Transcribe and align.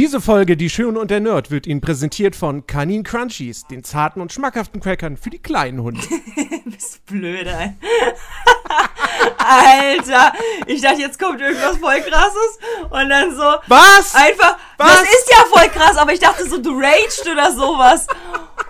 Diese 0.00 0.22
Folge 0.22 0.56
Die 0.56 0.70
Schöne 0.70 0.98
und 0.98 1.10
der 1.10 1.20
Nerd 1.20 1.50
wird 1.50 1.66
Ihnen 1.66 1.82
präsentiert 1.82 2.34
von 2.34 2.66
Kanin 2.66 3.02
Crunchies, 3.02 3.66
den 3.66 3.84
zarten 3.84 4.22
und 4.22 4.32
schmackhaften 4.32 4.80
Crackern 4.80 5.18
für 5.18 5.28
die 5.28 5.40
kleinen 5.40 5.82
Hunde. 5.82 6.00
Bist 6.64 7.04
blöd, 7.04 7.46
ey. 7.46 7.74
Alter, 9.36 10.32
ich 10.66 10.80
dachte, 10.80 11.02
jetzt 11.02 11.18
kommt 11.18 11.42
irgendwas 11.42 11.76
voll 11.76 12.00
krasses 12.00 12.58
und 12.88 13.10
dann 13.10 13.36
so. 13.36 13.44
Was? 13.66 14.14
Einfach. 14.14 14.56
Was? 14.78 15.00
Das 15.00 15.02
ist 15.02 15.30
ja 15.32 15.44
voll 15.52 15.68
krass, 15.68 15.98
aber 15.98 16.14
ich 16.14 16.20
dachte 16.20 16.48
so, 16.48 16.56
du 16.56 16.70
raged 16.70 17.28
oder 17.30 17.52
sowas. 17.52 18.06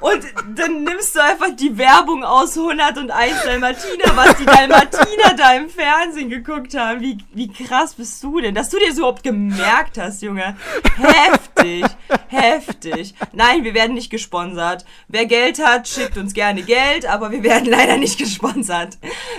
Und 0.01 0.25
dann 0.57 0.85
nimmst 0.85 1.15
du 1.15 1.23
einfach 1.23 1.55
die 1.55 1.77
Werbung 1.77 2.25
aus 2.25 2.57
101 2.57 3.45
Dalmatiner, 3.45 4.17
was 4.17 4.37
die 4.39 4.47
Dalmatiner 4.47 5.35
da 5.37 5.55
im 5.55 5.69
Fernsehen 5.69 6.31
geguckt 6.31 6.75
haben. 6.77 7.01
Wie, 7.01 7.19
wie 7.33 7.49
krass 7.49 7.95
bist 7.95 8.23
du 8.23 8.41
denn? 8.41 8.55
Dass 8.55 8.71
du 8.71 8.79
dir 8.79 8.89
das 8.89 8.99
überhaupt 8.99 9.23
gemerkt 9.23 9.99
hast, 9.99 10.23
Junge. 10.23 10.57
Heftig. 10.97 11.85
Heftig. 12.29 13.15
Nein, 13.33 13.65
wir 13.65 13.75
werden 13.75 13.95
nicht 13.95 14.11
gesponsert. 14.11 14.85
Wer 15.09 15.27
Geld 15.27 15.63
hat, 15.65 15.87
schickt 15.87 16.17
uns 16.17 16.33
gerne 16.33 16.63
Geld, 16.63 17.07
aber 17.07 17.31
wir 17.31 17.43
werden 17.43 17.69
leider 17.69 17.97
nicht 17.97 18.19
gesponsert. 18.19 18.99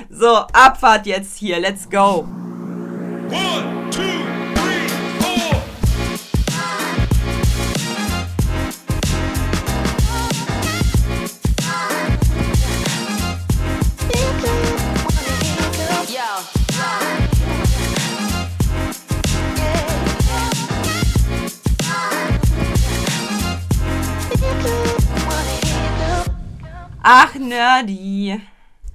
So, 0.09 0.35
Abfahrt 0.54 1.07
jetzt 1.07 1.38
hier. 1.38 1.59
Let's 1.59 1.90
go. 1.90 2.27
One, 3.32 3.90
two, 3.90 4.41
Ach, 27.04 27.34
Nerdy. 27.35 28.40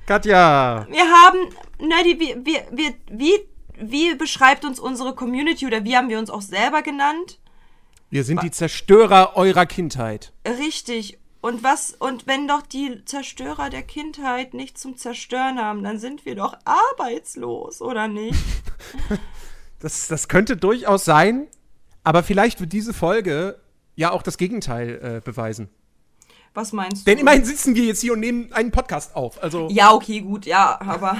Katja. 0.06 0.86
Wir 0.88 1.04
haben, 1.04 1.38
Nerdy, 1.80 2.20
wie, 2.20 2.36
wie, 2.44 2.60
wie, 2.70 2.94
wie, 3.10 3.48
wie 3.78 4.14
beschreibt 4.14 4.64
uns 4.64 4.78
unsere 4.78 5.14
Community 5.14 5.66
oder 5.66 5.84
wie 5.84 5.96
haben 5.96 6.08
wir 6.08 6.18
uns 6.18 6.30
auch 6.30 6.42
selber 6.42 6.82
genannt? 6.82 7.38
Wir 8.10 8.22
sind 8.22 8.42
die 8.42 8.50
Zerstörer 8.52 9.32
eurer 9.36 9.66
Kindheit. 9.66 10.32
Richtig. 10.46 11.18
Und 11.40 11.62
was, 11.62 11.94
und 11.98 12.26
wenn 12.26 12.48
doch 12.48 12.62
die 12.62 13.04
Zerstörer 13.04 13.70
der 13.70 13.82
Kindheit 13.82 14.54
nicht 14.54 14.78
zum 14.78 14.96
Zerstören 14.96 15.58
haben, 15.58 15.82
dann 15.82 15.98
sind 15.98 16.24
wir 16.24 16.34
doch 16.34 16.56
arbeitslos, 16.64 17.80
oder 17.82 18.08
nicht? 18.08 18.38
Das, 19.78 20.08
das 20.08 20.28
könnte 20.28 20.56
durchaus 20.56 21.04
sein, 21.04 21.48
aber 22.02 22.22
vielleicht 22.22 22.60
wird 22.60 22.72
diese 22.72 22.94
Folge 22.94 23.60
ja 23.94 24.10
auch 24.10 24.22
das 24.22 24.38
Gegenteil 24.38 25.18
äh, 25.18 25.20
beweisen. 25.22 25.68
Was 26.56 26.72
meinst 26.72 27.02
du? 27.06 27.10
Denn 27.10 27.18
immerhin 27.18 27.44
sitzen 27.44 27.74
wir 27.74 27.84
jetzt 27.84 28.00
hier 28.00 28.14
und 28.14 28.20
nehmen 28.20 28.50
einen 28.52 28.70
Podcast 28.70 29.14
auf. 29.14 29.42
Also, 29.42 29.68
Ja, 29.70 29.92
okay, 29.92 30.20
gut, 30.20 30.46
ja, 30.46 30.80
aber 30.80 31.16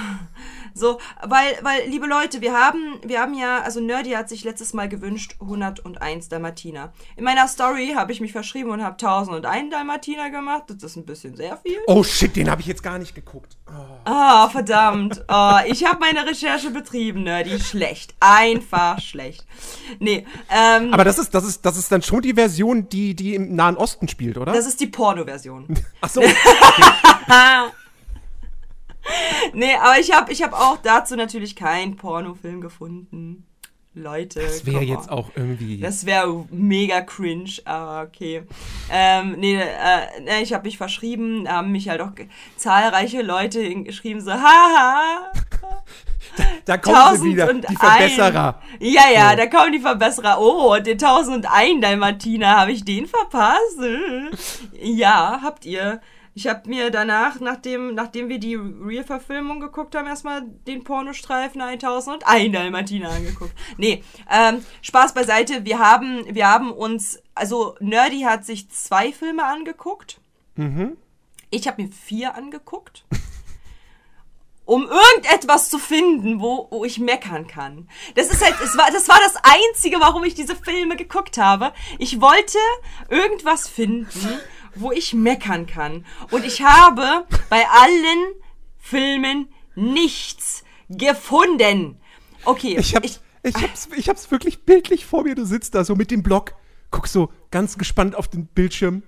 so, 0.77 0.99
weil, 1.23 1.57
weil, 1.61 1.87
liebe 1.87 2.05
Leute, 2.07 2.41
wir 2.41 2.53
haben, 2.53 2.99
wir 3.03 3.19
haben 3.19 3.33
ja, 3.33 3.61
also 3.61 3.79
Nerdy 3.79 4.11
hat 4.11 4.29
sich 4.29 4.43
letztes 4.43 4.73
Mal 4.73 4.87
gewünscht 4.87 5.35
101 5.41 6.29
Dalmatiner. 6.29 6.93
In 7.15 7.23
meiner 7.23 7.47
Story 7.47 7.93
habe 7.95 8.11
ich 8.11 8.21
mich 8.21 8.31
verschrieben 8.31 8.69
und 8.71 8.83
habe 8.83 8.93
1001 8.93 9.71
Dalmatiner 9.71 10.29
gemacht. 10.29 10.63
Das 10.67 10.83
ist 10.83 10.95
ein 10.95 11.05
bisschen 11.05 11.35
sehr 11.35 11.57
viel. 11.57 11.77
oh 11.87 12.03
shit, 12.03 12.35
den 12.35 12.49
habe 12.49 12.61
ich 12.61 12.67
jetzt 12.67 12.83
gar 12.83 12.97
nicht 12.97 13.15
geguckt. 13.15 13.57
Ah, 14.05 14.47
verdammt. 14.49 15.23
Oh, 15.27 15.57
ich 15.67 15.85
habe 15.85 15.99
meine 15.99 16.25
Recherche 16.25 16.69
betrieben, 16.69 17.23
Nerdy. 17.23 17.59
Schlecht. 17.59 18.15
Einfach 18.19 18.99
schlecht. 19.01 19.45
Nee, 19.99 20.25
ähm, 20.49 20.93
Aber 20.93 21.03
das 21.03 21.17
ist, 21.17 21.33
das 21.33 21.43
ist, 21.45 21.65
das 21.65 21.77
ist 21.77 21.91
dann 21.91 22.01
schon 22.01 22.21
die 22.21 22.33
Version, 22.33 22.87
die, 22.89 23.15
die 23.15 23.35
im 23.35 23.55
Nahen 23.55 23.77
Osten 23.77 24.07
spielt, 24.07 24.37
oder? 24.37 24.53
das 24.53 24.67
ist 24.67 24.79
die 24.79 24.87
Porno-Version. 24.87 25.67
Ach 26.01 26.09
so. 26.09 26.21
Nee, 29.53 29.75
aber 29.75 29.99
ich 29.99 30.13
habe 30.13 30.31
ich 30.31 30.43
hab 30.43 30.53
auch 30.53 30.77
dazu 30.77 31.15
natürlich 31.15 31.55
keinen 31.55 31.95
Pornofilm 31.95 32.61
gefunden. 32.61 33.45
Leute. 33.93 34.41
Das 34.41 34.65
wäre 34.65 34.83
jetzt 34.83 35.09
auch 35.09 35.31
irgendwie. 35.35 35.79
Das 35.79 36.05
wäre 36.05 36.45
mega 36.51 37.01
cringe, 37.01 37.49
aber 37.65 38.07
okay. 38.07 38.43
Ähm, 38.91 39.35
nee, 39.39 39.55
äh, 39.59 40.41
ich 40.43 40.53
habe 40.53 40.65
mich 40.65 40.77
verschrieben, 40.77 41.45
da 41.45 41.53
haben 41.53 41.71
mich 41.71 41.89
halt 41.89 42.01
auch 42.01 42.11
zahlreiche 42.57 43.23
Leute 43.23 43.73
geschrieben, 43.83 44.21
so, 44.21 44.31
haha, 44.31 45.31
da 46.65 46.77
kommen 46.77 47.17
sie 47.17 47.31
wieder, 47.31 47.53
die 47.53 47.75
Verbesserer. 47.75 48.61
Ja, 48.79 49.09
ja, 49.13 49.31
So. 49.31 49.37
da 49.37 49.45
kommen 49.47 49.71
die 49.71 49.79
Verbesserer. 49.79 50.37
Oh, 50.39 50.75
und 50.75 50.85
den 50.85 50.93
1001 50.93 51.81
Dalmatiner, 51.81 52.57
habe 52.59 52.71
ich 52.71 52.83
den 52.83 53.07
verpasst? 53.07 53.79
ja, 54.79 55.39
habt 55.41 55.65
ihr. 55.65 56.01
Ich 56.37 56.45
habe 56.45 56.69
mir 56.69 56.91
danach, 56.91 57.39
nachdem, 57.39 57.95
nachdem 57.95 58.29
wir 58.29 58.37
die 58.37 58.53
Real-Verfilmung 58.53 59.59
geguckt 59.59 59.95
haben, 59.95 60.05
erstmal 60.05 60.43
den 60.43 60.83
Pornostreifen 60.83 61.59
1001 61.59 62.53
Dalmatiner 62.53 63.09
angeguckt. 63.09 63.55
Nee, 63.77 64.03
ähm, 64.31 64.63
Spaß 64.83 65.15
beiseite. 65.15 65.65
Wir 65.65 65.79
haben, 65.79 66.23
wir 66.29 66.47
haben 66.47 66.71
uns, 66.71 67.23
also 67.33 67.75
Nerdy 67.79 68.21
hat 68.21 68.45
sich 68.45 68.69
zwei 68.69 69.11
Filme 69.11 69.45
angeguckt. 69.45 70.21
Ich 71.49 71.67
habe 71.67 71.81
mir 71.81 71.89
vier 71.89 72.35
angeguckt 72.35 73.05
um 74.67 74.85
irgendetwas 74.85 75.69
zu 75.69 75.79
finden, 75.79 76.41
wo, 76.41 76.67
wo 76.69 76.83
ich 76.83 76.99
meckern 76.99 77.47
kann. 77.47 77.89
Das 78.15 78.27
ist 78.27 78.43
halt, 78.43 78.53
es 78.61 78.77
war, 78.77 78.91
das 78.91 79.07
war 79.07 79.17
das 79.23 79.37
Einzige, 79.41 79.99
warum 80.01 80.25
ich 80.25 80.35
diese 80.35 80.57
Filme 80.57 80.97
geguckt 80.97 81.37
habe. 81.37 81.71
Ich 81.99 82.19
wollte 82.19 82.57
irgendwas 83.09 83.69
finden, 83.69 84.39
wo 84.79 84.91
ich 84.91 85.13
meckern 85.13 85.67
kann. 85.67 86.05
Und 86.31 86.45
ich 86.45 86.61
habe 86.61 87.25
bei 87.49 87.65
allen 87.67 88.33
Filmen 88.77 89.49
nichts 89.75 90.63
gefunden. 90.89 91.99
Okay, 92.45 92.77
Ich 92.79 92.95
hab's, 92.95 93.21
ich, 93.43 93.55
hab's, 93.55 93.89
ich 93.95 94.09
hab's 94.09 94.31
wirklich 94.31 94.63
bildlich 94.63 95.05
vor 95.05 95.23
mir. 95.23 95.35
Du 95.35 95.45
sitzt 95.45 95.75
da 95.75 95.83
so 95.83 95.95
mit 95.95 96.11
dem 96.11 96.23
Block, 96.23 96.53
guckst 96.91 97.13
so 97.13 97.31
ganz 97.51 97.77
gespannt 97.77 98.15
auf 98.15 98.27
den 98.27 98.47
Bildschirm. 98.47 99.03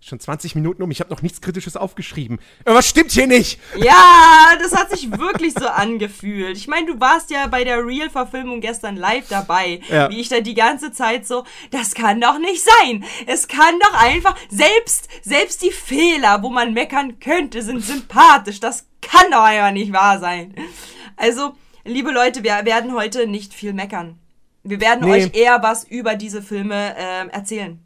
Schon 0.00 0.20
20 0.20 0.54
Minuten 0.54 0.80
um, 0.82 0.90
ich 0.92 1.00
habe 1.00 1.10
noch 1.10 1.22
nichts 1.22 1.40
Kritisches 1.40 1.76
aufgeschrieben. 1.76 2.38
Irgendwas 2.64 2.86
stimmt 2.88 3.10
hier 3.10 3.26
nicht. 3.26 3.58
Ja, 3.76 4.56
das 4.62 4.72
hat 4.74 4.90
sich 4.90 5.10
wirklich 5.18 5.54
so 5.54 5.66
angefühlt. 5.66 6.56
Ich 6.56 6.68
meine, 6.68 6.86
du 6.86 7.00
warst 7.00 7.30
ja 7.30 7.48
bei 7.48 7.64
der 7.64 7.84
Real-Verfilmung 7.84 8.60
gestern 8.60 8.96
live 8.96 9.26
dabei, 9.28 9.80
Ja. 9.88 10.08
wie 10.08 10.20
ich 10.20 10.28
da 10.28 10.38
die 10.40 10.54
ganze 10.54 10.92
Zeit 10.92 11.26
so, 11.26 11.44
das 11.72 11.94
kann 11.94 12.20
doch 12.20 12.38
nicht 12.38 12.62
sein. 12.64 13.04
Es 13.26 13.48
kann 13.48 13.78
doch 13.80 13.94
einfach, 13.94 14.36
selbst, 14.50 15.08
selbst 15.22 15.62
die 15.62 15.72
Fehler, 15.72 16.42
wo 16.44 16.50
man 16.50 16.72
meckern 16.74 17.18
könnte, 17.18 17.60
sind 17.62 17.84
sympathisch. 17.84 18.60
Das 18.60 18.86
kann 19.02 19.30
doch 19.32 19.42
einfach 19.42 19.72
nicht 19.72 19.92
wahr 19.92 20.20
sein. 20.20 20.54
Also, 21.16 21.56
liebe 21.84 22.12
Leute, 22.12 22.44
wir 22.44 22.64
werden 22.64 22.94
heute 22.94 23.26
nicht 23.26 23.52
viel 23.52 23.72
meckern. 23.72 24.16
Wir 24.62 24.80
werden 24.80 25.06
Nee. 25.08 25.24
euch 25.24 25.34
eher 25.34 25.60
was 25.62 25.82
über 25.82 26.14
diese 26.14 26.40
Filme 26.40 26.94
ähm, 26.96 27.30
erzählen. 27.30 27.80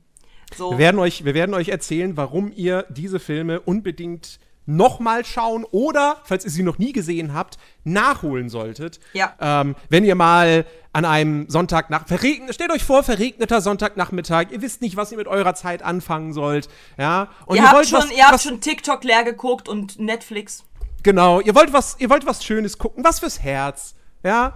So. 0.54 0.72
Wir 0.72 0.78
werden 0.78 0.98
euch, 0.98 1.24
wir 1.24 1.34
werden 1.34 1.54
euch 1.54 1.68
erzählen, 1.68 2.16
warum 2.16 2.52
ihr 2.54 2.86
diese 2.90 3.20
Filme 3.20 3.60
unbedingt 3.60 4.38
nochmal 4.66 5.24
schauen 5.24 5.64
oder, 5.70 6.18
falls 6.24 6.44
ihr 6.44 6.50
sie 6.50 6.62
noch 6.62 6.78
nie 6.78 6.92
gesehen 6.92 7.34
habt, 7.34 7.58
nachholen 7.84 8.48
solltet. 8.48 9.00
Ja. 9.12 9.34
Ähm, 9.40 9.74
wenn 9.88 10.04
ihr 10.04 10.14
mal 10.14 10.64
an 10.92 11.04
einem 11.04 11.48
Sonntag 11.48 11.90
nach 11.90 12.06
verregnet, 12.06 12.54
stellt 12.54 12.70
euch 12.70 12.84
vor, 12.84 13.02
verregneter 13.02 13.60
Sonntagnachmittag, 13.60 14.50
ihr 14.50 14.62
wisst 14.62 14.82
nicht, 14.82 14.96
was 14.96 15.10
ihr 15.10 15.18
mit 15.18 15.26
eurer 15.26 15.54
Zeit 15.54 15.82
anfangen 15.82 16.32
sollt, 16.32 16.68
ja. 16.98 17.28
Und 17.46 17.56
ihr, 17.56 17.70
habt 17.70 17.86
schon, 17.86 17.98
was, 17.98 18.12
ihr 18.12 18.22
habt 18.22 18.34
was, 18.34 18.42
schon 18.44 18.60
TikTok 18.60 19.02
leer 19.04 19.24
geguckt 19.24 19.68
und 19.68 19.98
Netflix. 19.98 20.64
Genau, 21.02 21.40
ihr 21.40 21.54
wollt 21.54 21.72
was, 21.72 21.96
ihr 21.98 22.10
wollt 22.10 22.26
was 22.26 22.44
Schönes 22.44 22.78
gucken, 22.78 23.02
was 23.04 23.20
fürs 23.20 23.42
Herz, 23.42 23.94
ja? 24.22 24.54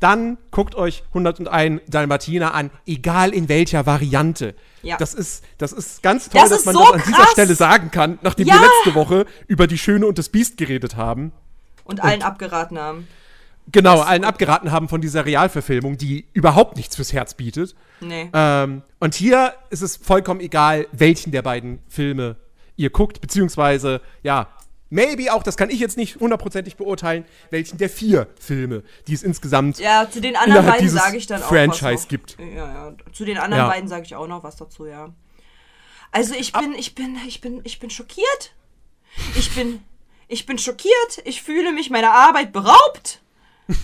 Dann 0.00 0.36
guckt 0.50 0.74
euch 0.74 1.02
101 1.08 1.80
Dalmatiner 1.88 2.52
an, 2.54 2.70
egal 2.86 3.32
in 3.32 3.48
welcher 3.48 3.86
Variante. 3.86 4.54
Ja. 4.82 4.96
Das 4.98 5.14
ist, 5.14 5.42
das 5.58 5.72
ist 5.72 6.02
ganz 6.02 6.28
toll, 6.28 6.40
Das 6.42 6.50
dass 6.50 6.64
man 6.66 6.74
so 6.74 6.80
das 6.84 6.92
an 6.92 7.02
dieser 7.06 7.16
krass. 7.16 7.30
Stelle 7.32 7.54
sagen 7.54 7.90
kann, 7.90 8.18
nachdem 8.22 8.46
Ja. 8.46 8.54
wir 8.54 8.60
letzte 8.62 8.94
Woche 8.94 9.26
über 9.46 9.66
die 9.66 9.78
Schöne 9.78 10.06
und 10.06 10.18
das 10.18 10.28
Biest 10.28 10.56
geredet 10.58 10.96
haben. 10.96 11.32
Und 11.84 12.02
allen 12.04 12.22
abgeraten 12.22 12.78
haben. 12.78 13.08
Genau, 13.72 14.00
allen 14.00 14.24
abgeraten 14.24 14.70
haben 14.70 14.88
von 14.88 15.00
dieser 15.00 15.24
Realverfilmung, 15.24 15.96
die 15.98 16.26
überhaupt 16.34 16.76
nichts 16.76 16.94
fürs 16.94 17.12
Herz 17.12 17.34
bietet. 17.34 17.74
Nee. 18.00 18.30
Ähm, 18.32 18.82
und 19.00 19.14
hier 19.14 19.54
ist 19.70 19.82
es 19.82 19.96
vollkommen 19.96 20.38
egal, 20.40 20.86
welchen 20.92 21.32
der 21.32 21.42
beiden 21.42 21.80
Filme 21.88 22.36
ihr 22.76 22.90
guckt, 22.90 23.20
beziehungsweise, 23.20 24.00
ja, 24.22 24.48
maybe 24.90 25.32
auch, 25.32 25.42
das 25.42 25.56
kann 25.56 25.70
ich 25.70 25.80
jetzt 25.80 25.96
nicht 25.96 26.16
hundertprozentig 26.20 26.76
beurteilen, 26.76 27.24
welchen 27.50 27.78
der 27.78 27.90
vier 27.90 28.28
Filme, 28.38 28.82
die 29.06 29.14
es 29.14 29.22
insgesamt 29.22 29.78
Ja, 29.78 30.08
zu 30.10 30.20
den 30.20 30.36
anderen 30.36 30.66
beiden 30.66 30.88
sage 30.88 31.16
ich 31.16 31.26
dann 31.26 31.42
auch 31.42 31.48
Franchise 31.48 31.94
was 31.94 32.08
gibt. 32.08 32.36
Ja, 32.38 32.46
ja. 32.90 32.94
Zu 33.12 33.24
den 33.24 33.38
anderen 33.38 33.64
Ja. 33.64 33.68
beiden 33.68 33.88
sage 33.88 34.04
ich 34.04 34.14
auch 34.14 34.26
noch 34.26 34.42
was 34.44 34.56
dazu, 34.56 34.86
ja. 34.86 35.12
Also 36.12 36.34
ich 36.34 36.52
bin, 36.52 36.72
ich 36.74 36.94
bin, 36.94 37.16
ich 37.26 37.40
bin, 37.40 37.60
ich 37.64 37.78
bin 37.78 37.90
schockiert. 37.90 38.54
Ich 39.36 39.54
bin, 39.54 39.82
ich 40.28 40.46
bin 40.46 40.58
schockiert. 40.58 41.22
Ich 41.24 41.42
fühle 41.42 41.72
mich 41.72 41.90
meiner 41.90 42.12
Arbeit 42.12 42.52
beraubt. 42.52 43.20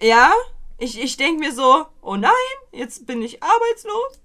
Ja, 0.00 0.32
Ich, 0.78 1.00
ich 1.00 1.16
denke 1.16 1.38
mir 1.38 1.52
so, 1.54 1.86
oh 2.00 2.16
nein, 2.16 2.32
jetzt 2.72 3.06
bin 3.06 3.22
ich 3.22 3.40
arbeitslos. 3.42 4.20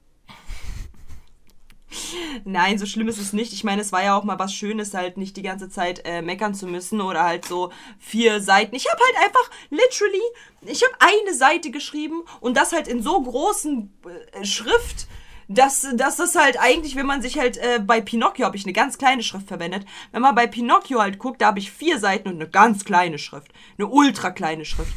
Nein, 2.43 2.77
so 2.77 2.85
schlimm 2.85 3.07
ist 3.07 3.19
es 3.19 3.33
nicht. 3.33 3.53
Ich 3.53 3.63
meine, 3.63 3.81
es 3.81 3.91
war 3.91 4.03
ja 4.03 4.17
auch 4.17 4.23
mal 4.23 4.39
was 4.39 4.53
Schönes, 4.53 4.93
halt 4.93 5.17
nicht 5.17 5.37
die 5.37 5.41
ganze 5.41 5.69
Zeit 5.69 6.01
äh, 6.05 6.21
meckern 6.21 6.53
zu 6.53 6.67
müssen 6.67 7.01
oder 7.01 7.23
halt 7.23 7.45
so 7.45 7.71
vier 7.99 8.41
Seiten. 8.41 8.75
Ich 8.75 8.87
habe 8.89 9.01
halt 9.01 9.25
einfach 9.25 9.49
literally, 9.69 10.21
ich 10.61 10.83
habe 10.83 10.95
eine 10.99 11.33
Seite 11.33 11.71
geschrieben 11.71 12.23
und 12.41 12.57
das 12.57 12.73
halt 12.73 12.87
in 12.87 13.01
so 13.01 13.21
großen 13.21 13.93
äh, 14.33 14.45
Schrift, 14.45 15.07
dass, 15.47 15.87
dass 15.93 16.17
das 16.17 16.35
halt 16.35 16.59
eigentlich, 16.59 16.95
wenn 16.95 17.05
man 17.05 17.21
sich 17.21 17.39
halt 17.39 17.57
äh, 17.57 17.79
bei 17.79 18.01
Pinocchio 18.01 18.45
habe 18.45 18.57
ich 18.57 18.65
eine 18.65 18.73
ganz 18.73 18.97
kleine 18.97 19.23
Schrift 19.23 19.47
verwendet. 19.47 19.85
Wenn 20.11 20.21
man 20.21 20.35
bei 20.35 20.45
Pinocchio 20.45 20.99
halt 20.99 21.19
guckt, 21.19 21.41
da 21.41 21.47
habe 21.47 21.59
ich 21.59 21.71
vier 21.71 21.99
Seiten 21.99 22.27
und 22.27 22.35
eine 22.35 22.49
ganz 22.49 22.83
kleine 22.83 23.17
Schrift, 23.17 23.53
eine 23.77 23.87
ultra 23.87 24.31
kleine 24.31 24.65
Schrift. 24.65 24.91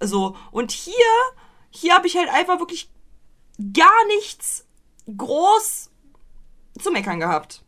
So 0.00 0.36
und 0.50 0.72
hier, 0.72 0.94
hier 1.70 1.94
habe 1.94 2.06
ich 2.06 2.16
halt 2.16 2.28
einfach 2.28 2.58
wirklich 2.58 2.90
gar 3.72 4.06
nichts 4.08 4.66
groß 5.16 5.90
zu 6.78 6.90
meckern 6.90 7.20
gehabt. 7.20 7.62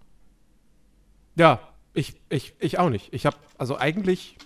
Ja, 1.37 1.61
ich, 1.95 2.15
ich, 2.29 2.55
ich 2.59 2.79
auch 2.79 2.91
nicht. 2.91 3.13
Ich 3.13 3.27
habe 3.27 3.37
also 3.59 3.77
eigentlich 3.79 4.37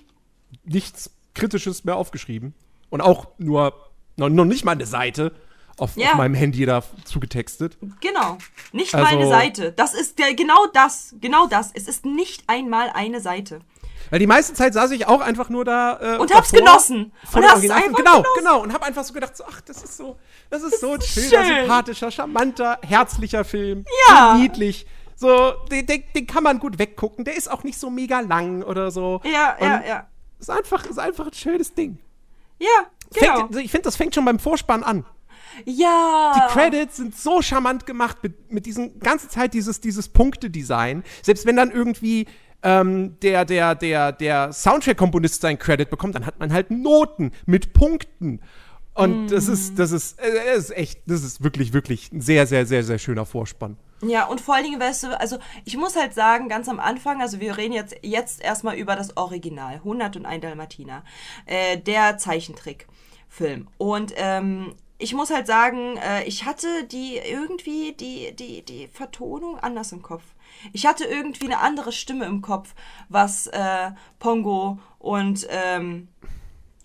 nichts 0.65 1.11
Kritisches 1.35 1.85
mehr 1.85 1.97
aufgeschrieben. 1.97 2.55
Und 2.91 3.01
auch 3.01 3.29
nur, 3.39 3.91
noch, 4.17 4.29
noch 4.29 4.45
nicht 4.45 4.65
mal 4.65 4.73
eine 4.73 4.87
Seite 4.87 5.33
auf, 5.77 5.97
Ja. 5.97 6.11
auf 6.11 6.17
meinem 6.17 6.35
Handy 6.35 6.67
da 6.67 6.83
zugetextet. 7.05 7.79
Genau. 8.01 8.37
Nicht 8.73 8.95
Also- 8.95 9.05
mal 9.07 9.15
eine 9.17 9.29
Seite. 9.29 9.73
Das 9.73 9.95
ist 9.95 10.19
der, 10.19 10.35
genau 10.35 10.67
das. 10.75 11.15
Genau 11.21 11.47
das. 11.47 11.71
Es 11.73 11.87
ist 11.89 12.05
nicht 12.05 12.45
einmal 12.49 12.91
eine 12.91 13.21
Seite. 13.21 13.61
Weil 14.11 14.19
die 14.19 14.27
meiste 14.27 14.55
Zeit 14.55 14.75
saß 14.75 14.91
ich 14.91 15.07
auch 15.07 15.21
einfach 15.21 15.49
nur 15.51 15.65
da. 15.65 15.99
Äh, 16.17 16.19
Und 16.19 16.35
hab's 16.35 16.51
davor, 16.51 16.67
genossen. 16.67 17.13
Und 17.33 17.45
hast 17.45 17.55
Originalfilm. 17.55 17.73
einfach 17.73 17.99
Genau, 17.99 18.13
genossen. 18.23 18.29
genau. 18.39 18.63
Und 18.63 18.73
hab 18.73 18.83
einfach 18.83 19.05
so 19.05 19.13
gedacht, 19.15 19.37
so, 19.37 19.45
ach, 19.49 19.61
das 19.61 19.83
ist 19.83 19.97
so, 19.97 20.17
das 20.51 20.63
ist 20.63 20.81
so 20.81 20.93
ein 20.95 21.01
schöner, 21.01 21.45
schön. 21.45 21.57
sympathischer, 21.61 22.11
charmanter, 22.11 22.79
herzlicher 22.83 23.45
Film. 23.45 23.85
Ja. 24.09 24.33
So 24.35 24.39
niedlich. 24.43 24.87
So, 25.17 25.53
den, 25.71 25.87
den, 25.87 26.03
den 26.15 26.27
kann 26.27 26.43
man 26.43 26.59
gut 26.59 26.79
weggucken. 26.79 27.25
Der 27.25 27.37
ist 27.37 27.51
auch 27.51 27.63
nicht 27.63 27.79
so 27.79 27.91
mega 27.91 28.21
lang 28.21 28.63
oder 28.63 28.91
so. 28.91 29.21
Ja, 29.25 29.57
ja, 29.61 29.77
Und 29.77 29.87
ja. 29.87 30.07
Ist 30.39 30.51
einfach, 30.51 30.87
ist 30.87 30.99
einfach 30.99 31.27
ein 31.27 31.35
schönes 31.35 31.75
Ding. 31.75 31.99
Ja, 32.59 32.67
genau. 33.13 33.37
Fängt, 33.49 33.57
ich 33.57 33.71
finde, 33.71 33.85
das 33.85 33.97
fängt 33.97 34.15
schon 34.15 34.25
beim 34.25 34.39
Vorspann 34.39 34.83
an. 34.83 35.05
ja. 35.67 36.33
Die 36.35 36.53
Credits 36.53 36.97
sind 36.97 37.17
so 37.17 37.43
charmant 37.43 37.87
gemacht 37.87 38.19
mit, 38.23 38.51
mit 38.51 38.67
diesen 38.67 38.99
ganze 39.01 39.29
Zeit 39.29 39.55
dieses, 39.55 39.81
dieses 39.81 40.09
Punktedesign. 40.09 41.05
Selbst 41.23 41.47
wenn 41.47 41.57
dann 41.57 41.71
irgendwie 41.71 42.27
ähm, 42.63 43.19
der, 43.21 43.45
der, 43.45 43.75
der, 43.75 44.13
der 44.13 44.53
Soundtrack-Komponist 44.53 45.41
seinen 45.41 45.59
Credit 45.59 45.89
bekommt, 45.89 46.15
dann 46.15 46.27
hat 46.27 46.39
man 46.39 46.53
halt 46.53 46.71
Noten 46.71 47.33
mit 47.47 47.73
Punkten. 47.73 48.41
Und 48.95 49.29
das 49.29 49.49
ist, 49.49 49.79
das 49.79 49.93
ist, 49.93 50.19
äh, 50.19 50.55
das 50.55 50.65
ist 50.65 50.77
echt, 50.77 51.01
das 51.07 51.23
ist 51.23 51.43
wirklich, 51.43 51.73
wirklich 51.73 52.13
ein 52.13 52.21
sehr, 52.21 52.47
sehr, 52.47 52.67
sehr, 52.67 52.83
sehr 52.83 52.99
schöner 52.99 53.25
Vorspann. 53.25 53.77
Ja, 54.03 54.27
und 54.27 54.41
vor 54.41 54.55
allen 54.55 54.65
Dingen, 54.65 54.81
weißt 54.81 55.05
du, 55.05 55.21
also 55.21 55.39
ich 55.65 55.77
muss 55.77 55.95
halt 55.95 56.15
sagen, 56.15 56.49
ganz 56.49 56.69
am 56.69 56.81
Anfang, 56.81 57.21
also 57.21 57.39
wir 57.39 57.57
reden 57.57 57.75
jetzt, 57.75 57.97
jetzt 58.03 58.43
erstmal 58.43 58.77
über 58.77 58.97
das 58.97 59.17
Original, 59.17 59.75
101 59.75 60.41
Dalmatiner, 60.43 61.05
äh, 61.47 61.79
der 61.79 62.17
Zeichentrickfilm. 62.19 63.69
Und 63.77 64.13
ähm, 64.17 64.75
ich 64.99 65.15
muss 65.15 65.31
halt 65.31 65.47
sagen, 65.47 65.97
äh, 65.97 66.25
ich 66.25 66.45
hatte 66.45 66.67
die 66.91 67.17
irgendwie, 67.17 67.93
die, 67.93 68.35
die, 68.35 68.63
die 68.65 68.89
Vertonung 68.89 69.59
anders 69.59 69.93
im 69.93 70.03
Kopf. 70.03 70.25
Ich 70.73 70.87
hatte 70.87 71.05
irgendwie 71.05 71.47
eine 71.47 71.59
andere 71.59 71.93
Stimme 71.93 72.27
im 72.27 72.43
Kopf, 72.43 72.75
was 73.09 73.47
äh, 73.49 73.91
Pongo 74.19 74.79
und 74.99 75.47
ähm, 75.51 76.09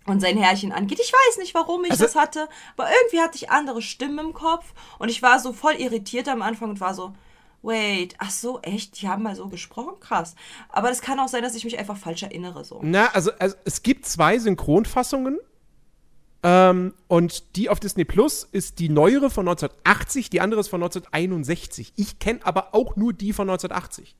und 0.07 0.19
sein 0.19 0.37
Herrchen 0.37 0.71
angeht. 0.71 0.99
Ich 1.01 1.11
weiß 1.11 1.37
nicht, 1.39 1.55
warum 1.55 1.83
ich 1.83 1.91
Also- 1.91 2.03
das 2.03 2.15
hatte, 2.15 2.47
aber 2.77 2.87
irgendwie 2.89 3.21
hatte 3.21 3.37
ich 3.37 3.49
andere 3.49 3.81
Stimmen 3.81 4.19
im 4.19 4.33
Kopf 4.33 4.73
und 4.99 5.09
ich 5.09 5.21
war 5.23 5.39
so 5.39 5.51
voll 5.51 5.73
irritiert 5.73 6.29
am 6.29 6.41
Anfang 6.43 6.69
und 6.69 6.79
war 6.79 6.93
so, 6.93 7.13
wait, 7.63 8.15
ach 8.19 8.29
so, 8.29 8.59
echt, 8.61 9.01
die 9.01 9.07
haben 9.07 9.23
mal 9.23 9.35
so 9.35 9.47
gesprochen, 9.47 9.99
krass. 9.99 10.35
Aber 10.69 10.89
das 10.89 11.01
kann 11.01 11.19
auch 11.19 11.27
sein, 11.27 11.41
dass 11.41 11.55
ich 11.55 11.63
mich 11.65 11.79
einfach 11.79 11.97
falsch 11.97 12.21
erinnere 12.21 12.63
so. 12.63 12.79
Na, 12.83 13.07
also, 13.13 13.31
also 13.39 13.55
es 13.65 13.81
gibt 13.81 14.05
zwei 14.05 14.37
Synchronfassungen. 14.37 15.39
Ähm, 16.45 16.93
und 17.07 17.55
die 17.55 17.69
auf 17.69 17.79
Disney 17.79 18.05
Plus 18.05 18.47
ist 18.51 18.77
die 18.77 18.87
neuere 18.87 19.31
von 19.31 19.47
1980, 19.47 20.29
die 20.29 20.41
andere 20.41 20.59
ist 20.59 20.67
von 20.67 20.83
1961. 20.83 21.93
Ich 21.95 22.19
kenne 22.19 22.41
aber 22.43 22.75
auch 22.75 22.95
nur 22.95 23.13
die 23.13 23.33
von 23.33 23.49
1980. 23.49 24.15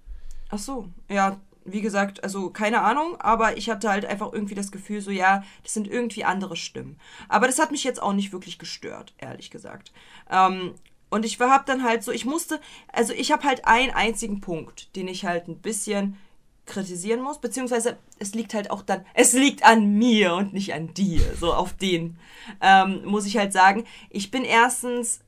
Ach 0.50 0.58
so, 0.58 0.90
ja, 1.08 1.40
wie 1.66 1.82
gesagt, 1.82 2.24
also 2.24 2.50
keine 2.50 2.82
Ahnung, 2.82 3.16
aber 3.20 3.58
ich 3.58 3.70
hatte 3.70 3.92
halt 3.92 4.06
einfach 4.06 4.34
irgendwie 4.34 4.56
das 4.56 4.72
Gefühl, 4.72 5.02
so 5.02 5.12
ja, 5.12 5.44
das 5.62 5.76
sind 5.76 5.88
irgendwie 5.88 6.24
andere 6.24 6.56
Stimmen. 6.56 6.98
Aber 7.30 7.46
das 7.46 7.60
hat 7.60 7.70
mich 7.70 7.84
jetzt 7.84 8.02
auch 8.02 8.14
nicht 8.14 8.34
wirklich 8.34 8.58
gestört, 8.58 9.14
ehrlich 9.20 9.52
gesagt. 9.52 9.92
Ähm, 10.32 10.74
und 11.12 11.26
ich 11.26 11.40
hab 11.40 11.68
dann 11.68 11.84
halt 11.84 12.04
so, 12.04 12.12
ich 12.12 12.26
musste, 12.26 12.60
also 12.92 13.14
ich 13.14 13.32
habe 13.32 13.44
halt 13.44 13.66
einen 13.66 13.92
einzigen 13.92 14.42
Punkt, 14.42 14.96
den 14.96 15.08
ich 15.08 15.26
halt 15.26 15.48
ein 15.48 15.60
bisschen 15.60 16.18
kritisieren 16.66 17.22
muss, 17.22 17.40
beziehungsweise 17.40 17.98
es 18.20 18.34
liegt 18.34 18.54
halt 18.54 18.72
auch 18.72 18.82
dann, 18.82 19.06
es 19.14 19.34
liegt 19.34 19.64
an 19.64 19.94
mir 19.98 20.34
und 20.36 20.54
nicht 20.54 20.74
an 20.74 20.94
dir, 20.94 21.22
so 21.40 21.54
auf 21.54 21.74
den, 21.74 22.18
ähm, 22.62 23.04
muss 23.06 23.26
ich 23.26 23.38
halt 23.38 23.54
sagen. 23.54 23.86
Ich 24.10 24.32
bin 24.32 24.44
erstens 24.44 25.20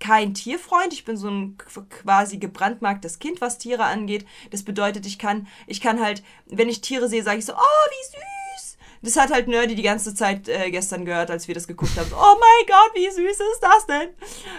kein 0.00 0.34
Tierfreund. 0.34 0.92
Ich 0.92 1.04
bin 1.06 1.16
so 1.16 1.28
ein 1.28 1.56
qu- 1.56 1.88
quasi 1.88 2.36
gebrandmarktes 2.36 3.20
Kind, 3.20 3.40
was 3.40 3.56
Tiere 3.58 3.84
angeht. 3.84 4.26
Das 4.50 4.62
bedeutet, 4.62 5.06
ich 5.06 5.18
kann, 5.18 5.46
ich 5.66 5.80
kann 5.80 6.02
halt, 6.02 6.22
wenn 6.46 6.68
ich 6.68 6.82
Tiere 6.82 7.08
sehe, 7.08 7.22
sage 7.22 7.38
ich 7.38 7.46
so, 7.46 7.54
oh, 7.54 7.56
wie 7.56 8.16
süß. 8.16 8.22
Das 9.04 9.16
hat 9.16 9.30
halt 9.30 9.48
Nerdy 9.48 9.74
die 9.74 9.82
ganze 9.82 10.14
Zeit 10.14 10.48
äh, 10.48 10.70
gestern 10.70 11.04
gehört, 11.04 11.30
als 11.30 11.46
wir 11.46 11.54
das 11.54 11.66
geguckt 11.66 11.96
haben. 11.98 12.10
Oh 12.12 12.36
mein 12.40 12.66
Gott, 12.66 12.94
wie 12.94 13.10
süß 13.10 13.38
ist 13.38 13.60
das 13.60 13.86
denn? 13.86 14.08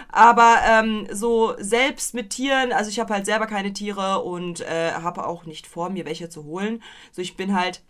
Aber 0.08 0.58
ähm, 0.64 1.08
so 1.10 1.54
selbst 1.58 2.14
mit 2.14 2.30
Tieren, 2.30 2.72
also 2.72 2.88
ich 2.88 3.00
habe 3.00 3.12
halt 3.12 3.26
selber 3.26 3.48
keine 3.48 3.72
Tiere 3.72 4.22
und 4.22 4.60
äh, 4.60 4.92
habe 4.92 5.26
auch 5.26 5.46
nicht 5.46 5.66
vor, 5.66 5.90
mir 5.90 6.04
welche 6.04 6.28
zu 6.28 6.44
holen. 6.44 6.80
So, 7.10 7.22
ich 7.22 7.36
bin 7.36 7.58
halt 7.58 7.82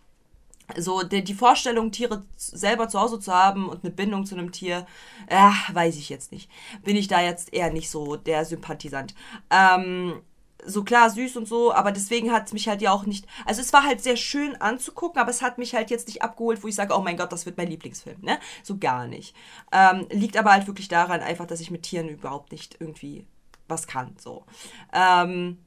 so 0.78 1.02
die, 1.02 1.22
die 1.22 1.34
Vorstellung, 1.34 1.92
Tiere 1.92 2.24
selber 2.36 2.88
zu 2.88 3.00
Hause 3.00 3.20
zu 3.20 3.34
haben 3.34 3.68
und 3.68 3.84
eine 3.84 3.92
Bindung 3.92 4.24
zu 4.24 4.34
einem 4.34 4.50
Tier, 4.50 4.86
äh, 5.26 5.50
weiß 5.74 5.96
ich 5.96 6.08
jetzt 6.08 6.32
nicht. 6.32 6.50
Bin 6.82 6.96
ich 6.96 7.06
da 7.06 7.20
jetzt 7.20 7.52
eher 7.52 7.70
nicht 7.70 7.90
so 7.90 8.16
der 8.16 8.46
Sympathisant. 8.46 9.14
Ähm, 9.50 10.22
so 10.66 10.84
klar, 10.84 11.10
süß 11.10 11.36
und 11.36 11.46
so, 11.48 11.72
aber 11.72 11.92
deswegen 11.92 12.32
hat 12.32 12.46
es 12.46 12.52
mich 12.52 12.68
halt 12.68 12.82
ja 12.82 12.92
auch 12.92 13.06
nicht. 13.06 13.26
Also 13.44 13.60
es 13.60 13.72
war 13.72 13.84
halt 13.84 14.02
sehr 14.02 14.16
schön 14.16 14.60
anzugucken, 14.60 15.20
aber 15.20 15.30
es 15.30 15.42
hat 15.42 15.58
mich 15.58 15.74
halt 15.74 15.90
jetzt 15.90 16.08
nicht 16.08 16.22
abgeholt, 16.22 16.62
wo 16.62 16.68
ich 16.68 16.74
sage, 16.74 16.94
oh 16.94 17.00
mein 17.00 17.16
Gott, 17.16 17.32
das 17.32 17.46
wird 17.46 17.56
mein 17.56 17.68
Lieblingsfilm, 17.68 18.20
ne? 18.20 18.38
So 18.62 18.78
gar 18.78 19.06
nicht. 19.06 19.34
Ähm, 19.72 20.06
liegt 20.10 20.36
aber 20.36 20.52
halt 20.52 20.66
wirklich 20.66 20.88
daran, 20.88 21.20
einfach, 21.20 21.46
dass 21.46 21.60
ich 21.60 21.70
mit 21.70 21.84
Tieren 21.84 22.08
überhaupt 22.08 22.52
nicht 22.52 22.76
irgendwie 22.80 23.26
was 23.68 23.86
kann. 23.86 24.14
So. 24.18 24.44
Ähm, 24.92 25.58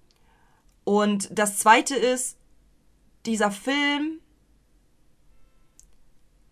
und 0.84 1.30
das 1.32 1.58
zweite 1.58 1.96
ist, 1.96 2.38
dieser 3.26 3.52
Film 3.52 4.20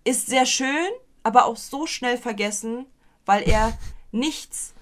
ist 0.03 0.27
sehr 0.27 0.45
schön, 0.45 0.87
aber 1.23 1.45
auch 1.45 1.57
so 1.57 1.85
schnell 1.85 2.17
vergessen, 2.17 2.85
weil 3.25 3.43
er 3.47 3.77
nichts 4.11 4.73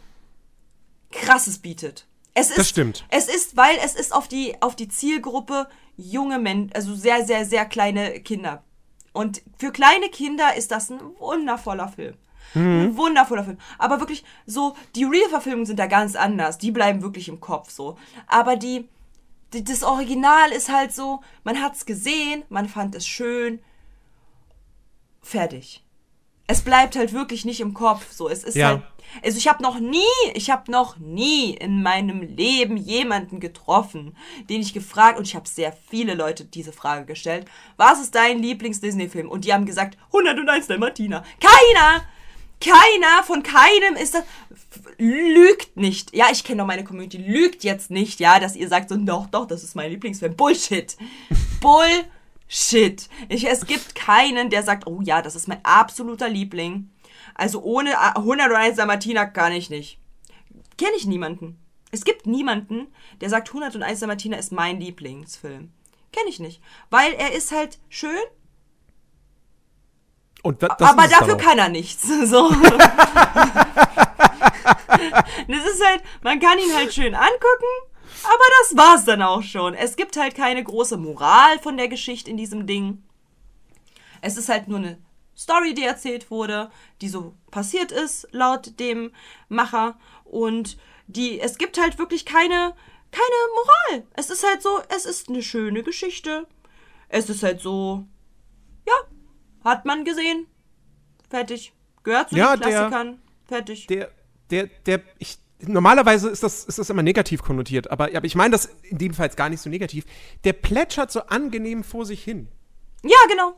Krasses 1.11 1.59
bietet. 1.59 2.07
Es 2.35 2.51
ist, 2.51 2.69
stimmt. 2.69 3.05
Es 3.09 3.27
ist, 3.27 3.55
weil 3.55 3.77
es 3.83 3.95
ist 3.95 4.13
auf 4.13 4.27
die, 4.27 4.61
auf 4.61 4.75
die 4.75 4.89
Zielgruppe 4.89 5.67
junge 5.95 6.37
Menschen, 6.37 6.71
also 6.73 6.93
sehr, 6.93 7.25
sehr, 7.25 7.45
sehr 7.45 7.65
kleine 7.65 8.19
Kinder. 8.19 8.63
Und 9.13 9.41
für 9.57 9.71
kleine 9.71 10.09
Kinder 10.09 10.55
ist 10.55 10.71
das 10.71 10.89
ein 10.89 10.99
wundervoller 11.17 11.87
Film. 11.87 12.15
Ein 12.53 12.97
wundervoller 12.97 13.45
Film. 13.45 13.57
Aber 13.77 13.99
wirklich 14.01 14.25
so, 14.45 14.75
die 14.95 15.05
Real-Verfilmungen 15.05 15.65
sind 15.65 15.79
da 15.79 15.87
ganz 15.87 16.15
anders. 16.15 16.57
Die 16.57 16.71
bleiben 16.71 17.01
wirklich 17.01 17.29
im 17.29 17.39
Kopf 17.39 17.69
so. 17.69 17.97
Aber 18.27 18.57
die, 18.57 18.89
die 19.53 19.63
das 19.63 19.83
Original 19.83 20.51
ist 20.51 20.69
halt 20.69 20.93
so, 20.93 21.21
man 21.45 21.61
hat's 21.61 21.85
gesehen, 21.85 22.43
man 22.49 22.67
fand 22.67 22.95
es 22.95 23.07
schön, 23.07 23.59
fertig. 25.21 25.84
Es 26.47 26.61
bleibt 26.61 26.95
halt 26.95 27.13
wirklich 27.13 27.43
nicht 27.45 27.59
im 27.59 27.73
Kopf. 27.73 28.11
So, 28.11 28.29
es 28.29 28.43
ist 28.43 28.55
Ja. 28.55 28.67
halt. 28.67 28.81
Also 29.23 29.37
ich 29.37 29.47
habe 29.47 29.63
noch 29.63 29.79
nie, 29.79 30.03
ich 30.33 30.49
habe 30.49 30.69
noch 30.71 30.97
nie 30.97 31.51
in 31.53 31.81
meinem 31.81 32.21
Leben 32.21 32.75
jemanden 32.75 33.39
getroffen, 33.39 34.15
den 34.49 34.61
ich 34.61 34.73
gefragt 34.73 35.17
und 35.17 35.27
ich 35.27 35.35
habe 35.35 35.47
sehr 35.47 35.73
viele 35.89 36.15
Leute 36.15 36.43
diese 36.43 36.73
Frage 36.73 37.05
gestellt. 37.05 37.45
Was 37.77 38.01
ist 38.01 38.15
dein 38.15 38.39
Lieblings-Disney-Film? 38.39 39.29
Und 39.29 39.45
die 39.45 39.53
haben 39.53 39.65
gesagt 39.65 39.97
101 40.11 40.67
Dalmatiner. 40.67 41.23
Keiner, 41.39 42.03
keiner 42.59 43.23
von 43.23 43.43
keinem 43.43 43.95
ist 43.95 44.15
das 44.15 44.23
lügt 44.97 45.77
nicht. 45.77 46.15
Ja, 46.15 46.27
ich 46.31 46.43
kenne 46.43 46.59
doch 46.59 46.67
meine 46.67 46.83
Community. 46.83 47.17
Lügt 47.17 47.63
jetzt 47.63 47.91
nicht, 47.91 48.19
ja, 48.19 48.39
dass 48.39 48.55
ihr 48.55 48.67
sagt 48.67 48.89
so 48.89 48.95
doch, 48.97 49.27
doch, 49.27 49.45
das 49.47 49.63
ist 49.63 49.75
mein 49.75 49.91
Lieblingsfilm. 49.91 50.35
Bullshit. 50.35 50.97
Bullshit. 52.47 53.09
Ich, 53.29 53.47
es 53.47 53.65
gibt 53.65 53.95
keinen, 53.95 54.49
der 54.49 54.63
sagt, 54.63 54.87
oh 54.87 55.01
ja, 55.01 55.21
das 55.21 55.35
ist 55.35 55.47
mein 55.47 55.63
absoluter 55.63 56.29
Liebling. 56.29 56.89
Also 57.33 57.61
ohne 57.61 57.91
äh, 57.91 58.15
101 58.15 58.77
Dalmatiner 58.77 59.25
kann 59.25 59.51
ich 59.51 59.69
nicht. 59.69 59.99
Kenne 60.77 60.95
ich 60.97 61.05
niemanden. 61.05 61.59
Es 61.91 62.03
gibt 62.03 62.27
niemanden, 62.27 62.87
der 63.21 63.29
sagt 63.29 63.49
101 63.49 63.99
Dalmatiner 63.99 64.37
ist 64.37 64.51
mein 64.51 64.79
Lieblingsfilm. 64.79 65.71
Kenne 66.11 66.29
ich 66.29 66.39
nicht. 66.39 66.61
Weil 66.89 67.13
er 67.13 67.33
ist 67.33 67.51
halt 67.51 67.79
schön. 67.89 68.23
Da, 70.59 70.67
aber 70.79 71.07
dafür 71.07 71.37
kann 71.37 71.57
er 71.57 71.69
nichts. 71.69 72.07
So. 72.25 72.49
das 75.47 75.65
ist 75.65 75.85
halt, 75.85 76.03
man 76.21 76.39
kann 76.39 76.59
ihn 76.59 76.73
halt 76.75 76.93
schön 76.93 77.15
angucken, 77.15 77.65
aber 78.25 78.43
das 78.61 78.77
war's 78.77 79.05
dann 79.05 79.21
auch 79.21 79.43
schon. 79.43 79.73
Es 79.73 79.95
gibt 79.95 80.17
halt 80.17 80.35
keine 80.35 80.63
große 80.63 80.97
Moral 80.97 81.59
von 81.59 81.77
der 81.77 81.87
Geschichte 81.87 82.29
in 82.29 82.37
diesem 82.37 82.65
Ding. 82.67 83.03
Es 84.21 84.37
ist 84.37 84.49
halt 84.49 84.67
nur 84.67 84.79
eine 84.79 84.97
Story, 85.37 85.73
die 85.73 85.83
erzählt 85.83 86.31
wurde, 86.31 86.71
die 87.01 87.09
so 87.09 87.33
passiert 87.51 87.91
ist, 87.91 88.27
laut 88.31 88.79
dem 88.79 89.11
Macher. 89.49 89.97
Und 90.23 90.77
die, 91.07 91.39
es 91.39 91.57
gibt 91.57 91.79
halt 91.79 91.97
wirklich 91.99 92.25
keine, 92.25 92.73
keine 93.11 93.95
Moral. 93.99 94.07
Es 94.15 94.29
ist 94.29 94.45
halt 94.47 94.61
so, 94.61 94.81
es 94.95 95.05
ist 95.05 95.29
eine 95.29 95.43
schöne 95.43 95.83
Geschichte. 95.83 96.47
Es 97.09 97.29
ist 97.29 97.43
halt 97.43 97.61
so, 97.61 98.05
ja, 98.87 98.93
hat 99.63 99.85
man 99.85 100.05
gesehen. 100.05 100.47
Fertig. 101.29 101.73
Gehört 102.03 102.29
zu 102.29 102.35
Ja, 102.35 102.55
den 102.55 102.61
der- 102.61 102.69
Klassikern. 102.71 103.21
Fertig. 103.47 103.87
der, 103.87 104.11
der, 104.49 104.67
der, 104.85 105.01
ich, 105.19 105.37
normalerweise 105.67 106.29
ist 106.29 106.43
das, 106.43 106.65
ist 106.65 106.79
das 106.79 106.89
immer 106.89 107.03
negativ 107.03 107.41
konnotiert, 107.43 107.91
aber, 107.91 108.09
aber 108.15 108.25
ich 108.25 108.35
meine 108.35 108.51
das 108.51 108.69
in 108.83 108.97
dem 108.97 109.13
Fall 109.13 109.27
jetzt 109.27 109.37
gar 109.37 109.49
nicht 109.49 109.61
so 109.61 109.69
negativ. 109.69 110.05
Der 110.43 110.53
plätschert 110.53 111.11
so 111.11 111.21
angenehm 111.21 111.83
vor 111.83 112.05
sich 112.05 112.23
hin. 112.23 112.47
Ja, 113.03 113.17
genau. 113.29 113.53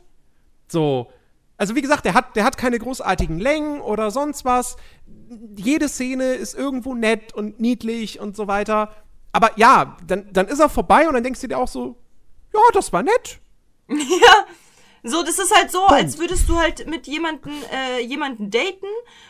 So. 0.68 1.10
Also 1.56 1.74
wie 1.74 1.82
gesagt, 1.82 2.04
der 2.04 2.14
hat, 2.14 2.36
der 2.36 2.44
hat 2.44 2.56
keine 2.56 2.78
großartigen 2.78 3.38
Längen 3.38 3.80
oder 3.80 4.10
sonst 4.10 4.44
was. 4.44 4.76
Jede 5.56 5.88
Szene 5.88 6.34
ist 6.34 6.54
irgendwo 6.54 6.94
nett 6.94 7.32
und 7.32 7.58
niedlich 7.58 8.20
und 8.20 8.36
so 8.36 8.46
weiter. 8.46 8.94
Aber 9.32 9.50
ja, 9.56 9.96
dann, 10.06 10.32
dann 10.32 10.46
ist 10.46 10.60
er 10.60 10.68
vorbei 10.68 11.08
und 11.08 11.14
dann 11.14 11.24
denkst 11.24 11.40
du 11.40 11.48
dir 11.48 11.58
auch 11.58 11.68
so, 11.68 11.96
ja, 12.54 12.60
das 12.72 12.92
war 12.92 13.02
nett. 13.02 13.40
Ja. 13.88 14.46
So, 15.04 15.22
das 15.22 15.38
ist 15.38 15.54
halt 15.54 15.70
so, 15.70 15.86
als 15.86 16.18
würdest 16.18 16.48
du 16.48 16.58
halt 16.58 16.88
mit 16.88 17.06
jemanden, 17.06 17.52
äh, 17.72 18.00
jemanden 18.00 18.50
daten 18.50 18.86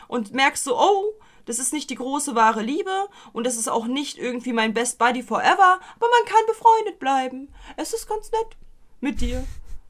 und 0.07 0.33
merkst 0.33 0.63
so, 0.63 0.77
oh, 0.77 1.13
das 1.49 1.57
ist 1.57 1.73
nicht 1.73 1.89
die 1.89 1.95
große 1.95 2.35
wahre 2.35 2.61
Liebe 2.61 3.07
und 3.33 3.43
das 3.47 3.57
ist 3.57 3.67
auch 3.67 3.87
nicht 3.87 4.19
irgendwie 4.19 4.53
mein 4.53 4.75
Best 4.75 4.99
Buddy 4.99 5.23
forever, 5.23 5.79
aber 5.95 6.07
man 6.07 6.25
kann 6.27 6.45
befreundet 6.45 6.99
bleiben. 6.99 7.51
Es 7.75 7.91
ist 7.91 8.07
ganz 8.07 8.31
nett 8.31 8.55
mit 9.01 9.19
dir. 9.19 9.43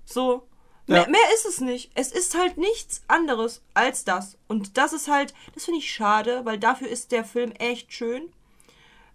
So. 0.05 0.47
Mehr, 0.87 1.01
Ja. 1.01 1.09
mehr 1.09 1.33
ist 1.35 1.45
es 1.45 1.59
nicht. 1.59 1.91
Es 1.95 2.13
ist 2.13 2.37
halt 2.37 2.57
nichts 2.57 3.01
anderes 3.09 3.61
als 3.73 4.05
das. 4.05 4.37
Und 4.47 4.77
das 4.77 4.93
ist 4.93 5.09
halt, 5.09 5.33
das 5.53 5.65
finde 5.65 5.79
ich 5.79 5.91
schade, 5.91 6.45
weil 6.45 6.57
dafür 6.57 6.87
ist 6.87 7.11
der 7.11 7.25
Film 7.25 7.51
echt 7.51 7.91
schön. 7.91 8.31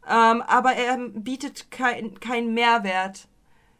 Ähm, 0.07 0.43
aber 0.43 0.75
er 0.75 0.99
bietet 0.99 1.71
keinen 1.71 2.21
kein 2.21 2.53
Mehrwert. 2.53 3.27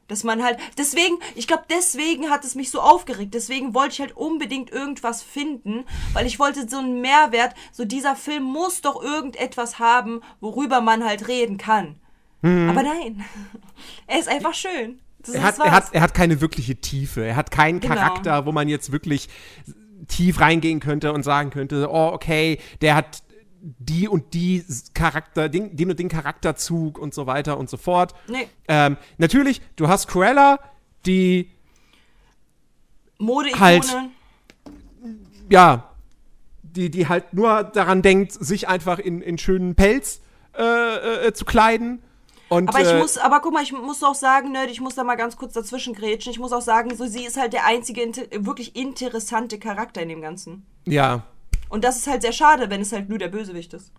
Dass 0.09 0.23
man 0.23 0.43
halt, 0.43 0.59
deswegen, 0.77 1.17
ich 1.35 1.47
glaube, 1.47 1.65
deswegen 1.71 2.29
hat 2.31 2.45
es 2.45 2.55
mich 2.55 2.71
so 2.71 2.81
aufgeregt. 2.81 3.33
Deswegen 3.33 3.75
wollte 3.75 3.95
ich 3.95 4.01
halt 4.01 4.17
unbedingt 4.17 4.71
irgendwas 4.71 5.23
finden, 5.23 5.85
weil 6.13 6.27
ich 6.27 6.39
wollte 6.39 6.69
so 6.69 6.79
einen 6.79 7.01
Mehrwert, 7.01 7.55
so 7.73 7.85
dieser 7.85 8.15
Film 8.15 8.43
muss 8.43 8.83
doch 8.83 9.03
irgendetwas 9.03 9.79
haben, 9.79 10.21
worüber 10.41 10.81
man 10.83 11.05
halt 11.05 11.27
reden 11.29 11.57
kann. 11.57 11.97
Aber 12.43 12.83
nein, 12.83 13.25
er 14.07 14.19
ist 14.19 14.29
einfach 14.29 14.53
schön. 14.53 15.01
Das 15.21 15.35
Er 15.35 15.43
hat, 15.43 15.59
er, 15.59 15.73
hat, 15.73 15.85
er 15.93 16.01
hat 16.03 16.13
keine 16.13 16.43
wirkliche 16.43 16.77
Tiefe. 16.77 17.25
Er 17.25 17.37
hat 17.37 17.51
keinen 17.51 17.81
Genau. 17.81 17.95
Charakter, 17.95 18.45
wo 18.45 18.53
man 18.53 18.69
jetzt 18.69 18.93
wirklich 18.93 19.31
tief 20.09 20.39
reingehen 20.41 20.81
könnte 20.81 21.15
und 21.15 21.23
sagen 21.23 21.49
könnte, 21.49 21.89
oh, 21.91 22.11
okay, 22.13 22.59
der 22.83 22.95
hat 22.97 23.23
die 23.65 24.09
und 24.09 24.35
die 24.35 24.65
Charakter, 24.93 25.49
den, 25.49 25.75
den 25.75 25.91
und 25.91 25.99
den 25.99 26.09
Charakterzug 26.09 26.99
und 26.99 27.15
so 27.15 27.27
weiter 27.27 27.57
und 27.57 27.71
so 27.71 27.77
fort. 27.79 28.15
nee, 28.29 28.49
Ähm, 28.69 28.99
natürlich, 29.17 29.63
du 29.77 29.89
hast 29.89 30.07
Cruella, 30.07 30.59
die, 31.07 31.51
Mode-Ikone. 33.19 33.61
Halt. 33.61 33.87
ja, 35.49 35.91
die, 36.63 36.91
die 36.91 37.09
halt 37.09 37.33
nur 37.33 37.65
daran 37.65 38.03
denkt, 38.03 38.33
sich 38.33 38.69
einfach 38.69 38.99
in, 38.99 39.23
in 39.23 39.39
schönen 39.39 39.75
Pelz 39.75 40.21
äh, 40.57 41.29
äh, 41.29 41.33
zu 41.33 41.45
kleiden. 41.45 42.03
Und, 42.49 42.69
Aber 42.69 42.81
ich 42.81 42.89
äh, 42.89 42.99
muss, 42.99 43.17
aber 43.17 43.41
guck 43.41 43.55
mal, 43.55 43.63
ich 43.63 43.73
muss 43.73 44.03
auch 44.03 44.15
sagen, 44.15 44.53
Nerd, 44.53 44.71
ich 44.71 44.81
muss 44.81 44.95
da 44.95 45.05
mal 45.05 45.15
ganz 45.15 45.37
kurz 45.37 45.55
dazwischen 45.55 45.95
grätschen. 45.95 46.31
Ich 46.31 46.39
muss 46.39 46.53
auch 46.53 46.61
sagen, 46.61 46.95
so 46.95 47.07
sie 47.07 47.25
ist 47.25 47.39
halt 47.39 47.53
der 47.53 47.65
einzige 47.65 48.03
inter 48.03 48.23
wirklich 48.37 48.77
interessante 48.77 49.59
Charakter 49.59 50.03
in 50.03 50.11
dem 50.11 50.21
Ganzen. 50.21 50.67
Ja, 50.87 51.25
Und 51.75 51.83
das 51.85 51.97
ist 51.97 52.07
halt 52.07 52.23
sehr 52.23 52.33
schade, 52.33 52.71
wenn 52.71 52.81
es 52.81 52.93
halt 52.93 53.09
nur 53.09 53.19
der 53.19 53.29
Bösewicht 53.29 53.75
ist. 53.75 53.93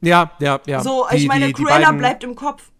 ja, 0.00 0.32
ja, 0.40 0.60
ja. 0.66 0.80
So, 0.80 1.06
Die- 1.10 1.16
ich 1.18 1.26
meine, 1.28 1.46
die- 1.46 1.52
die 1.54 1.62
Cruella 1.62 1.86
beiden- 1.86 1.98
bleibt 1.98 2.24
im 2.24 2.34
Kopf. 2.34 2.70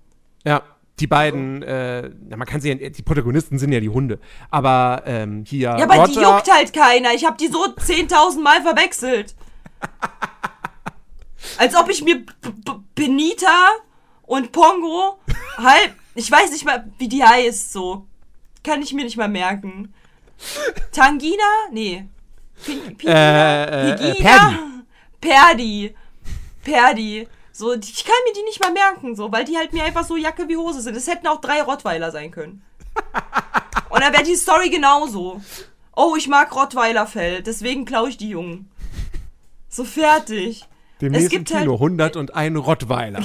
Ja, 0.45 0.63
die 1.01 1.07
beiden, 1.07 1.63
äh, 1.63 2.11
man 2.37 2.47
kann 2.47 2.61
sie 2.61 2.71
ja, 2.73 2.89
die 2.89 3.03
Protagonisten 3.03 3.59
sind 3.59 3.71
ja 3.73 3.81
die 3.81 3.89
Hunde. 3.89 4.19
Aber 4.51 5.03
ähm, 5.07 5.45
hier. 5.47 5.77
Ja, 5.79 5.85
aber 5.85 6.07
die 6.09 6.17
Roger, 6.19 6.23
juckt 6.37 6.53
halt 6.53 6.73
keiner. 6.73 7.13
Ich 7.15 7.25
habe 7.25 7.37
die 7.37 7.49
so 7.49 7.65
10.000 7.77 8.43
Mal 8.43 8.63
verwechselt. 8.63 9.35
Als 11.59 11.75
ob 11.77 11.89
ich 11.91 12.03
mir 12.03 12.17
B 12.25 12.33
B 12.65 12.73
Benita 12.95 13.69
und 14.23 14.53
Pongo 14.53 15.19
halb. 15.59 15.95
Ich 16.15 16.31
weiß 16.31 16.51
nicht 16.51 16.65
mal, 16.65 16.91
wie 16.99 17.09
die 17.09 17.23
heißt, 17.23 17.73
so. 17.73 18.07
Kann 18.65 18.83
ich 18.83 18.93
mir 18.93 19.05
nicht 19.05 19.17
mal 19.17 19.29
merken. 19.29 19.93
Tangina? 20.93 21.45
Nee. 21.71 22.09
Pin 22.65 23.09
Äh, 23.09 23.65
äh, 23.65 23.91
äh, 23.93 24.15
Pegida? 24.15 24.59
Perdi. 25.21 25.95
Perdi. 26.63 27.29
So, 27.53 27.73
ich 27.75 28.05
kann 28.05 28.15
mir 28.27 28.35
die 28.35 28.43
nicht 28.45 28.61
mal 28.61 28.73
merken, 28.73 29.17
so, 29.17 29.33
weil 29.33 29.45
die 29.45 29.57
halt 29.57 29.73
mir 29.73 29.85
einfach 29.85 30.05
so 30.05 30.17
Jacke 30.17 30.47
wie 30.49 30.57
Hose 30.57 30.81
sind. 30.83 30.97
Es 30.97 31.07
hätten 31.07 31.27
auch 31.27 31.41
drei 31.41 31.63
Rottweiler 31.63 32.11
sein 32.11 32.31
können. 32.31 32.63
Und 33.89 34.01
dann 34.03 34.13
wäre 34.13 34.25
die 34.25 34.35
Story 34.37 34.69
genauso. 34.69 35.41
Oh, 35.95 36.15
ich 36.17 36.29
mag 36.29 36.55
Rottweilerfell, 36.55 37.43
deswegen 37.43 37.87
klaue 37.87 38.11
ich 38.11 38.19
die 38.19 38.29
Jungen. 38.31 38.69
So 39.69 39.85
fertig. 39.85 40.65
Demnächst 41.01 41.27
es 41.27 41.31
gibt 41.31 41.51
im 41.51 41.59
Kino 41.59 41.73
halt- 41.81 42.17
101 42.17 42.59
Rottweiler. 42.59 43.23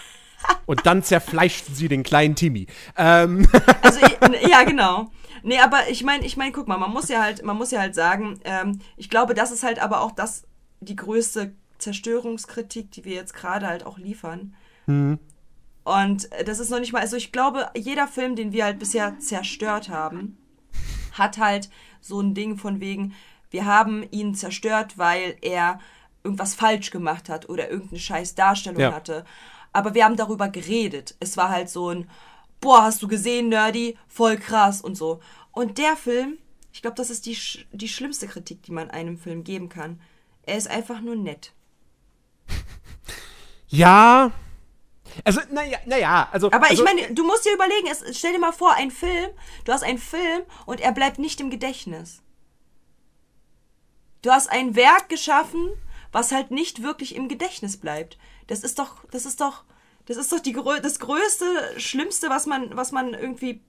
Und 0.66 0.86
dann 0.86 1.02
zerfleischten 1.02 1.74
sie 1.74 1.88
den 1.88 2.02
kleinen 2.02 2.36
Timmy. 2.36 2.66
Ähm, 2.96 3.48
Also 3.82 3.98
ja, 4.46 4.62
genau. 4.62 5.10
Nee, 5.46 5.60
aber 5.60 5.90
ich 5.90 6.02
meine, 6.02 6.24
ich 6.24 6.38
meine, 6.38 6.52
guck 6.52 6.66
mal, 6.68 6.78
man 6.78 6.90
muss 6.90 7.08
ja 7.08 7.22
halt, 7.22 7.44
man 7.44 7.58
muss 7.58 7.70
ja 7.70 7.78
halt 7.78 7.94
sagen, 7.94 8.40
ähm, 8.44 8.80
ich 8.96 9.10
glaube, 9.10 9.34
das 9.34 9.52
ist 9.52 9.62
halt 9.62 9.78
aber 9.78 10.00
auch 10.00 10.12
das 10.12 10.44
die 10.80 10.96
größte 10.96 11.54
Zerstörungskritik, 11.78 12.90
die 12.92 13.04
wir 13.04 13.14
jetzt 13.14 13.34
gerade 13.34 13.66
halt 13.66 13.84
auch 13.84 13.98
liefern. 13.98 14.54
Und 15.84 16.32
äh, 16.32 16.44
das 16.44 16.60
ist 16.60 16.70
noch 16.70 16.80
nicht 16.80 16.92
mal, 16.94 17.00
also 17.00 17.16
ich 17.16 17.30
glaube, 17.30 17.68
jeder 17.76 18.08
Film, 18.08 18.36
den 18.36 18.52
wir 18.52 18.64
halt 18.64 18.78
bisher 18.78 19.18
zerstört 19.18 19.90
haben, 19.90 20.38
hat 21.12 21.36
halt 21.38 21.68
so 22.00 22.20
ein 22.20 22.34
Ding 22.34 22.56
von 22.56 22.80
wegen, 22.80 23.14
wir 23.50 23.66
haben 23.66 24.02
ihn 24.10 24.34
zerstört, 24.34 24.96
weil 24.96 25.36
er 25.42 25.78
irgendwas 26.22 26.54
falsch 26.54 26.90
gemacht 26.90 27.28
hat 27.28 27.50
oder 27.50 27.70
irgendeine 27.70 28.00
scheiß 28.00 28.34
Darstellung 28.34 28.80
Ja. 28.80 28.92
hatte. 28.92 29.24
Aber 29.74 29.92
wir 29.94 30.04
haben 30.04 30.16
darüber 30.16 30.48
geredet. 30.48 31.16
Es 31.20 31.36
war 31.36 31.50
halt 31.50 31.68
so 31.68 31.90
ein, 31.90 32.08
boah, 32.64 32.82
hast 32.82 33.02
du 33.02 33.08
gesehen, 33.08 33.50
Nerdy? 33.50 33.96
Voll 34.08 34.38
krass 34.38 34.80
und 34.80 34.96
so. 34.96 35.20
Und 35.52 35.76
der 35.76 35.96
Film, 35.96 36.38
ich 36.72 36.80
glaube, 36.80 36.96
das 36.96 37.10
ist 37.10 37.26
die, 37.26 37.36
sch 37.36 37.66
die 37.72 37.88
schlimmste 37.88 38.26
Kritik, 38.26 38.62
die 38.62 38.72
man 38.72 38.90
einem 38.90 39.18
Film 39.18 39.44
geben 39.44 39.68
kann. 39.68 40.00
Er 40.42 40.56
ist 40.56 40.68
einfach 40.68 41.00
nur 41.02 41.14
nett. 41.14 41.52
ja. 43.68 44.32
Also, 45.24 45.42
naja, 45.50 45.78
naja, 45.84 46.28
also. 46.32 46.50
Aber 46.50 46.70
also, 46.70 46.74
ich 46.74 46.82
meine, 46.82 47.14
du 47.14 47.24
musst 47.24 47.44
dir 47.44 47.52
überlegen, 47.52 47.86
es, 47.90 48.16
stell 48.18 48.32
dir 48.32 48.40
mal 48.40 48.52
vor, 48.52 48.72
ein 48.74 48.90
Film, 48.90 49.30
du 49.64 49.72
hast 49.72 49.84
einen 49.84 49.98
Film 49.98 50.42
und 50.64 50.80
er 50.80 50.92
bleibt 50.92 51.18
nicht 51.18 51.40
im 51.40 51.50
Gedächtnis. 51.50 52.22
Du 54.22 54.30
hast 54.30 54.50
ein 54.50 54.74
Werk 54.74 55.10
geschaffen, 55.10 55.70
was 56.12 56.32
halt 56.32 56.50
nicht 56.50 56.82
wirklich 56.82 57.14
im 57.14 57.28
Gedächtnis 57.28 57.76
bleibt. 57.76 58.16
Das 58.46 58.60
ist 58.60 58.78
doch, 58.78 59.04
das 59.10 59.26
ist 59.26 59.42
doch, 59.42 59.64
das 60.06 60.16
ist 60.16 60.32
doch 60.32 60.40
die, 60.40 60.56
das 60.82 60.98
größte, 60.98 61.44
schlimmste, 61.78 62.28
was 62.30 62.46
man, 62.46 62.76
was 62.76 62.92
man 62.92 63.14
irgendwie 63.14 63.60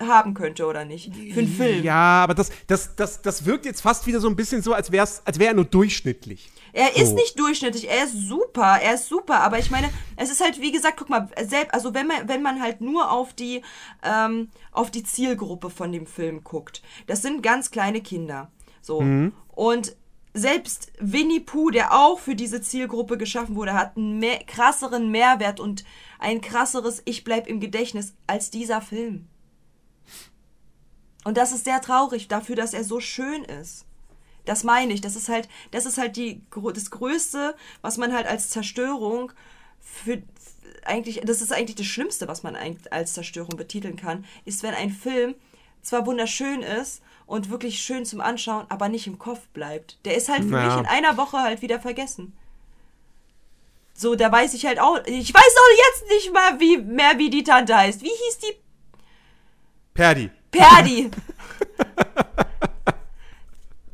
haben 0.00 0.34
könnte, 0.34 0.66
oder 0.66 0.84
nicht? 0.84 1.14
Für 1.14 1.40
einen 1.40 1.48
Film. 1.48 1.84
Ja, 1.84 2.22
aber 2.24 2.34
das, 2.34 2.50
das, 2.66 2.96
das, 2.96 3.22
das 3.22 3.44
wirkt 3.44 3.64
jetzt 3.64 3.80
fast 3.80 4.06
wieder 4.06 4.20
so 4.20 4.28
ein 4.28 4.36
bisschen 4.36 4.62
so, 4.62 4.72
als 4.72 4.90
wäre 4.90 5.06
als 5.24 5.38
wär 5.38 5.48
er 5.48 5.54
nur 5.54 5.64
durchschnittlich. 5.64 6.50
Er 6.72 6.96
ist 6.96 7.10
So. 7.10 7.14
nicht 7.14 7.38
durchschnittlich, 7.38 7.88
er 7.88 8.04
ist 8.04 8.28
super, 8.28 8.80
er 8.82 8.94
ist 8.94 9.08
super, 9.08 9.40
aber 9.40 9.60
ich 9.60 9.70
meine, 9.70 9.90
es 10.16 10.32
ist 10.32 10.42
halt, 10.42 10.60
wie 10.60 10.72
gesagt, 10.72 10.96
guck 10.96 11.08
mal, 11.08 11.28
selbst, 11.46 11.72
also 11.72 11.94
wenn 11.94 12.08
man, 12.08 12.28
wenn 12.28 12.42
man 12.42 12.60
halt 12.60 12.80
nur 12.80 13.12
auf 13.12 13.32
die, 13.32 13.62
ähm, 14.02 14.50
auf 14.72 14.90
die 14.90 15.04
Zielgruppe 15.04 15.70
von 15.70 15.92
dem 15.92 16.06
Film 16.08 16.42
guckt, 16.42 16.82
das 17.06 17.22
sind 17.22 17.44
ganz 17.44 17.70
kleine 17.70 18.00
Kinder. 18.00 18.50
So. 18.82 18.98
Und 19.54 19.96
selbst 20.34 20.92
Winnie 20.98 21.40
Pooh, 21.40 21.70
der 21.70 21.92
auch 21.92 22.18
für 22.18 22.34
diese 22.34 22.60
Zielgruppe 22.60 23.16
geschaffen 23.16 23.54
wurde, 23.54 23.74
hat 23.74 23.96
einen 23.96 24.18
mehr, 24.18 24.40
krasseren 24.40 25.10
Mehrwert 25.10 25.60
und 25.60 25.84
ein 26.18 26.40
krasseres 26.40 27.02
Ich 27.04 27.22
bleib 27.22 27.46
im 27.46 27.60
Gedächtnis 27.60 28.14
als 28.26 28.50
dieser 28.50 28.82
Film. 28.82 29.28
Und 31.22 31.36
das 31.36 31.52
ist 31.52 31.64
sehr 31.64 31.80
traurig 31.80 32.26
dafür, 32.26 32.56
dass 32.56 32.74
er 32.74 32.82
so 32.84 32.98
schön 33.00 33.44
ist. 33.44 33.86
Das 34.44 34.64
meine 34.64 34.92
ich. 34.92 35.00
Das 35.00 35.16
ist 35.16 35.28
halt, 35.28 35.48
das 35.70 35.86
ist 35.86 35.98
halt 35.98 36.16
die, 36.16 36.42
das 36.74 36.90
Größte, 36.90 37.54
was 37.80 37.96
man 37.96 38.12
halt 38.12 38.26
als 38.26 38.50
Zerstörung 38.50 39.32
für, 39.80 40.20
eigentlich, 40.84 41.20
das 41.24 41.42
ist 41.42 41.52
eigentlich 41.52 41.76
das 41.76 41.86
Schlimmste, 41.86 42.26
was 42.26 42.42
man 42.42 42.56
als 42.90 43.14
Zerstörung 43.14 43.56
betiteln 43.56 43.96
kann, 43.96 44.24
ist, 44.44 44.62
wenn 44.64 44.74
ein 44.74 44.90
Film 44.90 45.36
zwar 45.80 46.06
wunderschön 46.06 46.62
ist 46.62 47.02
und 47.26 47.50
wirklich 47.50 47.80
schön 47.82 48.04
zum 48.04 48.20
Anschauen, 48.20 48.66
aber 48.68 48.88
nicht 48.88 49.06
im 49.06 49.18
Kopf 49.18 49.40
bleibt. 49.52 49.98
Der 50.04 50.16
ist 50.16 50.28
halt 50.28 50.44
für 50.44 50.56
Ja. 50.58 50.66
mich 50.66 50.76
in 50.78 50.86
einer 50.86 51.16
Woche 51.16 51.38
halt 51.38 51.62
wieder 51.62 51.80
vergessen. 51.80 52.36
So, 53.96 54.14
da 54.16 54.30
weiß 54.30 54.54
ich 54.54 54.66
halt 54.66 54.80
auch. 54.80 54.98
Ich 55.06 55.32
weiß 55.32 55.42
auch 55.42 56.00
jetzt 56.00 56.10
nicht 56.10 56.32
mal 56.32 56.58
wie, 56.60 56.78
mehr, 56.78 57.16
wie 57.18 57.30
die 57.30 57.44
Tante 57.44 57.76
heißt. 57.76 58.02
Wie 58.02 58.08
hieß 58.08 58.38
die? 58.38 58.56
Perdi. 59.94 60.30
Perdi. 60.50 61.10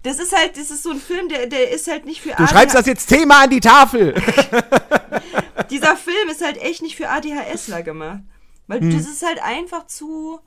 Das 0.03 0.19
ist 0.19 0.35
halt, 0.35 0.57
das 0.57 0.71
ist 0.71 0.83
so 0.83 0.93
ein 0.93 0.99
Film, 1.01 1.29
der, 1.29 1.47
der 1.47 1.71
ist 1.71 1.87
halt 1.87 2.07
nicht 2.07 2.23
für 2.23 2.31
Du 2.31 2.47
schreibst 2.47 2.75
das 2.75 2.87
jetzt 2.87 3.07
Thema 3.07 3.43
an 3.43 3.51
die 3.51 3.61
Tafel. 3.61 4.15
Dieser 5.71 5.95
Film 5.95 6.31
ist 6.31 6.43
halt 6.43 6.57
echt 6.57 6.81
nicht 6.81 6.97
für 6.97 7.11
ADHSler 7.11 7.83
gemacht. 7.83 8.21
Weil 8.67 8.81
Hm. 8.81 8.97
das 8.97 9.07
ist 9.07 9.23
halt 9.23 9.43
einfach 9.43 9.87
zu, 9.89 10.41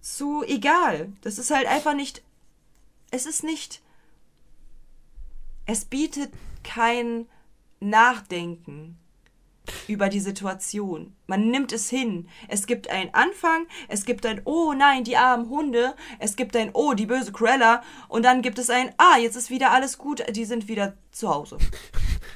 zu 0.00 0.42
egal. 0.44 1.12
Das 1.22 1.38
ist 1.38 1.50
halt 1.50 1.66
einfach 1.66 1.94
nicht, 1.94 2.22
es 3.10 3.26
ist 3.26 3.44
nicht, 3.44 3.82
es 5.66 5.84
bietet 5.84 6.32
kein 6.62 7.26
Nachdenken 7.80 8.98
über 9.88 10.08
die 10.08 10.20
Situation. 10.20 11.14
Man 11.26 11.50
nimmt 11.50 11.72
es 11.72 11.88
hin. 11.88 12.28
Es 12.48 12.66
gibt 12.66 12.90
einen 12.90 13.14
Anfang, 13.14 13.66
es 13.88 14.04
gibt 14.04 14.26
ein 14.26 14.42
Oh 14.44 14.72
nein, 14.72 15.04
die 15.04 15.16
armen 15.16 15.48
Hunde, 15.48 15.94
es 16.18 16.36
gibt 16.36 16.56
ein 16.56 16.70
Oh, 16.72 16.94
die 16.94 17.06
böse 17.06 17.32
Cruella 17.32 17.82
und 18.08 18.24
dann 18.24 18.42
gibt 18.42 18.58
es 18.58 18.70
ein 18.70 18.92
Ah, 18.96 19.18
jetzt 19.18 19.36
ist 19.36 19.50
wieder 19.50 19.70
alles 19.70 19.98
gut, 19.98 20.24
die 20.34 20.44
sind 20.44 20.68
wieder 20.68 20.94
zu 21.12 21.28
Hause. 21.28 21.58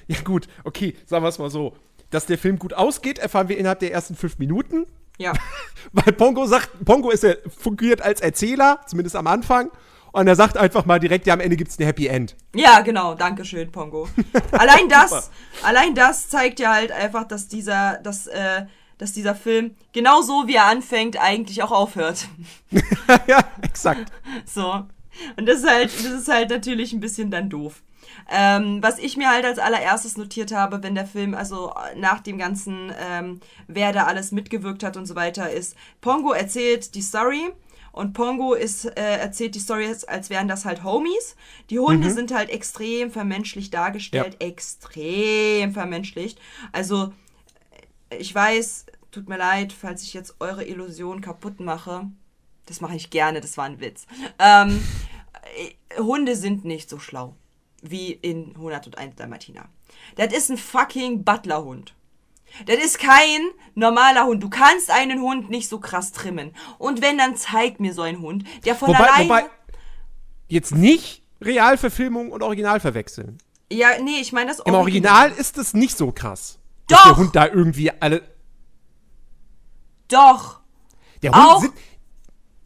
Ja, 0.06 0.20
gut, 0.20 0.48
okay, 0.64 0.94
sagen 1.06 1.24
wir 1.24 1.30
es 1.30 1.38
mal 1.38 1.48
so. 1.48 1.74
Dass 2.10 2.26
der 2.26 2.36
Film 2.36 2.58
gut 2.58 2.74
ausgeht, 2.74 3.18
erfahren 3.18 3.48
wir 3.48 3.56
innerhalb 3.56 3.78
der 3.78 3.90
ersten 3.90 4.14
fünf 4.14 4.38
Minuten. 4.38 4.84
Ja. 5.18 5.32
Weil 5.92 6.12
Pongo 6.12 6.46
sagt, 6.46 6.84
Pongo 6.84 7.10
ist 7.10 7.22
ja, 7.22 7.34
fungiert 7.58 8.02
als 8.02 8.20
Erzähler, 8.20 8.80
zumindest 8.86 9.16
am 9.16 9.26
Anfang. 9.26 9.70
Und 10.12 10.28
er 10.28 10.36
sagt 10.36 10.56
einfach 10.56 10.86
mal 10.86 11.00
direkt, 11.00 11.26
ja, 11.26 11.34
am 11.34 11.40
Ende 11.40 11.56
gibt 11.56 11.72
es 11.72 11.78
ein 11.78 11.84
Happy 11.84 12.06
End. 12.06 12.36
Ja, 12.54 12.82
genau, 12.82 13.14
danke 13.14 13.44
schön, 13.44 13.72
Pongo. 13.72 14.08
Allein 14.52 14.88
das, 14.88 15.30
allein 15.64 15.96
das 15.96 16.28
zeigt 16.28 16.60
ja 16.60 16.72
halt 16.72 16.92
einfach, 16.92 17.24
dass 17.24 17.48
dieser, 17.48 17.98
dass, 17.98 18.28
äh, 18.28 18.66
dass 18.98 19.12
dieser 19.12 19.34
Film 19.34 19.74
genau 19.92 20.22
so 20.22 20.46
wie 20.46 20.54
er 20.54 20.66
anfängt, 20.66 21.20
eigentlich 21.20 21.64
auch 21.64 21.72
aufhört. 21.72 22.28
ja, 23.26 23.40
exakt. 23.62 24.12
So. 24.46 24.86
Und 25.36 25.46
das 25.46 25.58
ist 25.58 25.68
halt, 25.68 25.92
das 25.92 26.12
ist 26.12 26.28
halt 26.28 26.50
natürlich 26.50 26.92
ein 26.92 27.00
bisschen 27.00 27.32
dann 27.32 27.50
doof. 27.50 27.82
Ähm, 28.30 28.82
was 28.82 28.98
ich 28.98 29.16
mir 29.16 29.30
halt 29.30 29.44
als 29.44 29.58
allererstes 29.58 30.16
notiert 30.16 30.52
habe, 30.52 30.82
wenn 30.82 30.94
der 30.94 31.06
Film, 31.06 31.34
also 31.34 31.74
nach 31.96 32.20
dem 32.20 32.38
ganzen, 32.38 32.92
ähm, 32.98 33.40
wer 33.66 33.92
da 33.92 34.04
alles 34.04 34.32
mitgewirkt 34.32 34.82
hat 34.82 34.96
und 34.96 35.06
so 35.06 35.14
weiter, 35.14 35.50
ist, 35.50 35.76
Pongo 36.00 36.32
erzählt 36.32 36.94
die 36.94 37.02
Story 37.02 37.52
und 37.94 38.12
Pongo 38.12 38.54
ist, 38.54 38.86
äh, 38.86 39.18
erzählt 39.18 39.54
die 39.54 39.60
Story, 39.60 39.86
als, 40.08 40.28
wären 40.28 40.48
das 40.48 40.64
halt 40.64 40.82
Homies. 40.82 41.36
Die 41.70 41.78
Hunde 41.78 42.10
sind 42.10 42.34
halt 42.34 42.50
extrem 42.50 43.12
vermenschlicht 43.12 43.72
dargestellt, 43.72 44.36
extrem 44.40 45.72
vermenschlicht. 45.72 46.40
Also, 46.72 47.12
ich 48.10 48.34
weiß, 48.34 48.86
tut 49.12 49.28
mir 49.28 49.38
leid, 49.38 49.72
falls 49.72 50.02
ich 50.02 50.12
jetzt 50.12 50.34
eure 50.40 50.64
Illusion 50.64 51.20
kaputt 51.20 51.60
mache. 51.60 52.10
Das 52.66 52.80
mache 52.80 52.96
ich 52.96 53.10
gerne, 53.10 53.40
das 53.40 53.56
war 53.58 53.66
ein 53.66 53.80
Witz. 53.80 54.06
Ähm, 54.40 54.82
äh, 55.56 56.00
Hunde 56.00 56.34
sind 56.34 56.64
nicht 56.64 56.90
so 56.90 56.98
schlau 56.98 57.36
wie 57.90 58.12
in 58.12 58.52
101 58.56 59.16
Dalmatiner. 59.16 59.68
Das 60.16 60.32
ist 60.32 60.50
ein 60.50 60.56
fucking 60.56 61.24
Butlerhund. 61.24 61.94
Das 62.66 62.76
ist 62.76 62.98
kein 62.98 63.40
normaler 63.74 64.26
Hund. 64.26 64.42
Du 64.42 64.48
kannst 64.48 64.90
einen 64.90 65.20
Hund 65.20 65.50
nicht 65.50 65.68
so 65.68 65.80
krass 65.80 66.12
trimmen. 66.12 66.54
Und 66.78 67.02
wenn, 67.02 67.18
dann 67.18 67.36
zeig 67.36 67.80
mir 67.80 67.92
so 67.92 68.02
einen 68.02 68.20
Hund, 68.20 68.44
der 68.64 68.74
von 68.76 68.88
Wobei, 68.88 68.98
alleine... 69.00 69.28
wobei, 69.28 69.44
jetzt 70.48 70.72
nicht 70.74 71.22
Realverfilmung 71.40 72.30
und 72.30 72.42
Original 72.42 72.78
verwechseln. 72.80 73.38
ja, 73.70 73.88
nee, 74.02 74.20
ich 74.20 74.32
meine 74.32 74.48
das 74.50 74.60
Im 74.60 74.74
Original 74.74 75.32
ist 75.32 75.58
es 75.58 75.74
nicht 75.74 75.96
so 75.96 76.12
krass. 76.12 76.58
Doch! 76.86 76.96
Dass 76.96 77.04
der 77.04 77.16
Hund 77.16 77.36
da 77.36 77.46
irgendwie 77.46 77.90
alle. 78.00 78.22
Doch. 80.08 80.60
Der 81.22 81.32
Hund 81.32 81.42
Auch- 81.42 81.64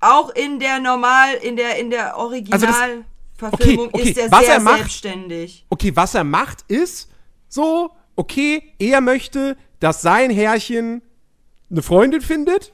Auch 0.00 0.30
in 0.30 0.58
der 0.60 0.80
normal, 0.80 1.34
in 1.34 1.56
der, 1.56 1.78
in 1.78 1.90
der 1.90 2.16
Originalverfilmung 3.42 3.86
Okay, 3.88 4.00
okay, 4.00 4.10
ist 4.10 4.18
er 4.18 4.30
was 4.30 4.44
sehr 4.44 4.54
er 4.54 4.60
macht- 4.60 4.76
selbstständig. 4.78 5.66
okay, 5.70 5.96
was 5.96 6.14
er 6.14 6.24
macht, 6.24 6.64
ist 6.68 7.08
so, 7.48 7.90
okay, 8.16 8.74
er 8.78 9.00
möchte, 9.00 9.56
dass 9.80 10.02
sein 10.02 10.30
Herrchen 10.30 11.02
eine 11.70 11.82
Freundin 11.82 12.20
findet. 12.20 12.72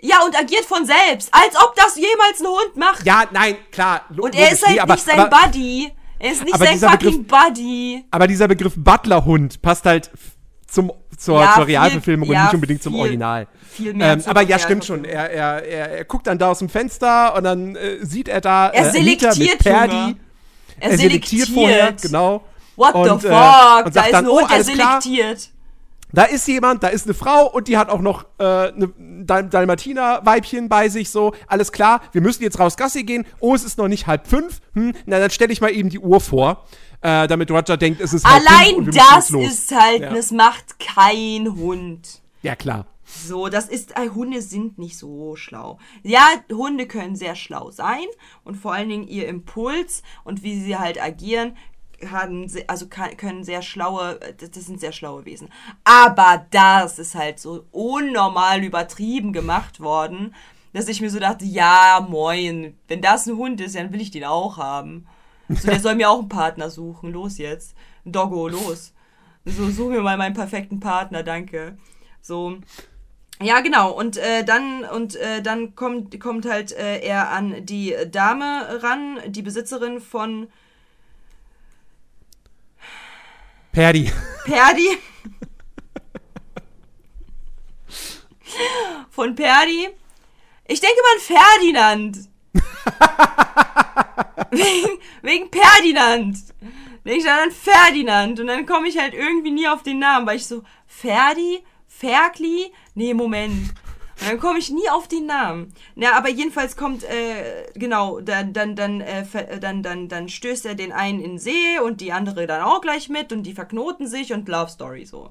Ja, 0.00 0.22
und 0.24 0.36
agiert 0.38 0.64
von 0.64 0.84
selbst, 0.84 1.30
als 1.32 1.56
ob 1.56 1.74
das 1.76 1.96
jemals 1.96 2.40
ein 2.40 2.46
Hund 2.46 2.76
macht. 2.76 3.06
Ja, 3.06 3.24
nein, 3.32 3.56
klar. 3.70 4.02
und 4.16 4.34
er 4.34 4.52
ist 4.52 4.62
halt 4.66 4.74
nee, 4.74 4.80
aber, 4.80 4.94
nicht 4.94 5.04
sein 5.04 5.20
aber, 5.20 5.46
Buddy. 5.46 5.92
Er 6.18 6.32
ist 6.32 6.44
nicht 6.44 6.56
sein 6.56 6.78
fucking 6.78 7.24
Buddy. 7.24 8.04
aber 8.10 8.26
dieser 8.26 8.48
Begriff 8.48 8.74
Butlerhund 8.76 9.60
passt 9.62 9.84
halt 9.84 10.10
zum, 10.74 10.92
zur, 11.16 11.40
Ja, 11.40 11.54
zur 11.54 11.66
viel- 11.66 11.76
Realverfilmung 11.76 12.28
und 12.28 12.34
ja, 12.34 12.44
nicht 12.44 12.54
unbedingt 12.54 12.82
zum 12.82 12.92
viel- 12.92 13.00
Original. 13.02 13.46
viel 13.70 13.94
mehr 13.94 14.12
ähm, 14.14 14.22
aber 14.26 14.42
ja, 14.42 14.58
stimmt 14.58 14.84
schon. 14.84 15.04
Er, 15.04 15.30
er, 15.30 15.64
er, 15.64 15.90
er 15.98 16.04
guckt 16.04 16.26
dann 16.26 16.38
da 16.38 16.50
aus 16.50 16.58
dem 16.58 16.68
Fenster 16.68 17.34
und 17.36 17.44
dann 17.44 17.76
äh, 17.76 18.04
sieht 18.04 18.28
er 18.28 18.40
da 18.40 18.68
Er 18.68 18.86
äh, 18.88 18.90
selektiert, 18.90 19.58
Perdi. 19.60 20.16
Er, 20.80 20.90
Er 20.90 20.98
selektiert 20.98 21.48
vorher, 21.48 21.92
genau. 21.92 22.42
What 22.76 22.94
Und, 22.94 23.22
the 23.22 23.28
äh, 23.28 23.30
fuck? 23.30 23.86
und 23.86 23.96
da 23.96 24.02
ist 24.02 24.12
dann, 24.12 24.24
ein 24.24 24.30
oh, 24.30 24.40
Hund, 24.40 24.50
alles 24.50 24.66
klar. 24.66 25.00
selektiert. 25.00 25.50
Da 26.12 26.24
ist 26.24 26.46
jemand, 26.46 26.82
da 26.84 26.88
ist 26.88 27.06
eine 27.06 27.14
Frau 27.14 27.46
und 27.50 27.66
die 27.66 27.76
hat 27.76 27.88
auch 27.88 28.00
noch 28.00 28.24
äh, 28.38 28.44
eine 28.44 28.88
Dal 29.24 29.48
Dalmatiner-Weibchen 29.48 30.68
bei 30.68 30.88
sich, 30.88 31.10
so, 31.10 31.34
alles 31.48 31.72
klar, 31.72 32.00
wir 32.12 32.20
müssen 32.20 32.42
jetzt 32.42 32.58
raus 32.60 32.76
Gassi 32.76 33.02
gehen. 33.04 33.26
Oh, 33.40 33.54
es 33.54 33.64
ist 33.64 33.78
noch 33.78 33.88
nicht 33.88 34.06
halb 34.06 34.26
fünf. 34.28 34.60
Hm, 34.74 34.92
na, 35.06 35.18
dann 35.18 35.30
stelle 35.30 35.52
ich 35.52 35.60
mal 35.60 35.70
eben 35.72 35.88
die 35.88 35.98
Uhr 35.98 36.20
vor, 36.20 36.64
äh, 37.04 37.26
damit 37.28 37.50
Roger 37.50 37.76
denkt, 37.76 38.00
es 38.00 38.14
ist 38.14 38.24
und 38.24 38.32
Allein 38.32 38.90
das 38.90 39.30
ist 39.30 39.74
halt, 39.78 40.00
Ja. 40.00 40.14
das 40.14 40.30
macht 40.30 40.78
kein 40.78 41.54
Hund. 41.54 42.22
Ja, 42.42 42.56
klar. 42.56 42.86
So, 43.04 43.48
das 43.48 43.68
ist, 43.68 43.96
äh, 43.96 44.08
Hunde 44.08 44.40
sind 44.40 44.78
nicht 44.78 44.96
so 44.98 45.36
schlau. 45.36 45.78
Ja, 46.02 46.26
Hunde 46.50 46.86
können 46.86 47.14
sehr 47.14 47.36
schlau 47.36 47.70
sein 47.70 48.06
und 48.42 48.56
vor 48.56 48.72
allen 48.72 48.88
Dingen 48.88 49.06
ihr 49.06 49.28
Impuls 49.28 50.02
und 50.24 50.42
wie 50.42 50.58
sie 50.58 50.78
halt 50.78 51.00
agieren, 51.00 51.56
haben, 52.10 52.50
also 52.66 52.86
können 52.88 53.44
sehr 53.44 53.60
schlaue, 53.60 54.20
äh, 54.22 54.34
das, 54.34 54.50
das 54.52 54.64
sind 54.64 54.80
sehr 54.80 54.92
schlaue 54.92 55.26
Wesen. 55.26 55.50
Aber 55.84 56.46
das 56.50 56.98
ist 56.98 57.14
halt 57.14 57.38
so 57.38 57.66
unnormal 57.70 58.64
übertrieben 58.64 59.34
gemacht 59.34 59.80
worden, 59.80 60.34
dass 60.72 60.88
ich 60.88 61.02
mir 61.02 61.10
so 61.10 61.18
dachte, 61.20 61.44
ja, 61.44 62.04
moin, 62.08 62.76
wenn 62.88 63.02
das 63.02 63.26
ein 63.26 63.36
Hund 63.36 63.60
ist, 63.60 63.76
dann 63.76 63.92
will 63.92 64.00
ich 64.00 64.10
den 64.10 64.24
auch 64.24 64.56
haben. 64.56 65.06
So, 65.48 65.68
der 65.68 65.80
soll 65.80 65.94
mir 65.94 66.10
auch 66.10 66.20
einen 66.20 66.28
Partner 66.28 66.70
suchen. 66.70 67.12
Los 67.12 67.38
jetzt. 67.38 67.74
Doggo, 68.04 68.48
los. 68.48 68.92
So, 69.44 69.68
such 69.70 69.90
mir 69.90 70.00
mal 70.00 70.16
meinen 70.16 70.34
perfekten 70.34 70.80
Partner, 70.80 71.22
danke. 71.22 71.76
So. 72.22 72.58
Ja, 73.42 73.60
genau. 73.60 73.90
Und 73.90 74.16
äh, 74.16 74.44
dann 74.44 74.84
und 74.84 75.16
äh, 75.16 75.42
dann 75.42 75.74
kommt 75.74 76.18
kommt 76.20 76.46
halt 76.46 76.72
äh, 76.72 77.00
er 77.00 77.30
an 77.30 77.66
die 77.66 77.94
Dame 78.10 78.82
ran, 78.82 79.18
die 79.26 79.42
Besitzerin 79.42 80.00
von 80.00 80.48
Perdi. 83.72 84.10
Perdi. 84.44 84.88
Von 89.10 89.34
Perdi. 89.34 89.88
Ich 90.66 90.80
denke 90.80 90.96
mal 91.02 91.14
an 91.14 91.20
Ferdinand. 91.20 92.28
wegen, 94.56 95.48
Ferdinand. 95.50 96.36
Denke 97.04 97.20
ich 97.20 97.30
an 97.30 97.50
Ferdinand. 97.50 98.40
Und 98.40 98.46
dann 98.46 98.66
komme 98.66 98.88
ich 98.88 98.98
halt 98.98 99.14
irgendwie 99.14 99.50
nie 99.50 99.68
auf 99.68 99.82
den 99.82 99.98
Namen, 99.98 100.26
weil 100.26 100.36
ich 100.36 100.46
so, 100.46 100.62
Ferdi? 100.86 101.62
Ferkli? 101.86 102.72
Nee, 102.94 103.14
Moment. 103.14 103.74
Und 104.20 104.28
dann 104.28 104.38
komme 104.40 104.58
ich 104.58 104.70
nie 104.70 104.88
auf 104.90 105.08
den 105.08 105.26
Namen. 105.26 105.74
Na, 105.96 106.12
aber 106.16 106.28
jedenfalls 106.28 106.76
kommt, 106.76 107.04
äh, 107.04 107.66
genau, 107.74 108.20
dann, 108.20 108.52
dann, 108.52 108.76
dann, 108.76 109.00
äh, 109.00 109.24
ver- 109.24 109.58
dann, 109.58 109.82
dann, 109.82 110.08
dann 110.08 110.28
stößt 110.28 110.66
er 110.66 110.74
den 110.76 110.92
einen 110.92 111.20
in 111.20 111.32
den 111.32 111.38
See 111.38 111.78
und 111.80 112.00
die 112.00 112.12
andere 112.12 112.46
dann 112.46 112.62
auch 112.62 112.80
gleich 112.80 113.08
mit 113.08 113.32
und 113.32 113.42
die 113.42 113.54
verknoten 113.54 114.06
sich 114.06 114.32
und 114.32 114.48
Love 114.48 114.70
Story 114.70 115.04
so. 115.04 115.30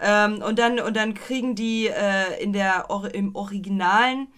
Ähm, 0.00 0.40
und 0.42 0.58
dann, 0.58 0.78
und 0.80 0.96
dann 0.96 1.14
kriegen 1.14 1.54
die 1.54 1.88
äh, 1.88 2.40
in 2.42 2.52
der, 2.52 2.86
im 3.12 3.34
Originalen, 3.34 4.28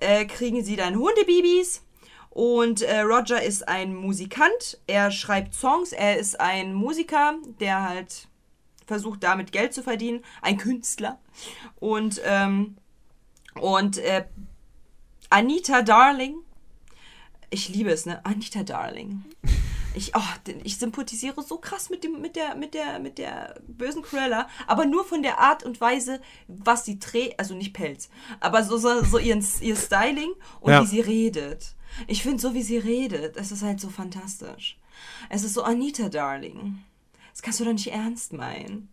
äh, 0.00 0.24
kriegen 0.24 0.64
sie 0.64 0.76
dann 0.76 0.96
Hundebibis. 0.96 1.82
Und 2.34 2.82
äh, 2.82 2.98
Roger 3.02 3.40
ist 3.40 3.68
ein 3.68 3.94
Musikant. 3.94 4.80
Er 4.88 5.12
schreibt 5.12 5.54
Songs. 5.54 5.92
Er 5.92 6.18
ist 6.18 6.40
ein 6.40 6.74
Musiker, 6.74 7.34
der 7.60 7.88
halt 7.88 8.26
versucht, 8.86 9.22
damit 9.22 9.52
Geld 9.52 9.72
zu 9.72 9.84
verdienen. 9.84 10.24
Ein 10.42 10.58
Künstler. 10.58 11.20
Und, 11.76 12.20
ähm, 12.24 12.76
und 13.60 13.98
äh, 13.98 14.24
Anita 15.30 15.82
Darling. 15.82 16.34
Ich 17.50 17.68
liebe 17.68 17.90
es, 17.92 18.04
ne? 18.04 18.20
Anita 18.26 18.64
Darling. 18.64 19.22
Ich, 19.94 20.16
oh, 20.16 20.20
ich 20.64 20.76
sympathisiere 20.78 21.40
so 21.40 21.58
krass 21.58 21.88
mit 21.88 22.02
dem, 22.02 22.20
mit 22.20 22.34
der, 22.34 22.56
mit 22.56 22.74
der, 22.74 22.98
mit 22.98 23.16
der 23.16 23.60
bösen 23.68 24.02
Cruella, 24.02 24.48
aber 24.66 24.86
nur 24.86 25.04
von 25.04 25.22
der 25.22 25.38
Art 25.38 25.62
und 25.62 25.80
Weise, 25.80 26.20
was 26.48 26.84
sie 26.84 26.98
trägt, 26.98 27.38
also 27.38 27.54
nicht 27.54 27.72
Pelz, 27.74 28.08
aber 28.40 28.64
so, 28.64 28.76
so, 28.76 29.04
so 29.04 29.18
ihren, 29.18 29.46
ihr 29.60 29.76
Styling 29.76 30.32
und 30.58 30.72
Ja. 30.72 30.82
wie 30.82 30.86
sie 30.86 31.00
redet. 31.00 31.76
Ich 32.06 32.22
finde 32.22 32.40
so, 32.40 32.54
wie 32.54 32.62
sie 32.62 32.78
redet, 32.78 33.36
es 33.36 33.52
ist 33.52 33.62
halt 33.62 33.80
so 33.80 33.88
fantastisch. 33.88 34.76
Es 35.28 35.42
ist 35.44 35.54
so 35.54 35.62
Anita, 35.62 36.08
Darling. 36.08 36.78
Das 37.32 37.42
kannst 37.42 37.60
du 37.60 37.64
doch 37.64 37.72
nicht 37.72 37.92
ernst 37.92 38.32
meinen. 38.32 38.88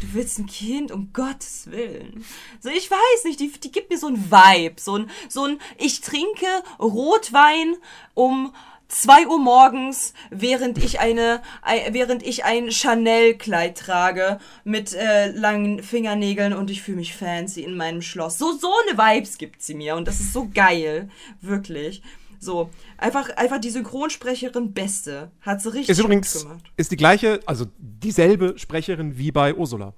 Du 0.00 0.12
willst 0.14 0.38
ein 0.40 0.46
Kind, 0.46 0.90
um 0.90 1.12
Gottes 1.12 1.70
Willen. 1.70 2.24
So, 2.60 2.68
ich 2.68 2.90
weiß 2.90 3.24
nicht, 3.24 3.38
die, 3.38 3.52
die 3.52 3.70
gibt 3.70 3.90
mir 3.90 3.98
so 3.98 4.08
ein 4.08 4.30
Vibe. 4.30 4.80
So 4.80 4.96
ein, 4.98 5.10
so 5.28 5.44
ein, 5.44 5.58
ich 5.78 6.00
trinke 6.00 6.46
Rotwein 6.80 7.76
um 8.14 8.52
2 8.88 9.28
Uhr 9.28 9.38
morgens, 9.38 10.12
während 10.30 10.78
ich 10.78 11.00
eine, 11.00 11.42
ei- 11.62 11.88
während 11.92 12.22
ich 12.24 12.44
ein 12.44 12.70
Chanel-Kleid 12.70 13.78
trage 13.78 14.38
mit 14.64 14.92
äh, 14.94 15.30
langen 15.30 15.82
Fingernägeln 15.82 16.52
und 16.52 16.70
ich 16.70 16.82
fühle 16.82 16.98
mich 16.98 17.14
fancy 17.14 17.62
in 17.62 17.76
meinem 17.76 18.02
Schloss. 18.02 18.36
So, 18.38 18.52
so 18.52 18.72
eine 18.88 18.98
Vibes 18.98 19.38
gibt 19.38 19.62
sie 19.62 19.74
mir 19.74 19.94
und 19.96 20.06
das 20.08 20.20
ist 20.20 20.32
so 20.32 20.48
geil. 20.52 21.08
Wirklich. 21.40 22.02
So, 22.44 22.70
einfach, 22.98 23.30
einfach 23.36 23.58
die 23.58 23.70
Synchronsprecherin 23.70 24.72
Beste. 24.72 25.30
Hat 25.40 25.62
sie 25.62 25.72
richtig 25.72 25.90
Ist 25.90 25.96
gut 25.98 26.06
übrigens 26.06 26.42
gemacht. 26.42 26.64
ist 26.76 26.92
die 26.92 26.96
gleiche, 26.96 27.40
also 27.46 27.66
dieselbe 27.78 28.58
Sprecherin 28.58 29.16
wie 29.16 29.32
bei 29.32 29.54
Ursula. 29.54 29.94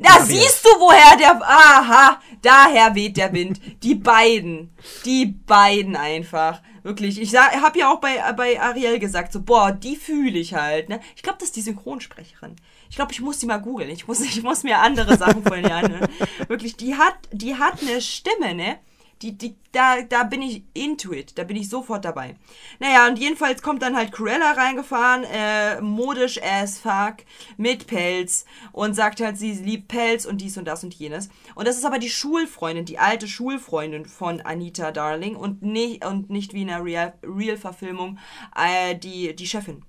Da 0.00 0.24
siehst 0.24 0.64
du, 0.64 0.68
woher 0.80 1.16
der. 1.16 1.40
Aha, 1.42 2.20
daher 2.42 2.94
weht 2.94 3.16
der 3.16 3.32
Wind. 3.32 3.60
Die 3.82 3.94
beiden. 3.94 4.70
Die 5.04 5.26
beiden 5.26 5.96
einfach. 5.96 6.62
Wirklich. 6.82 7.20
Ich 7.20 7.30
sag, 7.30 7.60
hab 7.60 7.76
ja 7.76 7.92
auch 7.92 8.00
bei, 8.00 8.16
bei 8.32 8.60
Ariel 8.60 8.98
gesagt, 8.98 9.32
so, 9.32 9.42
boah, 9.42 9.72
die 9.72 9.96
fühle 9.96 10.38
ich 10.38 10.54
halt. 10.54 10.88
Ne? 10.88 11.00
Ich 11.16 11.22
glaube, 11.22 11.38
das 11.38 11.48
ist 11.48 11.56
die 11.56 11.62
Synchronsprecherin. 11.62 12.56
Ich 12.88 12.96
glaube, 12.96 13.12
ich 13.12 13.20
muss 13.20 13.38
die 13.38 13.46
mal 13.46 13.58
googeln. 13.58 13.90
Ich 13.90 14.06
muss, 14.06 14.20
ich 14.20 14.42
muss 14.42 14.62
mir 14.62 14.78
andere 14.78 15.16
Sachen 15.16 15.42
von 15.42 15.62
ihr 15.62 15.74
anhören. 15.74 16.08
Wirklich, 16.48 16.76
die 16.76 16.94
hat, 16.94 17.14
die 17.32 17.56
hat 17.56 17.82
eine 17.82 18.00
Stimme, 18.00 18.54
ne? 18.54 18.78
Die, 19.22 19.38
die, 19.38 19.56
da, 19.72 20.02
da 20.02 20.24
bin 20.24 20.42
ich 20.42 20.64
into 20.74 21.12
it. 21.12 21.38
Da 21.38 21.44
bin 21.44 21.56
ich 21.56 21.68
sofort 21.68 22.04
dabei. 22.04 22.36
Naja, 22.78 23.06
und 23.06 23.18
jedenfalls 23.18 23.62
kommt 23.62 23.82
dann 23.82 23.96
halt 23.96 24.12
Cruella 24.12 24.52
reingefahren, 24.52 25.24
äh, 25.24 25.80
modisch 25.80 26.40
as 26.42 26.78
fuck, 26.78 27.16
mit 27.56 27.86
Pelz 27.86 28.44
und 28.72 28.94
sagt 28.94 29.20
halt, 29.20 29.38
sie 29.38 29.52
liebt 29.52 29.88
Pelz 29.88 30.26
und 30.26 30.40
dies 30.40 30.58
und 30.58 30.66
das 30.66 30.84
und 30.84 30.92
jenes. 30.94 31.30
Und 31.54 31.66
das 31.66 31.78
ist 31.78 31.84
aber 31.84 31.98
die 31.98 32.10
Schulfreundin, 32.10 32.84
die 32.84 32.98
alte 32.98 33.28
Schulfreundin 33.28 34.04
von 34.04 34.40
Anita 34.40 34.90
Darling 34.90 35.36
und 35.36 35.62
nicht, 35.62 36.04
und 36.04 36.28
nicht 36.28 36.52
wie 36.52 36.62
in 36.62 36.70
Real- 36.70 37.14
Real-Verfilmung 37.22 38.18
äh, 38.56 38.96
die, 38.96 39.34
die 39.34 39.46
Chefin. 39.46 39.84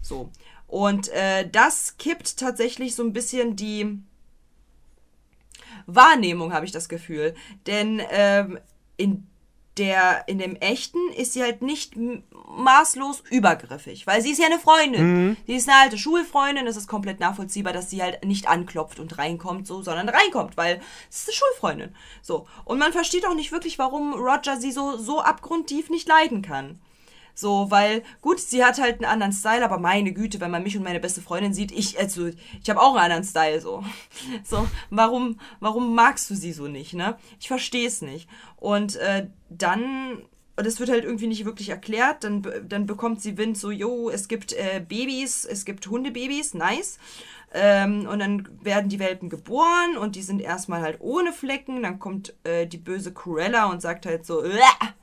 So. 0.00 0.30
Und 0.66 1.08
äh, 1.08 1.48
das 1.50 1.96
kippt 1.98 2.36
tatsächlich 2.36 2.94
so 2.94 3.02
ein 3.02 3.12
bisschen 3.12 3.56
die 3.56 4.02
Wahrnehmung, 5.86 6.52
habe 6.52 6.66
ich 6.66 6.72
das 6.72 6.88
Gefühl. 6.88 7.34
Denn 7.66 8.02
ähm, 8.10 8.58
in 8.96 9.26
der, 9.76 10.24
in 10.26 10.38
dem 10.38 10.56
echten 10.56 10.98
ist 11.16 11.32
sie 11.32 11.42
halt 11.42 11.62
nicht 11.62 11.94
maßlos 11.96 13.22
übergriffig, 13.30 14.06
weil 14.06 14.20
sie 14.20 14.32
ist 14.32 14.38
ja 14.38 14.46
eine 14.46 14.58
Freundin. 14.58 15.36
Sie 15.46 15.54
ist 15.54 15.68
eine 15.68 15.78
alte 15.78 15.96
Schulfreundin, 15.96 16.66
es 16.66 16.76
ist 16.76 16.88
komplett 16.88 17.20
nachvollziehbar, 17.20 17.72
dass 17.72 17.88
sie 17.88 18.02
halt 18.02 18.24
nicht 18.24 18.48
anklopft 18.48 19.00
und 19.00 19.16
reinkommt, 19.16 19.66
so, 19.66 19.82
sondern 19.82 20.08
reinkommt, 20.08 20.56
weil 20.56 20.80
es 21.08 21.20
ist 21.20 21.28
eine 21.28 21.36
Schulfreundin. 21.36 21.94
So. 22.20 22.46
Und 22.64 22.78
man 22.78 22.92
versteht 22.92 23.26
auch 23.26 23.34
nicht 23.34 23.52
wirklich, 23.52 23.78
warum 23.78 24.12
Roger 24.14 24.58
sie 24.58 24.72
so, 24.72 24.96
so 24.96 25.20
abgrundtief 25.20 25.88
nicht 25.88 26.08
leiden 26.08 26.42
kann. 26.42 26.80
So, 27.34 27.70
weil, 27.70 28.02
gut, 28.20 28.40
sie 28.40 28.64
hat 28.64 28.80
halt 28.80 28.96
einen 28.96 29.10
anderen 29.10 29.32
Style, 29.32 29.64
aber 29.64 29.78
meine 29.78 30.12
Güte, 30.12 30.40
wenn 30.40 30.50
man 30.50 30.62
mich 30.62 30.76
und 30.76 30.82
meine 30.82 31.00
beste 31.00 31.22
Freundin 31.22 31.54
sieht, 31.54 31.72
ich, 31.72 31.98
also, 31.98 32.28
ich 32.62 32.70
habe 32.70 32.80
auch 32.80 32.94
einen 32.94 33.12
anderen 33.12 33.24
Style, 33.24 33.60
so. 33.60 33.84
So, 34.44 34.66
warum, 34.90 35.38
warum 35.60 35.94
magst 35.94 36.30
du 36.30 36.34
sie 36.34 36.52
so 36.52 36.66
nicht, 36.66 36.94
ne? 36.94 37.16
Ich 37.38 37.48
verstehe 37.48 37.86
es 37.86 38.02
nicht. 38.02 38.28
Und 38.56 38.96
äh, 38.96 39.28
dann, 39.48 40.22
das 40.56 40.80
wird 40.80 40.90
halt 40.90 41.04
irgendwie 41.04 41.26
nicht 41.26 41.44
wirklich 41.44 41.68
erklärt, 41.68 42.24
dann, 42.24 42.46
dann 42.66 42.86
bekommt 42.86 43.20
sie 43.22 43.38
Wind 43.38 43.56
so, 43.56 43.70
jo, 43.70 44.10
es 44.10 44.28
gibt 44.28 44.52
äh, 44.52 44.84
Babys, 44.86 45.44
es 45.44 45.64
gibt 45.64 45.86
Hundebabys, 45.86 46.54
nice. 46.54 46.98
Ähm, 47.52 48.06
und 48.08 48.20
dann 48.20 48.48
werden 48.62 48.88
die 48.88 49.00
Welpen 49.00 49.28
geboren 49.28 49.96
und 49.98 50.14
die 50.14 50.22
sind 50.22 50.40
erstmal 50.40 50.82
halt 50.82 50.98
ohne 51.00 51.32
Flecken. 51.32 51.82
Dann 51.82 51.98
kommt 51.98 52.34
äh, 52.44 52.66
die 52.66 52.78
böse 52.78 53.12
Cruella 53.12 53.66
und 53.66 53.82
sagt 53.82 54.06
halt 54.06 54.24
so, 54.24 54.42
"Uah, 54.42 54.94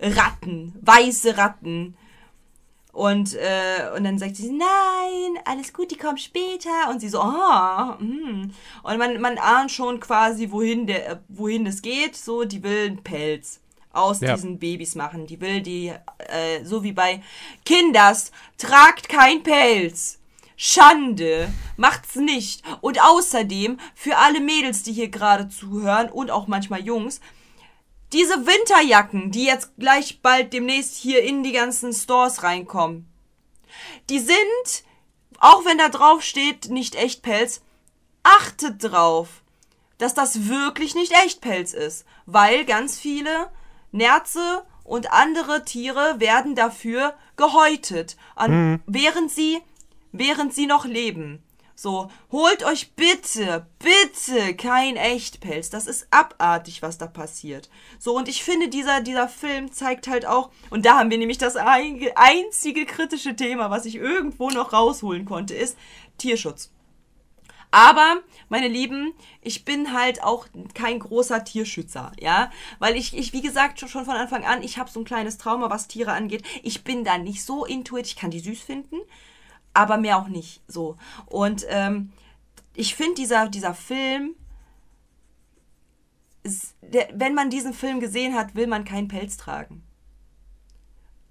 Ratten, 0.00 0.74
weiße 0.82 1.38
Ratten. 1.38 1.96
Und, 2.92 3.34
äh, 3.34 3.90
und 3.94 4.04
dann 4.04 4.18
sagt 4.18 4.36
sie, 4.36 4.50
nein, 4.50 5.42
alles 5.44 5.74
gut, 5.74 5.90
die 5.90 5.98
kommen 5.98 6.16
später. 6.16 6.88
Und 6.88 7.00
sie 7.00 7.10
so, 7.10 7.20
ah, 7.20 7.98
mm. 8.00 8.50
Und 8.82 8.98
man, 8.98 9.20
man 9.20 9.36
ahnt 9.36 9.70
schon 9.70 10.00
quasi, 10.00 10.50
wohin, 10.50 10.86
der, 10.86 11.20
wohin 11.28 11.66
das 11.66 11.82
geht. 11.82 12.16
So, 12.16 12.44
die 12.44 12.62
will 12.62 12.86
einen 12.86 13.02
Pelz 13.02 13.60
aus 13.92 14.20
Ja. 14.20 14.34
diesen 14.34 14.58
Babys 14.58 14.94
machen. 14.94 15.26
Die 15.26 15.38
will 15.42 15.60
die, 15.60 15.92
äh, 16.28 16.64
so 16.64 16.82
wie 16.84 16.92
bei 16.92 17.22
Kinders, 17.66 18.32
tragt 18.56 19.10
kein 19.10 19.42
Pelz. 19.42 20.18
Schande, 20.56 21.52
macht's 21.76 22.16
nicht. 22.16 22.62
Und 22.80 23.02
außerdem, 23.02 23.78
für 23.94 24.16
alle 24.16 24.40
Mädels, 24.40 24.82
die 24.82 24.92
hier 24.92 25.08
gerade 25.08 25.48
zuhören 25.48 26.10
und 26.10 26.30
auch 26.30 26.46
manchmal 26.46 26.80
Jungs, 26.80 27.20
diese 28.12 28.46
Winterjacken, 28.46 29.30
die 29.30 29.44
jetzt 29.44 29.72
gleich 29.78 30.20
bald 30.22 30.52
demnächst 30.52 30.96
hier 30.96 31.22
in 31.22 31.42
die 31.42 31.52
ganzen 31.52 31.92
Stores 31.92 32.42
reinkommen, 32.42 33.06
die 34.08 34.20
sind, 34.20 34.84
auch 35.38 35.64
wenn 35.64 35.78
da 35.78 35.88
drauf 35.88 36.22
steht, 36.22 36.70
nicht 36.70 36.94
Echtpelz, 36.94 37.62
achtet 38.22 38.82
drauf, 38.82 39.42
dass 39.98 40.14
das 40.14 40.48
wirklich 40.48 40.94
nicht 40.94 41.12
Echtpelz 41.12 41.72
ist, 41.72 42.06
weil 42.26 42.64
ganz 42.64 42.98
viele 42.98 43.50
Nerze 43.92 44.64
und 44.84 45.12
andere 45.12 45.64
Tiere 45.64 46.16
werden 46.18 46.54
dafür 46.54 47.14
gehäutet, 47.36 48.16
an, 48.34 48.82
während 48.86 49.30
sie, 49.30 49.60
während 50.18 50.54
sie 50.54 50.66
noch 50.66 50.84
leben. 50.84 51.42
So, 51.78 52.10
holt 52.32 52.64
euch 52.64 52.92
bitte, 52.92 53.66
bitte 53.78 54.56
kein 54.56 54.96
Echtpelz. 54.96 55.68
Das 55.68 55.86
ist 55.86 56.06
abartig, 56.10 56.80
was 56.80 56.96
da 56.96 57.06
passiert. 57.06 57.68
So, 57.98 58.16
und 58.16 58.28
ich 58.28 58.42
finde, 58.42 58.68
dieser, 58.68 59.02
dieser 59.02 59.28
Film 59.28 59.70
zeigt 59.70 60.08
halt 60.08 60.24
auch, 60.24 60.50
und 60.70 60.86
da 60.86 60.98
haben 60.98 61.10
wir 61.10 61.18
nämlich 61.18 61.36
das 61.36 61.54
ein, 61.54 62.00
einzige 62.14 62.86
kritische 62.86 63.36
Thema, 63.36 63.70
was 63.70 63.84
ich 63.84 63.96
irgendwo 63.96 64.48
noch 64.48 64.72
rausholen 64.72 65.26
konnte, 65.26 65.54
ist 65.54 65.76
Tierschutz. 66.16 66.70
Aber, 67.70 68.22
meine 68.48 68.68
Lieben, 68.68 69.12
ich 69.42 69.66
bin 69.66 69.92
halt 69.92 70.22
auch 70.22 70.46
kein 70.72 70.98
großer 70.98 71.44
Tierschützer, 71.44 72.12
ja, 72.18 72.50
weil 72.78 72.96
ich, 72.96 73.14
ich 73.14 73.34
wie 73.34 73.42
gesagt, 73.42 73.80
schon, 73.80 73.90
schon 73.90 74.06
von 74.06 74.16
Anfang 74.16 74.46
an, 74.46 74.62
ich 74.62 74.78
habe 74.78 74.90
so 74.90 75.00
ein 75.00 75.04
kleines 75.04 75.36
Trauma, 75.36 75.68
was 75.68 75.88
Tiere 75.88 76.12
angeht. 76.12 76.42
Ich 76.62 76.84
bin 76.84 77.04
da 77.04 77.18
nicht 77.18 77.44
so 77.44 77.66
intuit, 77.66 78.06
ich 78.06 78.16
kann 78.16 78.30
die 78.30 78.40
süß 78.40 78.62
finden, 78.62 78.96
aber 79.76 79.98
mehr 79.98 80.18
auch 80.18 80.28
nicht 80.28 80.62
so. 80.66 80.96
Und 81.26 81.66
ähm, 81.68 82.12
ich 82.74 82.94
finde, 82.94 83.14
dieser, 83.14 83.48
dieser 83.48 83.74
Film, 83.74 84.34
der, 86.82 87.08
wenn 87.14 87.34
man 87.34 87.50
diesen 87.50 87.74
Film 87.74 88.00
gesehen 88.00 88.34
hat, 88.34 88.54
will 88.54 88.66
man 88.66 88.84
keinen 88.84 89.08
Pelz 89.08 89.36
tragen. 89.36 89.82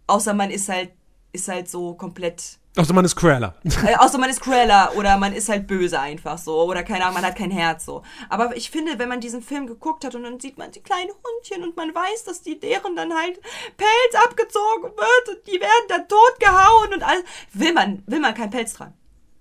Außer 0.08 0.34
man 0.34 0.52
ist 0.52 0.70
halt, 0.70 0.92
ist 1.32 1.48
halt 1.48 1.70
so 1.70 1.96
komplett 1.96 2.60
Also 2.78 2.94
man 2.94 3.06
ist 3.06 3.16
Cruella. 3.16 3.56
äh, 3.64 3.96
außer 3.96 4.18
man 4.18 4.30
ist 4.30 4.42
Cruella 4.42 4.92
oder 4.94 5.18
man 5.18 5.34
ist 5.34 5.48
halt 5.48 5.66
böse 5.66 6.00
einfach 6.00 6.38
so. 6.38 6.64
Oder 6.64 6.84
keine 6.84 7.04
Ahnung, 7.04 7.16
man 7.16 7.26
hat 7.26 7.38
kein 7.38 7.52
Herz 7.52 7.86
so. 7.86 8.04
Aber 8.30 8.56
ich 8.58 8.70
finde, 8.70 9.00
wenn 9.00 9.08
man 9.08 9.22
diesen 9.22 9.42
Film 9.42 9.66
geguckt 9.66 10.04
hat 10.04 10.14
und 10.16 10.24
dann 10.24 10.40
sieht 10.40 10.58
man 10.58 10.72
die 10.72 10.82
kleinen 10.82 11.12
Hundchen 11.12 11.64
und 11.64 11.78
man 11.78 11.96
weiß, 11.96 12.26
dass 12.26 12.42
die 12.42 12.60
deren 12.60 12.96
dann 12.96 13.14
halt 13.14 13.40
Pelz 13.78 14.26
abgezogen 14.26 14.92
wird 14.92 15.30
und 15.30 15.48
die 15.48 15.60
werden 15.60 15.86
dann 15.88 16.08
totgehauen 16.08 16.94
und 16.94 17.04
alles, 17.04 17.24
will 17.54 17.74
man, 17.74 18.04
will 18.08 18.20
man 18.20 18.34
keinen 18.34 18.52
Pelz 18.52 18.74
tragen. 18.74 18.94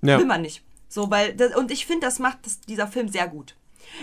Ja. 0.02 0.18
Will 0.18 0.26
man 0.26 0.42
nicht. 0.42 0.62
So, 0.88 1.10
weil, 1.10 1.34
das, 1.34 1.56
und 1.56 1.72
ich 1.72 1.86
finde, 1.86 2.06
das 2.06 2.20
macht 2.20 2.46
das, 2.46 2.60
dieser 2.60 2.86
Film 2.86 3.08
sehr 3.08 3.26
gut. 3.26 3.56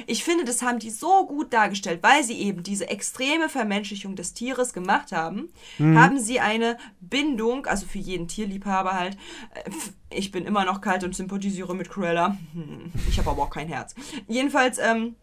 Ich 0.07 0.23
finde, 0.23 0.45
das 0.45 0.61
haben 0.61 0.79
die 0.79 0.89
so 0.89 1.25
gut 1.25 1.53
dargestellt, 1.53 1.99
weil 2.01 2.23
sie 2.23 2.39
eben 2.39 2.63
diese 2.63 2.89
extreme 2.89 3.49
Vermenschlichung 3.49 4.15
des 4.15 4.33
Tieres 4.33 4.73
gemacht 4.73 5.11
haben, 5.11 5.49
haben 5.97 6.19
sie 6.19 6.39
eine 6.39 6.77
Bindung, 6.99 7.65
also 7.65 7.85
für 7.85 7.97
jeden 7.99 8.27
Tierliebhaber 8.27 8.93
halt, 8.93 9.17
äh, 9.53 9.69
ich 10.13 10.31
bin 10.31 10.45
immer 10.45 10.65
noch 10.65 10.81
kalt 10.81 11.03
und 11.03 11.15
sympathisiere 11.15 11.75
mit 11.75 11.89
Cruella. 11.89 12.37
Hm, 12.53 12.91
Ich 13.09 13.17
habe 13.17 13.29
aber 13.29 13.43
auch 13.43 13.49
kein 13.49 13.67
Herz. 13.67 13.95
Jedenfalls, 14.27 14.77
ähm, 14.77 15.15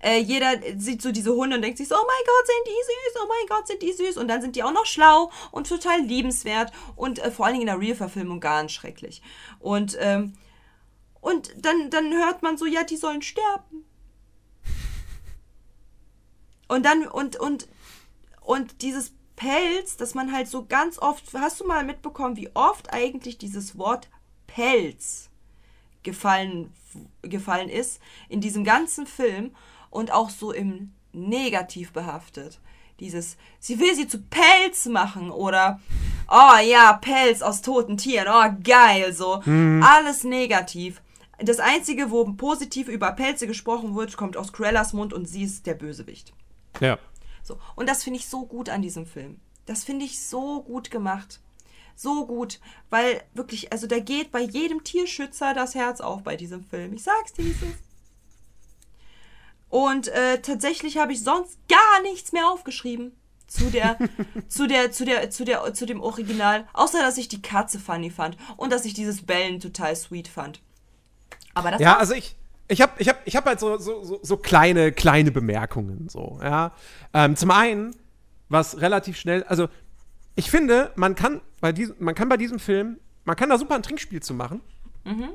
äh, 0.00 0.18
jeder 0.20 0.52
sieht 0.76 1.00
so 1.00 1.12
diese 1.12 1.32
Hunde 1.32 1.56
und 1.56 1.62
denkt 1.62 1.78
sich 1.78 1.88
so, 1.88 1.94
oh 1.94 2.06
mein 2.06 2.26
Gott, 2.26 2.46
sind 2.46 2.66
die 2.66 2.84
süß, 2.84 3.22
oh 3.22 3.28
mein 3.28 3.46
Gott, 3.48 3.66
sind 3.68 3.82
die 3.82 3.92
süß. 3.92 4.16
Und 4.18 4.28
dann 4.28 4.42
sind 4.42 4.56
die 4.56 4.62
auch 4.62 4.72
noch 4.72 4.86
schlau 4.86 5.30
und 5.50 5.68
total 5.68 6.00
liebenswert 6.00 6.72
und 6.96 7.18
äh, 7.20 7.30
vor 7.30 7.46
allen 7.46 7.54
Dingen 7.54 7.68
in 7.68 7.74
der 7.74 7.80
Real-Verfilmung 7.80 8.40
ganz 8.40 8.72
schrecklich. 8.72 9.22
Und, 9.60 9.96
ähm, 10.00 10.34
und 11.24 11.54
dann, 11.56 11.88
dann 11.88 12.12
hört 12.12 12.42
man 12.42 12.58
so, 12.58 12.66
ja, 12.66 12.84
die 12.84 12.98
sollen 12.98 13.22
sterben. 13.22 13.86
Und 16.68 16.84
dann, 16.84 17.06
und, 17.06 17.36
und, 17.36 17.66
und 18.42 18.82
dieses 18.82 19.14
Pelz, 19.34 19.96
dass 19.96 20.14
man 20.14 20.32
halt 20.32 20.48
so 20.48 20.66
ganz 20.66 20.98
oft, 20.98 21.32
hast 21.32 21.60
du 21.60 21.66
mal 21.66 21.82
mitbekommen, 21.82 22.36
wie 22.36 22.50
oft 22.52 22.92
eigentlich 22.92 23.38
dieses 23.38 23.78
Wort 23.78 24.10
Pelz 24.46 25.30
gefallen, 26.02 26.74
gefallen 27.22 27.70
ist 27.70 28.02
in 28.28 28.42
diesem 28.42 28.62
ganzen 28.62 29.06
Film 29.06 29.56
und 29.88 30.12
auch 30.12 30.28
so 30.28 30.52
im 30.52 30.92
Negativ 31.12 31.92
behaftet. 31.92 32.60
Dieses, 33.00 33.38
sie 33.60 33.80
will 33.80 33.94
sie 33.94 34.08
zu 34.08 34.20
Pelz 34.20 34.84
machen 34.84 35.30
oder, 35.30 35.80
oh 36.28 36.58
ja, 36.62 36.92
Pelz 36.92 37.40
aus 37.40 37.62
toten 37.62 37.96
Tieren, 37.96 38.28
oh 38.28 38.62
geil, 38.62 39.14
so. 39.14 39.42
Alles 39.82 40.22
negativ. 40.24 41.00
Das 41.38 41.58
Einzige, 41.58 42.10
wo 42.10 42.24
positiv 42.24 42.88
über 42.88 43.12
Pelze 43.12 43.46
gesprochen 43.46 43.94
wird, 43.94 44.16
kommt 44.16 44.36
aus 44.36 44.52
Cruellas 44.52 44.92
Mund 44.92 45.12
und 45.12 45.26
sie 45.26 45.42
ist 45.42 45.66
der 45.66 45.74
Bösewicht. 45.74 46.32
Ja. 46.80 46.98
So. 47.42 47.58
Und 47.76 47.88
das 47.88 48.04
finde 48.04 48.18
ich 48.18 48.28
so 48.28 48.46
gut 48.46 48.68
an 48.68 48.82
diesem 48.82 49.06
Film. 49.06 49.40
Das 49.66 49.84
finde 49.84 50.04
ich 50.04 50.24
so 50.26 50.62
gut 50.62 50.90
gemacht. 50.90 51.40
So 51.96 52.26
gut. 52.26 52.60
Weil 52.90 53.22
wirklich, 53.34 53.72
also 53.72 53.86
da 53.86 53.98
geht 53.98 54.30
bei 54.30 54.40
jedem 54.40 54.84
Tierschützer 54.84 55.54
das 55.54 55.74
Herz 55.74 56.00
auf 56.00 56.22
bei 56.22 56.36
diesem 56.36 56.64
Film. 56.64 56.94
Ich 56.94 57.02
sag's 57.02 57.32
dir, 57.32 57.44
wie. 57.44 57.74
Und 59.68 60.08
äh, 60.08 60.40
tatsächlich 60.40 60.98
habe 60.98 61.12
ich 61.12 61.22
sonst 61.22 61.58
gar 61.68 62.02
nichts 62.02 62.32
mehr 62.32 62.48
aufgeschrieben 62.48 63.12
zu 63.46 63.70
der, 63.70 63.98
zu 64.48 64.66
der, 64.66 64.92
zu 64.92 65.04
der, 65.04 65.30
zu 65.30 65.44
der, 65.44 65.74
zu 65.74 65.86
dem 65.86 66.00
Original, 66.00 66.68
außer 66.72 67.00
dass 67.00 67.18
ich 67.18 67.28
die 67.28 67.42
Katze 67.42 67.78
funny 67.78 68.10
fand 68.10 68.36
und 68.56 68.72
dass 68.72 68.84
ich 68.84 68.94
dieses 68.94 69.22
Bellen 69.22 69.60
total 69.60 69.96
sweet 69.96 70.28
fand. 70.28 70.60
Aber 71.54 71.70
das 71.70 71.80
Ja, 71.80 71.90
war's. 71.90 71.98
also 72.00 72.14
ich, 72.14 72.36
ich 72.68 72.80
habe 72.80 72.92
ich 72.98 73.08
hab, 73.08 73.26
ich 73.26 73.36
hab 73.36 73.46
halt 73.46 73.60
so, 73.60 73.78
so, 73.78 74.20
so, 74.22 74.36
kleine, 74.36 74.92
kleine 74.92 75.30
Bemerkungen. 75.30 76.08
So, 76.08 76.38
ja. 76.42 76.72
Ähm, 77.12 77.36
zum 77.36 77.50
einen, 77.50 77.94
was 78.48 78.80
relativ 78.80 79.16
schnell, 79.16 79.44
also 79.44 79.68
ich 80.36 80.50
finde, 80.50 80.92
man 80.96 81.14
kann 81.14 81.40
bei 81.60 81.72
diesem, 81.72 81.94
man 81.98 82.14
kann 82.14 82.28
bei 82.28 82.36
diesem 82.36 82.58
Film, 82.58 82.98
man 83.24 83.36
kann 83.36 83.48
da 83.48 83.58
super 83.58 83.74
ein 83.76 83.82
Trinkspiel 83.82 84.22
zu 84.22 84.34
machen. 84.34 84.60
Mhm. 85.04 85.28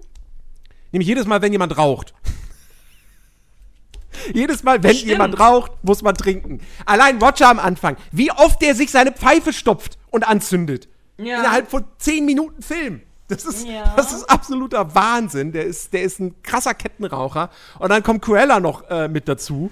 Nämlich 0.91 1.07
jedes 1.07 1.25
Mal, 1.25 1.41
wenn 1.41 1.51
jemand 1.51 1.77
raucht. 1.77 2.13
jedes 4.33 4.63
Mal, 4.63 4.83
wenn 4.83 4.95
Stimmt. 4.95 5.11
jemand 5.11 5.39
raucht, 5.39 5.71
muss 5.83 6.01
man 6.01 6.15
trinken. 6.15 6.59
Allein 6.85 7.21
Roger 7.21 7.49
am 7.49 7.59
Anfang, 7.59 7.95
wie 8.11 8.31
oft 8.31 8.61
der 8.61 8.75
sich 8.75 8.91
seine 8.91 9.11
Pfeife 9.11 9.53
stopft 9.53 9.97
und 10.09 10.27
anzündet. 10.27 10.89
Ja. 11.17 11.39
Innerhalb 11.39 11.69
von 11.69 11.85
10 11.99 12.25
Minuten 12.25 12.61
Film. 12.61 13.01
Das 13.29 13.45
ist, 13.45 13.65
Ja. 13.67 13.93
das 13.95 14.11
ist 14.11 14.29
absoluter 14.29 14.93
Wahnsinn. 14.95 15.51
Der 15.51 15.63
ist, 15.65 15.93
der 15.93 16.01
ist 16.01 16.19
ein 16.19 16.35
krasser 16.43 16.73
Kettenraucher. 16.73 17.49
Und 17.79 17.89
dann 17.89 18.03
kommt 18.03 18.21
Cruella 18.23 18.59
noch 18.59 18.89
äh, 18.89 19.07
mit 19.07 19.27
dazu. 19.29 19.71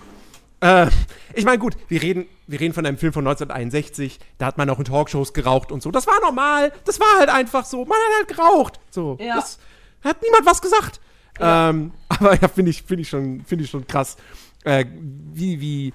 Äh, 0.60 0.88
ich 1.34 1.44
meine, 1.46 1.58
gut, 1.60 1.76
wir 1.88 2.02
reden, 2.02 2.28
wir 2.48 2.60
reden 2.60 2.74
von 2.74 2.86
einem 2.86 2.98
Film 2.98 3.14
von 3.14 3.28
1961. 3.28 4.20
Da 4.38 4.46
hat 4.46 4.58
man 4.58 4.70
auch 4.70 4.80
in 4.80 4.86
Talkshows 4.86 5.34
geraucht 5.34 5.72
und 5.72 5.82
so. 5.84 5.92
Das 5.92 6.08
war 6.08 6.20
normal. 6.22 6.72
Das 6.86 7.00
war 7.00 7.20
halt 7.20 7.30
einfach 7.30 7.66
so. 7.66 7.84
Man 7.86 7.98
hat 7.98 8.18
halt 8.20 8.28
geraucht. 8.38 8.80
So. 8.90 9.18
Ja. 9.20 9.36
Das 9.36 9.60
hat 10.04 10.22
niemand 10.22 10.46
was 10.46 10.62
gesagt. 10.62 11.00
Ähm, 11.40 11.92
aber 12.10 12.40
ja, 12.40 12.48
finde 12.48 12.72
ich, 12.72 12.84
finde 12.84 13.02
ich 13.02 13.10
schon, 13.10 13.44
finde 13.46 13.64
ich 13.66 13.70
schon 13.70 13.86
krass. 13.88 14.18
Äh, 14.64 14.86
wie, 15.34 15.60
wie, 15.62 15.94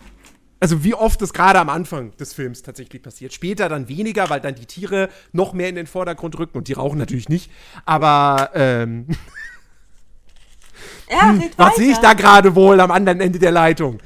also 0.62 0.84
wie 0.84 0.94
oft 0.94 1.20
das 1.20 1.32
gerade 1.32 1.58
am 1.58 1.68
Anfang 1.68 2.16
des 2.18 2.34
Films 2.34 2.62
tatsächlich 2.62 3.02
passiert. 3.02 3.32
Später 3.32 3.68
dann 3.68 3.88
weniger, 3.88 4.30
weil 4.30 4.40
dann 4.40 4.54
die 4.54 4.66
Tiere 4.66 5.08
noch 5.32 5.54
mehr 5.54 5.68
in 5.68 5.74
den 5.74 5.88
Vordergrund 5.88 6.38
rücken 6.38 6.56
und 6.56 6.68
die 6.68 6.74
rauchen 6.74 6.98
natürlich 6.98 7.28
nicht. 7.28 7.50
Aber 7.84 8.50
ähm, 8.54 9.08
ja, 11.10 11.32
red 11.32 11.58
was 11.58 11.74
sehe 11.74 11.90
ich 11.90 11.98
da 11.98 12.12
gerade 12.12 12.54
wohl 12.54 12.78
am 12.78 12.92
anderen 12.92 13.20
Ende 13.20 13.40
der 13.40 13.50
Leitung? 13.50 13.98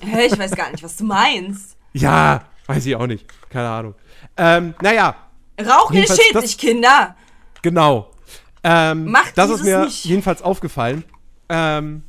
Ich 0.00 0.36
weiß 0.36 0.50
gar 0.50 0.72
nicht, 0.72 0.82
was 0.82 0.96
du 0.96 1.04
meinst. 1.04 1.76
Ja, 1.92 2.46
weiß 2.66 2.84
ich 2.84 2.96
auch 2.96 3.06
nicht. 3.06 3.24
Keine 3.50 3.68
Ahnung. 3.68 3.94
Ähm, 4.36 4.74
naja, 4.82 5.14
Rauchen 5.60 5.96
ist 5.96 6.20
schädlich, 6.20 6.58
Kinder. 6.58 7.14
genau. 7.62 8.10
Ähm, 8.64 9.12
Macht 9.12 9.38
das 9.38 9.48
ist 9.48 9.62
mir 9.62 9.84
nicht. 9.84 10.04
jedenfalls 10.04 10.42
aufgefallen. 10.42 11.04
Ähm, 11.48 12.02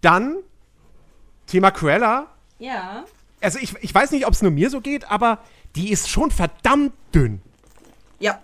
dann 0.00 0.36
Thema 1.48 1.72
Cruella. 1.72 2.28
Ja. 2.58 3.04
Also 3.40 3.58
ich, 3.58 3.74
ich 3.80 3.94
weiß 3.94 4.10
nicht, 4.12 4.26
ob 4.26 4.32
es 4.32 4.42
nur 4.42 4.50
mir 4.50 4.70
so 4.70 4.80
geht, 4.80 5.10
aber 5.10 5.38
die 5.74 5.90
ist 5.90 6.08
schon 6.08 6.30
verdammt 6.30 6.92
dünn. 7.14 7.40
Ja. 8.18 8.40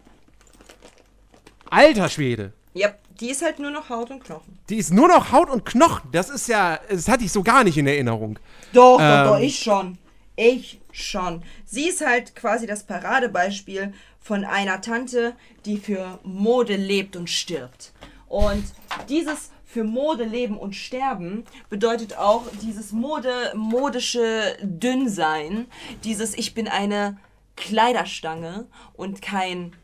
Alter 1.71 2.09
Schwede. 2.09 2.53
Ja. 2.75 2.93
Die 3.21 3.31
ist 3.31 3.43
halt 3.43 3.61
nur 3.61 3.71
noch 3.71 3.89
Haut 3.89 4.11
und 4.11 4.25
Knochen. 4.25 4.59
Die 4.69 4.79
ist 4.79 4.93
nur 4.93 5.07
noch 5.07 5.31
Haut 5.31 5.49
und 5.49 5.65
Knochen. 5.65 6.11
Das 6.11 6.29
ist 6.29 6.49
ja, 6.49 6.81
das 6.91 7.07
hatte 7.07 7.23
ich 7.25 7.31
so 7.31 7.45
gar 7.45 7.63
nicht 7.63 7.79
in 7.79 7.87
Erinnerung. 7.87 8.37
Doch, 8.73 8.99
doch, 8.99 9.01
Ähm. 9.01 9.27
doch, 9.27 9.39
ich 9.39 9.61
schon. 9.61 9.97
Ich 10.35 10.81
schon. 10.91 11.43
Sie 11.65 11.89
ist 11.89 12.05
halt 12.05 12.35
quasi 12.35 12.67
das 12.67 12.83
Paradebeispiel 12.85 13.93
von 14.21 14.45
einer 14.45 14.81
Tante, 14.81 15.37
die 15.67 15.77
für 15.77 16.19
Mode 16.25 16.75
lebt 16.75 17.15
und 17.15 17.31
stirbt. 17.31 17.93
Und 18.29 18.65
dieses 19.09 19.52
für 19.73 19.85
Mode 19.85 20.25
leben 20.25 20.59
und 20.59 20.77
sterben 20.77 21.45
bedeutet 21.71 22.19
auch 22.19 22.45
dieses 22.61 22.93
Mode, 22.93 23.53
modische 23.55 24.59
Dünnsein, 24.61 25.67
dieses 26.05 26.35
ich 26.37 26.53
bin 26.53 26.69
eine 26.69 27.17
Kleiderstange 27.57 28.67
und 28.93 29.23
kein 29.23 29.75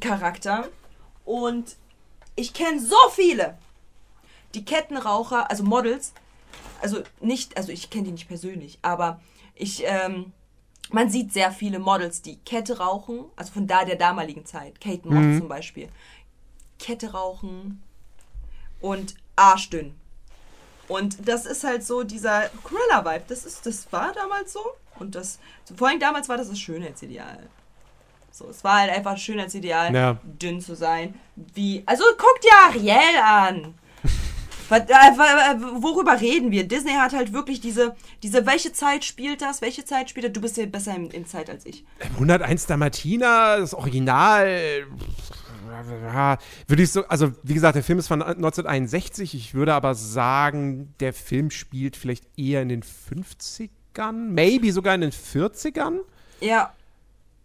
Charakter. 0.00 0.66
Und 1.26 1.76
ich 2.36 2.54
kenne 2.54 2.80
so 2.80 2.96
viele, 3.10 3.58
die 4.54 4.64
Kettenraucher, 4.64 5.50
also 5.50 5.62
Models, 5.62 6.14
also 6.80 7.02
nicht, 7.20 7.58
also 7.58 7.70
ich 7.70 7.90
kenne 7.90 8.04
die 8.04 8.12
nicht 8.12 8.28
persönlich, 8.28 8.78
aber 8.80 9.20
ich, 9.54 9.82
ähm, 9.84 10.32
man 10.90 11.10
sieht 11.10 11.34
sehr 11.34 11.52
viele 11.52 11.78
Models, 11.78 12.22
die 12.22 12.36
Kette 12.36 12.78
rauchen, 12.78 13.26
also 13.36 13.52
von 13.52 13.66
da 13.66 13.84
der 13.84 13.96
damaligen 13.96 14.46
Zeit, 14.46 14.80
Kate 14.80 15.06
Moss 15.06 15.38
zum 15.38 15.48
Beispiel, 15.48 15.90
Kette 16.78 17.12
rauchen 17.12 17.82
und 18.82 19.14
arschdünn. 19.36 19.94
Und 20.88 21.26
das 21.26 21.46
ist 21.46 21.64
halt 21.64 21.84
so 21.84 22.02
dieser 22.02 22.50
Cruella-Vibe. 22.64 23.24
Das 23.28 23.44
ist, 23.46 23.64
das 23.64 23.90
war 23.92 24.12
damals 24.12 24.52
so. 24.52 24.60
Und 24.98 25.14
das, 25.14 25.38
vor 25.76 25.88
allem 25.88 26.00
damals 26.00 26.28
war 26.28 26.36
das 26.36 26.48
das 26.50 26.60
Schönheitsideal. 26.60 27.48
So, 28.30 28.48
es 28.48 28.62
war 28.64 28.80
halt 28.80 28.90
einfach 28.90 29.12
ein 29.12 29.18
Schönheitsideal, 29.18 29.94
Ja. 29.94 30.18
dünn 30.24 30.60
zu 30.60 30.74
sein. 30.74 31.14
Wie, 31.36 31.82
also 31.86 32.04
guck 32.18 32.40
dir 32.40 32.50
Ariel 32.66 33.18
an. 33.22 33.74
Äh, 34.70 34.78
wa- 34.78 35.82
worüber 35.82 36.18
reden 36.18 36.50
wir? 36.50 36.66
Disney 36.66 36.92
hat 36.92 37.12
halt 37.12 37.34
wirklich 37.34 37.60
diese, 37.60 37.94
diese, 38.22 38.46
welche 38.46 38.72
Zeit 38.72 39.04
spielt 39.04 39.42
das? 39.42 39.60
Welche 39.60 39.84
Zeit 39.84 40.08
spielt 40.08 40.24
das? 40.24 40.32
Du 40.32 40.40
bist 40.40 40.56
ja 40.56 40.64
besser 40.64 40.94
in, 40.96 41.10
in 41.10 41.26
Zeit 41.26 41.50
als 41.50 41.66
ich. 41.66 41.84
101 42.14 42.64
Dalmatiner, 42.68 43.58
das 43.58 43.74
Original. 43.74 44.48
ja, 44.48 44.86
Würde 46.66 46.82
ich 46.82 46.90
so, 46.92 47.06
also 47.06 47.32
wie 47.42 47.54
gesagt, 47.54 47.76
der 47.76 47.82
Film 47.82 47.98
ist 47.98 48.08
von 48.08 48.22
1961. 48.22 49.34
Ich 49.34 49.54
würde 49.54 49.74
aber 49.74 49.94
sagen, 49.94 50.94
der 51.00 51.12
Film 51.12 51.50
spielt 51.50 51.96
vielleicht 51.96 52.24
eher 52.38 52.62
in 52.62 52.68
den 52.68 52.82
50ern, 52.82 54.12
maybe 54.12 54.72
sogar 54.72 54.94
in 54.94 55.00
den 55.02 55.12
40ern. 55.12 55.98
Ja, 56.40 56.72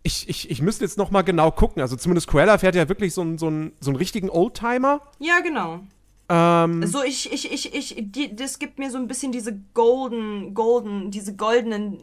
Ich, 0.04 0.28
ich, 0.30 0.50
ich 0.50 0.62
müsste 0.62 0.86
jetzt 0.86 0.98
noch 0.98 1.12
mal 1.12 1.22
genau 1.22 1.52
gucken. 1.52 1.82
Also 1.82 1.96
zumindest 1.96 2.28
Cruella 2.28 2.58
fährt 2.58 2.76
ja 2.76 2.88
wirklich 2.88 3.14
so 3.14 3.22
einen, 3.22 3.38
so 3.38 3.48
einen, 3.48 3.74
so 3.80 3.92
einen 3.92 3.98
richtigen 3.98 4.30
Oldtimer. 4.30 5.02
ja, 5.20 5.40
genau. 5.42 5.82
Ähm, 6.30 6.86
So, 6.86 7.04
ich, 7.04 7.32
ich, 7.32 7.52
ich, 7.52 7.74
ich, 7.74 7.96
die, 8.12 8.36
das 8.36 8.60
gibt 8.60 8.80
mir 8.80 8.92
so 8.92 8.98
ein 8.98 9.08
bisschen 9.08 9.32
diese 9.32 9.58
golden, 9.74 10.54
golden, 10.54 11.10
diese 11.12 11.36
goldenen 11.36 12.00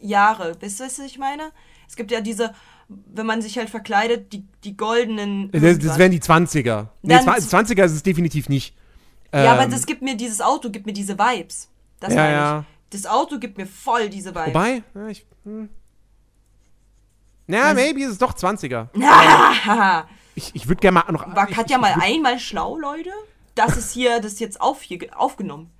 Jahre. 0.00 0.56
Wisst 0.60 0.80
ihr, 0.80 0.86
was 0.86 0.98
ich 0.98 1.18
meine? 1.18 1.52
Es 1.88 1.96
gibt 1.96 2.10
ja 2.10 2.20
diese, 2.20 2.54
wenn 3.06 3.26
man 3.26 3.42
sich 3.42 3.58
halt 3.58 3.70
verkleidet, 3.70 4.32
die, 4.32 4.44
die 4.64 4.76
goldenen. 4.76 5.50
das, 5.50 5.60
das 5.60 5.70
irgendwas. 5.70 5.98
wären 5.98 6.10
die 6.12 6.20
20er. 6.20 6.86
Nee, 7.02 7.14
Dann- 7.14 7.24
zwa- 7.26 7.38
20er 7.64 7.84
ist 7.84 7.92
es 7.92 8.02
definitiv 8.02 8.48
nicht. 8.48 8.76
Ja, 9.32 9.52
aber 9.52 9.64
Ähm, 9.64 9.70
das 9.70 9.86
gibt 9.86 10.02
mir, 10.02 10.16
dieses 10.16 10.40
Auto 10.40 10.70
gibt 10.70 10.86
mir 10.86 10.92
diese 10.92 11.18
Vibes. 11.18 11.68
Das 12.00 12.10
Ja, 12.14 12.20
meine 12.22 12.32
ich. 12.32 12.38
ja. 12.38 12.64
Das 12.90 13.06
Auto 13.06 13.38
gibt 13.38 13.58
mir 13.58 13.66
voll 13.66 14.08
diese 14.08 14.30
Vibes. 14.30 14.46
Wobei, 14.48 14.82
ja, 14.94 15.08
ich. 15.08 15.26
Hm. 15.44 15.68
Na, 17.46 17.74
maybe 17.74 18.00
ist 18.02 18.10
es 18.12 18.18
doch 18.18 18.32
20er. 18.34 18.88
Haha. 19.02 20.06
Ich, 20.36 20.52
ich 20.52 20.66
würde 20.66 20.80
gerne 20.80 20.94
mal 21.00 21.12
noch. 21.12 21.32
War 21.36 21.46
Katja 21.46 21.78
mal 21.78 21.94
einmal 22.00 22.40
schlau, 22.40 22.76
Leute? 22.76 23.10
Das 23.54 23.76
ist 23.76 23.92
hier, 23.92 24.18
das 24.20 24.32
ist 24.32 24.40
jetzt 24.40 24.60
auf, 24.60 24.82
hier, 24.82 24.98
aufgenommen. 25.16 25.70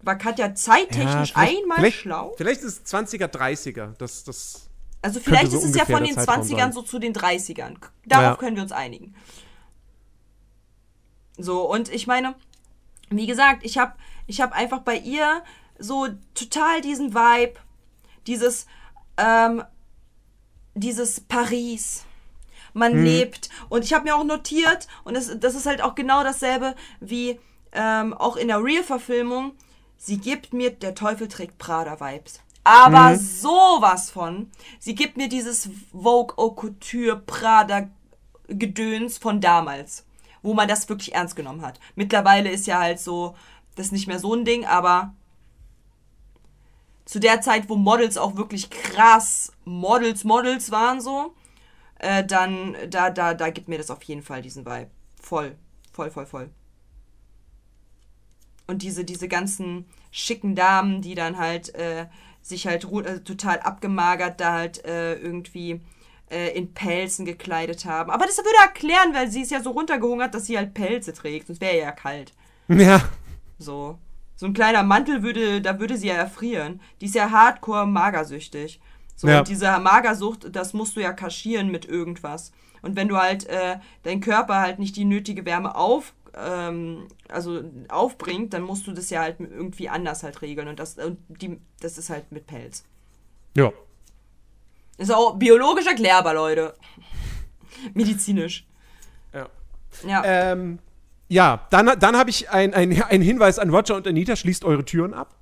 War 0.00 0.14
Katja 0.16 0.54
zeittechnisch 0.54 1.30
Ja, 1.30 1.36
einmal 1.38 1.78
vielleicht, 1.78 1.98
schlau? 1.98 2.34
Vielleicht 2.36 2.60
ist 2.62 2.86
es 2.86 2.94
20er, 2.94 3.26
30er. 3.26 3.94
Das, 3.98 4.22
das. 4.22 4.67
Also 5.02 5.20
vielleicht 5.20 5.52
so 5.52 5.58
ist 5.58 5.64
es 5.64 5.76
ja 5.76 5.84
von 5.84 6.02
den 6.04 6.14
Zeitraum 6.14 6.42
20ern 6.42 6.56
sein. 6.56 6.72
so 6.72 6.82
zu 6.82 6.98
den 6.98 7.14
30ern. 7.14 7.76
Darauf 8.06 8.24
Ja. 8.24 8.36
können 8.36 8.56
wir 8.56 8.62
uns 8.62 8.72
einigen. 8.72 9.14
So, 11.36 11.70
und 11.70 11.88
ich 11.90 12.06
meine, 12.06 12.34
wie 13.10 13.26
gesagt, 13.26 13.64
ich 13.64 13.78
habe 13.78 13.94
ich 14.26 14.40
hab 14.40 14.52
einfach 14.52 14.80
bei 14.80 14.96
ihr 14.96 15.42
so 15.78 16.08
total 16.34 16.80
diesen 16.80 17.14
Vibe, 17.14 17.54
dieses, 18.26 18.66
ähm, 19.16 19.62
dieses 20.74 21.20
Paris. 21.20 22.04
Man 22.74 23.02
lebt. 23.04 23.48
Und 23.68 23.84
ich 23.84 23.92
habe 23.94 24.04
mir 24.04 24.14
auch 24.16 24.24
notiert, 24.24 24.88
und 25.04 25.14
das, 25.14 25.30
das 25.40 25.54
ist 25.54 25.66
halt 25.66 25.80
auch 25.80 25.94
genau 25.94 26.22
dasselbe 26.22 26.74
wie 27.00 27.40
ähm, 27.72 28.14
auch 28.14 28.36
in 28.36 28.48
der 28.48 28.62
Real-Verfilmung, 28.62 29.52
sie 29.96 30.18
gibt 30.18 30.52
mir 30.52 30.70
der 30.70 30.94
Teufel 30.94 31.28
trägt 31.28 31.58
Prada-Vibes. 31.58 32.40
Aber 32.68 33.16
sowas 33.16 34.10
von. 34.10 34.50
Sie 34.78 34.94
gibt 34.94 35.16
mir 35.16 35.30
dieses 35.30 35.70
Vogue 35.90 36.36
Haute 36.36 36.54
Couture 36.54 37.16
Prada 37.16 37.88
Gedöns 38.46 39.16
von 39.16 39.40
damals, 39.40 40.04
wo 40.42 40.52
man 40.52 40.68
das 40.68 40.86
wirklich 40.88 41.14
ernst 41.14 41.34
genommen 41.34 41.62
hat. 41.62 41.80
Mittlerweile 41.94 42.50
ist 42.50 42.66
ja 42.66 42.78
halt 42.78 43.00
so, 43.00 43.34
das 43.74 43.86
ist 43.86 43.92
nicht 43.92 44.06
mehr 44.06 44.18
so 44.18 44.34
ein 44.34 44.44
Ding, 44.44 44.66
aber 44.66 45.14
zu 47.06 47.20
der 47.20 47.40
Zeit, 47.40 47.70
wo 47.70 47.76
Models 47.76 48.18
auch 48.18 48.36
wirklich 48.36 48.68
krass 48.68 49.50
Models, 49.64 50.24
Models 50.24 50.70
waren 50.70 51.00
so, 51.00 51.34
äh, 52.00 52.22
dann, 52.22 52.76
da, 52.90 53.08
da, 53.08 53.32
da 53.32 53.48
gibt 53.48 53.68
mir 53.68 53.78
das 53.78 53.90
auf 53.90 54.02
jeden 54.02 54.22
Fall 54.22 54.42
diesen 54.42 54.66
Vibe. 54.66 54.90
Voll, 55.22 55.56
voll, 55.90 56.10
voll, 56.10 56.26
voll. 56.26 56.50
Und 58.66 58.82
diese, 58.82 59.06
diese 59.06 59.28
ganzen 59.28 59.86
schicken 60.10 60.54
Damen, 60.54 61.00
die 61.00 61.14
dann 61.14 61.38
halt 61.38 61.74
äh, 61.74 62.08
sich 62.48 62.66
halt 62.66 62.84
äh, 62.84 63.20
total 63.20 63.60
abgemagert 63.60 64.40
da 64.40 64.52
halt 64.52 64.84
äh, 64.84 65.14
irgendwie 65.14 65.80
äh, 66.30 66.56
in 66.56 66.72
Pelzen 66.74 67.24
gekleidet 67.24 67.84
haben. 67.84 68.10
Aber 68.10 68.26
das 68.26 68.38
würde 68.38 68.48
erklären, 68.62 69.14
weil 69.14 69.30
sie 69.30 69.42
ist 69.42 69.50
ja 69.50 69.62
so 69.62 69.70
runtergehungert, 69.70 70.34
dass 70.34 70.46
sie 70.46 70.56
halt 70.56 70.74
Pelze 70.74 71.12
trägt. 71.12 71.46
Sonst 71.46 71.60
wäre 71.60 71.78
ja 71.78 71.92
kalt. 71.92 72.32
Ja. 72.68 73.02
So. 73.58 73.98
So 74.36 74.46
ein 74.46 74.52
kleiner 74.54 74.82
Mantel 74.84 75.22
würde, 75.22 75.60
da 75.60 75.80
würde 75.80 75.96
sie 75.96 76.08
ja 76.08 76.14
erfrieren. 76.14 76.80
Die 77.00 77.06
ist 77.06 77.14
ja 77.16 77.30
hardcore 77.30 77.86
magersüchtig. 77.86 78.80
So, 79.16 79.26
Ja. 79.28 79.40
und 79.40 79.48
diese 79.48 79.76
Magersucht, 79.80 80.54
das 80.54 80.74
musst 80.74 80.94
du 80.96 81.00
ja 81.00 81.12
kaschieren 81.12 81.70
mit 81.72 81.86
irgendwas. 81.86 82.52
Und 82.82 82.94
wenn 82.94 83.08
du 83.08 83.16
halt 83.16 83.46
äh, 83.48 83.78
dein 84.04 84.20
Körper 84.20 84.60
halt 84.60 84.78
nicht 84.78 84.94
die 84.94 85.04
nötige 85.04 85.44
Wärme 85.44 85.74
auf, 85.74 86.14
ähm, 86.38 87.08
also 87.28 87.62
aufbringt, 87.88 88.52
dann 88.52 88.62
musst 88.62 88.86
du 88.86 88.92
das 88.92 89.10
ja 89.10 89.20
halt 89.22 89.40
irgendwie 89.40 89.88
anders 89.88 90.22
halt 90.22 90.40
regeln. 90.42 90.68
Und 90.68 90.78
das, 90.78 90.96
und 90.98 91.18
die, 91.28 91.58
das 91.80 91.98
ist 91.98 92.10
halt 92.10 92.30
mit 92.32 92.46
Pelz. 92.46 92.84
Ja. 93.56 93.72
Ist 94.98 95.12
auch 95.12 95.36
biologisch 95.36 95.86
erklärbar, 95.86 96.34
Leute. 96.34 96.74
Medizinisch. 97.94 98.66
Ja. 99.32 99.48
Ja. 100.06 100.22
Ähm, 100.24 100.78
ja, 101.28 101.66
dann, 101.70 101.98
dann 101.98 102.16
habe 102.16 102.30
ich 102.30 102.50
einen 102.50 102.74
ein 102.74 103.22
Hinweis 103.22 103.58
an 103.58 103.70
Roger 103.70 103.96
und 103.96 104.06
Anita, 104.06 104.34
schließt 104.34 104.64
eure 104.64 104.84
Türen 104.84 105.14
ab. 105.14 105.36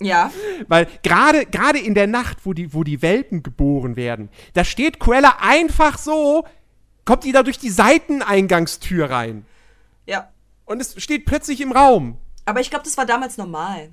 ja. 0.00 0.30
Weil 0.66 0.88
gerade 1.02 1.46
gerade 1.46 1.78
in 1.78 1.94
der 1.94 2.08
Nacht, 2.08 2.38
wo 2.44 2.52
die, 2.52 2.74
wo 2.74 2.82
die 2.82 3.00
Welpen 3.00 3.42
geboren 3.42 3.96
werden, 3.96 4.28
da 4.54 4.64
steht 4.64 4.98
Cruella 4.98 5.36
einfach 5.40 5.98
so, 5.98 6.44
kommt 7.04 7.24
die 7.24 7.32
da 7.32 7.42
durch 7.42 7.58
die 7.58 7.70
Seiteneingangstür 7.70 9.10
rein. 9.10 9.46
Ja. 10.06 10.30
Und 10.64 10.80
es 10.80 11.00
steht 11.02 11.24
plötzlich 11.24 11.60
im 11.60 11.72
Raum. 11.72 12.18
Aber 12.44 12.60
ich 12.60 12.70
glaube, 12.70 12.84
das 12.84 12.96
war 12.96 13.06
damals 13.06 13.36
normal. 13.36 13.90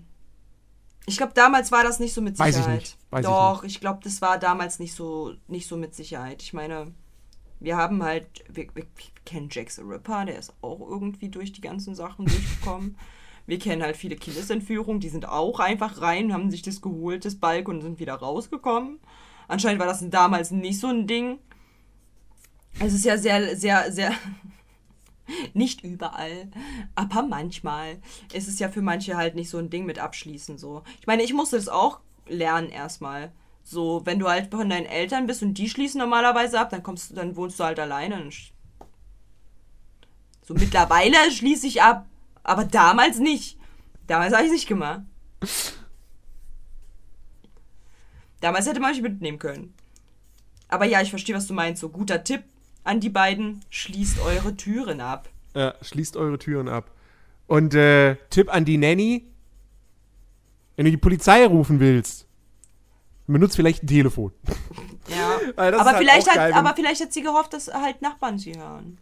Ich 1.05 1.17
glaube, 1.17 1.33
damals 1.33 1.71
war 1.71 1.83
das 1.83 1.99
nicht 1.99 2.13
so 2.13 2.21
mit 2.21 2.37
Weiß 2.37 2.49
ich 2.49 2.55
Sicherheit. 2.55 2.79
nicht. 2.81 2.97
Weiß 3.11 3.21
ich 3.21 3.25
Doch, 3.25 3.63
ich, 3.63 3.79
glaube, 3.79 3.99
das 4.03 4.21
war 4.21 4.37
damals 4.37 4.79
nicht 4.79 4.93
so, 4.93 5.33
nicht 5.47 5.67
so 5.67 5.77
mit 5.77 5.95
Sicherheit. 5.95 6.41
Ich 6.41 6.53
meine, 6.53 6.93
wir 7.59 7.77
haben 7.77 8.03
halt, 8.03 8.27
wir, 8.49 8.65
wir, 8.75 8.83
wir 8.83 9.05
kennen 9.25 9.47
Jack 9.49 9.71
the 9.71 9.81
Ripper, 9.81 10.25
der 10.25 10.37
ist 10.37 10.53
auch 10.61 10.79
irgendwie 10.79 11.29
durch 11.29 11.53
die 11.53 11.61
ganzen 11.61 11.95
Sachen 11.95 12.25
durchgekommen. 12.25 12.97
Wir 13.49 13.59
kennen 13.59 13.81
halt 13.81 13.95
viele 13.95 14.17
Kindesentführungen, 14.17 14.99
die 14.99 15.07
sind 15.07 15.25
auch 15.25 15.61
einfach 15.61 16.01
rein, 16.01 16.33
haben 16.33 16.51
sich 16.51 16.63
das 16.63 16.81
geholt, 16.81 17.23
das 17.23 17.35
Balk, 17.35 17.69
und 17.69 17.79
sind 17.79 17.97
wieder 17.97 18.15
rausgekommen. 18.15 18.99
Anscheinend 19.47 19.79
war 19.79 19.87
das 19.87 20.03
damals 20.09 20.51
nicht 20.51 20.81
so 20.81 20.87
ein 20.87 21.07
Ding. 21.07 21.39
Es 22.79 22.93
ist 22.93 23.05
ja 23.05 23.17
sehr, 23.17 23.55
sehr, 23.55 23.91
sehr. 23.91 24.13
Nicht 25.53 25.83
überall, 25.83 26.47
aber 26.95 27.23
manchmal 27.23 27.97
ist 28.33 28.47
es 28.47 28.59
ja 28.59 28.69
für 28.69 28.81
manche 28.81 29.17
halt 29.17 29.35
nicht 29.35 29.49
so 29.49 29.57
ein 29.57 29.69
Ding 29.69 29.85
mit 29.85 29.99
abschließen 29.99 30.57
so. 30.57 30.83
Ich 31.01 31.07
meine, 31.07 31.21
ich 31.21 31.33
musste 31.33 31.57
das 31.57 31.67
auch 31.67 31.99
lernen 32.27 32.69
erstmal. 32.69 33.33
So, 33.61 34.05
wenn 34.05 34.19
du 34.19 34.29
halt 34.29 34.51
von 34.51 34.69
deinen 34.69 34.85
Eltern 34.85 35.27
bist 35.27 35.43
und 35.43 35.55
die 35.55 35.69
schließen 35.69 35.99
normalerweise 35.99 36.57
ab, 36.57 36.69
dann 36.69 36.81
kommst 36.81 37.11
du, 37.11 37.15
dann 37.15 37.35
wohnst 37.35 37.59
du 37.59 37.65
halt 37.65 37.77
alleine. 37.77 38.29
So 40.43 40.53
mittlerweile 40.53 41.17
schließe 41.31 41.67
ich 41.67 41.81
ab, 41.81 42.05
aber 42.43 42.63
damals 42.63 43.19
nicht. 43.19 43.57
Damals 44.07 44.31
habe 44.33 44.43
ich 44.43 44.49
es 44.49 44.53
nicht 44.53 44.67
gemacht. 44.69 45.01
Damals 48.39 48.65
hätte 48.65 48.79
man 48.79 48.91
mich 48.91 49.01
mitnehmen 49.01 49.39
können. 49.39 49.73
Aber 50.69 50.85
ja, 50.85 51.01
ich 51.01 51.09
verstehe, 51.09 51.35
was 51.35 51.47
du 51.47 51.53
meinst. 51.53 51.81
So 51.81 51.89
guter 51.89 52.23
Tipp 52.23 52.45
an 52.88 53.00
die 53.00 53.10
beiden: 53.10 53.63
Schließt 53.69 54.19
eure 54.21 54.56
Türen 54.56 55.02
ab. 55.02 55.30
Ja, 55.56 55.76
schließt 55.82 56.17
eure 56.17 56.39
Türen 56.39 56.67
ab. 56.67 56.91
Und 57.47 57.73
äh, 57.76 58.15
Tipp 58.30 58.54
an 58.54 58.65
die 58.65 58.78
Nanny: 58.78 59.26
Wenn 60.76 60.86
du 60.86 60.91
die 60.91 60.97
Polizei 60.97 61.45
rufen 61.45 61.80
willst, 61.80 62.28
benutzt 63.28 63.56
vielleicht 63.56 63.84
ein 63.84 63.88
Telefon. 63.88 64.32
Ja. 65.10 65.39
Aber, 65.56 65.86
halt 65.86 65.97
vielleicht 66.00 66.28
hat, 66.28 66.36
geil, 66.36 66.52
aber 66.52 66.73
vielleicht 66.76 67.02
hat 67.02 67.13
sie 67.13 67.21
gehofft, 67.21 67.54
dass 67.54 67.73
halt 67.73 68.02
Nachbarn 68.02 68.38
sie 68.38 68.58
hören. 68.58 68.97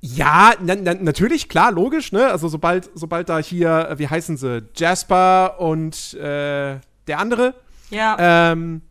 Ja, 0.00 0.54
na, 0.60 0.74
na, 0.74 0.94
natürlich, 0.94 1.48
klar, 1.48 1.70
logisch, 1.70 2.10
ne? 2.10 2.26
Also 2.26 2.48
sobald, 2.48 2.90
sobald 2.94 3.28
da 3.28 3.38
hier, 3.38 3.88
äh, 3.90 3.98
wie 4.00 4.08
heißen 4.08 4.36
sie, 4.36 4.68
Jasper 4.74 5.60
und 5.60 6.14
äh, 6.14 6.80
der 7.06 7.18
andere, 7.18 7.54
Ja, 7.90 8.16
ähm, 8.50 8.82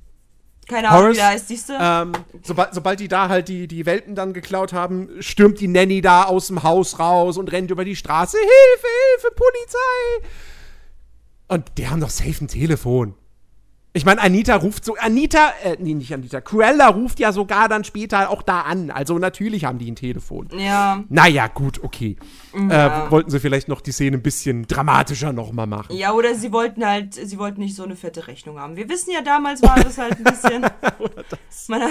keine 0.68 0.90
Ahnung, 0.90 1.04
Horace, 1.04 1.14
wie 1.14 1.18
der 1.18 1.28
heißt, 1.28 1.48
siehst 1.48 1.70
du? 1.70 1.74
ähm, 1.80 2.12
sobald, 2.44 2.74
sobald 2.74 3.00
die 3.00 3.08
da 3.08 3.30
halt 3.30 3.48
die, 3.48 3.68
die 3.68 3.86
Welpen 3.86 4.16
dann 4.16 4.34
geklaut 4.34 4.74
haben, 4.74 5.10
stürmt 5.20 5.60
die 5.60 5.68
Nanny 5.68 6.02
da 6.02 6.24
aus 6.24 6.48
dem 6.48 6.64
Haus 6.64 7.00
raus 7.00 7.38
und 7.38 7.52
rennt 7.52 7.72
über 7.72 7.86
die 7.86 7.96
Straße. 7.96 8.38
Hilfe, 8.38 8.88
Hilfe, 9.22 9.36
Polizei! 9.36 10.30
Und 11.48 11.78
die 11.78 11.88
haben 11.88 12.02
doch 12.02 12.10
safe 12.10 12.44
ein 12.44 12.48
Telefon. 12.48 13.16
Ich 13.96 14.04
meine, 14.04 14.22
Anita 14.22 14.58
ruft 14.58 14.84
so, 14.84 14.96
Anita, 15.00 15.54
äh, 15.64 15.78
nee, 15.80 15.94
nicht 15.94 16.14
Anita, 16.14 16.42
Cruella 16.42 16.90
ruft 16.90 17.18
ja 17.20 17.32
sogar 17.32 17.70
dann 17.70 17.86
später 17.86 18.30
auch 18.30 18.42
da 18.42 18.62
an. 18.62 18.92
Also 18.92 19.18
natürlich 19.20 19.64
haben 19.64 19.80
die 19.80 19.90
ein 19.90 19.96
Telefon. 19.96 20.50
ja. 20.58 21.02
Naja, 21.08 21.48
gut, 21.48 21.82
okay. 21.82 22.18
Ja. 22.54 23.08
Äh, 23.08 23.12
wollten 23.12 23.32
sie 23.32 23.40
vielleicht 23.40 23.70
noch 23.70 23.80
die 23.80 23.94
Szene 23.94 24.18
ein 24.18 24.22
bisschen 24.22 24.68
dramatischer 24.68 25.32
nochmal 25.32 25.68
machen. 25.68 25.96
Ja, 25.96 26.12
oder 26.12 26.36
sie 26.36 26.52
wollten 26.52 26.86
halt, 26.86 27.14
sie 27.14 27.38
wollten 27.40 27.62
nicht 27.62 27.74
so 27.76 27.84
eine 27.84 27.96
fette 27.96 28.28
Rechnung 28.28 28.60
haben. 28.60 28.76
Wir 28.76 28.90
wissen 28.90 29.12
ja, 29.14 29.22
damals 29.22 29.62
war 29.62 29.76
das 29.82 29.98
halt 29.98 30.18
ein 30.18 30.24
bisschen. 30.26 30.62
Man, 31.70 31.82
hat- 31.82 31.90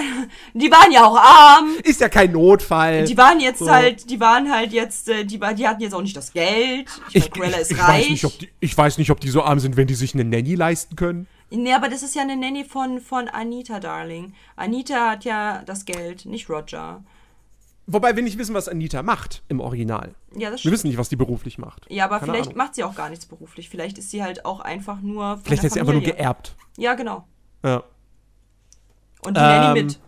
die 0.53 0.69
waren 0.71 0.91
ja 0.91 1.05
auch 1.05 1.17
arm. 1.17 1.69
Ist 1.83 2.01
ja 2.01 2.09
kein 2.09 2.31
Notfall. 2.33 3.05
Die 3.05 3.17
waren 3.17 3.39
jetzt 3.39 3.59
So. 3.59 3.69
halt, 3.69 4.09
die 4.11 4.19
waren 4.19 4.51
halt 4.53 4.71
jetzt, 4.73 5.09
äh, 5.09 5.25
die, 5.25 5.39
die 5.39 5.67
hatten 5.67 5.81
jetzt 5.81 5.93
auch 5.95 6.01
nicht 6.03 6.15
das 6.15 6.33
Geld. 6.33 6.87
Ich 7.11 7.15
meine, 7.15 7.29
Cruella 7.31 7.57
ist 7.57 7.71
ich, 7.71 7.79
reich. 7.79 8.03
Weiß 8.03 8.09
nicht, 8.09 8.25
ob 8.25 8.37
die, 8.39 8.49
ich 8.59 8.77
weiß 8.77 8.97
nicht, 8.99 9.09
ob 9.09 9.19
die 9.19 9.29
so 9.29 9.41
arm 9.43 9.59
sind, 9.59 9.75
wenn 9.75 9.87
die 9.87 9.95
sich 9.95 10.13
eine 10.13 10.23
Nanny 10.23 10.53
leisten 10.55 10.95
können. 10.95 11.27
Nee, 11.51 11.73
aber 11.73 11.89
das 11.89 12.03
ist 12.03 12.15
ja 12.15 12.21
eine 12.23 12.35
Nanny 12.35 12.65
von, 12.65 12.99
von 12.99 13.27
Anita, 13.29 13.79
Darling. 13.79 14.33
Anita 14.55 15.11
hat 15.11 15.25
ja 15.25 15.61
das 15.65 15.85
Geld, 15.85 16.25
nicht 16.25 16.49
Roger. 16.49 17.03
Wobei 17.87 18.15
wir 18.15 18.23
nicht 18.23 18.37
wissen, 18.39 18.55
was 18.55 18.67
Anita 18.67 19.03
macht 19.03 19.43
im 19.47 19.59
Original. 19.59 20.15
Ja, 20.35 20.49
das 20.49 20.53
Wir 20.53 20.57
stimmt. 20.57 20.73
wissen 20.73 20.87
nicht, 20.87 20.97
was 20.97 21.09
die 21.09 21.15
beruflich 21.15 21.59
macht. 21.59 21.85
Ja, 21.89 22.05
aber 22.05 22.19
Keine 22.19 22.31
vielleicht 22.31 22.47
Ahnung. 22.49 22.57
macht 22.57 22.73
sie 22.75 22.83
auch 22.83 22.95
gar 22.95 23.09
nichts 23.09 23.27
beruflich. 23.27 23.69
Vielleicht 23.69 23.99
ist 23.99 24.09
sie 24.09 24.23
halt 24.23 24.43
auch 24.43 24.59
einfach 24.59 25.01
nur. 25.01 25.39
Vielleicht 25.43 25.63
hat 25.63 25.71
sie 25.71 25.79
einfach 25.79 25.93
nur 25.93 26.01
geerbt. 26.01 26.55
Ja, 26.77 26.95
genau. 26.95 27.27
Ja, 27.63 27.83
Und 29.23 29.37
die 29.37 29.41
Nanny 29.41 29.79
Ähm, 29.79 29.85
mit. 29.85 29.99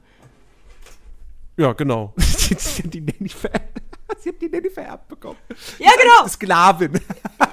ja 1.58 1.73
genau. 1.73 2.13
sie, 2.17 2.56
hat 2.84 2.93
die 2.93 3.02
Nanny 3.02 3.30
sie 4.19 4.30
hat 4.30 4.41
die 4.41 4.50
Nanny 4.50 4.69
vererbt 4.71 5.08
bekommen. 5.08 5.38
Ja, 5.78 5.91
genau. 6.02 6.28
Sklavin. 6.28 7.00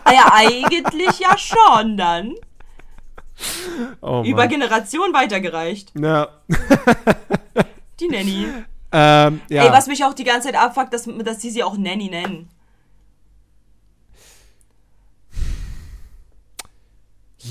Ah 0.05 0.13
ja, 0.13 0.31
eigentlich 0.33 1.19
ja 1.19 1.37
schon 1.37 1.99
dann. 1.99 2.35
Oh, 4.01 4.23
Über 4.25 4.43
Mann. 4.43 4.49
Generation 4.49 5.13
weitergereicht. 5.13 5.93
Ja. 5.99 6.29
Die 8.01 8.09
Nanny. 8.09 8.47
Ähm, 8.93 9.41
ja. 9.49 9.65
Ey, 9.65 9.73
was 9.73 9.87
mich 9.87 10.05
auch 10.05 10.15
die 10.15 10.25
ganze 10.25 10.49
Zeit 10.49 10.57
abfuckt, 10.57 10.93
dass, 10.93 11.09
dass 11.25 11.41
sie 11.41 11.51
sie 11.51 11.63
auch 11.63 11.77
Nanny 11.77 12.09
nennen. 12.09 12.49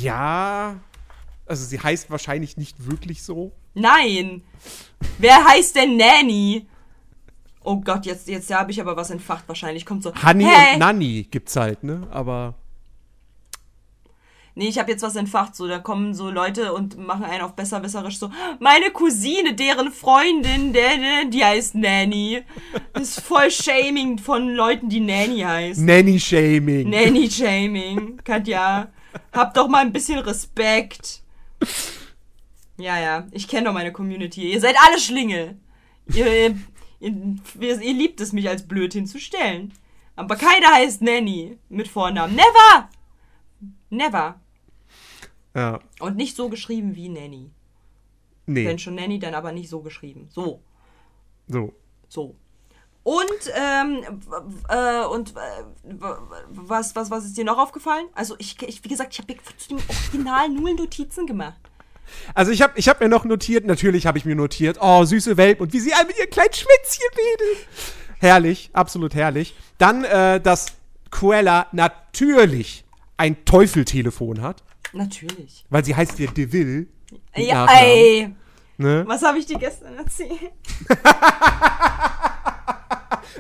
ja. 0.02 0.80
Also 1.46 1.66
sie 1.66 1.80
heißt 1.80 2.10
wahrscheinlich 2.10 2.58
nicht 2.58 2.88
wirklich 2.88 3.24
so. 3.24 3.52
Nein. 3.74 4.44
Wer 5.18 5.44
heißt 5.46 5.76
denn 5.76 5.98
Nanny? 5.98 6.68
Oh 7.64 7.78
Gott, 7.78 8.06
jetzt, 8.06 8.28
jetzt 8.28 8.54
habe 8.54 8.72
ich 8.72 8.82
aber 8.82 8.96
was 8.96 9.10
entfacht. 9.10 9.48
Wahrscheinlich 9.48 9.86
kommt 9.86 10.04
so. 10.04 10.14
Honey 10.24 10.46
hey. 10.46 10.74
und 10.74 10.80
Nanny 10.80 11.28
gibt's 11.30 11.56
halt, 11.56 11.84
ne? 11.84 12.08
Aber. 12.12 12.56
Nee, 14.56 14.68
ich 14.68 14.78
habe 14.78 14.92
jetzt 14.92 15.02
was 15.02 15.16
entfacht. 15.16 15.56
So, 15.56 15.68
da 15.68 15.80
kommen 15.80 16.14
so 16.14 16.30
Leute 16.30 16.74
und 16.74 16.98
machen 16.98 17.24
einen 17.24 17.42
auf 17.42 17.56
besserwisserisch 17.56 18.20
so. 18.20 18.30
Meine 18.60 18.92
Cousine, 18.92 19.56
deren 19.56 19.92
Freundin, 19.92 20.74
der, 20.74 21.26
die 21.26 21.44
heißt 21.44 21.74
Nanny. 21.76 22.44
Das 22.94 23.18
ist 23.18 23.22
voll 23.22 23.50
Shaming 23.50 24.20
von 24.20 24.50
Leuten, 24.50 24.90
die 24.90 25.00
Nanny 25.00 25.40
heißen. 25.40 25.84
Nanny-Shaming. 25.84 26.88
Nanny-Shaming. 26.90 28.22
Katja, 28.24 28.92
hab 29.32 29.54
doch 29.56 29.68
mal 29.68 29.86
ein 29.86 29.94
bisschen 29.94 30.20
Respekt. 30.20 31.24
Ja, 32.78 33.00
ja, 33.00 33.28
ich 33.32 33.48
kenne 33.48 33.68
doch 33.68 33.74
meine 33.74 33.92
Community. 33.92 34.52
Ihr 34.52 34.62
seid 34.62 34.76
alle 34.86 35.00
Schlingel. 35.00 35.58
Ihr, 36.14 36.28
ihr, 36.28 36.58
ihr, 37.00 37.82
ihr 37.82 37.94
liebt 37.94 38.22
es, 38.22 38.34
mich 38.34 38.48
als 38.48 38.68
blöd 38.68 38.94
hinzustellen. 38.94 39.74
Aber 40.16 40.36
keiner 40.36 40.68
heißt 40.74 41.02
Nanny 41.02 41.58
mit 41.70 41.88
Vornamen. 41.88 42.36
Never! 42.36 42.90
Never. 43.90 44.40
Ja. 45.56 45.80
Und 46.00 46.16
nicht 46.16 46.36
so 46.36 46.50
geschrieben 46.50 46.96
wie 46.96 47.10
Nanny. 47.10 47.52
Nee. 48.46 48.66
Wenn 48.66 48.80
schon 48.80 48.96
Nanny, 48.96 49.20
dann 49.20 49.36
aber 49.36 49.52
nicht 49.52 49.70
so 49.70 49.82
geschrieben. 49.82 50.28
So. 50.30 50.62
So. 51.48 51.74
So. 52.10 52.36
Und, 53.04 53.52
ähm, 53.54 54.22
äh, 54.70 55.06
und 55.06 55.36
äh, 55.36 55.64
was, 56.50 56.96
was, 56.96 57.12
was 57.12 57.26
ist 57.26 57.38
dir 57.38 57.44
noch 57.44 57.58
aufgefallen? 57.58 58.06
Also, 58.14 58.36
ich, 58.40 58.62
ich 58.62 58.84
wie 58.84 58.88
gesagt, 58.88 59.14
ich 59.14 59.20
habe 59.20 59.36
zu 59.58 59.70
dem 59.70 59.80
Original 59.90 60.50
null 60.50 60.74
Notizen 60.74 61.28
gemacht. 61.28 61.60
Also 62.34 62.52
ich 62.52 62.62
habe 62.62 62.74
ich 62.76 62.90
hab 62.90 63.00
mir 63.00 63.08
noch 63.08 63.26
notiert, 63.26 63.66
natürlich 63.66 64.06
habe 64.06 64.18
ich 64.18 64.26
mir 64.26 64.36
notiert, 64.36 64.78
oh, 64.82 65.06
süße 65.06 65.38
Welpen 65.38 65.64
und 65.64 65.74
wie 65.74 65.80
sie 65.80 65.94
alle 65.94 66.08
mit 66.08 66.18
ihren 66.18 66.30
kleinen 66.30 66.54
Schwänzchen 66.54 67.08
wedelt. 67.16 67.68
Herrlich, 68.20 68.70
absolut 68.74 69.16
herrlich. 69.16 69.56
Dann, 69.78 70.04
äh, 70.04 70.40
dass 70.40 70.68
Cruella 71.12 71.68
natürlich 71.72 72.83
ein 73.18 73.46
Teufeltelefon 73.46 74.42
hat, 74.42 74.64
Natürlich. 74.92 75.66
weil 75.70 75.86
sie 75.86 75.96
heißt 75.96 76.20
ja 76.20 76.32
DeVille. 76.32 76.88
Ja, 77.36 77.66
Nachnamen, 77.66 77.86
ey. 77.86 78.36
Ne? 78.78 79.04
Was 79.08 79.24
habe 79.24 79.38
ich 79.38 79.46
dir 79.46 79.60
gestern 79.60 79.96
erzählt? 79.96 80.52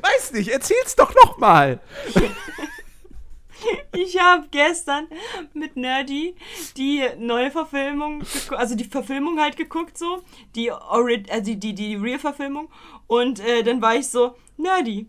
Weiß 0.01 0.31
nicht, 0.33 0.49
erzähl's 0.49 0.95
doch 0.95 1.13
noch 1.15 1.37
mal. 1.37 1.79
Ich 3.93 4.19
habe 4.19 4.47
gestern 4.51 5.07
mit 5.53 5.77
Nerdy 5.77 6.35
die 6.75 7.03
neue 7.17 7.49
Verfilmung, 7.49 8.23
also 8.49 8.75
die 8.75 8.83
Verfilmung 8.83 9.39
halt 9.39 9.55
geguckt 9.55 9.97
so, 9.97 10.21
die 10.55 10.69
Ori 10.71 11.23
also 11.29 11.45
die, 11.45 11.57
die, 11.57 11.73
die 11.73 11.95
Real-Verfilmung 11.95 12.69
und 13.07 13.39
äh, 13.39 13.63
dann 13.63 13.81
war 13.81 13.95
ich 13.95 14.09
so, 14.09 14.35
Nerdy, 14.57 15.07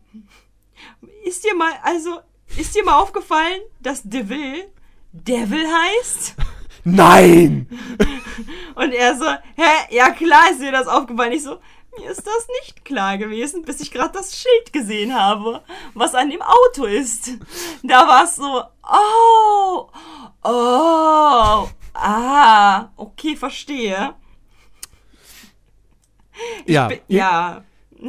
ist 1.24 1.44
dir 1.44 1.54
mal, 1.54 1.72
also, 1.82 2.20
ist 2.57 2.74
dir 2.74 2.84
mal 2.84 2.98
aufgefallen, 3.00 3.61
dass 3.80 4.02
Devil 4.02 4.70
Devil 5.12 5.64
heißt? 5.66 6.34
Nein! 6.84 7.68
Und 8.74 8.92
er 8.92 9.16
so, 9.16 9.26
hä, 9.26 9.70
ja 9.94 10.11
klar 10.11 10.50
ist 10.50 10.61
dir 10.61 10.72
das 10.72 10.86
aufgefallen. 10.88 11.32
Ich 11.32 11.42
so, 11.44 11.59
mir 11.98 12.11
ist 12.11 12.26
das 12.26 12.46
nicht 12.61 12.84
klar 12.84 13.16
gewesen, 13.16 13.62
bis 13.62 13.80
ich 13.80 13.90
gerade 13.92 14.12
das 14.12 14.36
Schild 14.36 14.72
gesehen 14.72 15.14
habe, 15.14 15.62
was 15.94 16.14
an 16.14 16.30
dem 16.30 16.42
Auto 16.42 16.84
ist. 16.84 17.30
Da 17.84 18.07
war 18.09 18.24
es 18.24 18.36
so, 18.36 18.62
oh, 18.82 19.88
oh, 20.42 21.68
ah, 21.94 22.88
okay, 22.96 23.36
verstehe. 23.36 24.14
Ja, 26.66 26.88
Bi- 26.88 27.00
Ja, 27.07 27.62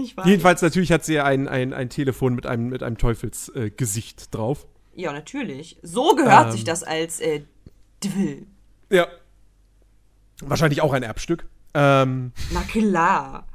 ich 0.03 0.17
weiß. 0.17 0.25
jedenfalls 0.25 0.61
natürlich 0.61 0.91
hat 0.91 1.05
sie 1.05 1.19
ein, 1.19 1.47
ein, 1.47 1.73
ein 1.73 1.89
Telefon 1.89 2.35
mit 2.35 2.45
einem, 2.45 2.69
mit 2.69 2.83
einem 2.83 2.97
Teufelsgesicht 2.97 4.21
äh, 4.21 4.31
drauf. 4.31 4.67
Ja, 4.93 5.11
natürlich. 5.11 5.77
So 5.81 6.15
gehört 6.15 6.47
Ähm. 6.47 6.51
sich 6.51 6.63
das 6.63 6.83
als 6.83 7.19
äh, 7.19 7.41
Devil. 8.03 8.47
Ja. 8.89 9.07
Wahrscheinlich 10.41 10.81
auch 10.81 10.93
ein 10.93 11.03
Erbstück. 11.03 11.45
Ähm, 11.73 12.31
Na 12.51 12.61
klar. 12.61 13.47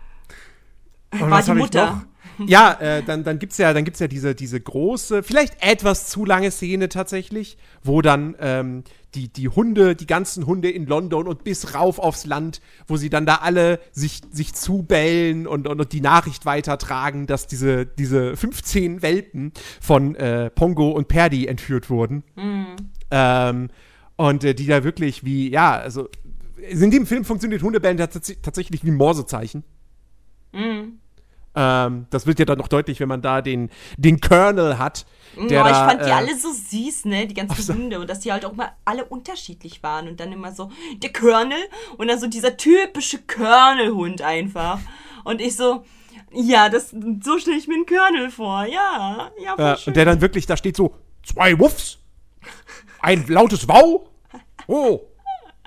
War 1.10 1.42
die 1.42 1.52
Mutter. 1.52 2.06
Ja, 2.46 2.72
äh, 2.80 3.02
dann, 3.02 3.24
dann 3.24 3.38
gibt's 3.38 3.58
ja, 3.58 3.72
dann 3.72 3.84
gibt's 3.84 4.00
ja 4.00 4.08
diese, 4.08 4.34
diese 4.34 4.60
große, 4.60 5.22
vielleicht 5.22 5.62
etwas 5.62 6.08
zu 6.08 6.24
lange 6.24 6.50
Szene 6.50 6.88
tatsächlich, 6.88 7.58
wo 7.82 8.00
dann 8.00 8.34
ähm, 8.40 8.84
die, 9.14 9.28
die 9.28 9.48
Hunde, 9.48 9.94
die 9.96 10.06
ganzen 10.06 10.46
Hunde 10.46 10.70
in 10.70 10.86
London 10.86 11.26
und 11.26 11.44
bis 11.44 11.74
rauf 11.74 11.98
aufs 11.98 12.26
Land, 12.26 12.60
wo 12.86 12.96
sie 12.96 13.10
dann 13.10 13.26
da 13.26 13.36
alle 13.36 13.80
sich, 13.92 14.20
sich 14.30 14.54
zubellen 14.54 15.46
und, 15.46 15.66
und, 15.66 15.80
und 15.80 15.92
die 15.92 16.00
Nachricht 16.00 16.46
weitertragen, 16.46 17.26
dass 17.26 17.46
diese, 17.46 17.86
diese 17.86 18.36
15 18.36 19.02
Welpen 19.02 19.52
von 19.80 20.14
äh, 20.14 20.50
Pongo 20.50 20.90
und 20.90 21.08
Perdi 21.08 21.46
entführt 21.46 21.90
wurden. 21.90 22.22
Ähm, 23.10 23.68
und 24.16 24.44
äh, 24.44 24.54
die 24.54 24.66
da 24.66 24.84
wirklich 24.84 25.24
wie, 25.24 25.50
ja, 25.50 25.72
also 25.76 26.08
in 26.56 26.90
dem 26.90 27.06
Film 27.06 27.24
funktioniert 27.24 27.62
Hundebellen 27.62 27.96
tats 27.96 28.34
tatsächlich 28.42 28.84
wie 28.84 28.90
Morsezeichen. 28.90 29.64
Ähm, 31.54 32.06
das 32.10 32.26
wird 32.26 32.38
ja 32.38 32.44
dann 32.44 32.58
noch 32.58 32.68
deutlich, 32.68 33.00
wenn 33.00 33.08
man 33.08 33.22
da 33.22 33.42
den, 33.42 33.70
den 33.96 34.20
Colonel 34.20 34.78
hat. 34.78 35.04
Der 35.36 35.58
Ja, 35.58 35.66
ich 35.66 35.72
da, 35.72 35.88
fand 35.88 36.00
die 36.04 36.08
äh, 36.08 36.12
alle 36.12 36.38
so 36.38 36.52
süß, 36.52 37.06
ne? 37.06 37.26
Die 37.26 37.34
ganzen 37.34 37.74
Hunde. 37.74 38.00
Und 38.00 38.08
dass 38.08 38.20
die 38.20 38.32
halt 38.32 38.44
auch 38.44 38.52
mal 38.52 38.72
alle 38.84 39.04
unterschiedlich 39.04 39.82
waren. 39.82 40.08
Und 40.08 40.20
dann 40.20 40.32
immer 40.32 40.52
so 40.52 40.70
der 41.02 41.12
Colonel 41.12 41.58
und 41.96 42.08
dann 42.08 42.18
so 42.20 42.26
dieser 42.28 42.56
typische 42.56 43.18
Colonel-Hund 43.22 44.22
einfach. 44.22 44.78
Und 45.24 45.40
ich 45.40 45.56
so, 45.56 45.84
ja, 46.32 46.68
das, 46.68 46.94
so 47.22 47.38
stelle 47.38 47.56
ich 47.56 47.66
mir 47.66 47.74
einen 47.74 47.86
Colonel 47.86 48.30
vor. 48.30 48.64
Ja, 48.64 49.30
ja, 49.42 49.56
voll 49.56 49.64
Äh, 49.64 49.76
schön. 49.76 49.90
und 49.90 49.96
der 49.96 50.04
dann 50.04 50.20
wirklich, 50.20 50.46
da 50.46 50.56
steht 50.56 50.76
so, 50.76 50.94
zwei 51.24 51.58
Wuffs, 51.58 51.98
ein 53.00 53.26
lautes 53.28 53.66
Wow, 53.68 54.08
oh, 54.66 55.00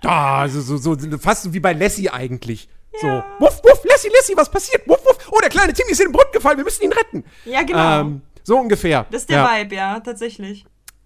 da, 0.01 0.39
also 0.39 0.61
so, 0.61 0.77
so, 0.77 0.97
so 0.97 1.17
fast 1.17 1.43
so 1.43 1.53
wie 1.53 1.59
bei 1.59 1.73
Lassie 1.73 2.09
eigentlich. 2.09 2.69
So, 3.01 3.07
Wuff, 3.39 3.61
Wuff, 3.63 3.83
Lassie, 3.85 4.09
Lassie, 4.15 4.37
was 4.37 4.49
passiert? 4.49 4.87
Wuff, 4.87 5.03
Wuff, 5.05 5.17
oh, 5.31 5.39
der 5.39 5.49
kleine 5.49 5.73
Timmy 5.73 5.91
ist 5.91 5.99
in 5.99 6.07
den 6.07 6.11
Brunnen 6.13 6.31
gefallen, 6.31 6.57
wir 6.57 6.63
müssen 6.63 6.83
ihn 6.83 6.93
retten. 6.93 7.23
Ja, 7.45 7.63
genau. 7.63 8.01
Ähm, 8.01 8.21
so 8.43 8.57
ungefähr. 8.59 9.05
das 9.09 9.21
ist 9.21 9.29
der 9.29 9.37
ja, 9.37 9.51
Vibe, 9.61 9.75
ja, 9.75 9.99
tatsächlich. 9.99 10.65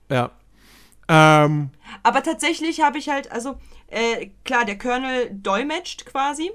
Ja. 0.09 0.31
Ähm, 1.07 1.69
Aber 2.03 2.23
tatsächlich 2.23 2.81
habe 2.81 2.97
ich 2.97 3.09
halt, 3.09 3.31
also, 3.31 3.57
äh, 3.87 4.31
klar, 4.43 4.65
der 4.65 4.77
Colonel 4.77 5.29
dolmetscht 5.31 6.05
quasi. 6.05 6.51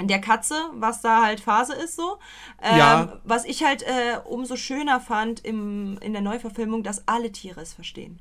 Der 0.00 0.20
Katze, 0.20 0.54
was 0.72 1.02
da 1.02 1.22
halt 1.22 1.40
Phase 1.40 1.74
ist 1.74 1.96
so. 1.96 2.18
Ähm, 2.62 2.78
Ja. 2.78 3.20
Was 3.24 3.44
ich 3.44 3.62
halt 3.62 3.82
äh, 3.82 4.18
umso 4.24 4.56
schöner 4.56 5.00
fand 5.00 5.44
im, 5.44 5.98
in 6.00 6.14
der 6.14 6.22
Neuverfilmung, 6.22 6.82
dass 6.82 7.06
alle 7.06 7.30
Tiere 7.30 7.60
es 7.60 7.74
verstehen. 7.74 8.18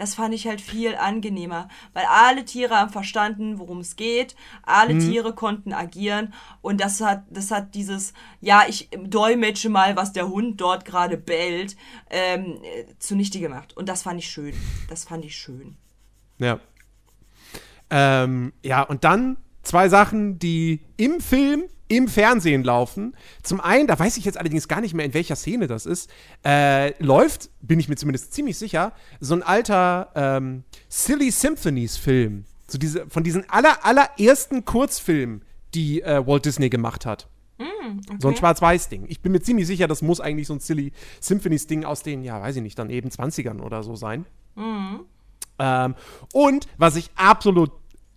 Das 0.00 0.14
fand 0.14 0.32
ich 0.32 0.46
halt 0.46 0.62
viel 0.62 0.94
angenehmer, 0.96 1.68
weil 1.92 2.06
alle 2.08 2.46
Tiere 2.46 2.74
haben 2.74 2.88
verstanden, 2.88 3.58
worum 3.58 3.80
es 3.80 3.96
geht. 3.96 4.34
Alle 4.62 4.96
Tiere 4.96 5.34
konnten 5.34 5.74
agieren 5.74 6.32
und 6.62 6.80
das 6.80 7.02
hat, 7.02 7.24
das 7.28 7.50
hat 7.50 7.74
dieses, 7.74 8.14
ja, 8.40 8.62
ich 8.66 8.88
dolmetsche 9.04 9.68
mal, 9.68 9.96
was 9.96 10.14
der 10.14 10.30
Hund 10.30 10.58
dort 10.58 10.86
gerade 10.86 11.18
bellt, 11.18 11.76
ähm, 12.08 12.62
äh, 12.62 12.86
zunichte 12.98 13.40
gemacht. 13.40 13.76
Und 13.76 13.90
das 13.90 14.00
fand 14.00 14.18
ich 14.18 14.30
schön. 14.30 14.54
Das 14.88 15.04
fand 15.04 15.22
ich 15.22 15.36
schön. 15.36 15.76
Ja. 16.38 16.60
Ähm, 17.90 18.54
ja, 18.62 18.80
und 18.80 19.04
dann 19.04 19.36
zwei 19.62 19.90
Sachen, 19.90 20.38
die 20.38 20.80
im 20.96 21.20
Film, 21.20 21.64
im 21.90 22.06
Fernsehen 22.08 22.62
laufen. 22.62 23.16
Zum 23.42 23.60
einen, 23.60 23.88
da 23.88 23.98
weiß 23.98 24.16
ich 24.16 24.24
jetzt 24.24 24.38
allerdings 24.38 24.68
gar 24.68 24.80
nicht 24.80 24.94
mehr, 24.94 25.04
in 25.04 25.12
welcher 25.12 25.34
Szene 25.36 25.66
das 25.66 25.86
ist, 25.86 26.08
äh, 26.46 26.94
läuft, 27.02 27.50
bin 27.60 27.80
ich 27.80 27.88
mir 27.88 27.96
zumindest 27.96 28.32
ziemlich 28.32 28.56
sicher, 28.56 28.92
so 29.18 29.34
ein 29.34 29.42
alter 29.42 30.10
ähm, 30.14 30.62
Silly 30.88 31.32
Symphonies-Film. 31.32 32.44
So 32.68 32.78
diese, 32.78 33.10
von 33.10 33.24
diesen 33.24 33.50
aller, 33.50 33.84
allerersten 33.84 34.64
Kurzfilmen, 34.64 35.42
die 35.74 36.00
äh, 36.02 36.24
Walt 36.24 36.44
Disney 36.44 36.70
gemacht 36.70 37.04
hat. 37.06 37.28
So 38.20 38.28
ein 38.28 38.36
Schwarz-Weiß-Ding. 38.36 39.06
Ich 39.08 39.20
bin 39.20 39.32
mir 39.32 39.40
ziemlich 39.40 39.66
sicher, 39.66 39.88
das 39.88 40.00
muss 40.00 40.20
eigentlich 40.20 40.46
so 40.46 40.54
ein 40.54 40.60
Silly 40.60 40.92
Symphonies-Ding 41.20 41.84
aus 41.84 42.04
den, 42.04 42.22
ja, 42.22 42.40
weiß 42.40 42.54
ich 42.56 42.62
nicht, 42.62 42.78
dann 42.78 42.88
eben 42.88 43.08
20ern 43.10 43.60
oder 43.60 43.82
so 43.82 43.96
sein. 43.96 44.26
Ähm, 45.58 45.94
und 46.32 46.68
was 46.78 46.94
ich 46.94 47.10
absolut 47.16 47.72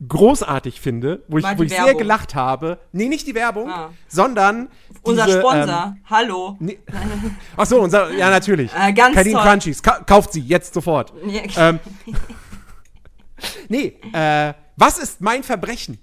großartig 0.07 0.81
finde, 0.81 1.23
wo 1.27 1.37
ich, 1.37 1.45
wo 1.57 1.63
ich 1.63 1.71
sehr 1.71 1.93
gelacht 1.95 2.35
habe, 2.35 2.79
nee, 2.91 3.07
nicht 3.07 3.25
die 3.27 3.35
Werbung, 3.35 3.69
Ah. 3.69 3.89
sondern 4.07 4.67
Unser 5.01 5.25
diese, 5.25 5.39
Sponsor, 5.39 5.83
Ähm, 5.95 6.03
hallo. 6.09 6.57
nee, 6.59 6.79
ach 7.57 7.65
so, 7.65 7.79
unser, 7.81 8.11
ja, 8.11 8.29
natürlich. 8.29 8.71
Äh, 8.75 8.91
ganz 8.93 9.15
Cadine 9.15 9.35
toll. 9.35 9.43
Crunchies, 9.43 9.81
ka 9.81 9.99
kauft 10.05 10.33
sie 10.33 10.41
jetzt 10.41 10.73
sofort. 10.73 11.13
Ja. 11.25 11.69
Ähm, 11.69 11.79
nee, 13.69 13.97
äh, 14.13 14.53
was 14.75 14.97
ist 14.97 15.21
mein 15.21 15.43
Verbrechen? 15.43 15.99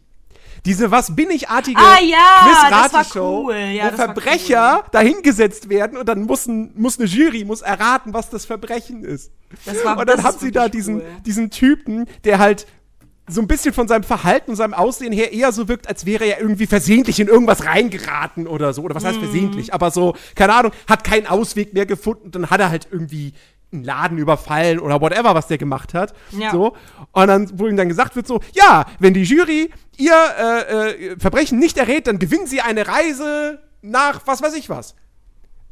Diese 0.66 0.90
Was 0.90 1.16
bin 1.16 1.30
ich 1.30 1.48
artige 1.48 1.80
Ah, 1.80 1.98
ja, 2.02 2.18
das 2.44 2.70
war 2.70 2.88
Quiz-Rate-Show, 2.90 3.44
cool. 3.46 3.54
Ja, 3.56 3.92
wo 3.92 3.96
Verbrecher 3.96 4.84
dahingesetzt 4.92 5.70
werden 5.70 5.96
und 5.96 6.06
dann 6.06 6.24
muss, 6.24 6.46
ein, 6.46 6.72
muss 6.76 6.98
eine 6.98 7.08
Jury 7.08 7.44
muss 7.46 7.62
erraten, 7.62 8.12
was 8.12 8.28
das 8.28 8.44
Verbrechen 8.44 9.02
ist. 9.02 9.32
Das 9.64 9.82
war- 9.86 9.96
und 9.98 10.06
dann 10.06 10.22
haben 10.22 10.36
sie 10.38 10.52
da 10.52 10.68
diesen, 10.68 10.96
cool. 10.96 11.06
diesen 11.24 11.50
Typen, 11.50 12.04
der 12.24 12.38
halt 12.38 12.66
so 13.30 13.40
ein 13.40 13.46
bisschen 13.46 13.72
von 13.72 13.86
seinem 13.88 14.02
Verhalten 14.02 14.50
und 14.50 14.56
seinem 14.56 14.74
Aussehen 14.74 15.12
her 15.12 15.32
eher 15.32 15.52
so 15.52 15.68
wirkt, 15.68 15.88
als 15.88 16.04
wäre 16.06 16.24
er 16.24 16.40
irgendwie 16.40 16.66
versehentlich 16.66 17.20
in 17.20 17.28
irgendwas 17.28 17.64
reingeraten 17.64 18.46
oder 18.46 18.72
so. 18.72 18.82
Oder 18.82 18.94
was 18.94 19.04
heißt 19.04 19.18
Mhm. 19.18 19.24
versehentlich? 19.24 19.72
Aber 19.74 19.90
so, 19.90 20.14
keine 20.34 20.54
Ahnung, 20.54 20.72
hat 20.88 21.04
keinen 21.04 21.26
Ausweg 21.26 21.72
mehr 21.72 21.86
gefunden. 21.86 22.30
Dann 22.30 22.50
hat 22.50 22.60
er 22.60 22.70
halt 22.70 22.88
irgendwie 22.90 23.32
einen 23.72 23.84
Laden 23.84 24.18
überfallen 24.18 24.80
oder 24.80 25.00
whatever, 25.00 25.34
was 25.34 25.46
der 25.46 25.58
gemacht 25.58 25.94
hat. 25.94 26.12
Ja. 26.32 26.50
So. 26.50 26.74
Und 27.12 27.26
dann, 27.28 27.50
wo 27.58 27.68
ihm 27.68 27.76
dann 27.76 27.88
gesagt 27.88 28.16
wird, 28.16 28.26
so, 28.26 28.40
ja, 28.52 28.84
wenn 28.98 29.14
die 29.14 29.22
Jury 29.22 29.70
ihr 29.96 30.12
äh, 30.38 30.90
äh, 31.12 31.16
Verbrechen 31.20 31.58
nicht 31.60 31.76
errät, 31.76 32.06
dann 32.08 32.18
gewinnen 32.18 32.46
sie 32.48 32.60
eine 32.60 32.88
Reise 32.88 33.60
nach 33.82 34.22
was 34.26 34.42
weiß 34.42 34.54
ich 34.54 34.68
was. 34.68 34.94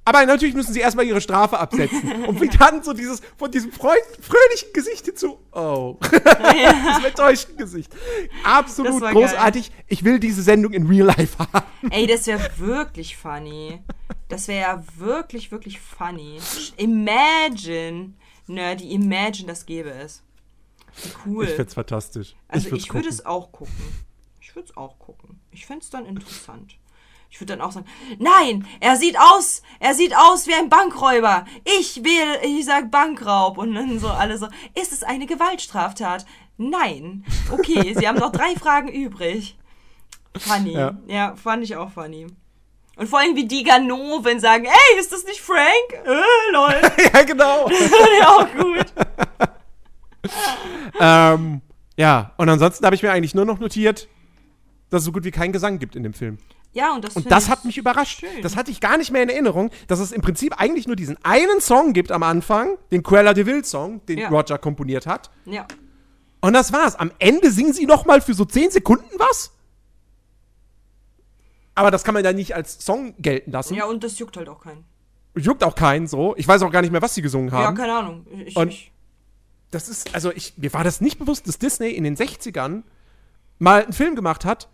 Aber 0.08 0.24
natürlich 0.24 0.54
müssen 0.54 0.72
sie 0.72 0.80
erstmal 0.80 1.04
ihre 1.04 1.20
Strafe 1.20 1.58
absetzen. 1.58 2.24
Und 2.26 2.40
wie 2.40 2.48
dann 2.48 2.82
so 2.82 2.94
dieses, 2.94 3.20
von 3.36 3.50
diesem 3.50 3.70
freund, 3.70 4.00
fröhlichen 4.22 4.72
Gesicht 4.72 5.04
hinzu, 5.04 5.38
oh. 5.52 5.98
diesem 6.10 7.04
enttäuschten 7.04 7.58
Gesicht. 7.58 7.94
Absolut 8.42 9.02
Das 9.02 9.12
großartig. 9.12 9.70
Ich 9.86 10.04
will 10.04 10.18
diese 10.18 10.40
Sendung 10.42 10.72
in 10.72 10.86
Real 10.86 11.08
Life 11.08 11.36
haben. 11.38 11.90
Ey, 11.90 12.06
das 12.06 12.26
wäre 12.26 12.40
wirklich 12.56 13.18
funny. 13.18 13.82
Das 14.28 14.48
wäre 14.48 14.60
ja 14.60 14.84
wirklich, 14.96 15.52
wirklich 15.52 15.78
funny. 15.78 16.38
Imagine, 16.78 18.14
Nerdy, 18.46 18.90
imagine, 18.92 19.48
das 19.48 19.66
gäbe 19.66 19.90
es. 19.90 20.22
Cool. 21.26 21.44
Ich 21.44 21.50
find's 21.50 21.74
fantastisch. 21.74 22.34
Also 22.48 22.70
würd's 22.70 22.84
ich, 22.84 22.94
würde 22.94 23.08
es 23.10 23.26
auch 23.26 23.52
gucken. 23.52 23.74
Ich 24.40 24.54
würde 24.54 24.70
es 24.70 24.76
auch 24.78 24.98
gucken. 24.98 25.38
Ich 25.50 25.66
fände 25.66 25.84
es 25.84 25.90
dann 25.90 26.06
interessant. 26.06 26.78
Ich 27.30 27.40
würde 27.40 27.56
dann 27.56 27.60
auch 27.60 27.72
sagen, 27.72 27.86
nein, 28.18 28.66
er 28.80 28.96
sieht 28.96 29.18
aus, 29.18 29.62
er 29.80 29.94
sieht 29.94 30.16
aus 30.16 30.46
wie 30.46 30.54
ein 30.54 30.68
Bankräuber. 30.68 31.44
Ich 31.78 32.02
will, 32.02 32.38
ich 32.42 32.64
sag 32.64 32.90
Bankraub. 32.90 33.58
Und 33.58 33.74
dann 33.74 33.98
so 33.98 34.08
alle 34.08 34.38
so, 34.38 34.48
ist 34.74 34.92
es 34.92 35.02
eine 35.02 35.26
Gewaltstraftat? 35.26 36.24
Nein. 36.56 37.24
Okay, 37.50 37.94
sie 37.96 38.08
haben 38.08 38.18
noch 38.18 38.32
drei 38.32 38.54
Fragen 38.56 38.88
übrig. 38.88 39.56
Funny. 40.36 40.72
Ja. 40.72 40.96
Ja. 41.06 41.36
fand 41.36 41.64
ich 41.64 41.76
auch 41.76 41.90
funny. 41.90 42.26
Und 42.96 43.08
vor 43.08 43.20
allem 43.20 43.36
wie 43.36 43.46
die 43.46 43.62
Ganoven 43.62 44.40
sagen, 44.40 44.64
ey, 44.64 44.98
ist 44.98 45.12
das 45.12 45.24
nicht 45.24 45.40
Frank? 45.40 46.04
Äh, 46.04 46.52
lol. 46.52 46.74
ja, 47.14 47.22
genau. 47.22 47.68
ja, 48.20 48.28
auch 48.28 48.48
gut. 48.56 48.86
ähm, 51.00 51.60
ja, 51.96 52.32
und 52.36 52.48
ansonsten 52.48 52.84
habe 52.84 52.96
ich 52.96 53.02
mir 53.02 53.12
eigentlich 53.12 53.36
nur 53.36 53.44
noch 53.44 53.60
notiert, 53.60 54.08
dass 54.90 55.02
es 55.02 55.04
so 55.04 55.12
gut 55.12 55.24
wie 55.24 55.30
keinen 55.30 55.52
Gesang 55.52 55.78
gibt 55.78 55.94
in 55.94 56.02
dem 56.02 56.12
Film. 56.12 56.38
Ja, 56.78 56.94
und 56.94 57.04
das 57.04 57.16
Und 57.16 57.30
das 57.30 57.48
hat 57.48 57.64
mich 57.64 57.76
überrascht. 57.76 58.20
schön. 58.20 58.42
Das 58.42 58.54
hatte 58.54 58.70
ich 58.70 58.80
gar 58.80 58.96
nicht 58.98 59.10
mehr 59.10 59.22
in 59.24 59.28
Erinnerung, 59.28 59.70
dass 59.88 59.98
es 59.98 60.12
im 60.12 60.22
Prinzip 60.22 60.54
eigentlich 60.60 60.86
nur 60.86 60.94
diesen 60.96 61.16
einen 61.24 61.60
Song 61.60 61.92
gibt 61.92 62.12
am 62.12 62.22
Anfang, 62.22 62.78
den 62.92 63.02
Cruella 63.02 63.34
de 63.34 63.46
Vil 63.46 63.64
Song, 63.64 64.00
den 64.06 64.18
Ja. 64.18 64.28
Roger 64.28 64.58
komponiert 64.58 65.06
hat. 65.06 65.30
Ja. 65.44 65.66
Und 66.40 66.52
das 66.52 66.72
war's. 66.72 66.94
Am 66.94 67.10
Ende 67.18 67.50
singen 67.50 67.72
sie 67.72 67.84
noch 67.86 68.06
mal 68.06 68.20
für 68.20 68.32
so 68.34 68.44
10 68.44 68.70
Sekunden 68.70 69.10
was. 69.18 69.50
Aber 71.74 71.90
das 71.90 72.04
kann 72.04 72.14
man 72.14 72.24
ja 72.24 72.32
nicht 72.32 72.54
als 72.54 72.84
Song 72.84 73.14
gelten 73.18 73.50
lassen. 73.52 73.74
ja, 73.74 73.84
und 73.86 74.02
das 74.02 74.18
juckt 74.18 74.36
halt 74.36 74.48
auch 74.48 74.60
keinen. 74.60 74.84
Juckt 75.36 75.62
auch 75.62 75.74
keinen 75.74 76.06
so. 76.08 76.34
Ich 76.36 76.48
weiß 76.48 76.62
auch 76.62 76.70
gar 76.72 76.82
nicht 76.82 76.90
mehr, 76.90 77.02
was 77.02 77.14
sie 77.14 77.22
gesungen 77.22 77.50
Ja, 77.50 77.58
haben. 77.58 77.76
keine 77.76 77.92
Ahnung. 77.96 78.26
Ich, 78.46 78.56
Und- 78.56 78.68
ich, 78.70 78.90
das 79.70 79.88
ist, 79.88 80.14
also 80.14 80.32
ich, 80.32 80.54
mir 80.58 80.72
war 80.72 80.82
das 80.82 81.00
nicht 81.00 81.18
bewusst, 81.18 81.46
dass 81.46 81.58
Disney 81.58 81.90
in 81.90 82.02
den 82.04 82.16
60ern 82.16 82.82
mal 83.58 83.82
einen 83.84 83.92
Film 83.92 84.16
gemacht 84.16 84.44
hat, 84.44 84.68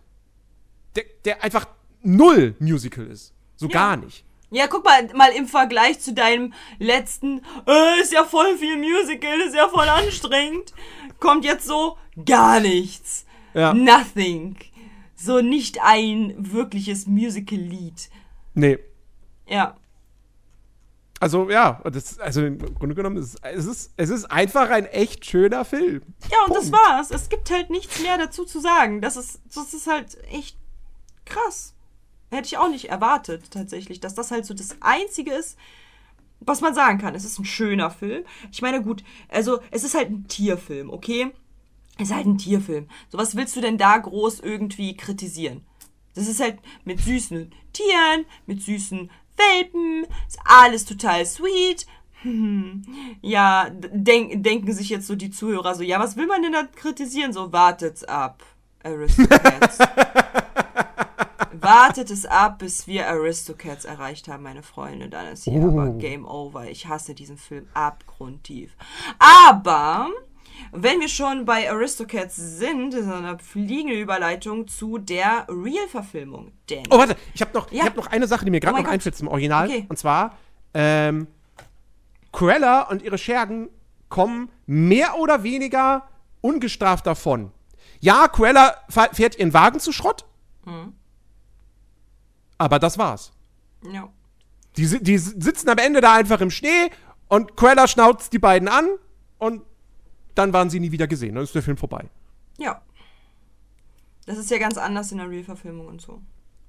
der, 0.96 1.05
der 1.24 1.42
einfach 1.42 1.66
null 2.05 2.55
Musical 2.61 3.07
ist. 3.07 3.32
So 3.57 3.66
Ja. 3.66 3.72
gar 3.72 3.96
nicht. 3.96 4.24
ja, 4.50 4.66
guck 4.68 4.84
mal, 4.84 5.09
mal 5.14 5.32
im 5.32 5.48
Vergleich 5.48 5.98
zu 6.00 6.12
deinem 6.12 6.52
letzten, 6.78 7.40
äh, 7.66 8.00
ist 8.00 8.12
ja 8.12 8.24
voll 8.24 8.57
viel 8.57 8.76
Musical, 8.76 9.40
ist 9.40 9.55
ja 9.55 9.68
voll 9.68 9.88
anstrengend, 9.88 10.72
kommt 11.18 11.44
jetzt 11.44 11.66
so 11.66 11.96
gar 12.24 12.61
nichts. 12.61 13.26
Ja. 13.55 13.72
Nothing. 13.74 14.57
So 15.16 15.40
nicht 15.40 15.78
ein 15.82 16.34
wirkliches 16.38 17.07
Musical-Lied. 17.07 18.11
Nee. 18.55 18.78
Ja. 19.48 19.76
Also 21.20 21.48
ja, 21.48 21.80
das, 21.90 22.18
also 22.18 22.44
im 22.44 22.59
Grunde 22.74 22.94
genommen 22.94 23.16
ist 23.16 23.38
es, 23.42 23.64
ist, 23.66 23.92
es 23.96 24.11
ist 24.11 24.24
einfach 24.30 24.68
ein 24.70 24.84
echt 24.86 25.24
schöner 25.24 25.64
Film. 25.64 26.02
Ja, 26.30 26.38
und 26.46 26.55
das 26.55 26.70
Punkt. 26.70 26.86
war's. 26.86 27.11
Es 27.11 27.28
gibt 27.28 27.50
halt 27.50 27.70
nichts 27.70 28.00
mehr 28.02 28.18
dazu 28.18 28.44
zu 28.44 28.61
sagen. 28.61 29.00
Das 29.00 29.16
ist, 29.16 29.40
das 29.55 29.72
ist 29.72 29.86
halt 29.86 30.18
echt 30.30 30.59
krass. 31.24 31.74
Hätte 32.31 32.47
ich 32.47 32.59
auch 32.59 32.68
nicht 32.68 32.89
erwartet, 32.89 33.51
tatsächlich, 33.51 34.01
dass 34.01 34.14
das 34.14 34.31
halt 34.31 34.45
so 34.47 34.55
das 34.55 34.77
Einzige 34.81 35.33
ist, 35.33 35.57
was 36.41 36.61
man 36.61 36.75
sagen 36.75 36.99
kann. 36.99 37.14
Es 37.14 37.25
ist 37.25 37.39
ein 37.39 37.45
schöner 37.45 37.91
Film. 37.91 38.25
Ich 38.53 38.62
meine, 38.62 38.83
gut, 38.83 39.05
also 39.29 39.61
es 39.70 39.85
ist 39.85 39.95
halt 39.95 40.11
ein 40.11 40.27
Tierfilm, 40.29 40.91
okay? 40.91 41.33
Es 41.97 42.09
ist 42.09 42.14
halt 42.14 42.27
ein 42.27 42.39
Tierfilm. 42.39 42.89
So, 43.11 43.18
was 43.18 43.37
willst 43.37 43.55
du 43.57 43.61
denn 43.61 43.79
da 43.79 43.97
groß 43.97 44.41
irgendwie 44.41 44.97
kritisieren? 44.97 45.62
Das 46.14 46.29
ist 46.29 46.41
halt 46.41 46.59
mit 46.85 47.01
süßen 47.01 47.53
Tieren, 47.72 48.27
mit 48.47 48.62
süßen 48.62 49.11
Welpen, 49.37 50.07
ist 50.29 50.39
alles 50.45 50.85
total 50.85 51.25
sweet. 51.27 51.87
Ja, 53.20 53.68
denk, 53.70 54.43
denken 54.43 54.72
sich 54.72 54.89
jetzt 54.89 55.07
so 55.07 55.14
die 55.14 55.31
Zuhörer 55.31 55.75
so, 55.75 55.83
ja, 55.83 56.01
was 56.01 56.16
will 56.16 56.27
man 56.27 56.43
denn 56.43 56.53
da 56.53 56.62
kritisieren? 56.62 57.35
So, 57.35 57.53
wartet's 57.53 58.03
ab, 58.03 58.43
Aristocats. 58.83 59.79
Wartet 61.65 62.11
es 62.11 62.27
ab, 62.27 62.59
bis 62.59 62.87
wir 62.87 63.09
Aristocats 63.09 63.85
erreicht 63.85 64.29
haben, 64.29 64.43
meine 64.43 64.62
Freunde. 64.62 65.09
Dann 65.09 65.27
ist 65.29 65.45
hier 65.45 65.62
aber 65.62 65.91
Game 65.91 66.27
Over. 66.27 66.67
Ich 66.71 66.87
hasse 66.87 67.15
diesen 67.15 67.37
Film 67.39 67.67
abgrundtief. 67.75 68.77
Aber 69.19 70.09
wenn 70.73 71.01
wir 71.01 71.09
schon 71.09 71.45
bei 71.45 71.71
Aristocats 71.71 72.37
sind, 72.37 72.95
ist 72.95 73.09
eine 73.09 73.39
fliegende 73.39 73.99
Überleitung 74.01 74.69
zu 74.69 74.99
der 74.99 75.47
Real-Verfilmung. 75.49 76.53
Oh, 76.91 76.99
warte, 76.99 77.17
ich 77.35 77.41
habe 77.41 77.53
noch, 77.55 77.71
ich 77.73 77.79
Ja. 77.79 77.85
hab 77.87 77.97
noch 77.97 78.07
eine 78.09 78.27
Sache, 78.27 78.45
die 78.45 78.51
mir 78.51 78.61
gerade 78.61 78.75
Oh 78.75 78.79
noch 78.79 78.85
Gott. 78.85 78.95
einfällt 78.95 79.17
zum 79.17 79.29
Original. 79.29 79.67
Okay. 79.69 79.87
Und 79.89 79.99
zwar, 79.99 80.37
ähm, 80.75 81.27
Cruella 82.33 82.83
und 82.83 83.03
ihre 83.03 83.19
Schergen 83.19 83.69
kommen 84.09 84.51
mehr 84.67 85.19
oder 85.19 85.43
weniger 85.43 86.09
ungestraft 86.41 87.07
davon. 87.07 87.51
Ja, 88.01 88.29
Cruella 88.29 88.75
fährt 88.89 89.39
ihren 89.39 89.55
Wagen 89.55 89.81
zu 89.81 89.93
Schrott. 89.93 90.25
Mhm. 90.65 90.95
Aber 92.59 92.78
das 92.78 92.98
war's. 92.98 93.32
ja. 93.90 94.09
Die, 94.76 94.86
die 95.02 95.18
sitzen 95.18 95.68
am 95.68 95.78
Ende 95.78 96.00
da 96.00 96.14
einfach 96.14 96.40
im 96.40 96.50
Schnee 96.50 96.90
und 97.28 97.57
Cruella 97.57 97.86
schnauzt 97.86 98.32
die 98.32 98.40
beiden 98.40 98.66
an 98.66 98.88
und 99.38 99.62
dann 100.34 100.52
waren 100.52 100.68
sie 100.68 100.80
nie 100.80 100.90
wieder 100.90 101.07
gesehen. 101.07 101.36
Dann 101.36 101.44
ist 101.44 101.55
der 101.55 101.62
Film 101.62 101.76
vorbei. 101.76 102.09
ja. 102.59 102.80
Das 104.26 104.38
ist 104.38 104.50
ja 104.50 104.57
ganz 104.59 104.78
anders 104.78 105.12
in 105.12 105.18
der 105.18 105.28
Real-Verfilmung 105.28 105.86
und 105.86 106.00
so. 106.00 106.20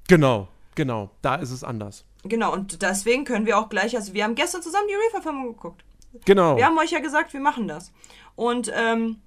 Genau, 0.09 0.49
genau. 0.75 1.09
Da 1.21 1.35
ist 1.35 1.51
es 1.51 1.63
anders. 1.63 2.03
Genau, 2.23 2.51
und 2.51 2.81
deswegen 2.81 3.23
können 3.23 3.45
wir 3.45 3.57
auch 3.57 3.69
gleich, 3.69 3.95
also 3.95 4.13
wir 4.13 4.25
haben 4.25 4.35
gestern 4.35 4.61
zusammen 4.61 4.87
die 4.89 4.93
Real-Verfilmung 4.93 5.53
geguckt. 5.53 5.85
Genau. 6.25 6.57
Wir 6.57 6.65
haben 6.65 6.77
euch 6.77 6.91
ja 6.91 6.99
gesagt, 6.99 7.31
wir 7.33 7.39
machen 7.39 7.67
das. 7.69 7.91
Und, 8.35 8.71
ähm, 8.75 9.21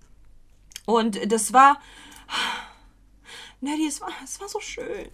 und 0.84 1.32
das 1.32 1.52
war. 1.54 1.80
Nelly, 3.60 3.88
es 3.88 4.00
war, 4.00 4.10
es 4.22 4.38
war 4.40 4.48
so 4.48 4.60
schön. 4.60 5.08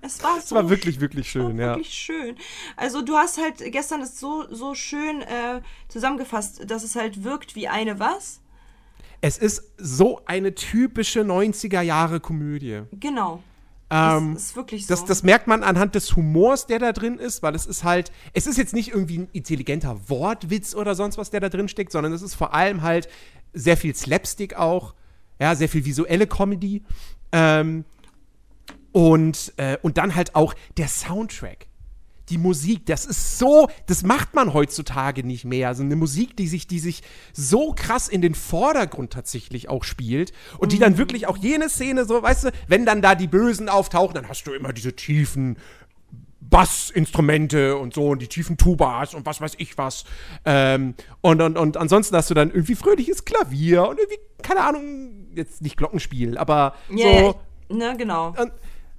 Es 0.00 0.22
war 0.22 0.34
so 0.34 0.38
Es 0.40 0.52
war 0.52 0.70
wirklich, 0.70 1.00
wirklich 1.00 1.30
schön, 1.30 1.58
war 1.58 1.64
ja. 1.64 1.70
wirklich 1.76 1.92
schön. 1.92 2.36
Also 2.76 3.02
du 3.02 3.16
hast 3.16 3.38
halt 3.38 3.72
gestern 3.72 4.00
das 4.00 4.18
so, 4.18 4.44
so 4.50 4.74
schön 4.74 5.22
äh, 5.22 5.60
zusammengefasst, 5.88 6.70
dass 6.70 6.84
es 6.84 6.94
halt 6.96 7.24
wirkt 7.24 7.54
wie 7.54 7.68
eine 7.68 7.98
was? 7.98 8.40
Es 9.20 9.38
ist 9.38 9.62
so 9.76 10.20
eine 10.26 10.54
typische 10.54 11.22
90er 11.22 11.80
Jahre 11.80 12.20
Komödie. 12.20 12.82
Genau. 12.92 13.42
Ähm, 13.90 14.34
das 14.34 14.44
ist 14.44 14.56
wirklich 14.56 14.86
so. 14.86 14.94
Das, 14.94 15.04
das 15.04 15.22
merkt 15.22 15.46
man 15.46 15.62
anhand 15.62 15.94
des 15.94 16.14
Humors, 16.14 16.66
der 16.66 16.78
da 16.78 16.92
drin 16.92 17.18
ist, 17.18 17.42
weil 17.42 17.54
es 17.54 17.66
ist 17.66 17.84
halt, 17.84 18.12
es 18.34 18.46
ist 18.46 18.58
jetzt 18.58 18.74
nicht 18.74 18.90
irgendwie 18.90 19.18
ein 19.18 19.28
intelligenter 19.32 19.98
Wortwitz 20.08 20.74
oder 20.74 20.94
sonst 20.94 21.16
was, 21.18 21.30
der 21.30 21.40
da 21.40 21.48
drin 21.48 21.68
steckt, 21.68 21.92
sondern 21.92 22.12
es 22.12 22.22
ist 22.22 22.34
vor 22.34 22.54
allem 22.54 22.82
halt 22.82 23.08
sehr 23.54 23.76
viel 23.76 23.94
Slapstick 23.94 24.54
auch, 24.56 24.94
ja, 25.40 25.54
sehr 25.54 25.68
viel 25.68 25.84
visuelle 25.84 26.26
Comedy. 26.26 26.82
Ähm, 27.32 27.84
und, 28.92 29.52
äh, 29.56 29.78
und 29.82 29.98
dann 29.98 30.14
halt 30.14 30.34
auch 30.34 30.54
der 30.76 30.88
Soundtrack. 30.88 31.66
Die 32.30 32.38
Musik, 32.38 32.84
das 32.84 33.06
ist 33.06 33.38
so, 33.38 33.70
das 33.86 34.02
macht 34.02 34.34
man 34.34 34.52
heutzutage 34.52 35.26
nicht 35.26 35.46
mehr. 35.46 35.68
Also 35.68 35.82
eine 35.82 35.96
Musik, 35.96 36.36
die 36.36 36.46
sich, 36.46 36.66
die 36.66 36.78
sich 36.78 37.02
so 37.32 37.72
krass 37.74 38.06
in 38.08 38.20
den 38.20 38.34
Vordergrund 38.34 39.14
tatsächlich 39.14 39.70
auch 39.70 39.82
spielt 39.82 40.32
und 40.58 40.72
die 40.72 40.78
dann 40.78 40.98
wirklich 40.98 41.26
auch 41.26 41.38
jene 41.38 41.70
Szene 41.70 42.04
so, 42.04 42.22
weißt 42.22 42.44
du, 42.44 42.50
wenn 42.66 42.84
dann 42.84 43.00
da 43.00 43.14
die 43.14 43.28
Bösen 43.28 43.70
auftauchen, 43.70 44.14
dann 44.14 44.28
hast 44.28 44.44
du 44.44 44.52
immer 44.52 44.74
diese 44.74 44.94
tiefen 44.94 45.56
Bassinstrumente 46.40 47.76
und 47.76 47.94
so 47.94 48.08
und 48.08 48.22
die 48.22 48.28
tiefen 48.28 48.56
Tubas 48.56 49.14
und 49.14 49.26
was 49.26 49.40
weiß 49.40 49.54
ich 49.58 49.76
was. 49.76 50.04
Ähm, 50.44 50.94
und, 51.20 51.42
und, 51.42 51.58
und 51.58 51.76
ansonsten 51.76 52.16
hast 52.16 52.30
du 52.30 52.34
dann 52.34 52.50
irgendwie 52.50 52.74
fröhliches 52.74 53.24
Klavier 53.24 53.88
und 53.88 53.98
irgendwie, 53.98 54.18
keine 54.42 54.60
Ahnung, 54.62 55.28
jetzt 55.34 55.62
nicht 55.62 55.76
Glockenspiel, 55.76 56.38
aber 56.38 56.74
ja, 56.94 57.20
so. 57.20 57.40
ne, 57.74 57.96
genau. 57.96 58.28
Und, 58.28 58.52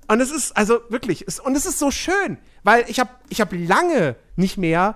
und 0.10 0.20
es 0.22 0.32
ist, 0.32 0.58
also 0.58 0.80
wirklich, 0.90 1.24
es, 1.28 1.40
und 1.40 1.56
es 1.56 1.66
ist 1.66 1.80
so 1.80 1.92
schön, 1.92 2.38
weil 2.64 2.86
ich 2.88 3.00
habe 3.00 3.10
ich 3.30 3.40
hab 3.42 3.50
lange 3.54 4.16
nicht 4.36 4.58
mehr 4.58 4.96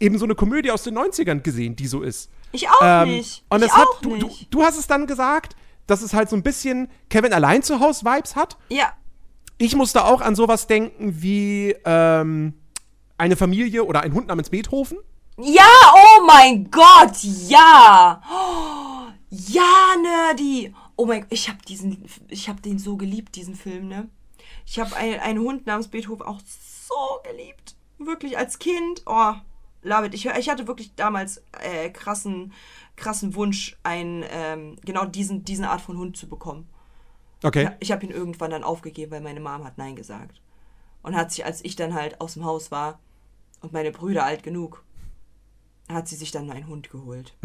eben 0.00 0.18
so 0.18 0.24
eine 0.24 0.34
Komödie 0.34 0.70
aus 0.70 0.82
den 0.82 0.98
90ern 0.98 1.40
gesehen, 1.40 1.76
die 1.76 1.86
so 1.86 2.02
ist. 2.02 2.30
Ich 2.52 2.68
auch 2.68 2.80
Ähm, 2.82 3.08
nicht. 3.10 3.44
Und 3.48 3.62
ich 3.62 3.68
es 3.70 3.76
hat, 3.76 3.86
du, 4.02 4.16
du, 4.16 4.30
du 4.50 4.62
hast 4.62 4.78
es 4.78 4.86
dann 4.86 5.06
gesagt, 5.06 5.54
dass 5.86 6.02
es 6.02 6.14
halt 6.14 6.28
so 6.30 6.36
ein 6.36 6.42
bisschen 6.42 6.88
Kevin 7.10 7.32
allein 7.32 7.62
zu 7.62 7.80
Hause 7.80 8.04
Vibes 8.04 8.36
hat. 8.36 8.56
ja, 8.68 8.92
Ich 9.58 9.76
musste 9.76 10.04
auch 10.04 10.20
an 10.20 10.34
sowas 10.34 10.66
denken 10.66 11.22
wie 11.22 11.74
ähm, 11.84 12.54
eine 13.18 13.36
Familie 13.36 13.84
oder 13.84 14.00
ein 14.02 14.14
Hund 14.14 14.26
namens 14.28 14.50
Beethoven. 14.50 14.98
Ja, 15.38 15.66
oh 15.94 16.24
mein 16.26 16.70
Gott, 16.70 17.16
ja. 17.48 18.20
Oh, 18.32 19.10
ja, 19.30 19.94
Nerdy. 20.02 20.72
Oh 20.96 21.06
mein 21.06 21.22
Gott, 21.22 21.32
ich 21.32 21.48
habe 21.48 21.58
diesen, 21.66 22.04
ich 22.28 22.48
habe 22.48 22.60
den 22.62 22.78
so 22.78 22.96
geliebt, 22.96 23.34
diesen 23.36 23.54
Film, 23.56 23.88
ne? 23.88 24.08
Ich 24.66 24.78
habe 24.78 24.96
ein, 24.96 25.20
einen 25.20 25.40
Hund 25.40 25.66
namens 25.66 25.88
Beethoven 25.88 26.26
auch 26.26 26.40
so 26.40 26.94
geliebt. 27.24 27.76
Wirklich 27.98 28.38
als 28.38 28.58
Kind. 28.58 29.02
Oh, 29.06 29.34
love 29.82 30.06
it. 30.06 30.14
Ich, 30.14 30.26
ich 30.26 30.48
hatte 30.48 30.66
wirklich 30.66 30.94
damals 30.94 31.42
äh, 31.62 31.90
krassen, 31.90 32.52
krassen 32.96 33.34
Wunsch, 33.34 33.76
einen, 33.82 34.24
ähm, 34.28 34.76
genau 34.84 35.04
diesen, 35.04 35.44
diesen 35.44 35.64
Art 35.64 35.80
von 35.80 35.98
Hund 35.98 36.16
zu 36.16 36.28
bekommen. 36.28 36.68
Okay. 37.42 37.64
Ja, 37.64 37.76
Ich 37.80 37.92
habe 37.92 38.04
ihn 38.04 38.10
irgendwann 38.10 38.50
dann 38.50 38.64
aufgegeben, 38.64 39.12
weil 39.12 39.20
meine 39.20 39.40
Mom 39.40 39.64
hat 39.64 39.78
Nein 39.78 39.96
gesagt. 39.96 40.40
Und 41.02 41.14
hat 41.14 41.30
sich, 41.30 41.44
als 41.44 41.62
ich 41.64 41.76
dann 41.76 41.92
halt 41.94 42.20
aus 42.20 42.34
dem 42.34 42.44
Haus 42.44 42.70
war 42.70 42.98
und 43.60 43.72
meine 43.74 43.92
Brüder 43.92 44.24
alt 44.24 44.42
genug, 44.42 44.82
hat 45.88 46.08
sie 46.08 46.16
sich 46.16 46.30
dann 46.30 46.50
einen 46.50 46.66
Hund 46.66 46.88
geholt. 46.88 47.36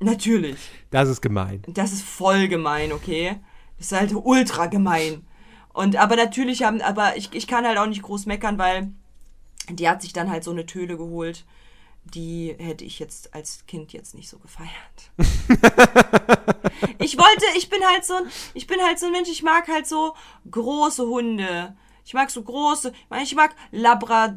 Natürlich. 0.00 0.58
Das 0.90 1.10
ist 1.10 1.20
gemein. 1.20 1.62
Das 1.68 1.92
ist 1.92 2.02
voll 2.02 2.48
gemein, 2.48 2.92
okay? 2.92 3.38
Das 3.80 3.92
ist 3.92 3.98
halt 3.98 4.12
ultra 4.14 4.66
gemein. 4.66 5.26
Und 5.72 5.96
aber 5.96 6.14
natürlich 6.14 6.64
haben, 6.64 6.82
aber 6.82 7.16
ich, 7.16 7.32
ich 7.32 7.46
kann 7.46 7.66
halt 7.66 7.78
auch 7.78 7.86
nicht 7.86 8.02
groß 8.02 8.26
meckern, 8.26 8.58
weil 8.58 8.92
die 9.70 9.88
hat 9.88 10.02
sich 10.02 10.12
dann 10.12 10.30
halt 10.30 10.44
so 10.44 10.50
eine 10.50 10.66
Töle 10.66 10.98
geholt. 10.98 11.46
Die 12.04 12.54
hätte 12.58 12.84
ich 12.84 12.98
jetzt 12.98 13.32
als 13.34 13.64
Kind 13.66 13.94
jetzt 13.94 14.14
nicht 14.14 14.28
so 14.28 14.38
gefeiert. 14.38 14.68
ich 16.98 17.16
wollte, 17.16 17.46
ich 17.56 17.70
bin 17.70 17.80
halt 17.90 18.04
so 18.04 18.16
ein, 18.16 18.24
ich 18.52 18.66
bin 18.66 18.80
halt 18.82 18.98
so 18.98 19.06
ein 19.06 19.12
Mensch, 19.12 19.30
ich 19.30 19.42
mag 19.42 19.66
halt 19.66 19.86
so 19.86 20.12
große 20.50 21.06
Hunde. 21.06 21.74
Ich 22.04 22.12
mag 22.12 22.30
so 22.30 22.42
große, 22.42 22.92
ich 23.22 23.34
mag 23.34 23.54
Labrador 23.70 24.36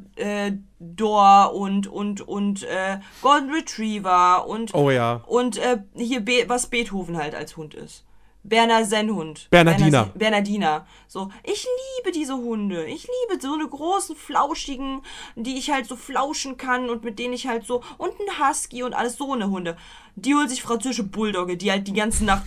und 1.54 1.88
und 1.88 2.22
und 2.22 2.64
äh, 2.64 3.00
Golden 3.22 3.52
Retriever 3.52 4.48
und 4.48 4.74
Oh 4.74 4.90
ja. 4.90 5.22
und 5.28 5.58
äh, 5.58 5.80
hier 5.96 6.22
Be 6.22 6.46
was 6.48 6.68
Beethoven 6.68 7.18
halt 7.18 7.36
als 7.36 7.58
Hund 7.58 7.74
ist. 7.74 8.06
Berner 8.44 8.84
Sennhund. 8.84 9.48
Bernardiner. 9.50 9.90
Berner, 9.90 10.12
Bernardiner. 10.16 10.88
So, 11.08 11.30
ich 11.44 11.66
liebe 11.98 12.12
diese 12.12 12.36
Hunde. 12.36 12.86
Ich 12.86 13.08
liebe 13.08 13.42
so 13.42 13.54
eine 13.54 13.68
großen, 13.68 14.16
flauschigen, 14.16 15.02
die 15.36 15.58
ich 15.58 15.72
halt 15.72 15.88
so 15.88 15.96
flauschen 15.96 16.58
kann 16.58 16.90
und 16.90 17.04
mit 17.04 17.20
denen 17.20 17.34
ich 17.34 17.48
halt 17.48 17.66
so. 17.66 17.82
Und 17.98 18.12
ein 18.20 18.40
Husky 18.40 18.84
und 18.84 18.94
alles 18.94 19.16
so 19.16 19.32
eine 19.32 19.50
Hunde. 19.50 19.78
Die 20.16 20.36
holt 20.36 20.50
sich 20.50 20.62
französische 20.62 21.04
Bulldogge, 21.04 21.56
die 21.56 21.72
halt 21.72 21.88
die 21.88 21.94
ganze 21.94 22.26
Nacht 22.26 22.44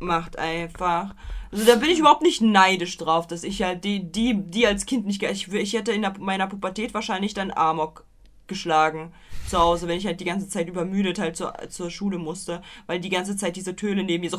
macht 0.00 0.38
einfach. 0.38 1.14
Also 1.52 1.64
da 1.64 1.76
bin 1.76 1.90
ich 1.90 1.98
überhaupt 1.98 2.22
nicht 2.22 2.40
neidisch 2.40 2.96
drauf, 2.96 3.26
dass 3.26 3.44
ich 3.44 3.62
halt 3.62 3.84
die, 3.84 4.10
die, 4.10 4.34
die 4.34 4.66
als 4.66 4.86
Kind 4.86 5.06
nicht. 5.06 5.22
Ich, 5.22 5.52
ich 5.52 5.72
hätte 5.74 5.92
in 5.92 6.06
meiner 6.18 6.46
Pubertät 6.46 6.94
wahrscheinlich 6.94 7.34
dann 7.34 7.50
Amok 7.50 8.04
geschlagen 8.46 9.12
zu 9.48 9.58
Hause, 9.58 9.88
wenn 9.88 9.98
ich 9.98 10.06
halt 10.06 10.20
die 10.20 10.24
ganze 10.24 10.48
Zeit 10.48 10.68
übermüdet 10.68 11.18
halt 11.18 11.36
zur, 11.36 11.54
zur 11.68 11.90
Schule 11.90 12.18
musste, 12.18 12.62
weil 12.86 13.00
die 13.00 13.10
ganze 13.10 13.36
Zeit 13.36 13.56
diese 13.56 13.76
Töne 13.76 14.04
neben 14.04 14.22
mir 14.22 14.30
so. 14.30 14.38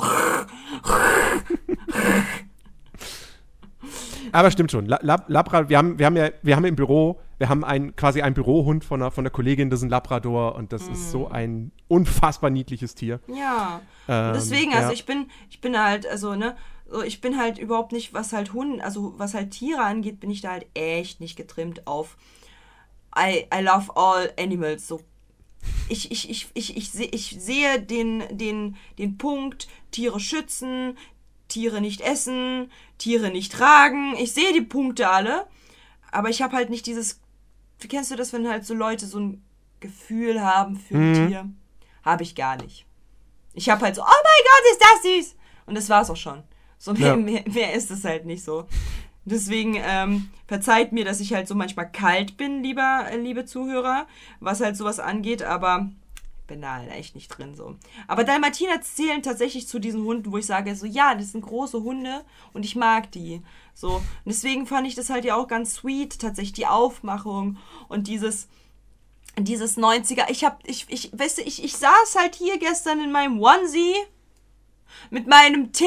Aber 4.32 4.52
stimmt 4.52 4.72
schon. 4.72 4.86
La 4.86 5.00
Lab 5.02 5.30
Labra, 5.30 5.70
wir 5.70 5.78
haben, 5.78 6.00
wir 6.00 6.06
haben 6.06 6.18
ja, 6.18 6.30
wir 6.42 6.56
haben 6.56 6.66
im 6.66 6.76
Büro, 6.76 7.20
wir 7.38 7.50
haben 7.50 7.64
ein, 7.64 7.96
quasi 7.96 8.22
einen 8.22 8.36
Bürohund 8.36 8.84
von 8.84 9.02
einer, 9.02 9.12
von 9.12 9.24
der 9.24 9.32
Kollegin, 9.32 9.70
das 9.70 9.80
ist 9.80 9.86
ein 9.86 9.90
Labrador 9.90 10.56
und 10.56 10.74
das 10.74 10.84
ist 10.84 11.08
Mm. 11.08 11.12
so 11.12 11.28
ein 11.28 11.72
unfassbar 11.88 12.50
niedliches 12.50 12.96
Tier. 12.96 13.20
Ja. 13.28 13.82
Ähm, 14.08 14.34
Deswegen, 14.34 14.74
also 14.74 14.88
ja. 14.88 14.94
ich 14.94 15.06
bin, 15.06 15.28
ich 15.50 15.62
bin 15.62 15.82
halt, 15.82 16.06
also, 16.08 16.36
ne, 16.36 16.56
ich 17.06 17.22
bin 17.22 17.38
halt 17.38 17.58
überhaupt 17.58 17.92
nicht, 17.92 18.14
was 18.14 18.34
halt 18.34 18.54
Hunden, 18.54 18.82
also 18.82 19.14
was 19.18 19.34
halt 19.34 19.52
Tiere 19.52 19.82
angeht, 19.82 20.20
bin 20.20 20.30
ich 20.30 20.42
da 20.42 20.52
halt 20.52 20.66
echt 20.74 21.20
nicht 21.20 21.36
getrimmt 21.36 21.88
auf 21.88 22.18
I, 23.18 23.48
I 23.54 23.62
love 23.62 23.92
all 23.96 24.30
animals. 24.38 24.88
So. 24.88 25.02
Ich, 25.90 26.12
ich, 26.12 26.30
ich, 26.30 26.48
ich, 26.54 26.78
ich, 26.78 26.92
seh, 26.92 27.10
ich 27.12 27.38
sehe 27.40 27.82
den, 27.82 28.24
den, 28.38 28.76
den 28.98 29.18
Punkt, 29.18 29.68
Tiere 29.92 30.20
schützen, 30.20 30.98
Tiere 31.48 31.82
nicht 31.82 32.02
essen, 32.02 32.72
Tiere 32.98 33.32
nicht 33.32 33.52
tragen. 33.52 34.16
Ich 34.18 34.34
sehe 34.34 34.54
die 34.54 34.62
Punkte 34.62 35.10
alle, 35.10 35.48
aber 36.12 36.30
ich 36.30 36.42
habe 36.42 36.56
halt 36.56 36.70
nicht 36.70 36.86
dieses. 36.86 37.20
Wie 37.80 37.88
kennst 37.88 38.12
du 38.12 38.16
das, 38.16 38.34
wenn 38.34 38.48
halt 38.48 38.66
so 38.66 38.74
Leute 38.74 39.06
so 39.06 39.20
ein 39.20 39.44
Gefühl 39.80 40.42
haben 40.42 40.78
für 40.78 40.96
ein 40.96 41.28
Tier? 41.30 41.50
Habe 42.04 42.24
ich 42.24 42.36
gar 42.36 42.56
nicht. 42.58 42.86
Ich 43.54 43.70
habe 43.70 43.82
halt 43.82 43.96
so, 43.96 44.02
oh 44.02 44.06
mein 44.06 44.44
Gott, 44.44 44.72
ist 44.72 44.82
das 44.82 45.28
süß! 45.28 45.36
Und 45.66 45.76
das 45.76 45.90
war's 45.90 46.10
auch 46.10 46.16
schon. 46.18 46.44
So 46.78 46.94
mehr, 46.94 47.08
Ja. 47.10 47.16
mehr, 47.16 47.44
mehr 47.48 47.74
ist 47.74 47.92
es 47.92 48.04
halt 48.04 48.26
nicht 48.26 48.44
so. 48.44 48.68
Deswegen 49.30 49.76
ähm, 49.76 50.30
verzeiht 50.48 50.94
mir, 50.94 51.04
dass 51.04 51.20
ich 51.20 51.34
halt 51.34 51.50
so 51.50 51.56
manchmal 51.56 51.92
kalt 51.92 52.38
bin, 52.38 52.64
lieber, 52.64 53.08
äh, 53.12 53.18
liebe 53.18 53.44
Zuhörer, 53.44 54.08
was 54.40 54.62
halt 54.62 54.78
sowas 54.78 55.02
angeht, 55.02 55.44
aber 55.44 55.90
bin 56.48 56.62
da 56.62 56.76
halt 56.76 56.90
echt 56.92 57.14
nicht 57.14 57.28
drin 57.28 57.54
so. 57.54 57.76
Aber 58.08 58.24
Dalmatiner 58.24 58.80
zählen 58.82 59.22
tatsächlich 59.22 59.68
zu 59.68 59.80
diesen 59.80 60.06
Hunden, 60.06 60.32
wo 60.32 60.38
ich 60.38 60.46
sage 60.46 60.74
so, 60.78 60.86
ja, 60.86 61.14
das 61.14 61.34
sind 61.34 61.42
große 61.42 61.84
Hunde 61.84 62.24
und 62.54 62.64
ich 62.64 62.78
mag 62.78 63.12
die. 63.12 63.42
So. 63.74 63.96
Und 63.96 64.06
deswegen 64.26 64.66
fand 64.66 64.88
ich 64.88 64.96
das 64.96 65.10
halt 65.10 65.26
ja 65.26 65.36
auch 65.36 65.50
ganz 65.50 65.76
sweet, 65.76 66.20
tatsächlich 66.20 66.54
die 66.54 66.68
Aufmachung 66.68 67.58
und 67.90 68.08
dieses, 68.08 68.48
dieses 69.38 69.78
90er. 69.78 70.30
Ich 70.30 70.46
hab, 70.46 70.66
ich, 70.66 70.86
ich, 70.88 71.12
weißt 71.12 71.40
du, 71.40 71.42
ich, 71.42 71.66
ich 71.66 71.76
saß 71.76 72.16
halt 72.18 72.36
hier 72.36 72.58
gestern 72.60 73.02
in 73.02 73.12
meinem 73.12 73.42
Onesie 73.42 73.96
mit 75.10 75.28
meinem 75.28 75.74
Tee 75.74 75.86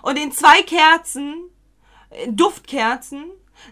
und 0.00 0.16
den 0.16 0.32
zwei 0.32 0.62
Kerzen, 0.62 1.34
Duftkerzen, 2.28 3.24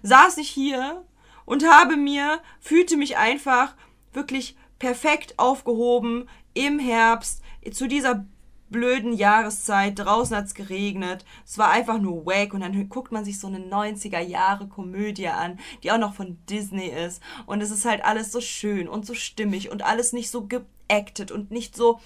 saß 0.02 0.38
ich 0.38 0.48
hier 0.48 1.04
und 1.44 1.68
habe 1.68 1.96
mir, 1.96 2.40
fühlte 2.60 2.96
mich 2.96 3.16
einfach 3.16 3.74
wirklich 4.12 4.56
perfekt 4.78 5.38
aufgehoben 5.38 6.28
im 6.54 6.78
Herbst, 6.78 7.42
zu 7.72 7.86
dieser 7.86 8.24
blöden 8.70 9.12
Jahreszeit. 9.12 9.98
Draußen 9.98 10.36
hat's 10.36 10.54
geregnet. 10.54 11.24
Es 11.44 11.58
war 11.58 11.70
einfach 11.70 11.98
nur 12.00 12.24
wack. 12.24 12.54
Und 12.54 12.60
dann 12.60 12.88
guckt 12.88 13.12
man 13.12 13.24
sich 13.24 13.38
so 13.38 13.48
eine 13.48 13.58
90er-Jahre-Komödie 13.58 15.28
an, 15.28 15.58
die 15.82 15.92
auch 15.92 15.98
noch 15.98 16.14
von 16.14 16.38
Disney 16.48 16.86
ist. 16.86 17.20
Und 17.46 17.60
es 17.60 17.70
ist 17.70 17.84
halt 17.84 18.04
alles 18.04 18.32
so 18.32 18.40
schön 18.40 18.88
und 18.88 19.04
so 19.04 19.14
stimmig 19.14 19.70
und 19.70 19.82
alles 19.82 20.12
nicht 20.12 20.30
so 20.30 20.46
geacted 20.46 21.30
und 21.30 21.50
nicht 21.50 21.76
so 21.76 22.00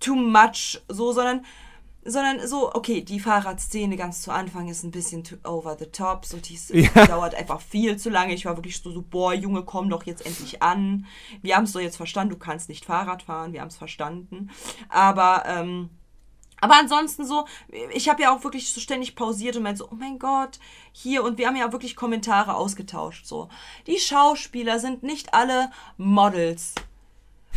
too 0.00 0.16
much, 0.16 0.80
so, 0.88 1.12
sondern 1.12 1.44
sondern 2.04 2.46
so, 2.46 2.74
okay, 2.74 3.02
die 3.02 3.20
Fahrradszene 3.20 3.96
ganz 3.96 4.22
zu 4.22 4.32
Anfang 4.32 4.68
ist 4.68 4.82
ein 4.82 4.90
bisschen 4.90 5.22
too 5.24 5.36
over 5.44 5.76
the 5.78 5.86
top, 5.86 6.24
so 6.26 6.38
die 6.38 6.58
Ja. 6.94 7.06
dauert 7.06 7.34
einfach 7.34 7.60
viel 7.60 7.96
zu 7.96 8.10
lange. 8.10 8.34
Ich 8.34 8.44
war 8.44 8.56
wirklich 8.56 8.80
so, 8.80 8.90
so 8.90 9.02
boah, 9.02 9.32
Junge, 9.34 9.62
komm 9.62 9.88
doch 9.88 10.04
jetzt 10.04 10.26
endlich 10.26 10.62
an. 10.62 11.06
Wir 11.42 11.56
haben 11.56 11.64
es 11.64 11.72
doch 11.72 11.80
jetzt 11.80 11.96
verstanden, 11.96 12.34
du 12.34 12.38
kannst 12.38 12.68
nicht 12.68 12.84
Fahrrad 12.84 13.22
fahren, 13.22 13.52
wir 13.52 13.60
haben 13.60 13.68
es 13.68 13.76
verstanden. 13.76 14.50
Aber, 14.88 15.44
ähm, 15.46 15.90
aber 16.60 16.74
ansonsten 16.76 17.24
so, 17.24 17.46
ich 17.92 18.08
habe 18.08 18.22
ja 18.22 18.34
auch 18.34 18.42
wirklich 18.44 18.72
so 18.72 18.80
ständig 18.80 19.14
pausiert 19.14 19.56
und 19.56 19.62
meinte 19.62 19.78
so, 19.78 19.88
oh 19.90 19.94
mein 19.94 20.18
Gott, 20.18 20.58
hier 20.92 21.22
und 21.24 21.38
wir 21.38 21.46
haben 21.46 21.56
ja 21.56 21.72
wirklich 21.72 21.96
Kommentare 21.96 22.54
ausgetauscht 22.54 23.26
so. 23.26 23.48
Die 23.86 23.98
Schauspieler 23.98 24.78
sind 24.78 25.02
nicht 25.02 25.34
alle 25.34 25.70
Models. 25.96 26.74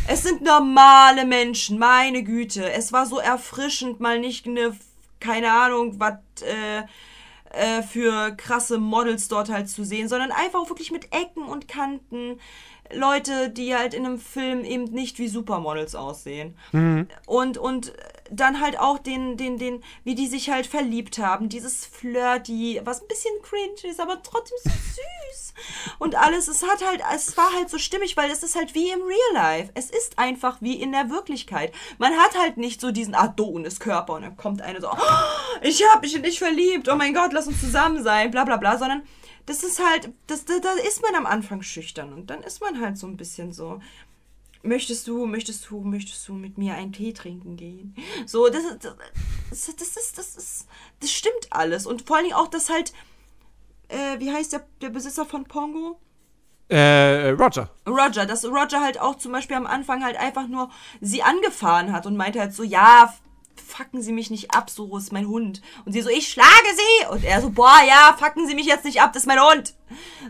Es 0.08 0.22
sind 0.22 0.42
normale 0.42 1.24
Menschen, 1.24 1.78
meine 1.78 2.22
Güte. 2.22 2.70
Es 2.70 2.92
war 2.92 3.06
so 3.06 3.18
erfrischend, 3.18 4.00
mal 4.00 4.18
nicht 4.18 4.46
eine, 4.46 4.76
keine 5.20 5.52
Ahnung, 5.52 5.98
was 5.98 6.14
äh, 6.42 6.82
äh, 7.50 7.82
für 7.82 8.32
krasse 8.36 8.78
Models 8.78 9.28
dort 9.28 9.50
halt 9.50 9.68
zu 9.68 9.84
sehen, 9.84 10.08
sondern 10.08 10.30
einfach 10.30 10.60
auch 10.60 10.68
wirklich 10.68 10.92
mit 10.92 11.06
Ecken 11.12 11.44
und 11.44 11.68
Kanten. 11.68 12.38
Leute, 12.92 13.50
die 13.50 13.74
halt 13.74 13.94
in 13.94 14.06
einem 14.06 14.18
Film 14.20 14.64
eben 14.64 14.84
nicht 14.84 15.18
wie 15.18 15.26
Supermodels 15.26 15.96
aussehen. 15.96 16.56
Und, 17.26 17.58
und 17.58 17.92
dann 18.30 18.60
halt 18.60 18.78
auch 18.78 18.98
den, 18.98 19.36
den, 19.36 19.58
den, 19.58 19.82
wie 20.04 20.14
die 20.14 20.26
sich 20.26 20.50
halt 20.50 20.66
verliebt 20.66 21.18
haben. 21.18 21.48
Dieses 21.48 21.86
Flirty, 21.86 22.80
was 22.84 23.02
ein 23.02 23.08
bisschen 23.08 23.34
cringe 23.42 23.90
ist, 23.90 24.00
aber 24.00 24.22
trotzdem 24.22 24.58
so 24.64 24.70
süß. 24.70 25.54
Und 25.98 26.14
alles, 26.14 26.48
es 26.48 26.62
hat 26.62 26.84
halt, 26.84 27.02
es 27.14 27.36
war 27.36 27.52
halt 27.54 27.70
so 27.70 27.78
stimmig, 27.78 28.16
weil 28.16 28.30
es 28.30 28.42
ist 28.42 28.56
halt 28.56 28.74
wie 28.74 28.90
im 28.90 29.02
Real 29.02 29.34
Life. 29.34 29.70
Es 29.74 29.90
ist 29.90 30.18
einfach 30.18 30.58
wie 30.60 30.80
in 30.80 30.92
der 30.92 31.10
Wirklichkeit. 31.10 31.72
Man 31.98 32.14
hat 32.16 32.38
halt 32.38 32.56
nicht 32.56 32.80
so 32.80 32.90
diesen 32.90 33.14
Adonis-Körper 33.14 34.14
und 34.14 34.22
dann 34.22 34.36
kommt 34.36 34.62
eine 34.62 34.80
so, 34.80 34.90
oh, 34.90 34.96
ich 35.62 35.82
hab 35.90 36.02
mich 36.02 36.14
in 36.14 36.22
dich 36.22 36.38
verliebt, 36.38 36.88
oh 36.88 36.96
mein 36.96 37.14
Gott, 37.14 37.32
lass 37.32 37.46
uns 37.46 37.60
zusammen 37.60 38.02
sein, 38.02 38.30
bla 38.30 38.44
bla 38.44 38.56
bla, 38.56 38.78
sondern 38.78 39.02
das 39.46 39.62
ist 39.62 39.82
halt, 39.82 40.10
das, 40.26 40.44
da, 40.44 40.58
da 40.58 40.72
ist 40.86 41.02
man 41.02 41.14
am 41.14 41.24
Anfang 41.24 41.62
schüchtern 41.62 42.12
und 42.12 42.30
dann 42.30 42.42
ist 42.42 42.60
man 42.60 42.80
halt 42.80 42.98
so 42.98 43.06
ein 43.06 43.16
bisschen 43.16 43.52
so, 43.52 43.80
möchtest 44.62 45.06
du, 45.08 45.26
möchtest 45.26 45.68
du, 45.70 45.80
möchtest 45.80 46.26
du 46.28 46.34
mit 46.34 46.58
mir 46.58 46.74
einen 46.74 46.92
Tee 46.92 47.12
trinken 47.12 47.56
gehen? 47.56 47.94
So, 48.26 48.48
das, 48.48 48.64
ist- 48.64 48.84
das, 48.84 48.96
das 49.76 49.96
ist, 49.96 50.18
das 50.18 50.36
ist, 50.36 50.66
das 51.00 51.10
stimmt 51.10 51.48
alles. 51.50 51.86
Und 51.86 52.06
vor 52.06 52.16
allen 52.16 52.26
Dingen 52.26 52.36
auch, 52.36 52.48
dass 52.48 52.70
halt, 52.70 52.92
äh, 53.88 54.18
wie 54.18 54.32
heißt 54.32 54.52
der, 54.52 54.66
der 54.80 54.90
Besitzer 54.90 55.24
von 55.24 55.44
Pongo? 55.44 56.00
Äh, 56.68 57.28
Roger. 57.30 57.70
Roger, 57.86 58.26
dass 58.26 58.44
Roger 58.44 58.80
halt 58.80 59.00
auch 59.00 59.14
zum 59.16 59.30
Beispiel 59.30 59.56
am 59.56 59.66
Anfang 59.66 60.02
halt 60.04 60.16
einfach 60.16 60.48
nur 60.48 60.68
sie 61.00 61.22
angefahren 61.22 61.92
hat 61.92 62.06
und 62.06 62.16
meinte 62.16 62.40
halt 62.40 62.52
so, 62.54 62.64
ja, 62.64 63.14
fucken 63.60 64.02
Sie 64.02 64.12
mich 64.12 64.30
nicht 64.30 64.52
ab, 64.52 64.70
so 64.70 64.96
ist 64.96 65.12
mein 65.12 65.28
Hund. 65.28 65.62
Und 65.84 65.92
sie 65.92 66.02
so, 66.02 66.08
ich 66.10 66.28
schlage 66.28 66.48
Sie. 66.50 67.06
Und 67.08 67.24
er 67.24 67.40
so, 67.40 67.50
boah, 67.50 67.80
ja, 67.86 68.16
fucken 68.18 68.46
Sie 68.46 68.54
mich 68.54 68.66
jetzt 68.66 68.84
nicht 68.84 69.00
ab, 69.00 69.12
das 69.12 69.22
ist 69.22 69.26
mein 69.26 69.40
Hund. 69.40 69.74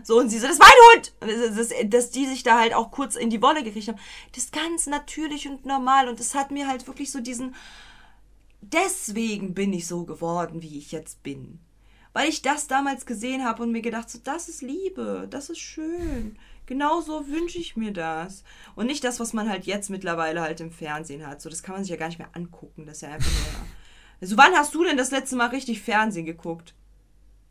So, 0.03 0.19
und 0.19 0.29
sie 0.29 0.39
so, 0.39 0.47
das 0.47 0.57
ist 0.57 0.61
mein 0.61 0.69
Hund. 0.93 1.13
Und 1.21 1.29
das, 1.29 1.69
das, 1.69 1.77
dass 1.85 2.11
die 2.11 2.27
sich 2.27 2.43
da 2.43 2.59
halt 2.59 2.73
auch 2.73 2.91
kurz 2.91 3.15
in 3.15 3.29
die 3.29 3.41
Wolle 3.41 3.63
gekriegt 3.63 3.87
haben. 3.87 3.99
Das 4.33 4.45
ist 4.45 4.53
ganz 4.53 4.87
natürlich 4.87 5.47
und 5.47 5.65
normal. 5.65 6.07
Und 6.07 6.19
es 6.19 6.35
hat 6.35 6.51
mir 6.51 6.67
halt 6.67 6.87
wirklich 6.87 7.11
so 7.11 7.19
diesen, 7.19 7.55
deswegen 8.61 9.53
bin 9.53 9.73
ich 9.73 9.87
so 9.87 10.05
geworden, 10.05 10.61
wie 10.61 10.77
ich 10.77 10.91
jetzt 10.91 11.23
bin. 11.23 11.59
Weil 12.13 12.29
ich 12.29 12.41
das 12.41 12.67
damals 12.67 13.05
gesehen 13.05 13.45
habe 13.45 13.63
und 13.63 13.71
mir 13.71 13.81
gedacht, 13.81 14.09
so, 14.09 14.19
das 14.23 14.49
ist 14.49 14.61
Liebe, 14.61 15.27
das 15.29 15.49
ist 15.49 15.59
schön. 15.59 16.37
Genauso 16.67 17.27
wünsche 17.27 17.57
ich 17.57 17.75
mir 17.75 17.91
das. 17.91 18.43
Und 18.75 18.85
nicht 18.85 19.03
das, 19.03 19.19
was 19.19 19.33
man 19.33 19.49
halt 19.49 19.65
jetzt 19.65 19.89
mittlerweile 19.89 20.41
halt 20.41 20.59
im 20.61 20.69
Fernsehen 20.71 21.25
hat. 21.25 21.41
So, 21.41 21.49
das 21.49 21.63
kann 21.63 21.73
man 21.73 21.83
sich 21.83 21.89
ja 21.91 21.97
gar 21.97 22.07
nicht 22.09 22.19
mehr 22.19 22.29
angucken. 22.33 22.85
Das 22.85 22.97
ist 22.97 23.01
ja 23.01 23.09
einfach 23.09 23.31
nur. 23.31 23.65
Also, 24.19 24.35
wann 24.35 24.53
hast 24.55 24.73
du 24.73 24.83
denn 24.83 24.97
das 24.97 25.11
letzte 25.11 25.35
Mal 25.35 25.49
richtig 25.49 25.79
Fernsehen 25.81 26.25
geguckt? 26.25 26.73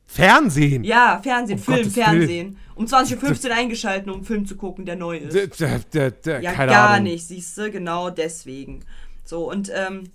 Fernsehen. 0.05 0.83
Ja, 0.85 1.21
Fernsehen, 1.23 1.59
Um 1.59 1.65
Film, 1.65 1.77
Gottes 1.79 1.95
Fernsehen. 1.95 2.59
Um 2.75 2.87
20.15 2.87 3.49
Uhr 3.49 3.55
eingeschaltet, 3.57 4.09
um 4.09 4.15
einen 4.17 4.25
Film 4.25 4.47
zu 4.47 4.57
gucken, 4.57 4.85
der 4.85 4.97
neu 4.97 5.17
ist. 5.19 5.33
D- 5.35 5.47
d- 5.47 5.79
d- 5.93 6.11
d- 6.11 6.41
Ja, 6.43 6.53
gar 6.67 6.91
Ahnung. 6.91 7.05
nicht, 7.05 7.25
siehst 7.27 7.57
du, 7.57 7.71
genau 7.71 8.11
deswegen. 8.11 8.85
So, 9.25 9.49
und 9.49 9.71
ähm, 9.75 10.11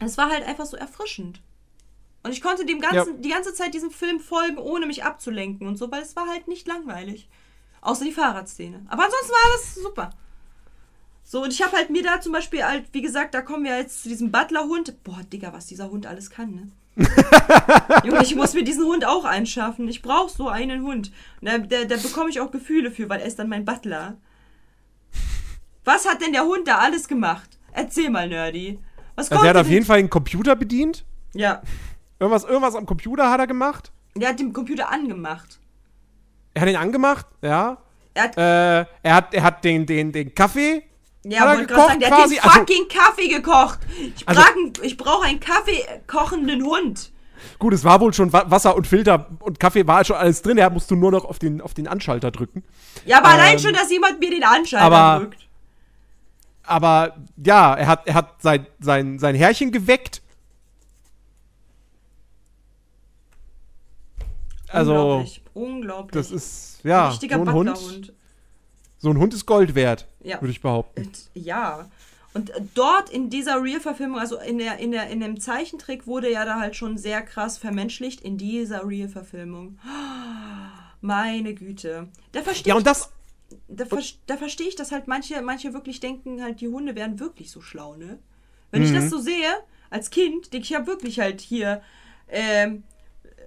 es 0.00 0.18
war 0.18 0.28
halt 0.30 0.44
einfach 0.44 0.66
so 0.66 0.76
erfrischend. 0.76 1.40
Und 2.24 2.32
ich 2.32 2.40
konnte 2.40 2.66
dem 2.66 2.80
ganzen, 2.80 3.14
Ja. 3.14 3.20
die 3.20 3.28
ganze 3.28 3.54
Zeit 3.54 3.74
diesem 3.74 3.90
Film 3.92 4.18
folgen, 4.18 4.58
ohne 4.58 4.86
mich 4.86 5.04
abzulenken 5.04 5.66
und 5.68 5.76
so, 5.76 5.90
weil 5.92 6.02
es 6.02 6.16
war 6.16 6.26
halt 6.28 6.48
nicht 6.48 6.66
langweilig. 6.66 7.28
Außer 7.84 8.04
die 8.04 8.12
Fahrradszene. 8.12 8.84
Aber 8.88 9.04
ansonsten 9.04 9.30
war 9.30 9.52
alles 9.52 9.74
super. 9.76 10.10
So, 11.22 11.42
und 11.42 11.52
ich 11.52 11.62
habe 11.62 11.76
halt 11.76 11.90
mir 11.90 12.02
da 12.02 12.20
zum 12.20 12.32
Beispiel 12.32 12.64
halt, 12.64 12.86
wie 12.92 13.02
gesagt, 13.02 13.34
da 13.34 13.40
kommen 13.42 13.64
wir 13.64 13.76
jetzt 13.78 14.02
zu 14.02 14.08
diesem 14.08 14.30
Butlerhund. 14.32 15.02
Boah, 15.04 15.20
Digga, 15.32 15.52
was 15.52 15.66
dieser 15.66 15.90
Hund 15.90 16.06
alles 16.06 16.30
kann, 16.30 16.54
ne? 16.54 16.68
Junge, 18.04 18.22
ich 18.22 18.34
muss 18.36 18.54
mir 18.54 18.62
diesen 18.64 18.84
Hund 18.84 19.04
auch 19.04 19.24
einschaffen. 19.24 19.88
Ich 19.88 20.02
brauche 20.02 20.30
so 20.30 20.48
einen 20.48 20.82
Hund. 20.82 21.12
Und 21.40 21.48
da, 21.48 21.58
da, 21.58 21.84
da 21.84 21.96
bekomme 21.96 22.30
ich 22.30 22.40
auch 22.40 22.50
Gefühle 22.50 22.90
für, 22.90 23.08
weil 23.08 23.20
er 23.20 23.26
ist 23.26 23.38
dann 23.38 23.48
mein 23.48 23.64
Butler. 23.64 24.16
Was 25.84 26.08
hat 26.08 26.22
denn 26.22 26.32
der 26.32 26.44
Hund 26.44 26.66
da 26.66 26.78
alles 26.78 27.08
gemacht? 27.08 27.58
Erzähl 27.72 28.10
mal, 28.10 28.28
Nerdy. 28.28 28.78
Was 29.16 29.30
Also 29.30 29.44
er 29.44 29.50
hat 29.50 29.56
auf 29.56 29.68
jeden 29.68 29.84
Fall 29.84 29.98
einen 29.98 30.10
Computer 30.10 30.56
bedient. 30.56 31.04
Ja, 31.34 31.62
Irgendwas, 32.20 32.44
irgendwas 32.44 32.76
am 32.76 32.86
Computer 32.86 33.28
hat 33.30 33.40
er 33.40 33.46
gemacht. 33.46 33.92
der 34.14 34.30
hat 34.30 34.38
den 34.38 34.52
Computer 34.52 34.90
angemacht. 34.90 35.58
Er 36.54 36.62
hat 36.62 36.68
ihn 36.68 36.76
angemacht, 36.76 37.26
ja. 37.42 37.78
Er 38.14 38.22
hat, 38.22 38.36
Äh, 38.38 38.86
er 39.02 39.14
hat, 39.14 39.34
er 39.34 39.42
hat 39.42 39.64
den, 39.64 39.86
den, 39.86 40.12
den 40.12 40.34
Kaffee. 40.34 40.84
ja, 41.24 41.40
er 41.44 41.48
wollte 41.48 41.66
gerade 41.66 41.66
gekocht 41.66 41.88
sagen, 41.88 42.00
der 42.00 42.08
quasi? 42.10 42.36
hat 42.36 42.44
den 42.44 42.50
Also- 42.50 42.58
fucking 42.60 42.88
Kaffee 42.88 43.28
gekocht. 43.28 43.78
Ich 44.16 44.28
Also- 44.28 44.40
brauche 44.40 44.86
ich 44.86 44.96
brauch 44.96 45.24
einen 45.24 45.40
Kaffee 45.40 45.84
kochenden 46.06 46.62
Hund. 46.64 47.10
Gut, 47.58 47.74
es 47.74 47.84
war 47.84 48.00
wohl 48.00 48.14
schon 48.14 48.32
Wa- 48.32 48.44
Wasser 48.50 48.74
und 48.76 48.86
Filter 48.86 49.28
und 49.40 49.58
Kaffee 49.60 49.86
war 49.86 50.04
schon 50.04 50.16
alles 50.16 50.40
drin. 50.42 50.56
Er 50.58 50.70
musst 50.70 50.90
du 50.90 50.94
nur 50.96 51.10
noch 51.10 51.24
auf 51.24 51.38
den, 51.38 51.60
auf 51.60 51.74
den 51.74 51.86
Anschalter 51.88 52.30
drücken. 52.30 52.62
Ja, 53.04 53.18
aber 53.18 53.28
allein 53.30 53.54
Ähm, 53.54 53.58
schon, 53.58 53.72
dass 53.74 53.90
jemand 53.90 54.18
mir 54.20 54.30
den 54.30 54.44
Anschalter 54.44 54.86
aber- 54.94 55.20
drückt. 55.24 55.40
Aber 56.66 57.16
ja, 57.44 57.74
er 57.74 57.86
hat, 57.88 58.06
er 58.06 58.14
hat 58.14 58.40
sein, 58.40 58.66
sein, 58.80 59.18
sein 59.18 59.34
Herrchen 59.34 59.70
geweckt. 59.72 60.22
Also, 64.68 64.92
unglaublich, 64.92 65.42
unglaublich. 65.54 66.12
das 66.12 66.30
ist, 66.30 66.80
ja, 66.84 67.04
ein 67.06 67.10
richtiger 67.10 67.36
so 67.36 67.42
ein 67.42 67.52
Hund. 67.52 68.12
So 68.98 69.10
ein 69.10 69.18
Hund 69.18 69.34
ist 69.34 69.44
Gold 69.46 69.74
wert, 69.74 70.06
Ja. 70.22 70.40
würde 70.40 70.50
ich 70.50 70.60
behaupten. 70.62 71.02
Und, 71.06 71.30
ja. 71.34 71.88
Und 72.32 72.50
äh, 72.50 72.60
dort 72.74 73.10
in 73.10 73.30
dieser 73.30 73.62
Real-Verfilmung, 73.62 74.18
also 74.18 74.38
in, 74.40 74.58
der, 74.58 74.78
in, 74.78 74.90
der, 74.92 75.08
in 75.08 75.20
dem 75.20 75.38
Zeichentrick, 75.38 76.06
wurde 76.06 76.30
ja 76.32 76.44
da 76.44 76.58
halt 76.58 76.74
schon 76.74 76.98
sehr 76.98 77.22
krass 77.22 77.58
vermenschlicht 77.58 78.20
in 78.22 78.38
dieser 78.38 78.86
Real-Verfilmung. 78.88 79.78
Meine 81.00 81.54
Güte. 81.54 82.08
Da 82.32 82.42
verstehe 82.42 82.70
Ja, 82.70 82.74
und 82.76 82.80
ich, 82.80 82.84
das, 82.84 83.10
da, 83.68 83.84
ver 83.84 84.00
da 84.26 84.36
verstehe 84.36 84.68
ich, 84.68 84.74
dass 84.76 84.90
halt 84.90 85.06
manche, 85.06 85.40
manche 85.42 85.74
wirklich 85.74 86.00
denken, 86.00 86.42
halt 86.42 86.60
die 86.60 86.68
Hunde 86.68 86.94
wären 86.94 87.20
wirklich 87.20 87.50
so 87.50 87.60
schlau, 87.60 87.96
ne? 87.96 88.18
Wenn 88.70 88.82
ich 88.82 88.90
Mhm. 88.90 88.94
das 88.96 89.10
so 89.10 89.18
sehe, 89.18 89.52
als 89.90 90.10
Kind, 90.10 90.52
denke 90.52 90.64
ich 90.64 90.70
ja 90.70 90.86
wirklich 90.86 91.20
halt 91.20 91.40
hier, 91.40 91.82
ähm, 92.28 92.82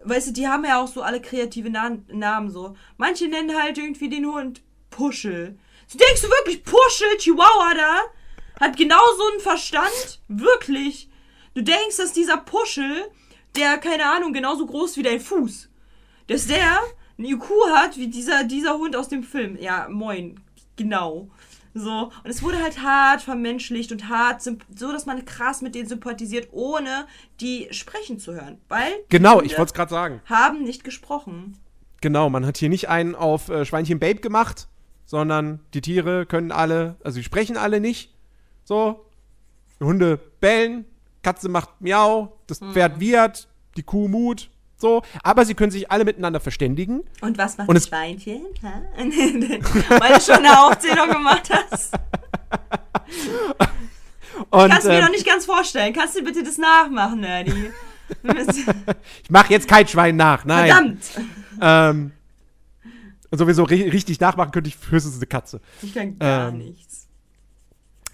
weißt 0.03 0.29
du, 0.29 0.33
die 0.33 0.47
haben 0.47 0.65
ja 0.65 0.81
auch 0.81 0.87
so 0.87 1.01
alle 1.01 1.21
kreative 1.21 1.69
Na 1.69 1.97
Namen 2.07 2.49
so. 2.49 2.75
Manche 2.97 3.27
nennen 3.27 3.55
halt 3.55 3.77
irgendwie 3.77 4.09
den 4.09 4.25
Hund 4.25 4.61
Puschel. 4.89 5.57
So 5.87 5.97
denkst 5.97 6.21
du 6.21 6.27
wirklich, 6.27 6.63
Puschel, 6.63 7.17
Chihuahua 7.17 7.73
da, 7.75 7.99
hat 8.59 8.77
genau 8.77 9.01
so 9.17 9.23
einen 9.31 9.39
Verstand? 9.39 10.21
Wirklich? 10.27 11.09
Du 11.53 11.61
denkst, 11.61 11.97
dass 11.97 12.13
dieser 12.13 12.37
Puschel, 12.37 13.05
der, 13.55 13.77
keine 13.77 14.05
Ahnung, 14.05 14.33
genauso 14.33 14.65
groß 14.65 14.97
wie 14.97 15.03
dein 15.03 15.19
Fuß, 15.19 15.69
dass 16.27 16.47
der 16.47 16.79
ein 17.17 17.25
IQ 17.25 17.45
hat 17.73 17.97
wie 17.97 18.07
dieser, 18.07 18.43
dieser 18.43 18.77
Hund 18.77 18.95
aus 18.95 19.09
dem 19.09 19.23
Film. 19.23 19.57
Ja, 19.57 19.87
moin. 19.89 20.39
Genau. 20.75 21.29
So. 21.79 22.11
Und 22.23 22.29
es 22.29 22.41
wurde 22.43 22.61
halt 22.61 22.81
hart 22.83 23.21
vermenschlicht 23.21 23.91
und 23.91 24.09
hart, 24.09 24.41
so 24.41 24.57
dass 24.91 25.05
man 25.05 25.25
krass 25.25 25.61
mit 25.61 25.75
denen 25.75 25.87
sympathisiert, 25.87 26.49
ohne 26.51 27.07
die 27.39 27.67
sprechen 27.71 28.19
zu 28.19 28.33
hören. 28.33 28.57
Weil 28.67 28.91
genau, 29.09 29.41
ich 29.41 29.57
wollte 29.57 29.69
es 29.69 29.73
gerade 29.73 29.89
sagen. 29.91 30.21
haben 30.25 30.63
nicht 30.63 30.83
gesprochen. 30.83 31.57
Genau, 32.01 32.29
man 32.29 32.45
hat 32.45 32.57
hier 32.57 32.69
nicht 32.69 32.89
einen 32.89 33.15
auf 33.15 33.49
äh, 33.49 33.65
Schweinchen 33.65 33.99
Babe 33.99 34.19
gemacht, 34.19 34.67
sondern 35.05 35.59
die 35.73 35.81
Tiere 35.81 36.25
können 36.25 36.51
alle, 36.51 36.95
also 37.03 37.17
die 37.17 37.23
sprechen 37.23 37.57
alle 37.57 37.79
nicht. 37.79 38.13
So. 38.63 39.05
Hunde 39.79 40.17
bellen, 40.39 40.85
Katze 41.23 41.49
macht 41.49 41.81
Miau, 41.81 42.37
das 42.47 42.61
Mhm. 42.61 42.73
Pferd 42.73 42.99
wiehert, 42.99 43.47
die 43.75 43.83
Kuh 43.83 44.07
mut, 44.07 44.49
so. 44.77 45.01
Aber 45.23 45.45
sie 45.45 45.53
können 45.55 45.71
sich 45.71 45.91
alle 45.91 46.05
miteinander 46.05 46.39
verständigen. 46.39 47.03
Und 47.21 47.37
was 47.37 47.57
macht 47.57 47.67
Und 47.67 47.75
das 47.75 47.87
Schweinchen? 47.87 48.41
Weil 48.57 50.13
du 50.13 50.21
schon 50.21 50.35
eine 50.35 50.59
Aufzählung 50.59 51.09
gemacht 51.09 51.49
hast. 51.51 51.93
Und 54.49 54.69
Kannst 54.69 54.85
du 54.85 54.89
mir 54.89 54.97
ähm, 54.97 55.05
noch 55.05 55.11
nicht 55.11 55.25
ganz 55.25 55.45
vorstellen. 55.45 55.93
Kannst 55.93 56.17
du 56.17 56.23
bitte 56.23 56.43
das 56.43 56.57
nachmachen, 56.57 57.21
Nerdy? 57.21 57.71
ich 59.23 59.29
mache 59.29 59.51
jetzt 59.51 59.67
kein 59.67 59.87
Schwein 59.87 60.15
nach, 60.15 60.45
nein. 60.45 60.67
Verdammt! 60.67 61.03
Ähm, 61.59 62.11
und 63.29 63.37
sowieso 63.37 63.63
ri 63.63 63.89
richtig 63.89 64.19
nachmachen 64.19 64.51
könnte 64.51 64.69
ich 64.69 64.77
höchstens 64.89 65.15
eine 65.15 65.25
Katze. 65.25 65.59
Ich 65.81 65.93
kann 65.93 66.17
gar 66.17 66.49
Ähm, 66.49 66.59
nichts. 66.59 67.07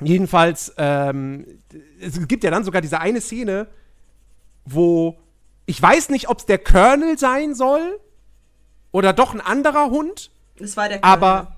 Jedenfalls, 0.01 0.74
ähm, 0.78 1.45
es 1.99 2.28
gibt 2.28 2.43
ja 2.43 2.51
dann 2.51 2.64
sogar 2.64 2.82
diese 2.82 2.99
eine 2.99 3.22
Szene, 3.22 3.68
wo 4.66 5.18
ich 5.66 5.82
weiß 5.82 6.09
nicht, 6.09 6.30
ob 6.30 6.39
es 6.39 6.45
der 6.45 6.57
Colonel 6.59 7.18
sein 7.18 7.55
soll 7.55 7.99
oder 8.91 9.14
doch 9.14 9.34
ein 9.34 9.41
anderer 9.41 9.89
Hund, 9.89 10.32
Das 10.57 10.78
war 10.78 10.89
der 10.89 11.03
aber 11.03 11.57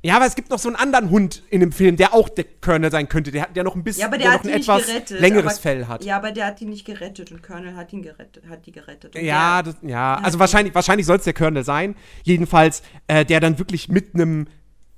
ja, 0.00 0.14
aber 0.14 0.26
es 0.26 0.36
gibt 0.36 0.48
noch 0.50 0.60
so 0.60 0.68
einen 0.68 0.76
anderen 0.76 1.10
Hund 1.10 1.42
in 1.50 1.58
dem 1.58 1.72
Film, 1.72 1.96
der 1.96 2.14
auch 2.14 2.28
der 2.28 2.44
Colonel 2.60 2.88
sein 2.92 3.08
könnte, 3.08 3.32
der, 3.32 3.42
hat- 3.42 3.56
der 3.56 3.64
noch 3.64 3.74
ein 3.74 3.82
bisschen, 3.82 4.02
Ja, 4.02 4.16
der, 4.16 4.30
hat 4.32 4.44
noch 4.44 4.52
ein 4.52 4.60
etwas 4.60 4.86
gerettet. 4.86 5.20
längeres 5.20 5.44
aber, 5.54 5.60
Fell 5.60 5.86
hat. 5.88 6.04
Ja, 6.04 6.16
aber 6.16 6.30
der 6.30 6.46
hat 6.46 6.60
die 6.60 6.66
nicht 6.66 6.84
gerettet 6.86 7.32
und 7.32 7.42
Colonel 7.42 7.74
hat 7.74 7.92
ihn 7.92 8.02
gerettet, 8.02 8.44
hat 8.48 8.64
die 8.64 8.70
gerettet. 8.70 9.16
Und 9.16 9.22
Ja, 9.22 9.60
der, 9.60 9.72
das, 9.72 9.82
ja. 9.82 10.14
also 10.22 10.38
wahrscheinlich, 10.38 10.72
wahrscheinlich 10.72 11.04
soll 11.04 11.16
es 11.16 11.24
der 11.24 11.32
Colonel 11.34 11.64
sein. 11.64 11.96
Jedenfalls, 12.22 12.82
äh, 13.08 13.24
der 13.24 13.40
dann 13.40 13.58
wirklich 13.58 13.88
mit 13.88 14.14
einem 14.14 14.46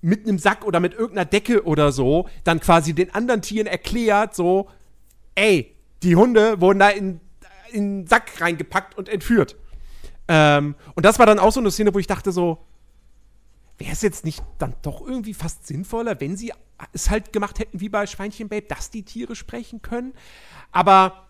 mit 0.02 0.26
einem 0.26 0.38
Sack 0.38 0.64
oder 0.66 0.80
mit 0.80 0.92
irgendeiner 0.94 1.24
Decke 1.26 1.64
oder 1.64 1.92
so 1.92 2.26
dann 2.44 2.60
quasi 2.60 2.92
den 2.94 3.14
anderen 3.14 3.40
Tieren 3.42 3.66
erklärt, 3.66 4.34
so, 4.34 4.68
ey, 5.34 5.74
die 6.02 6.16
Hunde 6.16 6.60
wurden 6.60 6.78
da 6.78 6.88
in, 6.90 7.20
in 7.72 8.02
den 8.02 8.06
Sack 8.06 8.40
reingepackt 8.40 8.96
und 8.96 9.08
entführt. 9.08 9.56
Ähm, 10.28 10.74
und 10.94 11.04
das 11.04 11.18
war 11.18 11.26
dann 11.26 11.38
auch 11.38 11.52
so 11.52 11.60
eine 11.60 11.70
Szene, 11.70 11.94
wo 11.94 11.98
ich 11.98 12.06
dachte 12.06 12.32
so, 12.32 12.58
wäre 13.78 13.92
es 13.92 14.02
jetzt 14.02 14.24
nicht 14.24 14.42
dann 14.58 14.74
doch 14.82 15.06
irgendwie 15.06 15.34
fast 15.34 15.66
sinnvoller, 15.66 16.20
wenn 16.20 16.36
sie 16.36 16.52
es 16.92 17.10
halt 17.10 17.32
gemacht 17.32 17.58
hätten 17.58 17.80
wie 17.80 17.88
bei 17.88 18.06
Schweinchen 18.06 18.48
Babe, 18.48 18.66
dass 18.66 18.90
die 18.90 19.02
Tiere 19.02 19.34
sprechen 19.34 19.82
können? 19.82 20.12
Aber 20.70 21.26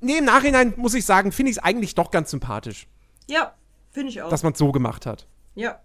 nee, 0.00 0.18
im 0.18 0.24
Nachhinein 0.24 0.74
muss 0.76 0.94
ich 0.94 1.04
sagen, 1.04 1.32
finde 1.32 1.50
ich 1.50 1.58
es 1.58 1.62
eigentlich 1.62 1.94
doch 1.94 2.10
ganz 2.10 2.30
sympathisch, 2.30 2.86
ja 3.28 3.54
finde 3.96 4.10
ich 4.10 4.20
auch. 4.20 4.28
dass 4.28 4.42
man 4.42 4.52
es 4.52 4.58
so 4.58 4.72
gemacht 4.72 5.06
hat. 5.06 5.26
Ja. 5.54 5.80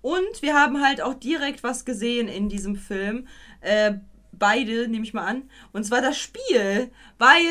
Und 0.00 0.40
wir 0.40 0.54
haben 0.54 0.80
halt 0.82 1.02
auch 1.02 1.14
direkt 1.14 1.64
was 1.64 1.84
gesehen 1.84 2.28
in 2.28 2.48
diesem 2.48 2.76
Film. 2.76 3.26
Äh, 3.60 3.94
beide, 4.30 4.86
nehme 4.86 5.04
ich 5.04 5.12
mal 5.12 5.26
an. 5.26 5.50
Und 5.72 5.84
zwar 5.84 6.00
das 6.00 6.16
Spiel. 6.16 6.92
Weil, 7.18 7.42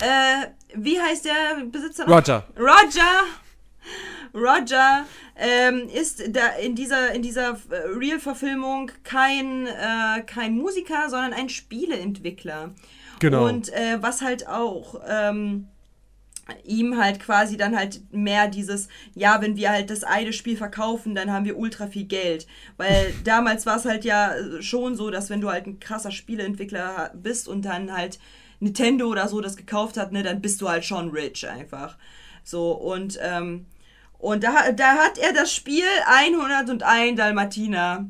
äh, 0.00 0.48
wie 0.74 1.00
heißt 1.00 1.24
der 1.24 1.64
Besitzer? 1.66 2.06
noch? 2.06 2.16
Roger. 2.16 2.44
Roger. 2.58 3.24
Roger 4.34 5.06
ähm, 5.36 5.88
ist 5.88 6.22
da 6.34 6.48
in 6.60 6.74
dieser, 6.74 7.12
in 7.12 7.22
dieser 7.22 7.58
äh, 7.70 7.76
Real-Verfilmung 7.96 8.90
kein, 9.04 9.66
äh, 9.66 10.22
kein 10.26 10.56
Musiker, 10.56 11.08
sondern 11.08 11.32
ein 11.32 11.48
Spieleentwickler. 11.48 12.74
Genau. 13.20 13.46
Und 13.46 13.72
äh, 13.72 13.98
was 14.00 14.20
halt 14.20 14.46
auch 14.48 15.00
ähm, 15.08 15.68
ihm 16.64 16.96
halt 16.96 17.20
quasi 17.20 17.56
dann 17.56 17.76
halt 17.76 18.00
mehr 18.12 18.48
dieses, 18.48 18.88
ja, 19.14 19.40
wenn 19.42 19.56
wir 19.56 19.70
halt 19.70 19.90
das 19.90 20.04
eine 20.04 20.32
Spiel 20.32 20.56
verkaufen, 20.56 21.14
dann 21.14 21.30
haben 21.32 21.44
wir 21.44 21.58
ultra 21.58 21.86
viel 21.86 22.04
Geld. 22.04 22.46
Weil 22.76 23.12
damals 23.24 23.66
war 23.66 23.76
es 23.76 23.84
halt 23.84 24.04
ja 24.04 24.34
schon 24.60 24.96
so, 24.96 25.10
dass 25.10 25.30
wenn 25.30 25.40
du 25.40 25.50
halt 25.50 25.66
ein 25.66 25.80
krasser 25.80 26.10
Spieleentwickler 26.10 27.12
bist 27.14 27.48
und 27.48 27.64
dann 27.64 27.92
halt 27.92 28.18
Nintendo 28.60 29.06
oder 29.06 29.28
so 29.28 29.40
das 29.40 29.56
gekauft 29.56 29.96
hat, 29.96 30.12
ne, 30.12 30.22
dann 30.22 30.40
bist 30.40 30.60
du 30.60 30.68
halt 30.68 30.84
schon 30.84 31.10
rich 31.10 31.48
einfach. 31.48 31.96
So, 32.44 32.72
und, 32.72 33.18
ähm, 33.22 33.66
und 34.18 34.42
da, 34.42 34.72
da 34.72 34.96
hat 34.96 35.18
er 35.18 35.32
das 35.32 35.54
Spiel 35.54 35.84
101 36.06 37.16
Dalmatiner 37.16 38.06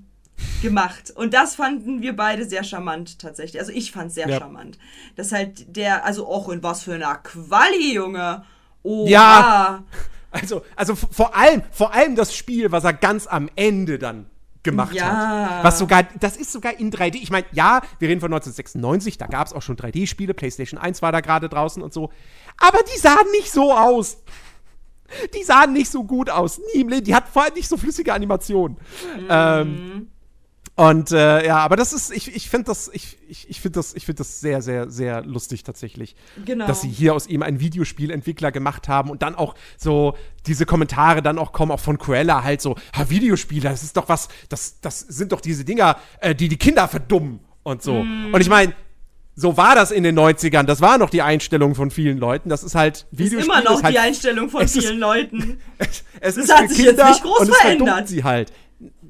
gemacht. 0.62 1.10
Und 1.14 1.34
das 1.34 1.56
fanden 1.56 2.00
wir 2.02 2.14
beide 2.16 2.44
sehr 2.44 2.64
charmant 2.64 3.18
tatsächlich. 3.18 3.60
Also 3.60 3.72
ich 3.72 3.92
fand 3.92 4.08
es 4.08 4.14
sehr 4.14 4.28
Ja. 4.28 4.38
charmant. 4.38 4.78
Das 5.16 5.32
halt 5.32 5.76
der, 5.76 6.04
also 6.04 6.26
auch 6.28 6.48
in 6.48 6.62
was 6.62 6.82
für 6.82 6.94
einer 6.94 7.16
Quali, 7.16 7.94
Junge. 7.94 8.44
Oh, 8.82 9.06
Ja. 9.08 9.84
Also, 10.30 10.62
also 10.76 10.94
vor 10.94 11.34
allem, 11.34 11.62
vor 11.70 11.94
allem 11.94 12.14
das 12.14 12.34
Spiel, 12.36 12.70
was 12.70 12.84
er 12.84 12.92
ganz 12.92 13.26
am 13.26 13.48
Ende 13.56 13.98
dann 13.98 14.26
gemacht 14.70 14.94
Ja. 14.94 15.06
hat. 15.50 15.64
Was 15.64 15.78
sogar, 15.78 16.04
das 16.20 16.36
ist 16.36 16.52
sogar 16.52 16.78
in 16.78 16.90
3D. 16.90 17.16
Ich 17.16 17.30
meine, 17.30 17.46
ja, 17.52 17.80
wir 17.98 18.08
reden 18.08 18.20
von 18.20 18.32
1996, 18.32 19.18
da 19.18 19.26
gab 19.26 19.46
es 19.46 19.52
auch 19.52 19.62
schon 19.62 19.76
3D-Spiele, 19.76 20.34
PlayStation 20.34 20.78
1 20.80 21.02
war 21.02 21.12
da 21.12 21.20
gerade 21.20 21.48
draußen 21.48 21.82
und 21.82 21.92
so. 21.92 22.10
Aber 22.58 22.78
die 22.94 22.98
sahen 22.98 23.30
nicht 23.32 23.50
so 23.50 23.72
aus. 23.72 24.18
Die 25.34 25.42
sahen 25.42 25.72
nicht 25.72 25.90
so 25.90 26.04
gut 26.04 26.28
aus. 26.28 26.60
Nie 26.74 26.82
im 26.82 26.88
Leben. 26.88 27.04
Die 27.04 27.14
hat 27.14 27.28
vor 27.28 27.44
allem 27.44 27.54
nicht 27.54 27.68
so 27.68 27.76
flüssige 27.78 28.12
Animationen. 28.12 28.76
Ähm, 29.30 30.08
und 30.78 31.10
äh, 31.10 31.44
ja, 31.44 31.58
aber 31.58 31.74
das 31.74 31.92
ist, 31.92 32.12
ich, 32.12 32.34
ich 32.36 32.48
finde 32.48 32.66
das, 32.66 32.88
ich, 32.92 33.18
ich, 33.28 33.50
ich 33.50 33.60
finde 33.60 33.80
das, 33.80 33.94
ich 33.94 34.06
finde 34.06 34.18
das 34.18 34.40
sehr, 34.40 34.62
sehr, 34.62 34.88
sehr 34.88 35.24
lustig 35.24 35.64
tatsächlich. 35.64 36.14
Genau. 36.44 36.68
Dass 36.68 36.82
sie 36.82 36.88
hier 36.88 37.14
aus 37.14 37.26
ihm 37.26 37.42
einen 37.42 37.58
Videospielentwickler 37.58 38.52
gemacht 38.52 38.86
haben 38.86 39.10
und 39.10 39.22
dann 39.22 39.34
auch 39.34 39.56
so 39.76 40.16
diese 40.46 40.66
Kommentare 40.66 41.20
dann 41.20 41.36
auch 41.38 41.50
kommen, 41.50 41.72
auch 41.72 41.80
von 41.80 41.98
Cruella 41.98 42.44
halt 42.44 42.62
so, 42.62 42.76
ha, 42.96 43.10
Videospieler, 43.10 43.70
das 43.70 43.82
ist 43.82 43.96
doch 43.96 44.08
was, 44.08 44.28
das, 44.48 44.80
das 44.80 45.00
sind 45.00 45.32
doch 45.32 45.40
diese 45.40 45.64
Dinger, 45.64 45.96
äh, 46.20 46.34
die 46.34 46.48
die 46.48 46.58
Kinder 46.58 46.86
verdummen 46.86 47.40
und 47.64 47.82
so. 47.82 48.04
Mhm. 48.04 48.32
Und 48.32 48.40
ich 48.40 48.48
meine, 48.48 48.72
so 49.34 49.56
war 49.56 49.74
das 49.74 49.90
in 49.90 50.04
den 50.04 50.18
90ern. 50.18 50.62
Das 50.64 50.80
war 50.80 50.96
noch 50.98 51.10
die 51.10 51.22
Einstellung 51.22 51.74
von 51.74 51.90
vielen 51.90 52.18
Leuten. 52.18 52.50
Das 52.50 52.62
ist 52.62 52.74
halt 52.76 52.98
ist 53.10 53.18
Videospiel. 53.18 53.44
immer 53.52 53.62
noch 53.62 53.78
ist 53.78 53.82
halt, 53.84 53.94
die 53.94 53.98
Einstellung 53.98 54.48
von 54.48 54.62
es 54.62 54.76
ist- 54.76 54.84
vielen 54.86 54.98
Leuten. 55.00 55.60
es 55.78 56.02
Das 56.20 56.36
ist 56.36 56.52
hat 56.56 56.68
sich 56.68 56.78
jetzt 56.78 56.88
Kinder 56.96 57.08
nicht 57.10 57.22
groß 57.22 57.40
und 57.40 57.48
es 57.50 57.56
verändert. 57.56 58.08
sie 58.08 58.22
halt. 58.24 58.52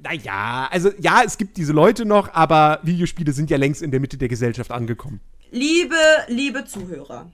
Naja, 0.03 0.69
also 0.71 0.91
ja, 1.01 1.23
es 1.25 1.39
gibt 1.39 1.57
diese 1.57 1.73
Leute 1.73 2.05
noch, 2.05 2.33
aber 2.33 2.81
Videospiele 2.83 3.33
sind 3.33 3.51
ja 3.51 3.57
längst 3.57 3.83
in 3.83 3.91
der 3.91 4.01
Mitte 4.01 4.17
der 4.17 4.29
Gesellschaft 4.29 4.71
angekommen. 4.71 5.21
Liebe, 5.51 5.97
liebe 6.29 6.65
Zuhörer, 6.65 7.31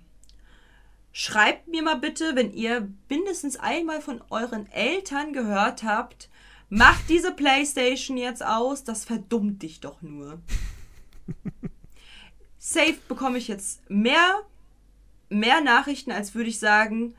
schreibt 1.13 1.69
mir 1.69 1.83
mal 1.83 1.99
bitte, 1.99 2.33
wenn 2.35 2.53
ihr 2.53 2.89
mindestens 3.09 3.57
einmal 3.57 4.01
von 4.01 4.23
euren 4.31 4.71
Eltern 4.71 5.33
gehört 5.33 5.83
habt, 5.83 6.31
macht 6.69 7.09
diese 7.09 7.33
Playstation 7.33 8.17
jetzt 8.17 8.45
aus, 8.45 8.85
das 8.85 9.05
verdummt 9.05 9.63
dich 9.63 9.81
doch 9.81 10.01
nur. 10.01 10.41
Safe 12.59 12.97
bekomme 13.09 13.39
ich 13.39 13.49
jetzt 13.49 13.89
mehr, 13.91 14.41
mehr 15.29 15.61
Nachrichten, 15.61 16.13
als 16.13 16.35
würde 16.35 16.49
ich 16.49 16.59
sagen, 16.59 17.15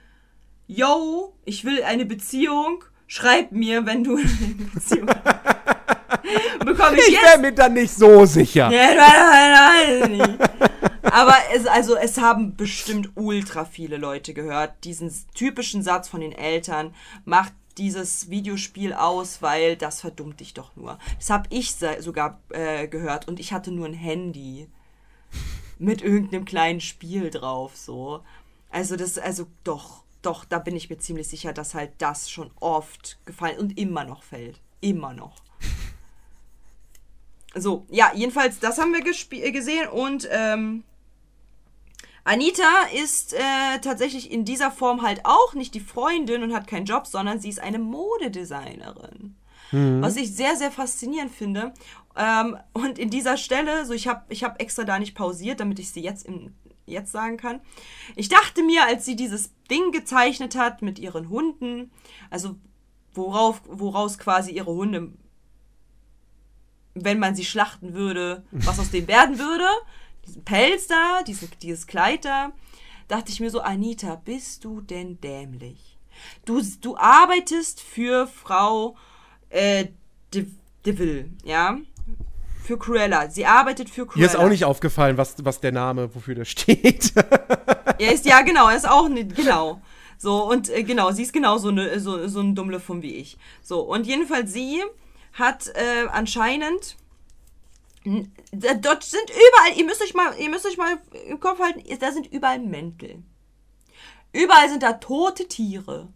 yo, 0.67 1.35
ich 1.45 1.65
will 1.65 1.83
eine 1.83 2.05
Beziehung, 2.05 2.83
schreib 3.07 3.51
mir, 3.51 3.85
wenn 3.85 4.03
du 4.03 4.17
eine 4.17 4.25
Beziehung 4.73 5.09
hast. 5.23 6.59
bekomme 6.65 6.97
ich 6.97 7.09
Ich 7.09 7.21
wäre 7.21 7.39
mir 7.39 7.51
dann 7.51 7.73
nicht 7.73 7.93
so 7.93 8.25
sicher. 8.25 8.69
Nein, 8.69 8.97
nein, 8.97 9.11
nein, 9.31 9.99
nein, 9.99 10.11
nicht. 10.11 10.49
Aber 11.03 11.35
es, 11.53 11.65
also, 11.67 11.95
es 11.95 12.17
haben 12.17 12.55
bestimmt 12.55 13.11
ultra 13.15 13.65
viele 13.65 13.97
Leute 13.97 14.33
gehört, 14.33 14.83
diesen 14.83 15.13
typischen 15.33 15.83
Satz 15.83 16.09
von 16.09 16.21
den 16.21 16.31
Eltern, 16.31 16.93
macht 17.23 17.53
dieses 17.77 18.29
Videospiel 18.29 18.93
aus, 18.93 19.41
weil 19.41 19.75
das 19.75 20.01
verdummt 20.01 20.39
dich 20.39 20.53
doch 20.53 20.75
nur. 20.75 20.97
Das 21.17 21.29
habe 21.29 21.47
ich 21.51 21.75
sogar 21.99 22.39
äh, 22.49 22.87
gehört 22.87 23.27
und 23.27 23.39
ich 23.39 23.53
hatte 23.53 23.71
nur 23.71 23.85
ein 23.85 23.93
Handy 23.93 24.67
mit 25.77 26.01
irgendeinem 26.01 26.45
kleinen 26.45 26.81
Spiel 26.81 27.29
drauf, 27.29 27.75
so. 27.75 28.21
Also 28.69 28.95
das, 28.95 29.17
also 29.17 29.45
doch, 29.63 30.03
doch, 30.25 30.45
da 30.45 30.59
bin 30.59 30.75
ich 30.75 30.89
mir 30.89 30.97
ziemlich 30.97 31.27
sicher, 31.27 31.53
dass 31.53 31.73
halt 31.73 31.91
das 31.99 32.29
schon 32.29 32.51
oft 32.59 33.19
gefallen 33.25 33.59
und 33.59 33.77
immer 33.77 34.03
noch 34.03 34.23
fällt. 34.23 34.61
Immer 34.81 35.13
noch. 35.13 35.35
So, 37.57 37.85
ja, 37.89 38.11
jedenfalls, 38.13 38.59
das 38.59 38.77
haben 38.79 38.91
wir 38.91 38.99
äh, 38.99 39.51
gesehen 39.53 39.87
und 39.87 40.27
ähm, 40.29 40.83
Anita 42.25 42.87
ist 42.93 43.33
äh, 43.33 43.79
tatsächlich 43.81 44.29
in 44.29 44.43
dieser 44.43 44.71
Form 44.71 45.03
halt 45.03 45.21
auch 45.23 45.53
nicht 45.53 45.73
die 45.73 45.79
Freundin 45.79 46.43
und 46.43 46.53
hat 46.53 46.67
keinen 46.67 46.85
Job, 46.85 47.07
sondern 47.07 47.39
sie 47.39 47.47
ist 47.47 47.61
eine 47.61 47.79
Modedesignerin. 47.79 49.37
Was 49.71 50.15
ich 50.15 50.33
sehr, 50.33 50.55
sehr 50.55 50.71
faszinierend 50.71 51.31
finde. 51.31 51.73
Ähm, 52.15 52.57
und 52.73 52.97
in 52.97 53.09
dieser 53.09 53.35
Stelle, 53.35 53.85
so 53.85 53.93
ich 53.93 54.07
habe 54.07 54.23
ich 54.29 54.43
hab 54.43 54.61
extra 54.61 54.83
da 54.83 54.99
nicht 54.99 55.15
pausiert, 55.15 55.59
damit 55.59 55.79
ich 55.79 55.91
sie 55.91 56.01
jetzt, 56.01 56.25
im, 56.25 56.53
jetzt 56.85 57.11
sagen 57.11 57.37
kann. 57.37 57.61
Ich 58.15 58.29
dachte 58.29 58.63
mir, 58.63 58.85
als 58.85 59.05
sie 59.05 59.15
dieses 59.15 59.51
Ding 59.69 59.91
gezeichnet 59.91 60.55
hat 60.55 60.81
mit 60.81 60.99
ihren 60.99 61.29
Hunden, 61.29 61.91
also 62.29 62.55
worauf, 63.13 63.61
woraus 63.65 64.17
quasi 64.17 64.51
ihre 64.51 64.73
Hunde 64.73 65.11
wenn 66.95 67.19
man 67.19 67.35
sie 67.35 67.45
schlachten 67.45 67.93
würde, 67.93 68.43
was 68.51 68.79
aus 68.79 68.89
denen 68.89 69.07
werden 69.07 69.37
würde. 69.37 69.67
Diesen 70.25 70.43
Pelz 70.43 70.87
da, 70.87 71.21
diese, 71.23 71.47
dieses 71.61 71.85
Kleid 71.85 72.25
da. 72.25 72.53
Dachte 73.07 73.31
ich 73.31 73.39
mir 73.39 73.51
so, 73.51 73.59
Anita, 73.59 74.15
bist 74.15 74.63
du 74.63 74.81
denn 74.81 75.19
dämlich? 75.21 75.97
Du, 76.45 76.61
du 76.81 76.97
arbeitest 76.97 77.81
für 77.81 78.25
Frau 78.27 78.95
äh, 79.49 79.89
De, 80.33 80.47
DeVille, 80.85 81.29
ja? 81.43 81.77
Für 82.65 82.79
Cruella. 82.79 83.29
Sie 83.29 83.45
arbeitet 83.45 83.91
für 83.91 84.07
Cruella. 84.07 84.19
Mir 84.19 84.25
ist 84.25 84.35
auch 84.35 84.49
nicht 84.49 84.65
aufgefallen, 84.65 85.17
was, 85.17 85.35
was 85.45 85.59
der 85.59 85.71
Name, 85.71 86.13
wofür 86.15 86.33
der 86.33 86.45
steht. 86.45 87.13
Er 87.99 88.11
ist, 88.11 88.25
ja, 88.25 88.41
genau, 88.41 88.69
er 88.69 88.75
ist 88.75 88.89
auch 88.89 89.07
nicht, 89.07 89.35
genau. 89.35 89.81
So, 90.17 90.49
und 90.49 90.69
äh, 90.69 90.83
genau, 90.83 91.11
sie 91.11 91.23
ist 91.23 91.33
genauso 91.33 91.69
ne, 91.69 91.99
so, 91.99 92.27
so 92.27 92.39
ein 92.39 92.55
Dummlefum 92.55 93.03
wie 93.03 93.15
ich. 93.15 93.37
So, 93.61 93.81
und 93.81 94.07
jedenfalls 94.07 94.51
sie 94.51 94.81
hat 95.33 95.67
äh, 95.75 96.07
anscheinend. 96.11 96.97
Dort 98.03 99.03
sind 99.03 99.29
überall, 99.29 99.77
ihr 99.77 99.85
müsst 99.85 100.01
euch 100.01 100.13
mal, 100.13 100.35
ihr 100.37 100.49
müsst 100.49 100.65
euch 100.65 100.77
mal 100.77 100.97
im 101.27 101.39
Kopf 101.39 101.59
halten, 101.59 101.83
da 101.99 102.11
sind 102.11 102.31
überall 102.31 102.59
Mäntel. 102.59 103.23
Überall 104.31 104.69
sind 104.69 104.83
da 104.83 104.93
tote 104.93 105.47
Tiere. 105.47 106.09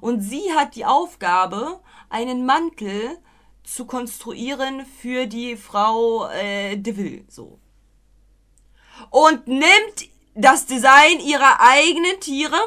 Und 0.00 0.20
sie 0.20 0.52
hat 0.56 0.74
die 0.74 0.84
Aufgabe, 0.84 1.80
einen 2.08 2.44
Mantel 2.44 3.18
zu 3.64 3.84
konstruieren 3.84 4.84
für 5.00 5.26
die 5.26 5.56
Frau 5.56 6.28
äh, 6.28 6.76
DeVille. 6.76 7.24
So 7.28 7.58
und 9.10 9.46
nimmt 9.48 10.08
das 10.34 10.66
Design 10.66 11.20
ihrer 11.20 11.60
eigenen 11.60 12.20
Tiere. 12.20 12.58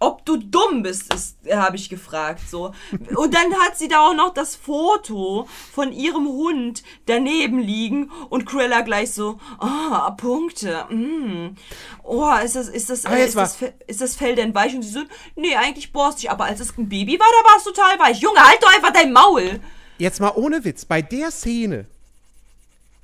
Ob 0.00 0.24
du 0.24 0.36
dumm 0.36 0.82
bist, 0.82 1.12
ist, 1.12 1.36
habe 1.50 1.76
ich 1.76 1.88
gefragt, 1.88 2.40
so. 2.48 2.72
Und 3.16 3.34
dann 3.34 3.52
hat 3.60 3.76
sie 3.76 3.88
da 3.88 4.06
auch 4.06 4.14
noch 4.14 4.32
das 4.32 4.54
Foto 4.54 5.48
von 5.72 5.92
ihrem 5.92 6.28
Hund 6.28 6.82
daneben 7.06 7.58
liegen 7.58 8.10
und 8.30 8.46
Cruella 8.46 8.82
gleich 8.82 9.12
so, 9.12 9.40
ah, 9.58 10.10
Punkte, 10.12 10.86
mm. 10.88 11.56
Oh, 12.04 12.32
ist 12.44 12.56
das, 12.56 12.68
ist 12.68 12.90
das, 12.90 13.04
äh, 13.04 13.26
ist, 13.26 13.36
das, 13.36 13.58
ist 13.86 14.00
das 14.00 14.14
Fell 14.14 14.36
denn 14.36 14.54
weich? 14.54 14.74
Und 14.74 14.82
sie 14.82 14.90
so, 14.90 15.02
nee, 15.34 15.56
eigentlich 15.56 15.92
borstig, 15.92 16.30
aber 16.30 16.44
als 16.44 16.60
es 16.60 16.76
ein 16.78 16.88
Baby 16.88 17.18
war, 17.18 17.26
da 17.26 17.50
war 17.50 17.56
es 17.58 17.64
total 17.64 17.98
weich. 17.98 18.20
Junge, 18.20 18.40
halt 18.40 18.62
doch 18.62 18.74
einfach 18.74 18.92
dein 18.92 19.12
Maul. 19.12 19.60
Jetzt 19.98 20.20
mal 20.20 20.32
ohne 20.36 20.64
Witz, 20.64 20.84
bei 20.84 21.02
der 21.02 21.30
Szene 21.30 21.86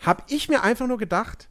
habe 0.00 0.22
ich 0.28 0.48
mir 0.48 0.62
einfach 0.62 0.86
nur 0.86 0.98
gedacht, 0.98 1.48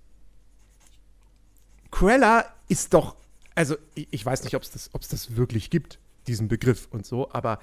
Cruella 1.91 2.45
ist 2.69 2.93
doch, 2.93 3.15
also 3.56 3.76
ich, 3.95 4.08
ich 4.12 4.26
weiß 4.26 4.43
nicht, 4.43 4.56
ob 4.56 4.64
es 4.64 4.72
das, 4.72 4.89
ob's 4.93 5.08
das 5.08 5.36
wirklich 5.36 5.70
gibt, 5.70 5.99
diesen 6.28 6.47
Begriff 6.47 6.88
und 6.91 7.06
so, 7.06 7.32
aber 7.32 7.60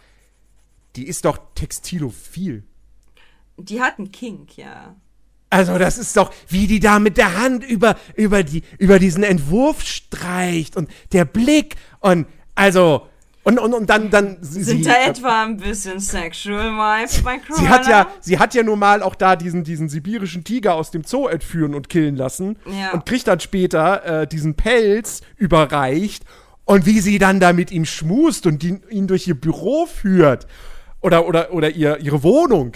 die 0.97 1.07
ist 1.07 1.25
doch 1.25 1.39
textilophil. 1.55 2.65
Die 3.57 3.81
hat 3.81 3.99
einen 3.99 4.11
Kink, 4.11 4.57
ja. 4.57 4.97
Also 5.51 5.79
das 5.79 5.99
ist 5.99 6.17
doch, 6.17 6.33
wie 6.49 6.69
die 6.69 6.79
da 6.79 7.01
mit 7.01 7.17
der 7.17 7.37
Hand 7.37 7.65
über, 7.65 7.97
über, 8.15 8.45
die, 8.45 8.63
über 8.79 9.01
diesen 9.01 9.25
Entwurf 9.25 9.83
streicht 9.83 10.77
und 10.77 10.89
der 11.13 11.25
Blick 11.25 11.75
und 11.99 12.27
also 12.55 13.09
und, 13.43 13.59
und, 13.59 13.73
und 13.73 13.89
dann, 13.89 14.11
dann 14.11 14.37
sie, 14.43 14.63
Sind 14.63 14.85
sie, 14.85 14.91
da 14.91 14.97
äh, 14.97 15.09
etwa 15.09 15.45
ein 15.45 15.57
bisschen 15.57 15.99
Sexual 15.99 16.73
Vibes 16.73 17.23
bei 17.23 17.39
Cruella? 17.39 17.61
Sie 17.63 17.69
hat 17.69 17.89
ja, 17.89 18.07
sie 18.21 18.39
hat 18.39 18.55
ja 18.55 18.63
nun 18.63 18.79
mal 18.79 19.03
auch 19.03 19.15
da 19.15 19.35
diesen, 19.35 19.65
diesen 19.65 19.89
sibirischen 19.89 20.45
Tiger 20.45 20.75
aus 20.75 20.91
dem 20.91 21.05
Zoo 21.05 21.27
entführen 21.27 21.75
und 21.75 21.89
killen 21.89 22.17
lassen 22.17 22.59
Ja. 22.67 22.93
und 22.93 23.07
kriegt 23.07 23.29
dann 23.29 23.41
später 23.41 24.05
äh, 24.23 24.27
diesen 24.27 24.57
Pelz 24.57 25.23
überreicht 25.39 26.25
und 26.67 26.85
wie 26.85 27.01
sie 27.01 27.19
dann 27.19 27.41
da 27.41 27.55
mit 27.55 27.71
ihm 27.71 27.87
schmust 27.87 28.47
und 28.47 28.63
ihn, 28.63 28.83
ihn 28.91 29.07
durch 29.07 29.27
ihr 29.27 29.41
Büro 29.41 29.87
führt 29.87 30.47
oder 31.01 31.27
oder 31.27 31.53
oder 31.55 31.71
ihr 31.71 31.99
ihre 31.99 32.23
Wohnung. 32.23 32.73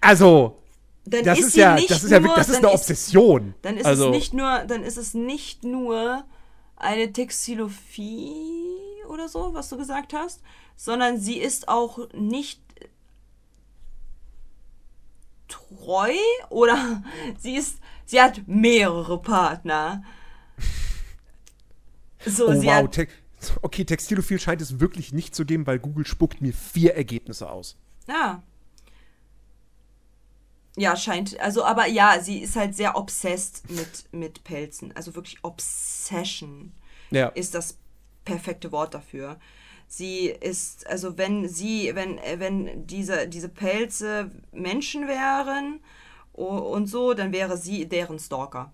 Also 0.00 0.56
das 1.04 1.38
ist, 1.38 1.52
sie 1.52 1.60
ja, 1.60 1.76
das 1.76 2.02
ist 2.02 2.10
ja 2.10 2.18
nur, 2.18 2.30
wirklich, 2.30 2.46
das 2.46 2.48
ist 2.48 2.64
eine 2.64 2.72
Obsession. 2.72 3.54
dann 3.60 3.76
ist 3.76 3.84
also, 3.84 4.06
es 4.06 4.10
nicht 4.10 4.32
nur, 4.32 4.64
dann 4.66 4.82
ist 4.82 4.96
es 4.96 5.12
nicht 5.12 5.64
nur 5.64 6.24
eine 6.84 7.12
Textilophie 7.12 9.02
oder 9.08 9.28
so, 9.28 9.54
was 9.54 9.68
du 9.68 9.76
gesagt 9.76 10.12
hast, 10.12 10.42
sondern 10.76 11.18
sie 11.18 11.38
ist 11.38 11.68
auch 11.68 11.98
nicht 12.12 12.60
treu 15.48 16.12
oder 16.50 17.02
sie 17.38 17.56
ist, 17.56 17.78
sie 18.04 18.20
hat 18.20 18.46
mehrere 18.46 19.20
Partner. 19.20 20.04
So, 22.26 22.48
Oh 22.48 22.62
wow, 22.62 22.88
Te 22.88 23.08
okay, 23.60 23.84
Textilophil 23.84 24.38
scheint 24.38 24.62
es 24.62 24.80
wirklich 24.80 25.12
nicht 25.12 25.34
zu 25.34 25.44
geben, 25.44 25.66
weil 25.66 25.78
Google 25.78 26.06
spuckt 26.06 26.40
mir 26.40 26.54
vier 26.54 26.94
Ergebnisse 26.94 27.50
aus. 27.50 27.76
Ja. 28.08 28.42
Ja, 30.76 30.96
scheint. 30.96 31.38
Also, 31.40 31.64
aber 31.64 31.86
ja, 31.86 32.18
sie 32.20 32.38
ist 32.38 32.56
halt 32.56 32.74
sehr 32.74 32.96
obsessed 32.96 33.70
mit, 33.70 34.12
mit 34.12 34.42
Pelzen. 34.44 34.94
Also 34.96 35.14
wirklich 35.14 35.38
Obsession 35.42 36.72
Ja. 37.10 37.28
ist 37.28 37.54
das 37.54 37.78
perfekte 38.24 38.72
Wort 38.72 38.94
dafür. 38.94 39.38
Sie 39.86 40.26
ist, 40.26 40.86
also 40.88 41.16
wenn 41.18 41.48
sie, 41.48 41.94
wenn, 41.94 42.18
wenn 42.38 42.86
diese, 42.86 43.28
diese 43.28 43.48
Pelze 43.48 44.30
Menschen 44.50 45.06
wären 45.06 45.80
und 46.32 46.86
so, 46.86 47.14
dann 47.14 47.32
wäre 47.32 47.56
sie 47.56 47.86
deren 47.86 48.18
Stalker. 48.18 48.72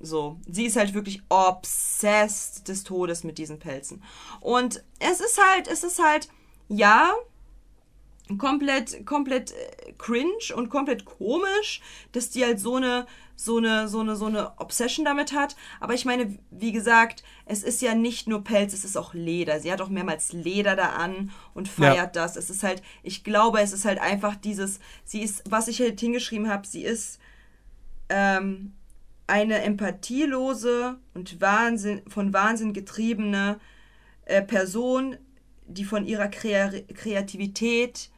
So, 0.00 0.40
sie 0.48 0.64
ist 0.64 0.76
halt 0.76 0.94
wirklich 0.94 1.22
obsessed 1.28 2.66
des 2.66 2.82
Todes 2.82 3.24
mit 3.24 3.36
diesen 3.36 3.58
Pelzen. 3.58 4.02
Und 4.40 4.82
es 4.98 5.20
ist 5.20 5.38
halt, 5.50 5.68
es 5.68 5.84
ist 5.84 6.02
halt, 6.02 6.28
ja, 6.68 7.12
komplett, 8.38 9.04
komplett 9.04 9.52
äh, 9.52 9.92
cringe 9.98 10.54
und 10.56 10.70
komplett 10.70 11.04
komisch, 11.04 11.80
dass 12.12 12.30
die 12.30 12.44
halt 12.44 12.58
so 12.58 12.76
eine, 12.76 13.06
so 13.36 13.58
eine, 13.58 13.88
so 13.88 14.00
eine, 14.00 14.16
so 14.16 14.26
eine 14.26 14.58
Obsession 14.58 15.04
damit 15.04 15.32
hat. 15.32 15.56
Aber 15.80 15.94
ich 15.94 16.04
meine, 16.04 16.38
wie 16.50 16.72
gesagt, 16.72 17.22
es 17.46 17.62
ist 17.62 17.82
ja 17.82 17.94
nicht 17.94 18.26
nur 18.26 18.42
Pelz, 18.42 18.72
es 18.72 18.84
ist 18.84 18.96
auch 18.96 19.12
Leder. 19.12 19.60
Sie 19.60 19.70
hat 19.70 19.80
auch 19.80 19.88
mehrmals 19.88 20.32
Leder 20.32 20.76
da 20.76 20.90
an 20.90 21.32
und 21.52 21.68
feiert 21.68 22.16
das. 22.16 22.36
Es 22.36 22.48
ist 22.48 22.62
halt, 22.62 22.82
ich 23.02 23.24
glaube, 23.24 23.60
es 23.60 23.72
ist 23.72 23.84
halt 23.84 24.00
einfach 24.00 24.36
dieses, 24.36 24.80
sie 25.04 25.22
ist, 25.22 25.42
was 25.48 25.68
ich 25.68 25.80
halt 25.80 26.00
hingeschrieben 26.00 26.48
habe, 26.48 26.66
sie 26.66 26.82
ist 26.82 27.18
ähm, 28.08 28.72
eine 29.26 29.62
empathielose 29.62 30.98
und 31.14 31.40
Wahnsinn, 31.40 32.02
von 32.08 32.32
Wahnsinn 32.32 32.72
getriebene 32.72 33.58
äh, 34.24 34.42
Person, 34.42 35.16
die 35.66 35.84
von 35.84 36.04
ihrer 36.04 36.28
Krea 36.28 36.70
Kreativität 36.94 38.10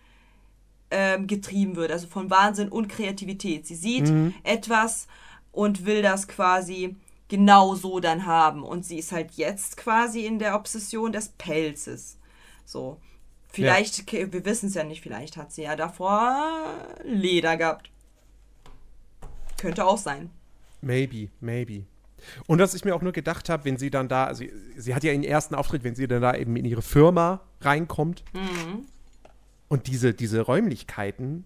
ähm, 0.90 1.26
getrieben 1.26 1.76
wird, 1.76 1.90
also 1.90 2.06
von 2.06 2.30
Wahnsinn 2.30 2.68
und 2.68 2.88
Kreativität. 2.88 3.66
Sie 3.66 3.74
sieht 3.74 4.12
etwas 4.44 5.06
und 5.52 5.86
will 5.86 6.02
das 6.02 6.28
quasi 6.28 6.96
genau 7.28 7.74
so 7.74 8.00
dann 8.00 8.26
haben. 8.26 8.62
Und 8.62 8.84
sie 8.84 8.98
ist 8.98 9.12
halt 9.12 9.32
jetzt 9.32 9.76
quasi 9.76 10.26
in 10.26 10.38
der 10.38 10.54
Obsession 10.54 11.12
des 11.12 11.30
Pelzes. 11.30 12.18
So. 12.64 13.00
Vielleicht, 13.48 14.12
wir 14.12 14.44
wissen 14.44 14.68
es 14.68 14.74
ja 14.74 14.84
nicht, 14.84 15.00
vielleicht 15.00 15.36
hat 15.38 15.50
sie 15.50 15.62
ja 15.62 15.76
davor 15.76 16.62
Leder 17.04 17.56
gehabt. 17.56 17.90
Könnte 19.56 19.86
auch 19.86 19.96
sein. 19.96 20.30
Maybe, 20.82 21.30
maybe. 21.40 21.84
Und 22.46 22.58
dass 22.58 22.74
ich 22.74 22.84
mir 22.84 22.94
auch 22.94 23.02
nur 23.02 23.12
gedacht 23.12 23.48
habe, 23.48 23.64
wenn 23.64 23.78
sie 23.78 23.90
dann 23.90 24.08
da, 24.08 24.24
also 24.24 24.44
sie 24.76 24.94
hat 24.94 25.04
ja 25.04 25.12
ihren 25.12 25.24
ersten 25.24 25.54
Auftritt, 25.54 25.84
wenn 25.84 25.94
sie 25.94 26.06
dann 26.06 26.20
da 26.20 26.34
eben 26.34 26.56
in 26.56 26.66
ihre 26.66 26.82
Firma 26.82 27.40
reinkommt 27.60 28.24
und 29.68 29.86
diese, 29.86 30.14
diese 30.14 30.40
Räumlichkeiten, 30.40 31.44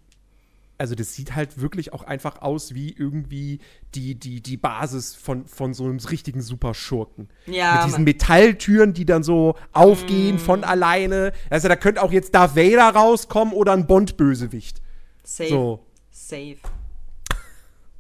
also 0.81 0.95
das 0.95 1.15
sieht 1.15 1.35
halt 1.35 1.61
wirklich 1.61 1.93
auch 1.93 2.05
einfach 2.05 2.41
aus 2.41 2.75
wie 2.75 2.91
irgendwie 2.91 3.59
die, 3.95 4.15
die, 4.15 4.41
die 4.41 4.57
Basis 4.57 5.15
von, 5.15 5.47
von 5.47 5.75
so 5.75 5.85
einem 5.85 5.99
richtigen 5.99 6.41
Superschurken. 6.41 7.29
Ja, 7.45 7.75
Mit 7.75 7.85
diesen 7.85 7.93
Mann. 7.97 8.05
Metalltüren, 8.05 8.95
die 8.95 9.05
dann 9.05 9.23
so 9.23 9.57
aufgehen 9.73 10.39
von 10.39 10.65
alleine. 10.65 11.33
Also 11.51 11.69
da 11.69 11.77
könnte 11.77 12.03
auch 12.03 12.13
jetzt 12.13 12.35
Darth 12.35 12.57
Vader 12.57 12.89
rauskommen 12.89 13.53
oder 13.53 13.75
ein 13.75 13.87
Bond-Bösewicht. 13.87 14.81
Safe. 15.23 15.51
So. 15.51 15.87
Safe. 16.11 16.57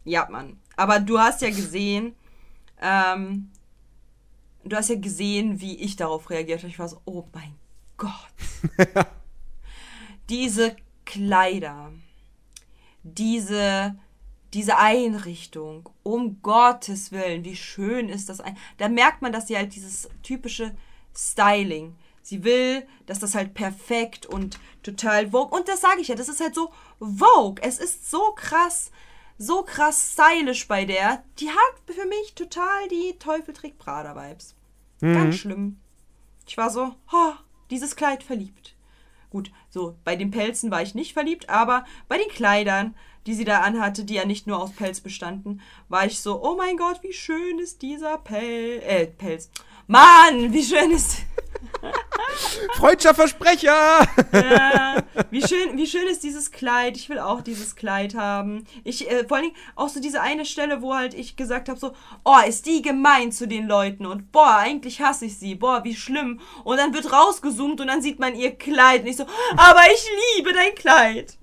Ja, 0.04 0.26
Mann. 0.30 0.56
Aber 0.74 1.00
du 1.00 1.18
hast 1.18 1.42
ja 1.42 1.50
gesehen, 1.50 2.14
ähm, 2.80 3.50
du 4.64 4.74
hast 4.74 4.88
ja 4.88 4.96
gesehen, 4.96 5.60
wie 5.60 5.76
ich 5.76 5.96
darauf 5.96 6.30
reagiert 6.30 6.60
habe. 6.60 6.68
Ich 6.68 6.78
war 6.78 6.88
so, 6.88 7.02
oh 7.04 7.24
mein 7.34 7.54
Gott. 7.98 8.10
diese 10.30 10.76
Kleider, 11.04 11.92
diese, 13.02 13.98
diese 14.54 14.78
Einrichtung, 14.78 15.88
um 16.02 16.40
Gottes 16.40 17.10
Willen, 17.10 17.44
wie 17.44 17.56
schön 17.56 18.08
ist 18.08 18.28
das 18.28 18.40
ein. 18.40 18.56
Da 18.78 18.88
merkt 18.88 19.22
man, 19.22 19.32
dass 19.32 19.48
sie 19.48 19.56
halt 19.56 19.74
dieses 19.74 20.08
typische 20.22 20.74
Styling. 21.16 21.96
Sie 22.22 22.44
will, 22.44 22.86
dass 23.06 23.18
das 23.18 23.34
halt 23.34 23.54
perfekt 23.54 24.26
und 24.26 24.60
total 24.82 25.30
Vogue. 25.30 25.56
Und 25.56 25.68
das 25.68 25.80
sage 25.80 26.00
ich 26.00 26.08
ja, 26.08 26.14
das 26.14 26.28
ist 26.28 26.40
halt 26.40 26.54
so 26.54 26.72
Vogue. 27.00 27.60
Es 27.62 27.78
ist 27.78 28.08
so 28.08 28.32
krass, 28.36 28.92
so 29.36 29.62
krass 29.62 30.12
stylisch 30.12 30.68
bei 30.68 30.84
der. 30.84 31.24
Die 31.38 31.48
hat 31.48 31.94
für 31.94 32.06
mich 32.06 32.34
total 32.34 32.88
die 32.88 33.18
Teufel 33.18 33.52
trägt 33.52 33.78
Prada-Vibes. 33.78 34.54
Ganz 35.00 35.36
schlimm. 35.36 35.80
Ich 36.46 36.58
war 36.58 36.68
so, 36.68 36.94
oh, 37.10 37.32
dieses 37.70 37.96
Kleid 37.96 38.22
verliebt. 38.22 38.76
Gut, 39.30 39.50
so, 39.70 39.96
bei 40.04 40.16
den 40.16 40.30
Pelzen 40.30 40.70
war 40.70 40.82
ich 40.82 40.94
nicht 40.94 41.12
verliebt, 41.12 41.48
aber 41.48 41.84
bei 42.08 42.18
den 42.18 42.28
Kleidern, 42.28 42.94
die 43.26 43.34
sie 43.34 43.44
da 43.44 43.60
anhatte, 43.60 44.04
die 44.04 44.14
ja 44.14 44.24
nicht 44.24 44.46
nur 44.46 44.60
aus 44.60 44.72
Pelz 44.72 45.00
bestanden, 45.00 45.60
war 45.88 46.06
ich 46.06 46.20
so, 46.20 46.42
oh 46.42 46.56
mein 46.56 46.76
Gott, 46.76 47.02
wie 47.02 47.12
schön 47.12 47.58
ist 47.58 47.82
dieser 47.82 48.18
Pel 48.18 48.82
äh, 48.84 49.06
Pelz. 49.06 49.50
Mann, 49.90 50.52
wie 50.52 50.62
schön 50.62 50.92
ist, 50.92 51.16
Freudscher 52.76 53.12
Versprecher! 53.12 54.06
ja, 54.32 55.02
wie 55.30 55.42
schön, 55.42 55.76
wie 55.76 55.86
schön 55.88 56.06
ist 56.06 56.22
dieses 56.22 56.52
Kleid. 56.52 56.96
Ich 56.96 57.08
will 57.08 57.18
auch 57.18 57.40
dieses 57.40 57.74
Kleid 57.74 58.14
haben. 58.14 58.66
Ich, 58.84 59.10
äh, 59.10 59.26
vor 59.26 59.38
allen 59.38 59.46
Dingen 59.46 59.56
auch 59.74 59.88
so 59.88 60.00
diese 60.00 60.20
eine 60.20 60.44
Stelle, 60.44 60.80
wo 60.80 60.94
halt 60.94 61.12
ich 61.14 61.34
gesagt 61.34 61.68
habe, 61.68 61.80
so, 61.80 61.90
oh, 62.24 62.36
ist 62.46 62.66
die 62.66 62.82
gemein 62.82 63.32
zu 63.32 63.48
den 63.48 63.66
Leuten 63.66 64.06
und 64.06 64.30
boah, 64.30 64.58
eigentlich 64.58 65.00
hasse 65.00 65.24
ich 65.24 65.36
sie. 65.38 65.56
Boah, 65.56 65.82
wie 65.82 65.96
schlimm. 65.96 66.38
Und 66.62 66.76
dann 66.76 66.94
wird 66.94 67.12
rausgezoomt 67.12 67.80
und 67.80 67.88
dann 67.88 68.00
sieht 68.00 68.20
man 68.20 68.36
ihr 68.36 68.54
Kleid 68.54 69.00
und 69.00 69.08
ich 69.08 69.16
so, 69.16 69.26
aber 69.56 69.80
ich 69.92 70.08
liebe 70.36 70.52
dein 70.52 70.76
Kleid. 70.76 71.36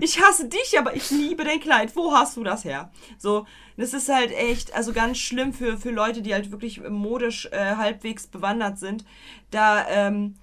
Ich 0.00 0.20
hasse 0.20 0.48
dich, 0.48 0.78
aber 0.78 0.94
ich 0.94 1.10
liebe 1.10 1.44
dein 1.44 1.60
Kleid. 1.60 1.94
Wo 1.96 2.12
hast 2.12 2.36
du 2.36 2.44
das 2.44 2.64
her? 2.64 2.90
So, 3.18 3.46
das 3.76 3.94
ist 3.94 4.08
halt 4.08 4.32
echt, 4.32 4.74
also 4.74 4.92
ganz 4.92 5.18
schlimm 5.18 5.52
für, 5.52 5.78
für 5.78 5.90
Leute, 5.90 6.22
die 6.22 6.34
halt 6.34 6.50
wirklich 6.50 6.80
modisch 6.88 7.46
äh, 7.52 7.76
halbwegs 7.76 8.26
bewandert 8.26 8.78
sind, 8.78 9.04
da, 9.50 9.86
ähm, 9.88 10.34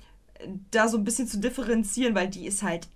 da 0.72 0.88
so 0.88 0.98
ein 0.98 1.04
bisschen 1.04 1.28
zu 1.28 1.40
differenzieren, 1.40 2.16
weil 2.16 2.28
die 2.28 2.48
ist 2.48 2.64
halt, 2.64 2.88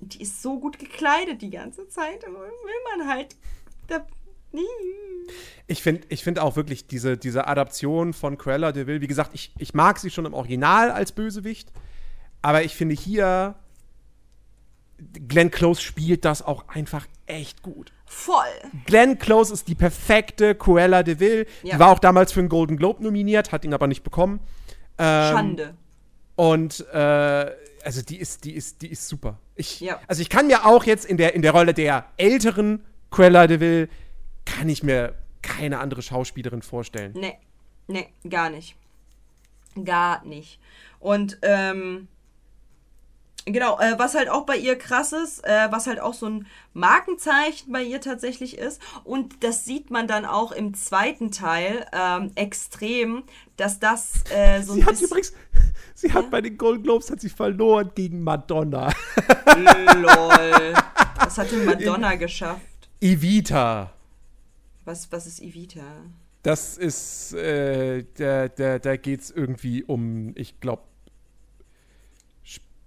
die 0.00 0.22
ist 0.22 0.42
so 0.42 0.58
gut 0.58 0.78
gekleidet 0.78 1.42
die 1.42 1.50
ganze 1.50 1.88
Zeit. 1.88 2.22
Will 2.24 2.96
man 2.96 3.08
halt, 3.08 3.36
da, 3.86 4.06
Ich 5.68 5.82
finde 5.82 6.06
ich 6.08 6.24
find 6.24 6.38
auch 6.38 6.56
wirklich 6.56 6.86
diese, 6.86 7.16
diese 7.16 7.46
Adaption 7.46 8.12
von 8.12 8.36
Cruella 8.36 8.72
de 8.72 8.86
Vil, 8.86 9.00
wie 9.00 9.06
gesagt, 9.06 9.30
ich, 9.34 9.52
ich 9.58 9.74
mag 9.74 9.98
sie 9.98 10.10
schon 10.10 10.26
im 10.26 10.34
Original 10.34 10.90
als 10.90 11.12
Bösewicht, 11.12 11.70
aber 12.42 12.64
ich 12.64 12.74
finde 12.74 12.96
hier, 12.96 13.54
Glenn 15.28 15.50
Close 15.50 15.80
spielt 15.80 16.24
das 16.24 16.42
auch 16.42 16.68
einfach 16.68 17.06
echt 17.26 17.62
gut. 17.62 17.92
voll. 18.06 18.44
Glenn 18.86 19.18
Close 19.18 19.52
ist 19.52 19.68
die 19.68 19.74
perfekte 19.74 20.54
Cruella 20.54 21.02
de 21.02 21.20
Vil. 21.20 21.46
Ja. 21.62 21.74
Die 21.74 21.78
war 21.80 21.90
auch 21.90 21.98
damals 22.00 22.32
für 22.32 22.40
einen 22.40 22.48
Golden 22.48 22.76
Globe 22.76 23.02
nominiert, 23.02 23.52
hat 23.52 23.64
ihn 23.64 23.72
aber 23.72 23.86
nicht 23.86 24.02
bekommen. 24.02 24.40
Ähm, 24.98 25.32
Schande. 25.32 25.74
Und 26.36 26.84
äh, 26.92 27.50
also 27.84 28.02
die 28.02 28.18
ist, 28.18 28.44
die 28.44 28.52
ist, 28.54 28.82
die 28.82 28.88
ist 28.88 29.08
super. 29.08 29.38
Ich, 29.54 29.80
Ja. 29.80 30.00
Also 30.06 30.22
ich 30.22 30.28
kann 30.28 30.46
mir 30.46 30.66
auch 30.66 30.84
jetzt 30.84 31.04
in 31.04 31.16
der, 31.16 31.34
in 31.34 31.42
der 31.42 31.52
Rolle 31.52 31.72
der 31.74 32.06
älteren 32.16 32.84
Cruella 33.10 33.46
de 33.46 33.60
Vil, 33.60 33.88
kann 34.44 34.68
ich 34.68 34.82
mir 34.82 35.14
keine 35.42 35.78
andere 35.78 36.02
Schauspielerin 36.02 36.62
vorstellen. 36.62 37.12
Nee, 37.14 37.38
nee, 37.86 38.08
gar 38.28 38.50
nicht. 38.50 38.76
Gar 39.84 40.24
nicht. 40.24 40.58
Und, 40.98 41.38
ähm, 41.42 42.08
genau, 43.46 43.78
äh, 43.78 43.98
was 43.98 44.14
halt 44.14 44.28
auch 44.28 44.46
bei 44.46 44.56
ihr 44.56 44.76
krass 44.76 45.12
ist, 45.12 45.44
äh, 45.44 45.68
was 45.70 45.86
halt 45.86 46.00
auch 46.00 46.14
so 46.14 46.26
ein 46.26 46.46
Markenzeichen 46.72 47.72
bei 47.72 47.82
ihr 47.82 48.00
tatsächlich 48.00 48.58
ist, 48.58 48.80
und 49.04 49.42
das 49.44 49.64
sieht 49.64 49.90
man 49.90 50.06
dann 50.06 50.24
auch 50.24 50.52
im 50.52 50.74
zweiten 50.74 51.30
Teil 51.30 51.86
ähm, 51.92 52.32
extrem, 52.34 53.24
dass 53.56 53.78
das 53.78 54.24
äh, 54.30 54.62
so 54.62 54.72
ein 54.72 54.78
Sie 54.80 54.84
hat 54.84 54.90
bisschen. 54.92 55.06
übrigens, 55.08 55.32
sie 55.94 56.12
hat 56.12 56.30
bei 56.30 56.40
den 56.40 56.56
Golden 56.56 56.82
Globes 56.82 57.10
hat 57.10 57.20
sie 57.20 57.28
verloren 57.30 57.90
gegen 57.94 58.22
Madonna. 58.22 58.92
Lol. 59.96 60.74
Das 61.16 61.38
hatte 61.38 61.56
Madonna 61.64 62.14
geschafft. 62.16 62.60
Evita. 63.00 63.92
Was, 64.84 65.10
was 65.12 65.26
ist 65.26 65.40
Evita? 65.40 65.82
Das 66.42 66.78
ist, 66.78 67.34
äh, 67.34 68.04
da, 68.16 68.48
da, 68.48 68.78
da 68.78 68.96
geht 68.96 69.20
es 69.20 69.30
irgendwie 69.30 69.84
um, 69.84 70.32
ich 70.36 70.58
glaube, 70.60 70.82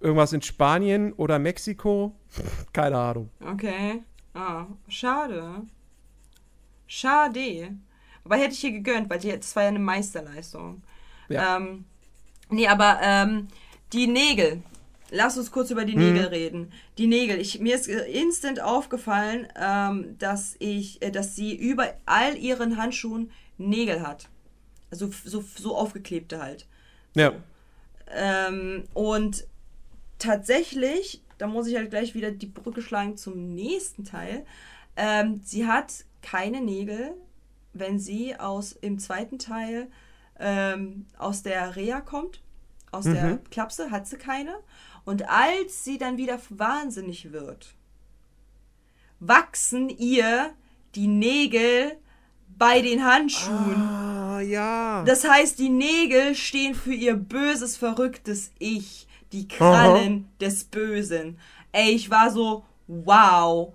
irgendwas 0.04 0.32
in 0.32 0.42
Spanien 0.42 1.12
oder 1.14 1.38
Mexiko. 1.38 2.14
Keine 2.72 2.98
Ahnung. 2.98 3.30
Okay. 3.40 4.02
Ah, 4.34 4.66
schade. 4.88 5.62
Schade. 6.86 7.76
Aber 8.24 8.36
hätte 8.36 8.52
ich 8.52 8.64
ihr 8.64 8.72
gegönnt, 8.72 9.08
weil 9.10 9.18
die, 9.18 9.32
das 9.32 9.56
war 9.56 9.64
ja 9.64 9.70
eine 9.70 9.78
Meisterleistung. 9.78 10.82
Ja. 11.28 11.56
Ähm, 11.56 11.86
nee, 12.50 12.68
aber 12.68 12.98
ähm, 13.02 13.48
die 13.92 14.06
Nägel. 14.06 14.62
Lass 15.10 15.38
uns 15.38 15.52
kurz 15.52 15.70
über 15.70 15.84
die 15.84 15.96
Nägel 15.96 16.26
reden. 16.26 16.72
Die 16.98 17.06
Nägel. 17.06 17.40
Ich, 17.40 17.60
mir 17.60 17.76
ist 17.76 17.86
instant 17.86 18.60
aufgefallen, 18.60 19.46
ähm, 19.56 20.16
dass 20.18 20.56
ich, 20.58 21.00
äh, 21.02 21.10
dass 21.12 21.36
sie 21.36 21.54
über 21.54 21.94
all 22.04 22.36
ihren 22.36 22.76
Handschuhen 22.76 23.30
Nägel 23.56 24.06
hat. 24.06 24.28
Also 24.90 25.10
so, 25.24 25.44
so 25.56 25.76
aufgeklebte 25.76 26.42
halt. 26.42 26.66
Ja. 27.14 27.32
Ähm, 28.12 28.84
und 28.92 29.46
tatsächlich, 30.18 31.22
da 31.38 31.46
muss 31.46 31.66
ich 31.66 31.76
halt 31.76 31.90
gleich 31.90 32.14
wieder 32.14 32.30
die 32.30 32.46
Brücke 32.46 32.82
schlagen 32.82 33.16
zum 33.16 33.54
nächsten 33.54 34.04
Teil. 34.04 34.46
Ähm, 34.96 35.40
sie 35.44 35.66
hat 35.66 36.04
keine 36.22 36.60
Nägel, 36.60 37.14
wenn 37.72 37.98
sie 37.98 38.36
aus 38.36 38.72
im 38.72 38.98
zweiten 38.98 39.38
Teil 39.38 39.88
ähm, 40.38 41.06
aus 41.18 41.42
der 41.42 41.76
Reha 41.76 42.00
kommt, 42.00 42.42
aus 42.92 43.04
der 43.04 43.38
Klapse, 43.50 43.90
hat 43.90 44.06
sie 44.06 44.16
keine. 44.16 44.54
Und 45.04 45.28
als 45.28 45.84
sie 45.84 45.98
dann 45.98 46.16
wieder 46.16 46.38
wahnsinnig 46.48 47.32
wird, 47.32 47.74
wachsen 49.20 49.88
ihr 49.88 50.52
die 50.94 51.08
Nägel 51.08 51.96
bei 52.56 52.80
den 52.80 53.04
Handschuhen. 53.04 53.82
Ah, 53.82 54.40
ja. 54.40 55.02
Das 55.04 55.28
heißt, 55.28 55.58
die 55.58 55.70
Nägel 55.70 56.34
stehen 56.34 56.74
für 56.74 56.94
ihr 56.94 57.14
böses, 57.16 57.76
verrücktes 57.76 58.52
Ich. 58.58 59.06
Die 59.34 59.48
Krallen 59.48 60.28
des 60.40 60.64
Bösen. 60.64 61.38
Ey, 61.72 61.90
ich 61.90 62.08
war 62.10 62.30
so, 62.30 62.64
wow. 62.86 63.74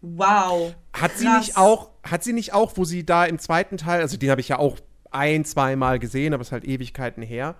Wow. 0.00 0.74
Hat 0.94 1.12
sie 1.16 1.28
nicht 1.28 1.56
auch, 1.56 1.90
hat 2.02 2.24
sie 2.24 2.32
nicht 2.32 2.52
auch, 2.54 2.72
wo 2.76 2.84
sie 2.84 3.04
da 3.04 3.24
im 3.24 3.38
zweiten 3.38 3.76
Teil, 3.76 4.00
also 4.00 4.16
den 4.16 4.30
habe 4.30 4.40
ich 4.40 4.48
ja 4.48 4.58
auch 4.58 4.78
ein, 5.10 5.44
zweimal 5.44 5.98
gesehen, 5.98 6.32
aber 6.34 6.40
es 6.40 6.48
ist 6.48 6.52
halt 6.52 6.64
Ewigkeiten 6.64 7.22
her. 7.22 7.54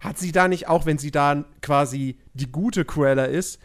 Hat 0.00 0.16
sie 0.18 0.32
da 0.32 0.48
nicht 0.48 0.68
auch, 0.68 0.86
wenn 0.86 0.96
sie 0.98 1.10
da 1.10 1.44
quasi 1.60 2.18
die 2.34 2.50
gute 2.50 2.84
Cruella 2.84 3.24
ist, 3.24 3.58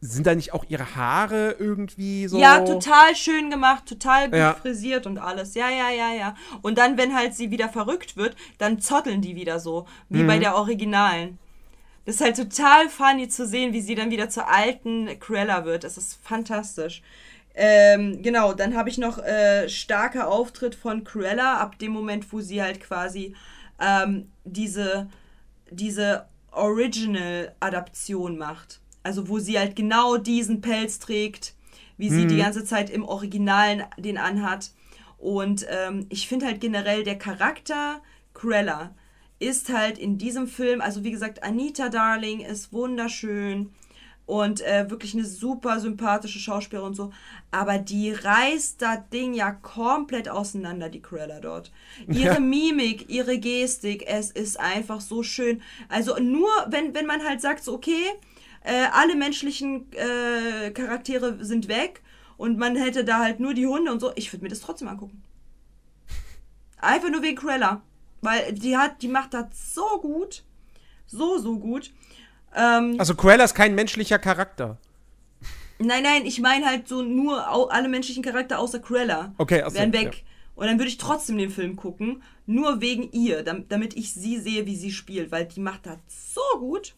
sind 0.00 0.26
da 0.26 0.34
nicht 0.34 0.52
auch 0.52 0.64
ihre 0.68 0.96
Haare 0.96 1.52
irgendwie 1.58 2.26
so? 2.26 2.38
Ja, 2.38 2.60
total 2.60 3.14
schön 3.16 3.48
gemacht, 3.48 3.86
total 3.86 4.26
gut 4.28 4.38
Ja. 4.38 4.54
frisiert 4.54 5.06
und 5.06 5.16
alles. 5.18 5.54
Ja, 5.54 5.70
ja, 5.70 5.88
ja, 5.90 6.12
ja. 6.12 6.34
Und 6.60 6.76
dann, 6.78 6.98
wenn 6.98 7.14
halt 7.14 7.34
sie 7.34 7.50
wieder 7.50 7.70
verrückt 7.70 8.16
wird, 8.16 8.36
dann 8.58 8.80
zotteln 8.80 9.22
die 9.22 9.34
wieder 9.36 9.60
so, 9.60 9.86
wie 10.10 10.22
Mhm. 10.22 10.26
bei 10.26 10.38
der 10.38 10.56
Originalen. 10.56 11.38
Das 12.04 12.16
ist 12.16 12.20
halt 12.20 12.36
total 12.36 12.88
funny 12.88 13.28
zu 13.28 13.46
sehen, 13.46 13.72
wie 13.72 13.80
sie 13.80 13.94
dann 13.94 14.10
wieder 14.10 14.28
zur 14.28 14.48
alten 14.48 15.18
Cruella 15.20 15.64
wird. 15.64 15.84
Das 15.84 15.96
ist 15.96 16.18
fantastisch. 16.22 17.02
Ähm, 17.54 18.20
genau, 18.20 18.52
dann 18.52 18.76
habe 18.76 18.88
ich 18.88 18.98
noch 18.98 19.18
äh, 19.18 19.68
starker 19.68 20.28
Auftritt 20.28 20.74
von 20.74 21.04
Cruella 21.04 21.58
ab 21.58 21.78
dem 21.78 21.92
Moment, 21.92 22.30
wo 22.32 22.40
sie 22.40 22.60
halt 22.60 22.80
quasi 22.80 23.34
ähm, 23.80 24.30
diese, 24.44 25.08
diese 25.70 26.26
Original-Adaption 26.50 28.36
macht. 28.36 28.80
Also 29.02 29.28
wo 29.28 29.38
sie 29.38 29.58
halt 29.58 29.76
genau 29.76 30.16
diesen 30.16 30.60
Pelz 30.60 30.98
trägt, 30.98 31.54
wie 31.96 32.08
sie 32.08 32.26
die 32.26 32.38
ganze 32.38 32.64
Zeit 32.64 32.90
im 32.90 33.04
Originalen 33.04 33.84
den 33.98 34.18
anhat. 34.18 34.72
Und 35.18 35.66
ähm, 35.70 36.06
ich 36.08 36.26
finde 36.26 36.46
halt 36.46 36.60
generell 36.60 37.04
der 37.04 37.18
Charakter 37.18 38.02
Cruella 38.32 38.94
ist 39.44 39.72
halt 39.72 39.98
in 39.98 40.18
diesem 40.18 40.46
Film, 40.48 40.80
also 40.80 41.04
wie 41.04 41.10
gesagt, 41.10 41.42
Anita 41.42 41.88
Darling 41.88 42.40
ist 42.40 42.72
wunderschön 42.72 43.70
und 44.26 44.62
äh, 44.62 44.88
wirklich 44.88 45.14
eine 45.14 45.24
super 45.24 45.80
sympathische 45.80 46.38
Schauspielerin 46.38 46.88
und 46.88 46.94
so. 46.94 47.12
Aber 47.50 47.78
die 47.78 48.10
reißt 48.10 48.80
das 48.80 48.98
Ding 49.12 49.34
ja 49.34 49.52
komplett 49.52 50.28
auseinander, 50.28 50.88
die 50.88 51.02
Cruella 51.02 51.40
dort. 51.40 51.70
Ihre 52.08 52.34
Ja. 52.34 52.40
Mimik, 52.40 53.10
ihre 53.10 53.38
Gestik, 53.38 54.04
es 54.06 54.30
ist 54.30 54.58
einfach 54.58 55.00
so 55.00 55.22
schön. 55.22 55.60
Also 55.88 56.18
nur, 56.18 56.48
wenn, 56.68 56.94
wenn 56.94 57.06
man 57.06 57.22
halt 57.22 57.40
sagt, 57.42 57.62
so, 57.64 57.74
okay, 57.74 58.04
äh, 58.62 58.86
alle 58.92 59.14
menschlichen 59.14 59.92
äh, 59.92 60.70
Charaktere 60.70 61.44
sind 61.44 61.68
weg 61.68 62.02
und 62.38 62.56
man 62.58 62.76
hätte 62.76 63.04
da 63.04 63.18
halt 63.18 63.40
nur 63.40 63.52
die 63.52 63.66
Hunde 63.66 63.92
und 63.92 64.00
so, 64.00 64.10
ich 64.16 64.32
würde 64.32 64.44
mir 64.44 64.48
das 64.48 64.60
trotzdem 64.60 64.88
angucken. 64.88 65.22
Einfach 66.78 67.10
nur 67.10 67.22
wegen 67.22 67.36
Cruella. 67.36 67.82
Weil 68.24 68.52
die 68.54 68.76
hat, 68.76 69.02
die 69.02 69.08
macht 69.08 69.34
das 69.34 69.74
so 69.74 69.86
gut. 70.00 70.42
So, 71.06 71.38
so 71.38 71.58
gut. 71.58 71.92
Ähm, 72.56 72.96
Also 72.98 73.14
Cruella 73.14 73.44
ist 73.44 73.54
kein 73.54 73.74
menschlicher 73.74 74.18
Charakter. 74.18 74.78
Nein, 75.78 76.02
nein, 76.04 76.24
ich 76.24 76.40
meine 76.40 76.66
halt 76.66 76.86
so 76.88 77.02
nur 77.02 77.50
au- 77.52 77.66
alle 77.66 77.88
menschlichen 77.88 78.22
Charakter 78.22 78.58
außer 78.60 78.78
Cruella 78.78 79.34
Okay, 79.38 79.62
ach 79.62 79.70
so, 79.70 79.76
wären 79.76 79.92
weg. 79.92 80.24
Und 80.54 80.66
dann 80.66 80.78
würde 80.78 80.88
ich 80.88 80.98
trotzdem 80.98 81.36
den 81.36 81.50
Film 81.50 81.74
gucken, 81.74 82.22
nur 82.46 82.80
wegen 82.80 83.10
ihr, 83.10 83.42
dam- 83.42 83.66
damit 83.68 83.96
ich 83.96 84.14
sie 84.14 84.38
sehe, 84.38 84.66
wie 84.66 84.76
sie 84.76 84.92
spielt, 84.92 85.32
weil 85.32 85.46
die 85.46 85.58
macht 85.60 85.86
das 85.86 85.98
so 86.08 86.58
gut. 86.60 86.94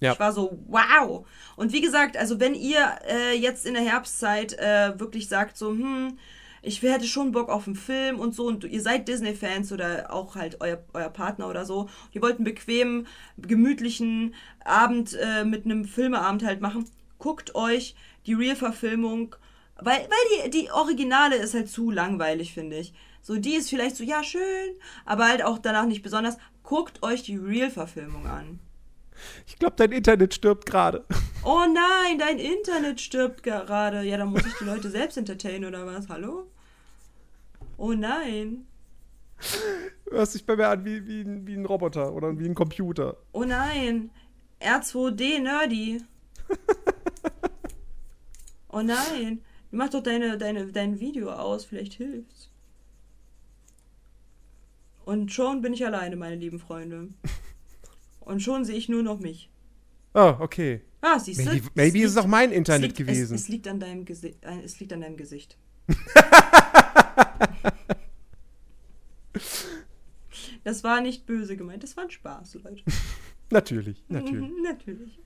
Ja. 0.00 0.12
Ich 0.12 0.20
war 0.20 0.32
so, 0.32 0.58
wow. 0.68 1.26
Und 1.56 1.72
wie 1.72 1.80
gesagt, 1.80 2.16
also 2.18 2.38
wenn 2.38 2.54
ihr 2.54 2.98
äh, 3.08 3.34
jetzt 3.36 3.64
in 3.66 3.74
der 3.74 3.82
Herbstzeit 3.82 4.52
äh, 4.58 4.92
wirklich 5.00 5.26
sagt, 5.28 5.56
so, 5.56 5.70
hm, 5.70 6.18
ich 6.62 6.82
hätte 6.82 7.06
schon 7.06 7.32
Bock 7.32 7.48
auf 7.48 7.66
einen 7.66 7.76
Film 7.76 8.18
und 8.18 8.34
so, 8.34 8.46
und 8.46 8.64
ihr 8.64 8.80
seid 8.82 9.08
Disney-Fans 9.08 9.72
oder 9.72 10.12
auch 10.12 10.34
halt 10.34 10.60
euer, 10.60 10.78
euer 10.92 11.10
Partner 11.10 11.48
oder 11.48 11.64
so, 11.64 11.88
ihr 12.12 12.22
wollt 12.22 12.36
einen 12.36 12.44
bequemen, 12.44 13.06
gemütlichen 13.36 14.34
Abend 14.64 15.14
äh, 15.14 15.44
mit 15.44 15.64
einem 15.64 15.84
Filmeabend 15.84 16.44
halt 16.44 16.60
machen, 16.60 16.84
guckt 17.18 17.54
euch 17.54 17.94
die 18.26 18.34
Real-Verfilmung, 18.34 19.34
weil, 19.76 20.00
weil 20.00 20.50
die, 20.50 20.50
die 20.50 20.70
Originale 20.70 21.36
ist 21.36 21.54
halt 21.54 21.68
zu 21.68 21.90
langweilig, 21.90 22.52
finde 22.52 22.78
ich. 22.78 22.92
So, 23.22 23.36
die 23.36 23.54
ist 23.54 23.68
vielleicht 23.68 23.96
so, 23.96 24.04
ja, 24.04 24.22
schön, 24.22 24.74
aber 25.04 25.28
halt 25.28 25.42
auch 25.42 25.58
danach 25.58 25.86
nicht 25.86 26.02
besonders. 26.02 26.38
Guckt 26.62 27.02
euch 27.02 27.22
die 27.22 27.36
Real-Verfilmung 27.36 28.26
an. 28.26 28.58
Ich 29.46 29.56
glaube, 29.58 29.74
dein 29.76 29.92
Internet 29.92 30.34
stirbt 30.34 30.66
gerade. 30.66 31.04
Oh 31.44 31.64
nein, 31.72 32.18
dein 32.18 32.38
Internet 32.38 33.00
stirbt 33.00 33.42
gerade. 33.42 34.02
Ja, 34.02 34.16
dann 34.16 34.28
muss 34.28 34.44
ich 34.46 34.54
die 34.54 34.64
Leute 34.64 34.90
selbst 34.90 35.16
entertainen 35.16 35.64
oder 35.64 35.86
was? 35.86 36.08
Hallo? 36.08 36.46
Oh 37.76 37.92
nein. 37.92 38.66
Du 40.06 40.12
hörst 40.16 40.34
dich 40.34 40.44
bei 40.44 40.56
mir 40.56 40.68
an 40.68 40.84
wie, 40.84 41.06
wie, 41.06 41.20
ein- 41.20 41.46
wie 41.46 41.54
ein 41.54 41.64
Roboter 41.64 42.12
oder 42.12 42.36
wie 42.38 42.46
ein 42.46 42.54
Computer. 42.54 43.16
Oh 43.32 43.44
nein. 43.44 44.10
R2D 44.60 45.40
Nerdy. 45.40 46.02
Oh 48.70 48.82
nein. 48.82 49.42
Mach 49.70 49.88
doch 49.88 50.02
deine, 50.02 50.36
deine, 50.38 50.66
dein 50.72 51.00
Video 51.00 51.30
aus, 51.32 51.64
vielleicht 51.64 51.94
hilft's. 51.94 52.50
Und 55.04 55.32
schon 55.32 55.62
bin 55.62 55.72
ich 55.72 55.84
alleine, 55.86 56.16
meine 56.16 56.36
lieben 56.36 56.58
Freunde. 56.58 57.08
Und 58.28 58.40
schon 58.42 58.64
sehe 58.66 58.76
ich 58.76 58.90
nur 58.90 59.02
noch 59.02 59.20
mich. 59.20 59.50
Oh, 60.12 60.34
okay. 60.38 60.82
Ah, 61.00 61.18
siehst 61.18 61.40
du? 61.40 61.44
Maybe, 61.46 61.66
maybe 61.74 62.00
ist 62.00 62.10
es 62.10 62.18
auch 62.18 62.26
mein 62.26 62.52
Internet 62.52 62.82
liegt, 62.82 62.98
gewesen. 62.98 63.34
Es, 63.34 63.42
es, 63.42 63.48
liegt 63.48 63.66
an 63.66 63.80
deinem 63.80 64.04
Gesi 64.04 64.36
äh, 64.42 64.60
es 64.62 64.78
liegt 64.80 64.92
an 64.92 65.00
deinem 65.00 65.16
Gesicht. 65.16 65.56
das 70.62 70.84
war 70.84 71.00
nicht 71.00 71.24
böse 71.24 71.56
gemeint, 71.56 71.82
das 71.82 71.96
war 71.96 72.04
ein 72.04 72.10
Spaß, 72.10 72.58
Leute. 72.62 72.82
natürlich, 73.48 74.04
natürlich. 74.08 74.50
Mhm, 74.50 74.62
Natürlich. 74.62 75.18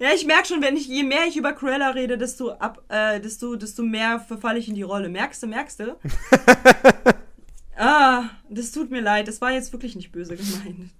Ja, 0.00 0.14
ich 0.14 0.24
merke 0.24 0.48
schon, 0.48 0.62
wenn 0.62 0.78
ich, 0.78 0.88
je 0.88 1.02
mehr 1.02 1.26
ich 1.28 1.36
über 1.36 1.52
Cruella 1.52 1.90
rede, 1.90 2.16
desto 2.16 2.52
ab, 2.52 2.82
äh, 2.88 3.20
desto, 3.20 3.56
desto 3.56 3.82
mehr 3.82 4.18
verfalle 4.20 4.58
ich 4.58 4.68
in 4.68 4.74
die 4.74 4.80
Rolle. 4.80 5.10
Merkst 5.10 5.42
du, 5.42 5.46
merkst 5.46 5.80
du? 5.80 5.98
ah, 7.76 8.30
das 8.48 8.72
tut 8.72 8.90
mir 8.90 9.02
leid. 9.02 9.28
Das 9.28 9.42
war 9.42 9.52
jetzt 9.52 9.74
wirklich 9.74 9.94
nicht 9.94 10.12
böse 10.12 10.34
gemeint. 10.34 10.92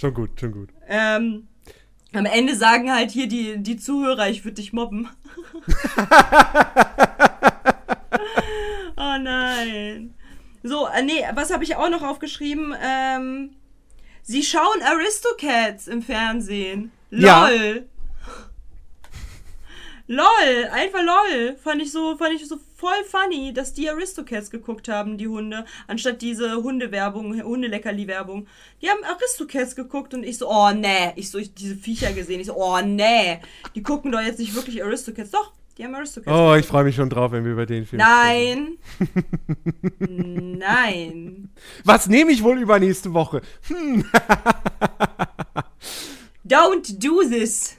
Schon 0.00 0.14
gut, 0.14 0.40
schon 0.40 0.52
gut. 0.52 0.70
Ähm, 0.88 1.46
am 2.14 2.24
Ende 2.24 2.56
sagen 2.56 2.90
halt 2.90 3.10
hier 3.10 3.28
die, 3.28 3.58
die 3.58 3.76
Zuhörer, 3.76 4.30
ich 4.30 4.46
würde 4.46 4.54
dich 4.54 4.72
mobben. 4.72 5.10
oh 8.96 9.18
nein. 9.20 10.14
So, 10.62 10.86
äh, 10.86 11.02
nee, 11.02 11.22
was 11.34 11.52
habe 11.52 11.64
ich 11.64 11.76
auch 11.76 11.90
noch 11.90 12.02
aufgeschrieben? 12.02 12.74
Ähm, 12.82 13.50
sie 14.22 14.42
schauen 14.42 14.80
Aristocats 14.82 15.86
im 15.86 16.00
Fernsehen. 16.00 16.92
Ja. 17.10 17.50
LOL. 20.10 20.66
Einfach 20.72 21.00
LOL. 21.04 21.56
Fand 21.62 21.80
ich 21.80 21.92
so, 21.92 22.16
fand 22.16 22.34
ich 22.34 22.48
so 22.48 22.58
voll 22.74 23.04
funny, 23.08 23.52
dass 23.52 23.74
die 23.74 23.88
Aristocats 23.88 24.50
geguckt 24.50 24.88
haben, 24.88 25.16
die 25.18 25.28
Hunde, 25.28 25.64
anstatt 25.86 26.20
diese 26.20 26.56
Hundewerbung, 26.56 27.40
Hundeleckerli-Werbung. 27.40 28.48
Die 28.82 28.90
haben 28.90 29.04
Aristocats 29.04 29.76
geguckt 29.76 30.12
und 30.12 30.24
ich 30.24 30.36
so, 30.38 30.50
oh 30.50 30.72
nee. 30.72 31.12
Ich 31.14 31.30
so, 31.30 31.38
ich 31.38 31.54
diese 31.54 31.76
Viecher 31.76 32.12
gesehen. 32.12 32.40
Ich 32.40 32.48
so, 32.48 32.56
oh 32.56 32.80
nee. 32.84 33.38
Die 33.76 33.84
gucken 33.84 34.10
doch 34.10 34.20
jetzt 34.20 34.40
nicht 34.40 34.52
wirklich 34.56 34.82
Aristocats. 34.82 35.30
Doch, 35.30 35.52
die 35.78 35.84
haben 35.84 35.94
Aristocats 35.94 36.36
Oh, 36.36 36.56
ich 36.56 36.66
freue 36.66 36.82
mich 36.82 36.96
schon 36.96 37.08
drauf, 37.08 37.30
wenn 37.30 37.44
wir 37.44 37.52
über 37.52 37.66
den 37.66 37.86
Film. 37.86 38.02
Nein. 38.02 38.78
Nein. 40.58 41.50
Was 41.84 42.08
nehme 42.08 42.32
ich 42.32 42.42
wohl 42.42 42.58
übernächste 42.58 43.14
Woche? 43.14 43.42
Don't 46.44 46.98
do 46.98 47.22
this. 47.22 47.76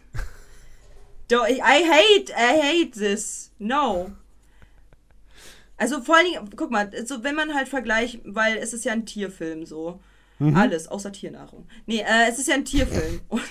Do 1.32 1.44
I 1.45 1.84
hate, 1.88 2.30
I 2.32 2.60
hate 2.62 2.91
this. 2.91 3.52
No. 3.58 4.12
Also 5.78 6.02
vor 6.02 6.16
allen 6.18 6.26
Dingen, 6.26 6.49
guck 6.56 6.70
mal, 6.72 6.91
so 7.06 7.24
wenn 7.24 7.36
man 7.36 7.53
halt 7.56 7.70
vergleicht, 7.70 8.20
weil 8.26 8.58
es 8.58 8.74
ist 8.74 8.84
ja 8.86 8.91
ein 8.94 9.06
Tierfilm 9.06 9.66
so. 9.66 9.99
Alles, 10.56 10.88
außer 10.88 11.12
Tiernahrung. 11.12 11.68
Nee, 11.86 11.99
äh, 12.02 12.28
es 12.28 12.40
ist 12.40 12.48
ja 12.48 12.56
ein 12.56 12.66
Tierfilm. 12.66 13.22
Und, 13.30 13.44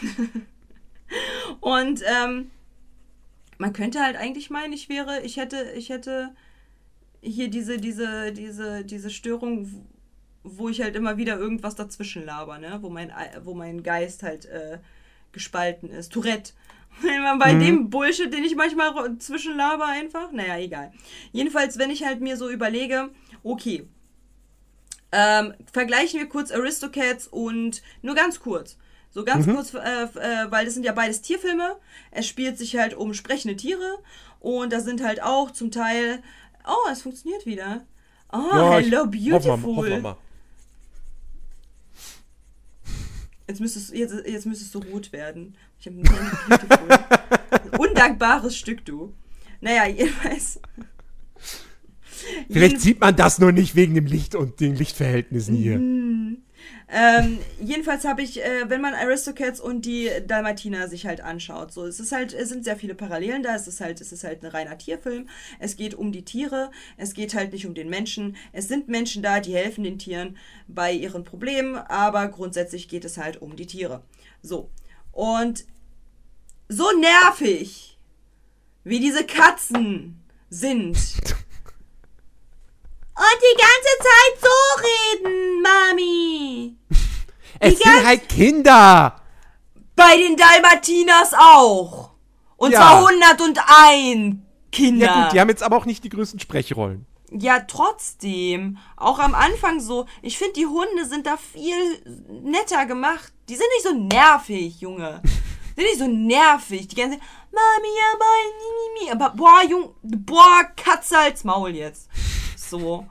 und 1.60 2.02
ähm, 2.06 2.50
man 3.58 3.72
könnte 3.72 4.00
halt 4.00 4.16
eigentlich 4.16 4.50
meinen, 4.50 4.72
ich 4.72 4.88
wäre, 4.88 5.20
ich 5.22 5.36
hätte, 5.36 5.72
ich 5.76 5.88
hätte 5.88 6.30
hier 7.20 7.48
diese, 7.48 7.78
diese, 7.78 8.32
diese, 8.32 8.84
diese 8.84 9.10
Störung, 9.10 9.84
wo 10.42 10.68
ich 10.68 10.80
halt 10.82 10.96
immer 10.96 11.16
wieder 11.16 11.36
irgendwas 11.38 11.74
dazwischen 11.76 12.24
laber, 12.24 12.58
ne? 12.58 12.78
Wo 12.80 12.90
mein, 12.90 13.10
Ei- 13.10 13.38
wo 13.44 13.54
mein 13.54 13.82
Geist 13.82 14.22
halt 14.22 14.46
äh, 14.46 14.78
gespalten 15.32 15.90
ist. 15.90 16.12
Tourette. 16.12 16.52
Wenn 17.02 17.22
man 17.22 17.38
bei 17.38 17.54
dem 17.54 17.88
Bullshit, 17.88 18.32
den 18.32 18.44
ich 18.44 18.54
manchmal 18.56 19.16
zwischenlaber 19.18 19.86
einfach. 19.86 20.32
Naja, 20.32 20.58
egal. 20.58 20.92
Jedenfalls, 21.32 21.78
wenn 21.78 21.90
ich 21.90 22.04
halt 22.04 22.20
mir 22.20 22.36
so 22.36 22.50
überlege, 22.50 23.08
okay, 23.42 23.88
ähm, 25.12 25.54
vergleichen 25.72 26.20
wir 26.20 26.28
kurz 26.28 26.50
Aristocats 26.52 27.26
und 27.26 27.82
nur 28.02 28.14
ganz 28.14 28.40
kurz. 28.40 28.76
So 29.12 29.24
ganz 29.24 29.46
kurz, 29.46 29.74
äh, 29.74 29.78
äh, 30.04 30.50
weil 30.50 30.66
das 30.66 30.74
sind 30.74 30.84
ja 30.84 30.92
beides 30.92 31.22
Tierfilme. 31.22 31.76
Es 32.10 32.26
spielt 32.28 32.58
sich 32.58 32.76
halt 32.76 32.94
um 32.94 33.14
sprechende 33.14 33.56
Tiere 33.56 33.98
und 34.38 34.72
da 34.72 34.80
sind 34.80 35.02
halt 35.02 35.22
auch 35.22 35.50
zum 35.50 35.70
Teil 35.70 36.22
Oh, 36.66 36.90
es 36.92 37.02
funktioniert 37.02 37.46
wieder. 37.46 37.84
Oh, 38.32 38.36
Ja, 38.52 38.72
hello, 38.74 38.98
hoffen 38.98 39.12
wir 39.12 39.30
beautiful. 39.30 39.76
hoffen 39.76 39.84
wir 39.86 40.00
mal. 40.00 40.16
Jetzt 43.48 43.60
müsstest, 43.60 43.92
jetzt, 43.92 44.14
jetzt 44.26 44.46
müsstest 44.46 44.74
du 44.74 44.78
rot 44.78 45.12
werden. 45.12 45.56
Ich 45.80 45.86
habe 45.86 45.96
beautiful. 45.96 47.78
Undankbares 47.78 48.56
Stück, 48.56 48.84
du. 48.84 49.14
Naja, 49.60 49.86
jedenfalls. 49.86 50.60
Vielleicht 52.50 52.80
sieht 52.80 53.00
man 53.00 53.16
das 53.16 53.38
nur 53.38 53.52
nicht 53.52 53.74
wegen 53.74 53.94
dem 53.94 54.06
Licht 54.06 54.34
und 54.34 54.60
den 54.60 54.74
Lichtverhältnissen 54.74 55.56
hier. 55.56 55.76
Ähm, 56.92 57.38
jedenfalls 57.60 58.04
habe 58.04 58.20
ich, 58.20 58.42
äh, 58.42 58.68
wenn 58.68 58.80
man 58.80 58.94
Aristocats 58.94 59.60
und 59.60 59.86
die 59.86 60.10
Dalmatiner 60.26 60.88
sich 60.88 61.06
halt 61.06 61.20
anschaut, 61.20 61.72
so, 61.72 61.86
es 61.86 62.00
ist 62.00 62.10
halt, 62.10 62.34
es 62.34 62.48
sind 62.48 62.64
sehr 62.64 62.76
viele 62.76 62.96
Parallelen 62.96 63.44
da, 63.44 63.54
es 63.54 63.68
ist 63.68 63.80
halt, 63.80 64.00
es 64.00 64.10
ist 64.10 64.24
halt 64.24 64.42
ein 64.42 64.50
reiner 64.50 64.76
Tierfilm, 64.76 65.28
es 65.60 65.76
geht 65.76 65.94
um 65.94 66.10
die 66.10 66.24
Tiere, 66.24 66.72
es 66.96 67.14
geht 67.14 67.34
halt 67.34 67.52
nicht 67.52 67.64
um 67.64 67.74
den 67.74 67.88
Menschen, 67.88 68.36
es 68.52 68.66
sind 68.66 68.88
Menschen 68.88 69.22
da, 69.22 69.38
die 69.38 69.54
helfen 69.54 69.84
den 69.84 69.98
Tieren 69.98 70.36
bei 70.66 70.92
ihren 70.92 71.22
Problemen, 71.22 71.76
aber 71.76 72.26
grundsätzlich 72.28 72.88
geht 72.88 73.04
es 73.04 73.16
halt 73.16 73.40
um 73.40 73.56
die 73.56 73.66
Tiere. 73.66 74.02
So. 74.42 74.68
Und 75.12 75.64
so 76.68 76.90
nervig, 76.92 77.98
wie 78.84 79.00
diese 79.00 79.24
Katzen 79.24 80.22
sind. 80.48 80.96
Und 83.16 83.38
die 83.42 83.56
ganze 83.58 83.92
Zeit 83.98 84.40
so 84.40 85.26
reden, 85.26 85.62
Mami. 85.62 86.76
Es 87.62 87.74
Die 87.76 87.82
sind 87.82 88.06
halt 88.06 88.26
Kinder! 88.28 89.16
Bei 89.94 90.16
den 90.16 90.34
Dalmatiners 90.36 91.34
auch. 91.34 92.12
Und 92.56 92.72
Ja. 92.72 92.78
zwar 92.78 93.06
101 93.06 94.36
Kinder. 94.72 95.04
Ja 95.06 95.22
gut, 95.24 95.32
die 95.34 95.40
haben 95.40 95.48
jetzt 95.50 95.62
aber 95.62 95.76
auch 95.76 95.84
nicht 95.84 96.02
die 96.04 96.08
größten 96.08 96.40
Sprechrollen. 96.40 97.04
Ja, 97.30 97.60
trotzdem. 97.60 98.78
Auch 98.96 99.18
am 99.18 99.34
Anfang 99.34 99.80
so. 99.80 100.06
Ich 100.22 100.36
finde, 100.36 100.54
die 100.54 100.66
Hunde 100.66 101.06
sind 101.06 101.26
da 101.26 101.36
viel 101.36 102.02
netter 102.42 102.86
gemacht. 102.86 103.32
Die 103.48 103.56
sind 103.56 103.66
nicht 103.76 103.84
so 103.84 103.94
nervig, 103.94 104.80
Junge. 104.80 105.22
Sind 105.76 105.84
nicht 105.84 105.98
so 105.98 106.08
nervig. 106.08 106.88
Die 106.88 106.96
ganze 106.96 107.18
Mami, 107.52 107.88
aber, 108.14 108.24
mi, 108.58 109.00
mi, 109.00 109.04
mi. 109.04 109.10
aber 109.12 109.30
boah, 109.30 109.62
Junge, 109.68 109.90
boah, 110.02 110.64
Katze 110.76 111.18
als 111.18 111.44
Maul 111.44 111.70
jetzt. 111.70 112.08
So. 112.56 113.06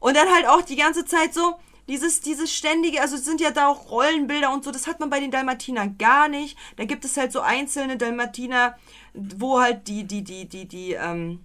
Und 0.00 0.16
dann 0.16 0.28
halt 0.28 0.46
auch 0.46 0.62
die 0.62 0.76
ganze 0.76 1.04
Zeit 1.04 1.32
so, 1.32 1.56
dieses, 1.88 2.20
dieses 2.20 2.52
ständige, 2.52 3.00
also 3.00 3.16
es 3.16 3.24
sind 3.24 3.40
ja 3.40 3.50
da 3.50 3.68
auch 3.68 3.90
Rollenbilder 3.90 4.52
und 4.52 4.64
so, 4.64 4.70
das 4.70 4.86
hat 4.86 5.00
man 5.00 5.10
bei 5.10 5.20
den 5.20 5.30
Dalmatinern 5.30 5.98
gar 5.98 6.28
nicht. 6.28 6.56
Da 6.76 6.84
gibt 6.84 7.04
es 7.04 7.16
halt 7.16 7.32
so 7.32 7.40
einzelne 7.40 7.96
Dalmatiner, 7.96 8.78
wo 9.12 9.60
halt 9.60 9.86
die, 9.88 10.04
die, 10.04 10.24
die, 10.24 10.48
die, 10.48 10.66
die, 10.66 10.92
ähm, 10.92 11.40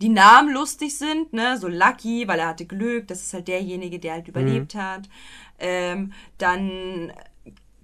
die 0.00 0.08
Namen 0.08 0.52
lustig 0.52 0.96
sind, 0.98 1.32
ne, 1.32 1.56
so 1.58 1.68
Lucky, 1.68 2.28
weil 2.28 2.38
er 2.38 2.48
hatte 2.48 2.66
Glück, 2.66 3.08
das 3.08 3.22
ist 3.22 3.32
halt 3.32 3.48
derjenige, 3.48 3.98
der 3.98 4.14
halt 4.14 4.28
überlebt 4.28 4.74
hat. 4.74 5.08
Ähm, 5.58 6.12
dann 6.38 7.12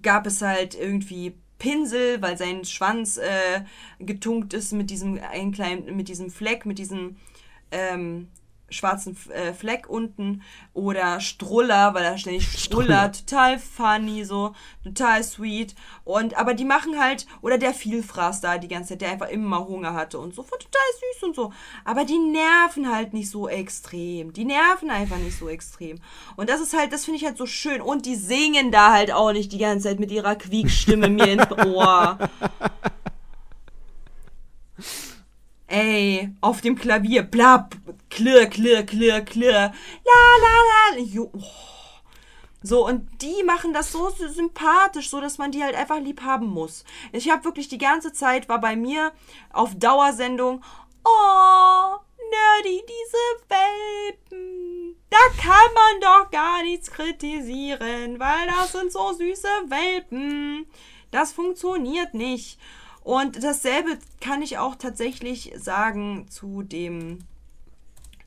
gab 0.03 0.27
es 0.27 0.43
halt 0.43 0.75
irgendwie 0.75 1.35
Pinsel, 1.59 2.21
weil 2.21 2.37
sein 2.37 2.65
Schwanz 2.65 3.17
äh, 3.17 3.63
getunkt 3.99 4.53
ist 4.53 4.73
mit 4.73 4.91
diesem 4.91 5.19
einen 5.23 5.53
kleinen, 5.53 5.97
mit 5.97 6.09
diesem 6.09 6.29
Fleck, 6.29 6.67
mit 6.67 6.79
diesem 6.79 7.17
ähm, 7.71 8.29
schwarzen 8.73 9.17
äh, 9.31 9.53
Fleck 9.53 9.89
unten 9.89 10.43
oder 10.75 11.21
Struller, 11.21 11.95
weil 11.95 12.05
er 12.05 12.19
ständig 12.19 12.47
strullert, 12.59 13.27
total 13.29 13.59
funny 13.59 14.25
so, 14.25 14.55
total 14.83 15.23
sweet. 15.23 15.75
Und 16.05 16.37
aber 16.37 16.55
die 16.55 16.65
machen 16.65 16.99
halt 16.99 17.27
oder 17.41 17.59
der 17.59 17.75
Vielfraß 17.75 18.41
da 18.41 18.59
die 18.59 18.69
ganze 18.69 18.91
Zeit, 18.91 19.03
der 19.03 19.11
einfach 19.13 19.29
immer 19.29 19.67
Hunger 19.67 19.95
hatte 19.95 20.19
und 20.19 20.35
so, 20.35 20.43
total 20.43 20.83
süß 21.15 21.23
und 21.25 21.37
so, 21.37 21.53
aber 21.85 22.05
die 22.05 22.19
nerven 22.19 22.93
halt 22.93 23.13
nicht 23.13 23.31
so 23.31 23.49
extrem, 23.49 24.33
die 24.33 24.45
nerven 24.45 24.91
einfach 24.91 25.19
nicht 25.19 25.39
so 25.39 25.49
extrem. 25.49 25.99
Und 26.37 26.49
das 26.49 26.61
ist 26.61 26.77
halt, 26.77 26.93
das 26.93 27.05
finde 27.05 27.19
ich 27.19 27.25
halt 27.25 27.37
so 27.37 27.47
schön. 27.47 27.81
Und 27.81 28.07
die 28.07 28.17
singen 28.17 28.71
da 28.71 28.93
halt 28.93 29.13
auch 29.13 29.33
nicht 29.33 29.53
die 29.53 29.59
ganze 29.59 29.89
Zeit 29.89 30.01
mit 30.01 30.11
ihrer 30.11 30.37
Quiekstimme 30.37 31.09
mir 31.09 31.29
ins 31.29 31.51
Ohr. 31.51 32.19
Ey, 35.73 36.31
auf 36.43 36.61
dem 36.61 36.77
Klavier, 36.77 37.23
blab, 37.23 37.77
klirr, 38.11 38.45
klirr, 38.45 38.83
klirr, 38.83 39.23
klirr, 39.23 39.73
la, 40.05 40.21
la, 40.43 40.97
la, 40.97 40.99
jo, 40.99 41.31
oh. 41.33 41.41
So, 42.63 42.87
und 42.87 43.09
die 43.23 43.43
machen 43.43 43.73
das 43.73 43.91
so 43.91 44.11
sy- 44.11 44.29
sympathisch, 44.29 45.09
so 45.09 45.19
dass 45.19 45.39
man 45.39 45.51
die 45.51 45.65
halt 45.65 45.75
einfach 45.75 45.99
lieb 45.99 46.21
haben 46.21 46.47
muss. 46.47 46.85
Ich 47.11 47.31
habe 47.31 47.45
wirklich 47.45 47.69
die 47.69 47.79
ganze 47.79 48.13
Zeit, 48.13 48.51
war 48.51 48.61
bei 48.61 48.77
mir 48.77 49.13
auf 49.51 49.75
Dauersendung, 49.75 50.63
oh, 51.05 51.97
Nerdy, 52.31 52.83
diese 52.87 53.49
Welpen. 53.49 54.97
Da 55.09 55.17
kann 55.41 55.75
man 55.75 56.01
doch 56.03 56.31
gar 56.31 56.63
nichts 56.63 56.91
kritisieren, 56.91 58.21
weil 58.21 58.47
das 58.47 58.73
sind 58.73 58.93
so 58.93 59.13
süße 59.15 59.49
Welpen. 59.69 60.67
Das 61.11 61.33
funktioniert 61.33 62.13
nicht. 62.13 62.59
Und 63.05 63.43
dasselbe 63.43 63.99
kann 64.21 64.43
ich 64.43 64.59
auch 64.59 64.77
tatsächlich 64.77 65.53
sagen 65.57 66.27
zu 66.31 66.63
dem, 66.63 67.19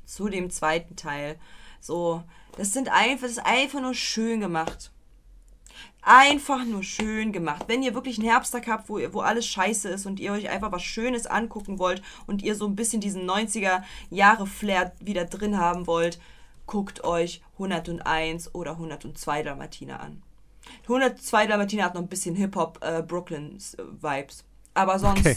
zu 0.06 0.28
dem 0.30 0.50
zweiten 0.50 0.96
Teil. 0.96 1.38
So, 1.80 2.24
das 2.58 2.74
sind 2.74 2.90
einfach, 2.90 3.24
das 3.24 3.32
ist 3.34 3.46
einfach 3.46 3.82
nur 3.82 3.94
schön 3.94 4.42
gemacht. 4.42 4.92
Einfach 6.02 6.64
nur 6.66 6.84
schön 6.84 7.32
gemacht. 7.32 7.64
Wenn 7.68 7.82
ihr 7.84 7.96
wirklich 7.96 8.20
einen 8.20 8.28
Herbsttag 8.30 8.68
habt, 8.68 8.90
wo, 8.90 8.98
ihr- 9.00 9.14
wo 9.14 9.22
alles 9.22 9.48
scheiße 9.48 9.90
ist 9.90 10.06
und 10.06 10.20
ihr 10.20 10.34
euch 10.34 10.50
einfach 10.50 10.72
was 10.72 10.84
Schönes 10.84 11.26
angucken 11.26 11.80
wollt 11.80 12.02
und 12.28 12.44
ihr 12.44 12.56
so 12.56 12.68
ein 12.68 12.76
bisschen 12.76 13.02
diesen 13.02 13.26
90er 13.26 13.84
Jahre 14.10 14.46
Flair 14.46 14.94
wieder 15.00 15.26
drin 15.26 15.58
haben 15.58 15.88
wollt, 15.88 16.20
guckt 16.68 17.04
euch 17.04 17.42
101 17.58 18.54
oder 18.54 18.72
102 18.74 19.44
Dalmatiner 19.44 20.00
an. 20.00 20.22
102 20.84 21.48
Dalmatiner 21.48 21.84
hat 21.86 21.96
noch 21.96 22.02
ein 22.02 22.08
bisschen 22.08 22.36
Hip-Hop 22.36 22.84
äh. 22.84 23.04
Aber 24.76 25.00
sonst, 25.00 25.20
Okay. 25.22 25.36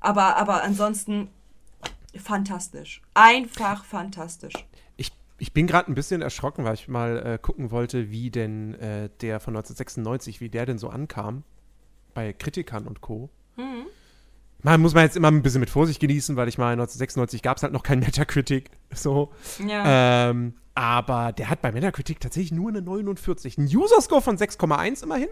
aber, 0.00 0.36
aber 0.36 0.62
ansonsten 0.62 1.28
fantastisch. 2.16 3.00
Einfach 3.14 3.84
fantastisch. 3.84 4.52
Ich, 4.96 5.12
ich 5.38 5.52
bin 5.52 5.66
gerade 5.66 5.90
ein 5.90 5.94
bisschen 5.94 6.20
erschrocken, 6.22 6.64
weil 6.64 6.74
ich 6.74 6.86
mal 6.88 7.16
äh, 7.24 7.38
gucken 7.40 7.70
wollte, 7.70 8.10
wie 8.10 8.30
denn 8.30 8.74
äh, 8.74 9.08
der 9.20 9.40
von 9.40 9.54
1996, 9.56 10.40
wie 10.40 10.48
der 10.50 10.66
denn 10.66 10.78
so 10.78 10.90
ankam. 10.90 11.44
Bei 12.12 12.32
Kritikern 12.32 12.86
und 12.86 13.00
Co. 13.00 13.30
Mhm. 13.56 13.86
Man 14.62 14.80
muss 14.80 14.94
man 14.94 15.02
jetzt 15.04 15.16
immer 15.16 15.28
ein 15.30 15.42
bisschen 15.42 15.60
mit 15.60 15.68
Vorsicht 15.70 16.00
genießen, 16.00 16.36
weil 16.36 16.48
ich 16.48 16.58
meine, 16.58 16.72
1996 16.82 17.42
gab 17.42 17.56
es 17.56 17.62
halt 17.64 17.72
noch 17.72 17.82
kein 17.82 17.98
Metacritic. 18.00 18.70
So. 18.94 19.32
Ja. 19.66 20.28
Ähm, 20.30 20.54
aber 20.76 21.32
der 21.32 21.50
hat 21.50 21.60
bei 21.62 21.72
Metacritic 21.72 22.20
tatsächlich 22.20 22.52
nur 22.52 22.68
eine 22.68 22.80
49. 22.80 23.58
Ein 23.58 23.64
User-Score 23.66 24.22
von 24.22 24.38
6,1 24.38 25.02
immerhin. 25.02 25.28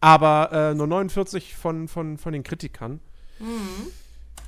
Aber 0.00 0.52
äh, 0.52 0.74
nur 0.74 0.86
49 0.86 1.56
von, 1.56 1.88
von, 1.88 2.18
von 2.18 2.32
den 2.32 2.42
Kritikern. 2.42 3.00
Mhm. 3.38 3.90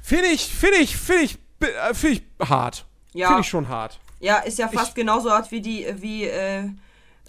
Finde 0.02 0.28
ich, 0.28 0.46
finde 0.46 0.78
ich, 0.78 0.96
finde 0.96 1.22
ich, 1.24 1.38
äh, 1.60 1.94
finde 1.94 2.16
ich 2.16 2.48
hart. 2.48 2.86
Ja. 3.12 3.28
Finde 3.28 3.40
ich 3.42 3.48
schon 3.48 3.68
hart. 3.68 3.98
ja, 4.20 4.38
ist 4.38 4.58
ja 4.58 4.68
fast 4.68 4.94
genauso 4.94 5.30
hart 5.30 5.50
wie 5.50 5.60
die, 5.60 5.86
wie, 5.96 6.24
äh, 6.24 6.68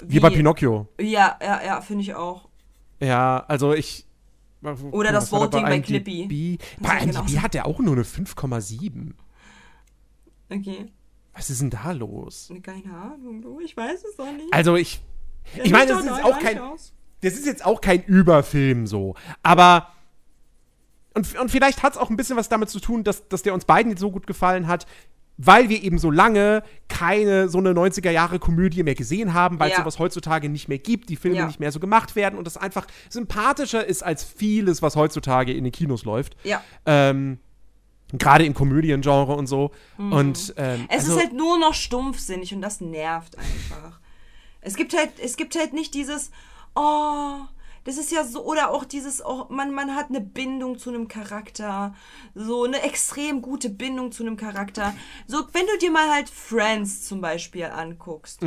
Wie, 0.04 0.20
bei 0.20 0.30
Pinocchio. 0.30 0.88
Ja, 1.00 1.38
ja, 1.42 1.64
ja, 1.64 1.82
finde 1.82 2.04
ich 2.04 2.14
auch. 2.16 2.48
Ja, 3.00 3.44
also 3.48 3.74
ich. 3.74 4.06
Oder 4.92 5.12
das 5.12 5.32
Voting 5.32 5.64
bei? 5.64 5.80
Clippy. 5.80 6.60
Muss 6.78 6.88
Bei 6.90 6.98
ich 6.98 7.06
genau 7.06 7.20
IMDb 7.22 7.30
sagen. 7.32 7.44
hat 7.44 7.56
er 7.56 7.66
auch 7.66 7.80
nur 7.80 7.94
eine 7.96 8.04
5,7. 8.04 9.14
Okay. 10.52 10.92
Was 11.34 11.50
ist 11.50 11.62
denn 11.62 11.72
da 11.72 11.92
los? 11.94 12.52
Keine 12.62 12.94
Ahnung, 12.94 13.42
du, 13.42 13.60
ich 13.60 13.76
weiß 13.76 14.04
es 14.04 14.16
doch 14.18 14.32
nicht. 14.32 14.54
Also 14.54 14.76
ich. 14.76 15.02
Der 15.56 15.66
Ich 15.66 15.72
meine, 15.72 15.94
doch 15.94 16.00
ist 16.02 16.24
auch 16.24 16.40
kein. 16.40 16.60
aus. 16.60 16.94
Das 17.22 17.34
ist 17.34 17.46
jetzt 17.46 17.66
auch 17.66 17.82
kein 17.82 18.04
Überfilm 18.04 18.88
so. 18.88 19.16
Aber. 19.44 19.88
Und, 21.14 21.38
und 21.38 21.52
vielleicht 21.52 21.84
hat 21.84 21.94
es 21.94 21.98
auch 22.00 22.10
ein 22.10 22.16
bisschen 22.18 22.38
was 22.38 22.48
damit 22.48 22.70
zu 22.70 22.80
tun, 22.80 23.04
dass, 23.04 23.28
dass 23.28 23.44
der 23.44 23.54
uns 23.54 23.66
beiden 23.66 23.92
jetzt 23.92 24.00
so 24.00 24.12
gut 24.12 24.26
gefallen 24.28 24.68
hat, 24.68 24.86
weil 25.38 25.68
wir 25.68 25.84
eben 25.84 25.98
so 25.98 26.10
lange 26.10 26.64
keine 26.88 27.50
so 27.50 27.58
eine 27.58 27.72
90er-Jahre-Komödie 27.72 28.84
mehr 28.84 28.96
gesehen 28.96 29.34
haben, 29.34 29.60
weil 29.60 29.72
es 29.72 29.78
Ja. 29.78 29.84
sowas 29.84 30.00
heutzutage 30.00 30.48
nicht 30.48 30.70
mehr 30.70 30.78
gibt, 30.78 31.10
die 31.10 31.18
Filme 31.18 31.38
Ja. 31.38 31.48
nicht 31.48 31.60
mehr 31.60 31.72
so 31.74 31.80
gemacht 31.82 32.16
werden 32.16 32.38
und 32.38 32.46
das 32.46 32.56
einfach 32.56 32.88
sympathischer 33.10 33.86
ist 33.86 34.04
als 34.04 34.24
vieles, 34.24 34.82
was 34.82 34.96
heutzutage 34.96 35.52
in 35.52 35.66
den 35.66 35.74
Kinos 35.74 36.06
läuft. 36.06 36.38
Ja. 36.44 36.64
Ähm, 36.86 37.40
Gerade 38.14 38.46
im 38.46 38.54
Komödiengenre 38.54 39.34
und 39.36 39.48
so. 39.48 39.72
Und 39.98 40.54
ähm, 40.58 40.82
Mhm. 40.82 40.86
Es 40.90 41.00
also, 41.06 41.16
ist 41.18 41.24
halt 41.24 41.34
nur 41.34 41.58
noch 41.60 41.74
stumpfsinnig 41.74 42.54
und 42.54 42.62
das 42.62 42.80
nervt 42.82 43.38
einfach. 43.38 44.00
Es 44.62 44.76
gibt 44.76 44.96
halt, 44.96 45.12
es 45.22 45.36
gibt 45.38 45.58
halt 45.58 45.74
nicht 45.74 45.94
dieses, 45.94 46.30
oh, 46.76 47.40
das 47.84 47.98
ist 47.98 48.12
ja 48.12 48.24
so, 48.24 48.44
oder 48.44 48.72
auch 48.72 48.86
dieses, 48.86 49.26
oh, 49.26 49.46
man, 49.50 49.74
man 49.74 49.96
hat 49.96 50.10
eine 50.10 50.22
Bindung 50.22 50.78
zu 50.78 50.90
einem 50.90 51.08
Charakter, 51.08 51.96
so 52.36 52.64
eine 52.64 52.84
extrem 52.84 53.42
gute 53.42 53.70
Bindung 53.70 54.12
zu 54.12 54.24
einem 54.24 54.38
Charakter. 54.38 54.94
So, 55.26 55.46
wenn 55.54 55.66
du 55.66 55.78
dir 55.80 55.92
mal 55.92 56.10
halt 56.10 56.30
Friends 56.30 57.08
zum 57.08 57.22
Beispiel 57.22 57.66
anguckst, 57.66 58.42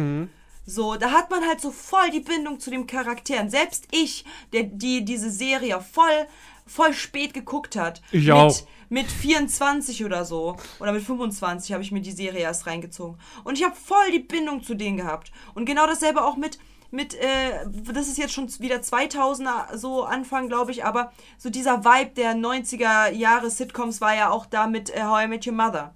So, 0.67 0.95
da 0.95 1.11
hat 1.11 1.31
man 1.31 1.47
halt 1.47 1.61
so 1.61 1.71
voll 1.71 2.11
die 2.11 2.21
Bindung 2.21 2.59
zu 2.59 2.71
den 2.71 2.87
Charakteren. 2.87 3.51
Selbst 3.51 3.87
ich, 3.91 4.25
der 4.53 4.63
die 4.63 5.05
diese 5.05 5.31
Serie 5.31 5.79
voll 5.81 6.27
voll 6.67 6.95
spät 6.95 7.35
geguckt 7.35 7.77
hat. 7.77 8.01
Ich 8.11 8.25
mit, 8.25 8.33
auch. 8.33 8.57
Mit 8.89 9.11
24 9.11 10.05
oder 10.05 10.25
so 10.25 10.57
oder 10.81 10.93
mit 10.93 11.03
25 11.03 11.73
habe 11.73 11.83
ich 11.83 11.93
mir 11.93 12.01
die 12.01 12.13
Serie 12.13 12.41
erst 12.41 12.67
reingezogen 12.67 13.19
und 13.45 13.59
ich 13.59 13.65
habe 13.65 13.75
voll 13.75 14.11
die 14.13 14.21
Bindung 14.21 14.63
zu 14.63 14.75
denen 14.75 14.97
gehabt. 14.97 15.33
Und 15.55 15.67
genau 15.67 15.87
dasselbe 15.87 16.25
auch 16.25 16.37
mit 16.37 16.59
mit 16.95 17.15
äh, 17.15 17.67
das 17.93 18.09
ist 18.09 18.19
jetzt 18.19 18.33
schon 18.33 18.49
wieder 18.61 18.77
2000er 18.77 19.77
so 19.77 20.05
Anfang, 20.05 20.49
glaube 20.49 20.71
ich, 20.71 20.85
aber 20.85 21.13
so 21.37 21.51
dieser 21.51 21.85
Vibe 21.85 22.13
der 22.17 22.35
90er 22.35 23.11
Jahre 23.11 23.51
Sitcoms 23.51 24.01
war 24.01 24.15
ja 24.15 24.31
auch 24.31 24.47
da 24.47 24.67
mit 24.67 24.91
äh, 24.91 25.03
How 25.03 25.25
I 25.25 25.29
Met 25.29 25.47
Your 25.47 25.55
Mother. 25.55 25.95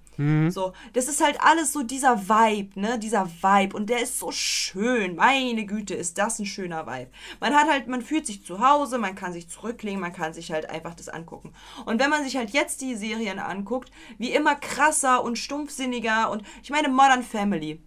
So, 0.51 0.73
das 0.91 1.07
ist 1.07 1.23
halt 1.23 1.39
alles 1.39 1.71
so 1.71 1.81
dieser 1.81 2.27
Vibe, 2.27 2.77
ne? 2.77 2.99
Dieser 2.99 3.25
Vibe. 3.25 3.73
Und 3.73 3.89
der 3.89 4.01
ist 4.01 4.19
so 4.19 4.31
schön. 4.31 5.15
Meine 5.15 5.65
Güte, 5.65 5.93
ist 5.93 6.17
das 6.17 6.39
ein 6.39 6.45
schöner 6.45 6.85
Vibe. 6.85 7.09
Man 7.39 7.55
hat 7.55 7.69
halt, 7.69 7.87
man 7.87 8.01
fühlt 8.01 8.27
sich 8.27 8.43
zu 8.43 8.59
Hause, 8.59 8.97
man 8.97 9.15
kann 9.15 9.31
sich 9.31 9.47
zurücklegen, 9.47 10.01
man 10.01 10.11
kann 10.11 10.33
sich 10.33 10.51
halt 10.51 10.69
einfach 10.69 10.93
das 10.93 11.07
angucken. 11.07 11.53
Und 11.85 12.01
wenn 12.01 12.09
man 12.09 12.25
sich 12.25 12.35
halt 12.35 12.49
jetzt 12.49 12.81
die 12.81 12.95
Serien 12.95 13.39
anguckt, 13.39 13.91
wie 14.17 14.33
immer 14.33 14.55
krasser 14.55 15.23
und 15.23 15.37
stumpfsinniger 15.37 16.29
und 16.29 16.43
ich 16.63 16.69
meine 16.69 16.89
Modern 16.89 17.23
Family. 17.23 17.81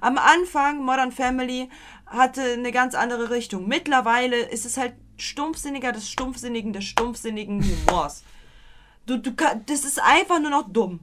Am 0.00 0.18
Anfang, 0.18 0.82
Modern 0.82 1.12
Family, 1.12 1.68
hatte 2.06 2.42
eine 2.42 2.72
ganz 2.72 2.94
andere 2.94 3.30
Richtung. 3.30 3.68
Mittlerweile 3.68 4.36
ist 4.36 4.64
es 4.64 4.76
halt 4.76 4.94
stumpfsinniger 5.16 5.92
des 5.92 6.08
stumpfsinnigen 6.08 6.72
des 6.72 6.84
stumpfsinnigen 6.84 7.62
Humors. 7.62 8.22
Du, 9.06 9.18
du, 9.18 9.32
das 9.66 9.84
ist 9.84 10.00
einfach 10.00 10.40
nur 10.40 10.50
noch 10.50 10.68
dumm. 10.70 11.00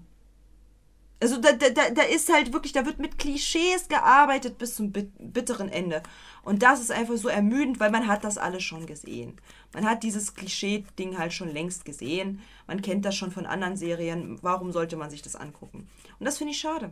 Also 1.21 1.39
da, 1.39 1.53
da, 1.53 1.69
da 1.69 2.01
ist 2.01 2.31
halt 2.33 2.51
wirklich, 2.51 2.73
da 2.73 2.85
wird 2.85 2.99
mit 2.99 3.17
Klischees 3.17 3.87
gearbeitet 3.87 4.57
bis 4.57 4.75
zum 4.75 4.91
bit- 4.91 5.13
bitteren 5.19 5.69
Ende. 5.69 6.03
Und 6.43 6.63
das 6.63 6.81
ist 6.81 6.91
einfach 6.91 7.15
so 7.15 7.29
ermüdend, 7.29 7.79
weil 7.79 7.91
man 7.91 8.07
hat 8.07 8.25
das 8.25 8.37
alles 8.37 8.63
schon 8.63 8.85
gesehen. 8.85 9.37
Man 9.73 9.85
hat 9.89 10.03
dieses 10.03 10.35
Klischee-Ding 10.35 11.17
halt 11.17 11.31
schon 11.31 11.47
längst 11.47 11.85
gesehen. 11.85 12.41
Man 12.67 12.81
kennt 12.81 13.05
das 13.05 13.15
schon 13.15 13.31
von 13.31 13.45
anderen 13.45 13.77
Serien. 13.77 14.37
Warum 14.41 14.73
sollte 14.73 14.97
man 14.97 15.09
sich 15.09 15.21
das 15.21 15.37
angucken? 15.37 15.87
Und 16.19 16.25
das 16.25 16.37
finde 16.37 16.51
ich 16.51 16.59
schade. 16.59 16.91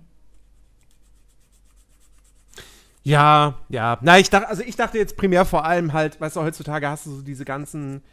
Ja, 3.04 3.58
ja. 3.70 3.98
Na, 4.02 4.20
ich 4.20 4.30
dachte, 4.30 4.48
also 4.48 4.64
ich 4.64 4.76
dachte 4.76 4.98
jetzt 4.98 5.18
primär 5.18 5.46
vor 5.46 5.66
allem 5.66 5.94
halt, 5.94 6.22
weißt 6.22 6.36
du, 6.36 6.42
heutzutage 6.42 6.88
hast 6.88 7.06
du 7.06 7.16
so 7.16 7.22
diese 7.22 7.46
ganzen 7.46 8.04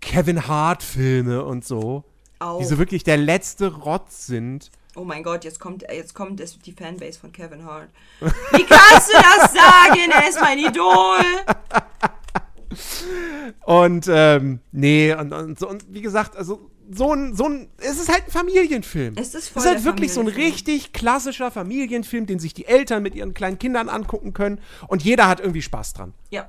Kevin 0.00 0.46
Hart-Filme 0.46 1.44
und 1.44 1.64
so, 1.64 2.04
Auch. 2.38 2.58
die 2.58 2.64
so 2.64 2.78
wirklich 2.78 3.04
der 3.04 3.16
letzte 3.16 3.72
Rotz 3.72 4.26
sind. 4.26 4.70
Oh 4.94 5.04
mein 5.04 5.22
Gott, 5.22 5.44
jetzt 5.44 5.58
kommt, 5.58 5.84
jetzt 5.90 6.14
kommt 6.14 6.38
das, 6.38 6.58
die 6.58 6.72
Fanbase 6.72 7.18
von 7.18 7.32
Kevin 7.32 7.64
Hart. 7.64 7.88
Wie 8.20 8.64
kannst 8.64 9.08
du 9.08 9.14
das 9.14 9.52
sagen? 9.52 10.10
Er 10.10 10.28
ist 10.28 10.40
mein 10.40 10.58
Idol. 10.58 11.20
Und 13.64 14.06
ähm, 14.08 14.60
nee, 14.72 15.14
und, 15.14 15.32
und, 15.32 15.58
so, 15.58 15.68
und 15.68 15.92
wie 15.92 16.00
gesagt, 16.00 16.36
also 16.36 16.70
so 16.90 17.12
ein, 17.12 17.34
so 17.34 17.48
ein, 17.48 17.68
es 17.78 17.98
ist 17.98 18.10
halt 18.10 18.24
ein 18.26 18.30
Familienfilm. 18.30 19.14
Es 19.16 19.34
ist 19.34 19.48
voll 19.48 19.60
es 19.60 19.66
ist 19.66 19.74
halt 19.74 19.84
wirklich 19.84 20.12
so 20.12 20.20
ein 20.20 20.28
richtig 20.28 20.92
klassischer 20.92 21.50
Familienfilm, 21.50 22.26
den 22.26 22.38
sich 22.38 22.54
die 22.54 22.66
Eltern 22.66 23.02
mit 23.02 23.14
ihren 23.14 23.34
kleinen 23.34 23.58
Kindern 23.58 23.88
angucken 23.88 24.32
können 24.32 24.60
und 24.88 25.02
jeder 25.02 25.28
hat 25.28 25.40
irgendwie 25.40 25.62
Spaß 25.62 25.94
dran. 25.94 26.14
Ja. 26.30 26.48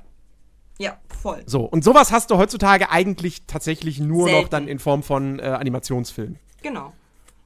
Ja, 0.78 0.98
voll. 1.08 1.42
So, 1.46 1.64
und 1.64 1.84
sowas 1.84 2.10
hast 2.10 2.30
du 2.30 2.36
heutzutage 2.36 2.90
eigentlich 2.90 3.46
tatsächlich 3.46 4.00
nur 4.00 4.26
noch 4.26 4.34
Selten. 4.34 4.50
dann 4.50 4.68
in 4.68 4.78
Form 4.80 5.02
von 5.04 5.38
äh, 5.38 5.42
Animationsfilmen. 5.42 6.38
Genau. 6.62 6.92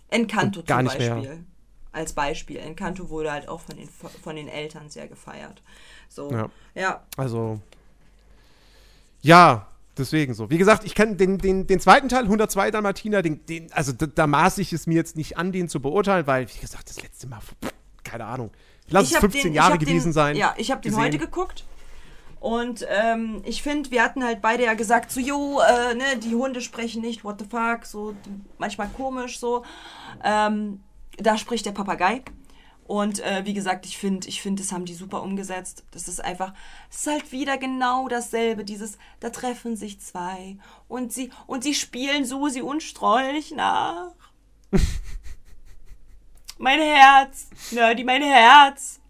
Encanto 0.09 0.61
Und 0.61 0.67
gar 0.67 0.79
zum 0.79 0.85
nicht 0.87 0.99
mehr. 0.99 1.15
Beispiel. 1.17 1.45
Als 1.93 2.13
Beispiel. 2.13 2.57
Encanto 2.59 3.11
wurde 3.11 3.33
halt 3.33 3.49
auch 3.49 3.61
von 3.61 3.77
den, 3.77 3.89
von 3.89 4.37
den 4.37 4.49
Eltern 4.49 4.89
sehr 4.89 5.09
gefeiert. 5.09 5.63
So. 6.09 6.31
Ja. 6.31 6.51
ja. 6.75 7.03
Also, 7.17 7.61
ja, 9.21 9.67
deswegen 9.99 10.35
so. 10.35 10.51
Wie 10.51 10.59
gesagt, 10.59 10.85
ich 10.85 10.95
kann 10.95 11.17
den, 11.17 11.39
den, 11.39 11.67
den 11.67 11.81
zweiten 11.81 12.09
Teil, 12.09 12.25
102 12.25 12.71
Dalmatiner, 12.71 13.23
den, 13.23 13.45
den, 13.47 13.73
also 13.73 13.93
da, 13.93 14.07
da 14.07 14.27
maß 14.27 14.59
ich 14.59 14.73
es 14.73 14.87
mir 14.87 14.95
jetzt 14.95 15.17
nicht 15.17 15.37
an, 15.39 15.53
den 15.53 15.69
zu 15.69 15.81
beurteilen, 15.81 16.27
weil, 16.27 16.49
wie 16.49 16.59
gesagt, 16.61 16.89
das 16.89 17.03
letzte 17.03 17.27
Mal, 17.27 17.41
pff, 17.41 17.73
keine 18.05 18.25
Ahnung. 18.25 18.51
Lass 18.89 19.09
es 19.09 19.15
hab 19.15 19.21
15 19.21 19.43
den- 19.43 19.53
ich 19.53 19.57
Jahre 19.57 19.79
gewesen 19.79 20.09
den, 20.09 20.13
sein. 20.13 20.37
Ja, 20.37 20.55
ich 20.57 20.71
habe 20.71 20.81
den 20.81 20.97
heute 20.97 21.19
geguckt. 21.19 21.65
Und 22.41 22.87
ähm, 22.89 23.43
ich 23.45 23.63
finde, 23.63 23.91
wir 23.91 24.03
hatten 24.03 24.23
halt 24.23 24.41
beide 24.41 24.65
ja 24.65 24.75
gesagt, 24.75 25.11
so, 25.11 25.19
jo, 25.21 25.61
äh, 25.61 25.95
ne, 25.95 26.05
die 26.23 26.35
Hunde 26.37 26.61
sprechen 26.61 27.03
nicht, 27.03 27.25
what 27.25 27.41
the 27.41 27.47
fuck, 27.51 27.85
so 27.85 28.15
manchmal 28.59 28.89
komisch, 28.97 29.41
so. 29.41 29.65
Ähm, 30.25 30.81
da 31.17 31.37
spricht 31.37 31.67
der 31.67 31.73
Papagei. 31.73 32.23
Und 32.89 33.21
äh, 33.21 33.45
wie 33.45 33.53
gesagt, 33.53 33.85
ich 33.85 33.99
finde, 33.99 34.27
ich 34.29 34.41
finde, 34.41 34.63
das 34.63 34.73
haben 34.73 34.87
die 34.87 34.95
super 34.95 35.23
umgesetzt. 35.23 35.85
Das 35.91 36.09
ist 36.09 36.25
einfach, 36.25 36.55
es 36.89 37.01
ist 37.01 37.07
halt 37.07 37.33
wieder 37.33 37.59
genau 37.59 38.09
dasselbe. 38.09 38.65
Dieses, 38.65 38.97
da 39.21 39.29
treffen 39.29 39.77
sich 39.77 40.01
zwei 40.01 40.57
und 40.89 41.13
sie 41.13 41.31
und 41.47 41.63
sie 41.63 41.75
spielen 41.75 42.25
Susi 42.25 42.63
und 42.63 42.83
Strolch 42.83 43.51
nach. 43.51 44.13
mein 46.59 46.81
Herz, 46.81 47.49
Nerdy, 47.73 48.05
mein 48.05 48.23
Herz. 48.23 49.01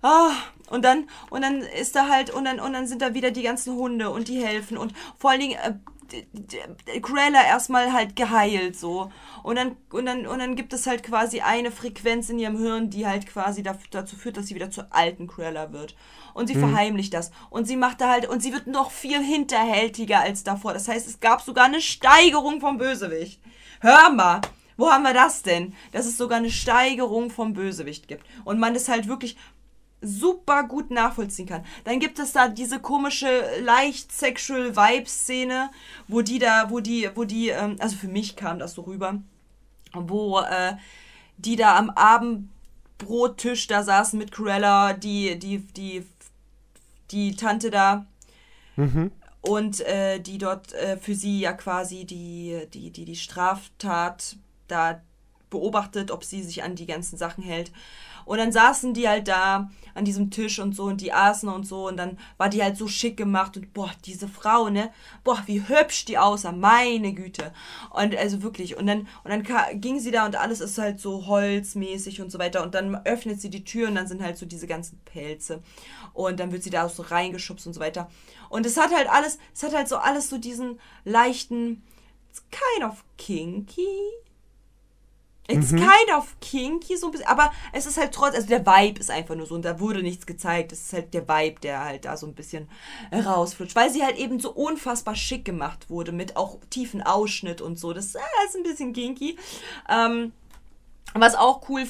Ah, 0.00 0.32
und 0.70 0.82
dann, 0.82 1.10
und 1.28 1.42
dann 1.42 1.60
ist 1.60 1.94
da 1.94 2.08
halt, 2.08 2.30
und 2.30 2.46
dann, 2.46 2.58
und 2.58 2.72
dann 2.72 2.86
sind 2.86 3.02
da 3.02 3.12
wieder 3.12 3.32
die 3.32 3.42
ganzen 3.42 3.76
Hunde 3.76 4.08
und 4.08 4.28
die 4.28 4.42
helfen 4.42 4.78
und 4.78 4.94
vor 5.18 5.30
allen 5.30 5.40
Dingen, 5.40 5.58
äh, 5.58 5.74
Cruella 7.02 7.44
erstmal 7.44 7.92
halt 7.92 8.16
geheilt 8.16 8.76
so. 8.76 9.10
Und 9.42 9.56
dann, 9.56 9.76
und 9.90 10.06
dann, 10.06 10.26
und 10.26 10.38
dann 10.38 10.56
gibt 10.56 10.72
es 10.72 10.86
halt 10.86 11.02
quasi 11.02 11.40
eine 11.40 11.70
Frequenz 11.70 12.28
in 12.28 12.38
ihrem 12.38 12.58
Hirn, 12.58 12.90
die 12.90 13.06
halt 13.06 13.26
quasi 13.26 13.62
dazu 13.62 14.16
führt, 14.16 14.36
dass 14.36 14.46
sie 14.46 14.54
wieder 14.54 14.70
zur 14.70 14.88
alten 14.90 15.26
Cruella 15.26 15.72
wird. 15.72 15.96
Und 16.34 16.48
sie 16.48 16.54
verheimlicht 16.54 17.14
das. 17.14 17.30
Und 17.50 17.66
sie 17.66 17.76
macht 17.76 18.00
da 18.00 18.10
halt, 18.10 18.28
und 18.28 18.42
sie 18.42 18.52
wird 18.52 18.66
noch 18.66 18.90
viel 18.90 19.22
hinterhältiger 19.22 20.20
als 20.20 20.44
davor. 20.44 20.74
Das 20.74 20.88
heißt, 20.88 21.08
es 21.08 21.20
gab 21.20 21.40
sogar 21.40 21.64
eine 21.64 21.80
Steigerung 21.80 22.60
vom 22.60 22.78
Bösewicht. 22.78 23.40
Hör 23.80 24.10
mal! 24.10 24.40
Wo 24.76 24.90
haben 24.90 25.04
wir 25.04 25.14
das 25.14 25.42
denn? 25.42 25.74
Dass 25.92 26.04
es 26.04 26.18
sogar 26.18 26.38
eine 26.38 26.50
Steigerung 26.50 27.30
vom 27.30 27.54
Bösewicht 27.54 28.08
gibt. 28.08 28.26
Und 28.44 28.58
man 28.58 28.74
ist 28.74 28.88
halt 28.88 29.08
wirklich 29.08 29.38
super 30.06 30.64
gut 30.64 30.90
nachvollziehen 30.90 31.46
kann. 31.46 31.64
Dann 31.84 32.00
gibt 32.00 32.18
es 32.18 32.32
da 32.32 32.48
diese 32.48 32.78
komische, 32.80 33.42
leicht 33.62 34.12
sexual 34.12 34.76
Vibe-Szene, 34.76 35.70
wo 36.08 36.22
die 36.22 36.38
da, 36.38 36.70
wo 36.70 36.80
die, 36.80 37.10
wo 37.14 37.24
die, 37.24 37.48
ähm, 37.48 37.76
also 37.78 37.96
für 37.96 38.08
mich 38.08 38.36
kam 38.36 38.58
das 38.58 38.74
so 38.74 38.82
rüber, 38.82 39.20
wo 39.92 40.40
äh, 40.40 40.76
die 41.36 41.56
da 41.56 41.76
am 41.76 41.90
Abendbrottisch 41.90 43.66
da 43.66 43.82
saßen 43.82 44.18
mit 44.18 44.32
Cruella, 44.32 44.92
die, 44.92 45.38
die, 45.38 45.58
die, 45.58 46.06
die 47.10 47.36
Tante 47.36 47.70
da, 47.70 48.06
und 49.40 49.80
äh, 49.80 50.20
die 50.20 50.38
dort 50.38 50.72
äh, 50.74 50.96
für 50.96 51.14
sie 51.14 51.40
ja 51.40 51.52
quasi 51.52 52.04
die, 52.04 52.66
die, 52.74 52.90
die, 52.90 53.04
die 53.04 53.16
Straftat 53.16 54.36
da 54.68 55.00
beobachtet, 55.50 56.10
ob 56.10 56.24
sie 56.24 56.42
sich 56.42 56.62
an 56.62 56.74
die 56.74 56.86
ganzen 56.86 57.16
Sachen 57.16 57.44
hält. 57.44 57.70
Und 58.26 58.38
dann 58.38 58.52
saßen 58.52 58.92
die 58.92 59.08
halt 59.08 59.28
da 59.28 59.70
an 59.94 60.04
diesem 60.04 60.30
Tisch 60.30 60.58
und 60.58 60.74
so 60.74 60.84
und 60.84 61.00
die 61.00 61.12
aßen 61.12 61.48
und 61.48 61.66
so 61.66 61.88
und 61.88 61.96
dann 61.96 62.18
war 62.36 62.50
die 62.50 62.62
halt 62.62 62.76
so 62.76 62.86
schick 62.86 63.16
gemacht 63.16 63.56
und 63.56 63.72
boah, 63.72 63.90
diese 64.04 64.28
Frau, 64.28 64.68
ne? 64.68 64.90
Boah, 65.24 65.42
wie 65.46 65.66
hübsch 65.66 66.04
die 66.04 66.18
aussah, 66.18 66.52
meine 66.52 67.14
Güte. 67.14 67.52
Und 67.90 68.14
also 68.14 68.42
wirklich, 68.42 68.76
und 68.76 68.86
dann, 68.86 69.08
und 69.24 69.30
dann 69.30 69.80
ging 69.80 69.98
sie 69.98 70.10
da 70.10 70.26
und 70.26 70.36
alles 70.36 70.60
ist 70.60 70.76
halt 70.76 71.00
so 71.00 71.26
holzmäßig 71.26 72.20
und 72.20 72.30
so 72.30 72.38
weiter 72.38 72.62
und 72.62 72.74
dann 72.74 72.94
öffnet 73.06 73.40
sie 73.40 73.48
die 73.48 73.64
Tür 73.64 73.88
und 73.88 73.94
dann 73.94 74.06
sind 74.06 74.22
halt 74.22 74.36
so 74.36 74.44
diese 74.44 74.66
ganzen 74.66 74.98
Pelze 75.04 75.62
und 76.12 76.40
dann 76.40 76.52
wird 76.52 76.62
sie 76.62 76.70
da 76.70 76.84
auch 76.84 76.90
so 76.90 77.02
reingeschubst 77.02 77.66
und 77.66 77.72
so 77.72 77.80
weiter. 77.80 78.10
Und 78.50 78.66
es 78.66 78.76
hat 78.76 78.94
halt 78.94 79.08
alles, 79.08 79.38
es 79.54 79.62
hat 79.62 79.74
halt 79.74 79.88
so 79.88 79.96
alles 79.96 80.28
so 80.28 80.36
diesen 80.36 80.78
leichten, 81.04 81.82
kind 82.50 82.84
of 82.84 83.04
kinky. 83.16 83.86
It's 85.48 85.70
kind 85.70 86.10
of 86.16 86.34
kinky, 86.40 86.96
so 86.96 87.06
ein 87.06 87.12
bisschen, 87.12 87.28
aber 87.28 87.52
es 87.72 87.86
ist 87.86 87.98
halt 87.98 88.12
trotz, 88.12 88.34
also 88.34 88.48
der 88.48 88.66
Vibe 88.66 88.98
ist 88.98 89.10
einfach 89.10 89.36
nur 89.36 89.46
so 89.46 89.54
und 89.54 89.64
da 89.64 89.78
wurde 89.78 90.02
nichts 90.02 90.26
gezeigt. 90.26 90.72
Es 90.72 90.86
ist 90.86 90.92
halt 90.92 91.14
der 91.14 91.28
Vibe, 91.28 91.60
der 91.60 91.84
halt 91.84 92.04
da 92.04 92.16
so 92.16 92.26
ein 92.26 92.34
bisschen 92.34 92.68
rausflutscht, 93.12 93.76
weil 93.76 93.90
sie 93.90 94.02
halt 94.02 94.16
eben 94.16 94.40
so 94.40 94.50
unfassbar 94.50 95.14
schick 95.14 95.44
gemacht 95.44 95.88
wurde 95.88 96.10
mit 96.10 96.36
auch 96.36 96.58
tiefen 96.70 97.00
Ausschnitt 97.00 97.60
und 97.60 97.78
so. 97.78 97.92
Das 97.92 98.16
äh, 98.16 98.20
ist 98.46 98.56
ein 98.56 98.64
bisschen 98.64 98.92
kinky. 98.92 99.36
Ähm, 99.88 100.32
was 101.14 101.34
auch 101.34 101.68
cool, 101.68 101.86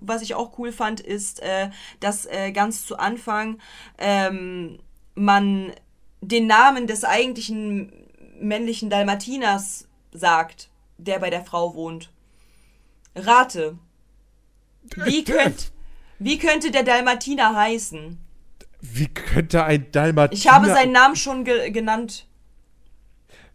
was 0.00 0.22
ich 0.22 0.34
auch 0.34 0.58
cool 0.58 0.72
fand, 0.72 1.00
ist, 1.00 1.40
äh, 1.40 1.70
dass 1.98 2.26
äh, 2.26 2.52
ganz 2.52 2.86
zu 2.86 2.98
Anfang 2.98 3.58
ähm, 3.98 4.78
man 5.14 5.72
den 6.20 6.46
Namen 6.46 6.86
des 6.86 7.04
eigentlichen 7.04 7.92
männlichen 8.40 8.88
Dalmatiners 8.88 9.88
sagt, 10.12 10.70
der 10.98 11.18
bei 11.18 11.30
der 11.30 11.44
Frau 11.44 11.74
wohnt. 11.74 12.10
Rate. 13.14 13.78
Wie, 14.96 15.24
könnt, 15.24 15.72
wie 16.18 16.38
könnte 16.38 16.70
der 16.70 16.82
Dalmatiner 16.82 17.54
heißen? 17.54 18.18
Wie 18.80 19.08
könnte 19.08 19.64
ein 19.64 19.90
Dalmatiner... 19.92 20.38
Ich 20.38 20.48
habe 20.48 20.68
seinen 20.68 20.92
Namen 20.92 21.16
schon 21.16 21.44
ge 21.44 21.70
genannt. 21.70 22.26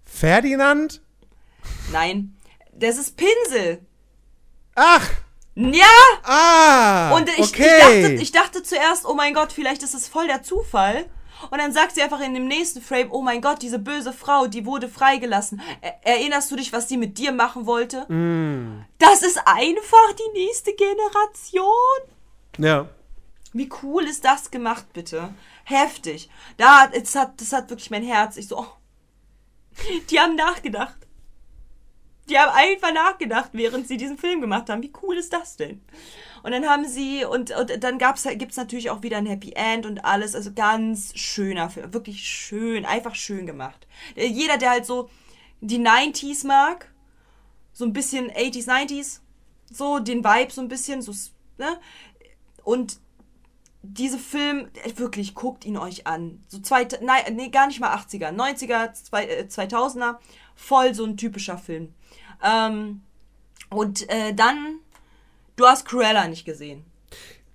Ferdinand? 0.03 1.01
Nein. 1.91 2.35
Das 2.73 2.97
ist 2.97 3.17
Pinsel. 3.17 3.79
Ach! 4.75 5.09
Ja! 5.55 5.85
Ah! 6.23 7.15
Und 7.15 7.29
ich, 7.29 7.49
okay. 7.49 7.63
ich, 7.63 7.79
dachte, 7.79 8.13
ich 8.21 8.31
dachte 8.31 8.63
zuerst, 8.63 9.05
oh 9.05 9.13
mein 9.13 9.33
Gott, 9.33 9.53
vielleicht 9.53 9.83
ist 9.83 9.93
es 9.93 10.07
voll 10.07 10.27
der 10.27 10.43
Zufall. 10.43 11.05
Und 11.51 11.59
dann 11.59 11.73
sagt 11.73 11.95
sie 11.95 12.01
einfach 12.01 12.21
in 12.21 12.33
dem 12.33 12.47
nächsten 12.47 12.81
Frame, 12.81 13.11
oh 13.11 13.21
mein 13.21 13.41
Gott, 13.41 13.61
diese 13.61 13.79
böse 13.79 14.13
Frau, 14.13 14.47
die 14.47 14.65
wurde 14.65 14.89
freigelassen. 14.89 15.61
Er 15.81 16.03
erinnerst 16.03 16.49
du 16.51 16.55
dich, 16.55 16.73
was 16.73 16.87
sie 16.89 16.97
mit 16.97 17.17
dir 17.17 17.31
machen 17.31 17.65
wollte? 17.65 18.11
Mm. 18.11 18.85
Das 18.99 19.21
ist 19.21 19.39
einfach 19.45 20.13
die 20.17 20.39
nächste 20.39 20.73
Generation. 20.73 21.71
ja. 22.57 22.89
Wie 23.53 23.69
cool 23.81 24.03
ist 24.03 24.25
das 24.25 24.51
gemacht, 24.51 24.91
bitte? 24.91 25.33
Heftig. 25.63 26.29
Da, 26.57 26.89
es 26.91 27.15
hat, 27.15 27.39
das 27.39 27.53
hat 27.53 27.69
wirklich 27.69 27.89
mein 27.89 28.03
Herz. 28.03 28.35
Ich 28.35 28.49
so, 28.49 28.59
oh. 28.59 28.67
Die 30.09 30.19
haben 30.19 30.35
nachgedacht. 30.35 30.97
Die 32.27 32.37
haben 32.37 32.51
einfach 32.53 32.91
nachgedacht, 32.93 33.51
während 33.53 33.87
sie 33.87 33.95
diesen 33.95 34.17
Film 34.17 34.41
gemacht 34.41 34.69
haben. 34.69 34.83
Wie 34.83 34.91
cool 35.01 35.17
ist 35.17 35.31
das 35.31 35.55
denn? 35.55 35.81
Und 36.45 36.51
dann 36.51 36.67
haben 36.67 36.87
sie, 36.87 37.25
und, 37.25 37.49
und 37.49 37.83
dann 37.83 37.97
gab's, 37.97 38.21
gibt's 38.35 38.55
natürlich 38.55 38.91
auch 38.91 39.01
wieder 39.01 39.17
ein 39.17 39.25
Happy 39.25 39.53
End 39.55 39.83
und 39.87 40.05
alles. 40.05 40.35
Also 40.35 40.53
ganz 40.53 41.17
schöner 41.17 41.71
Film. 41.71 41.91
Wirklich 41.91 42.21
schön. 42.21 42.85
Einfach 42.85 43.15
schön 43.15 43.47
gemacht. 43.47 43.87
Äh, 44.15 44.27
Jeder, 44.27 44.57
der 44.57 44.69
halt 44.69 44.85
so 44.85 45.09
die 45.61 45.79
90s 45.79 46.45
mag, 46.45 46.93
so 47.73 47.83
ein 47.83 47.93
bisschen 47.93 48.29
80s, 48.29 48.67
90s, 48.67 49.21
so 49.71 49.97
den 49.97 50.23
Vibe 50.23 50.53
so 50.53 50.61
ein 50.61 50.67
bisschen, 50.67 51.01
so, 51.01 51.13
ne? 51.57 51.79
Und 52.63 52.99
diese 53.81 54.19
Film, 54.19 54.69
äh, 54.83 54.95
wirklich, 54.99 55.33
guckt 55.33 55.65
ihn 55.65 55.77
euch 55.77 56.05
an. 56.05 56.43
So 56.47 56.59
zwei, 56.59 56.87
nein, 57.01 57.35
nee, 57.35 57.49
gar 57.49 57.65
nicht 57.65 57.79
mal 57.79 57.95
80er, 57.95 58.29
90er, 58.29 58.93
zwei, 58.93 59.25
äh, 59.25 59.47
2000er, 59.49 60.19
voll 60.55 60.93
so 60.93 61.05
ein 61.05 61.17
typischer 61.17 61.57
Film. 61.57 61.91
Ähm, 62.43 63.01
und 63.71 64.07
äh, 64.11 64.35
dann, 64.35 64.77
du 65.55 65.65
hast 65.65 65.85
Cruella 65.85 66.27
nicht 66.27 66.45
gesehen. 66.45 66.83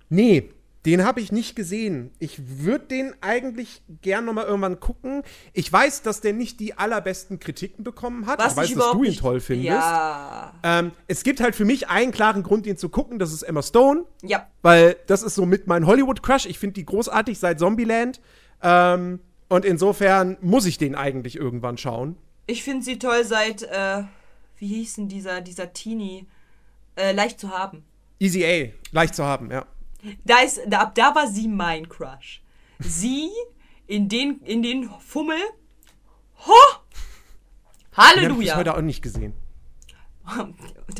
Nee, 0.09 0.49
den 0.85 1.05
habe 1.05 1.21
ich 1.21 1.31
nicht 1.31 1.55
gesehen. 1.55 2.11
Ich 2.17 2.39
würde 2.59 2.85
den 2.85 3.13
eigentlich 3.21 3.83
gern 4.01 4.25
noch 4.25 4.33
mal 4.33 4.45
irgendwann 4.45 4.79
gucken. 4.79 5.21
Ich 5.53 5.71
weiß, 5.71 6.01
dass 6.01 6.21
der 6.21 6.33
nicht 6.33 6.59
die 6.59 6.75
allerbesten 6.75 7.39
Kritiken 7.39 7.83
bekommen 7.83 8.25
hat. 8.25 8.39
Was 8.39 8.53
ich 8.53 8.57
weiß, 8.57 8.73
dass 8.73 8.91
du 8.93 9.03
ihn 9.03 9.15
toll 9.15 9.39
findest. 9.41 9.69
Ja. 9.69 10.53
Ähm, 10.63 10.91
es 11.07 11.23
gibt 11.23 11.39
halt 11.39 11.55
für 11.55 11.65
mich 11.65 11.89
einen 11.89 12.11
klaren 12.11 12.41
Grund, 12.41 12.65
den 12.65 12.77
zu 12.77 12.89
gucken. 12.89 13.19
Das 13.19 13.31
ist 13.31 13.43
Emma 13.43 13.61
Stone. 13.61 14.05
Ja. 14.23 14.47
Weil 14.63 14.95
das 15.05 15.21
ist 15.21 15.35
so 15.35 15.45
mit 15.45 15.67
mein 15.67 15.85
Hollywood-Crush. 15.85 16.47
Ich 16.47 16.57
finde 16.57 16.73
die 16.73 16.85
großartig 16.85 17.37
seit 17.37 17.59
Zombieland. 17.59 18.19
Ähm, 18.63 19.19
und 19.49 19.65
insofern 19.65 20.37
muss 20.41 20.65
ich 20.65 20.79
den 20.79 20.95
eigentlich 20.95 21.35
irgendwann 21.35 21.77
schauen. 21.77 22.17
Ich 22.47 22.63
finde 22.63 22.83
sie 22.83 22.97
toll 22.97 23.23
seit, 23.23 23.61
äh, 23.63 24.03
wie 24.57 24.67
hieß 24.67 24.95
denn 24.95 25.09
dieser, 25.09 25.41
dieser 25.41 25.73
Teenie? 25.73 26.25
Äh, 26.95 27.13
leicht 27.13 27.39
zu 27.39 27.51
haben. 27.51 27.83
Easy 28.21 28.45
A, 28.45 28.71
leicht 28.91 29.15
zu 29.15 29.23
haben, 29.25 29.49
ja. 29.49 29.65
Da 30.25 30.39
ist, 30.41 30.61
da, 30.67 30.81
ab 30.81 30.95
da 30.95 31.15
war 31.15 31.27
sie 31.27 31.47
mein 31.47 31.89
Crush. 31.89 32.41
Sie 32.79 33.29
in 33.87 34.09
den, 34.09 34.39
in 34.43 34.61
den 34.61 34.89
Fummel. 34.99 35.37
Ho! 36.45 36.51
Den 36.53 36.59
habe 36.69 36.83
ich 37.91 37.97
Halleluja! 37.97 38.55
heute 38.57 38.75
auch 38.77 38.81
nicht 38.81 39.01
gesehen. 39.01 39.33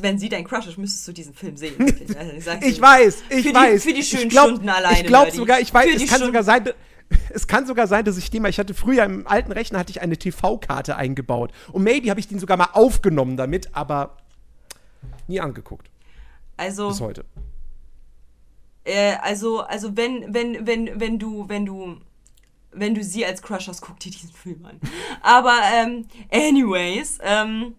Wenn 0.02 0.18
sie 0.18 0.30
dein 0.30 0.43
Crush 0.45 0.65
ist, 0.65 0.77
müsstest 0.80 1.07
du 1.07 1.11
diesen 1.11 1.34
Film 1.35 1.56
sehen. 1.57 1.76
Also, 2.18 2.31
ich 2.65 2.76
dir. 2.77 2.81
weiß, 2.81 3.23
ich 3.30 3.35
Für 3.43 3.49
die- 3.49 3.53
weiß. 3.53 3.84
für 3.84 3.93
die 3.93 4.03
schönen 4.03 4.23
ich 4.23 4.30
glaub, 4.30 4.48
Stunden 4.49 4.69
alleine, 4.69 5.02
Ich 5.02 5.06
glaube 5.06 5.31
sogar, 5.31 5.60
ich 5.60 5.72
weiß, 5.72 5.85
die 5.85 6.03
es 6.03 6.10
kann 6.10 6.18
Stunden- 6.18 6.26
sogar 6.26 6.43
sein, 6.43 6.69
es 7.30 7.45
kann 7.48 7.68
sogar 7.68 7.85
sein, 7.85 8.03
dass 8.03 8.18
ich 8.18 8.31
den 8.31 8.41
mal, 8.41 8.49
ich 8.49 8.57
hatte 8.57 8.73
früher 8.73 9.03
im 9.03 9.27
alten 9.27 9.52
Rechner 9.52 9.77
hatte 9.77 9.91
ich 9.91 10.02
eine 10.02 10.18
TV-Karte 10.18 10.95
eingebaut. 10.95 11.52
Und 11.72 11.84
maybe 11.84 12.10
habe 12.10 12.19
ich 12.19 12.27
den 12.27 12.39
sogar 12.39 12.57
mal 12.57 12.69
aufgenommen 12.73 13.38
damit, 13.38 13.69
aber 13.76 14.18
nie 15.27 15.39
angeguckt. 15.39 15.90
Also, 16.57 16.90
Bis 16.90 17.02
heute. 17.02 17.26
äh, 18.84 19.15
also, 19.22 19.61
also 19.61 19.95
wenn, 19.98 20.34
wenn, 20.34 20.65
wenn, 20.68 20.99
wenn 20.99 21.19
du, 21.19 21.48
wenn 21.49 21.65
du, 21.65 21.98
wenn 22.72 22.95
du 22.95 23.03
sie 23.03 23.26
als 23.26 23.41
Crush 23.41 23.68
hast, 23.68 23.82
guck 23.82 23.99
dir 23.99 24.11
diesen 24.11 24.32
Film 24.32 24.65
an. 24.65 24.80
Aber, 25.22 25.60
ähm, 25.73 26.06
anyways, 26.32 27.19
ähm, 27.22 27.76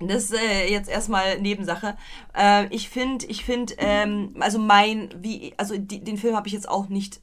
das 0.00 0.24
ist 0.24 0.34
äh, 0.34 0.70
jetzt 0.70 0.88
erstmal 0.88 1.40
Nebensache. 1.40 1.96
Äh, 2.36 2.66
ich 2.74 2.88
finde, 2.88 3.26
ich 3.26 3.44
finde, 3.44 3.74
ähm, 3.78 4.34
also 4.40 4.58
mein, 4.58 5.14
wie, 5.22 5.54
also 5.56 5.76
die, 5.78 6.02
den 6.02 6.18
Film 6.18 6.36
habe 6.36 6.48
ich 6.48 6.52
jetzt 6.52 6.68
auch 6.68 6.88
nicht. 6.88 7.20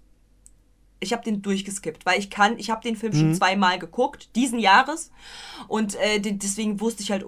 Ich 1.03 1.13
habe 1.13 1.23
den 1.23 1.41
durchgeskippt, 1.41 2.05
weil 2.05 2.19
ich 2.19 2.29
kann, 2.29 2.59
ich 2.59 2.69
habe 2.69 2.83
den 2.83 2.95
Film 2.95 3.13
schon 3.13 3.33
zweimal 3.33 3.79
geguckt, 3.79 4.29
diesen 4.35 4.59
Jahres. 4.59 5.11
Und 5.67 5.95
äh, 5.95 6.19
den, 6.19 6.37
deswegen 6.37 6.79
wusste 6.79 7.01
ich 7.01 7.11
halt, 7.11 7.25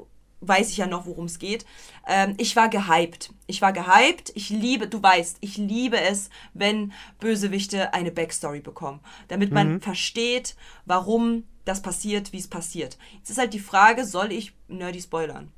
weiß 0.47 0.69
ich 0.69 0.77
ja 0.77 0.87
noch, 0.87 1.05
worum 1.05 1.25
es 1.25 1.39
geht. 1.39 1.65
Ähm, 2.07 2.35
ich 2.37 2.55
war 2.55 2.69
gehypt. 2.69 3.31
Ich 3.47 3.61
war 3.61 3.73
gehypt. 3.73 4.31
Ich 4.35 4.49
liebe, 4.49 4.87
du 4.87 5.01
weißt, 5.01 5.37
ich 5.41 5.57
liebe 5.57 5.99
es, 5.99 6.29
wenn 6.53 6.93
Bösewichte 7.19 7.93
eine 7.93 8.11
Backstory 8.11 8.61
bekommen. 8.61 8.99
Damit 9.27 9.51
man 9.51 9.81
versteht, 9.81 10.55
warum 10.85 11.43
das 11.65 11.81
passiert, 11.81 12.33
wie 12.33 12.39
es 12.39 12.47
passiert. 12.47 12.97
Jetzt 13.17 13.29
ist 13.29 13.37
halt 13.37 13.53
die 13.53 13.59
Frage, 13.59 14.05
soll 14.05 14.31
ich 14.31 14.53
nerdy 14.67 15.01
spoilern? 15.01 15.51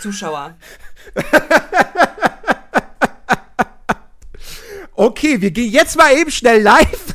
Zuschauer. 0.00 0.56
Okay, 4.98 5.42
wir 5.42 5.50
gehen 5.50 5.70
jetzt 5.70 5.94
mal 5.94 6.16
eben 6.16 6.30
schnell 6.30 6.62
live. 6.62 7.14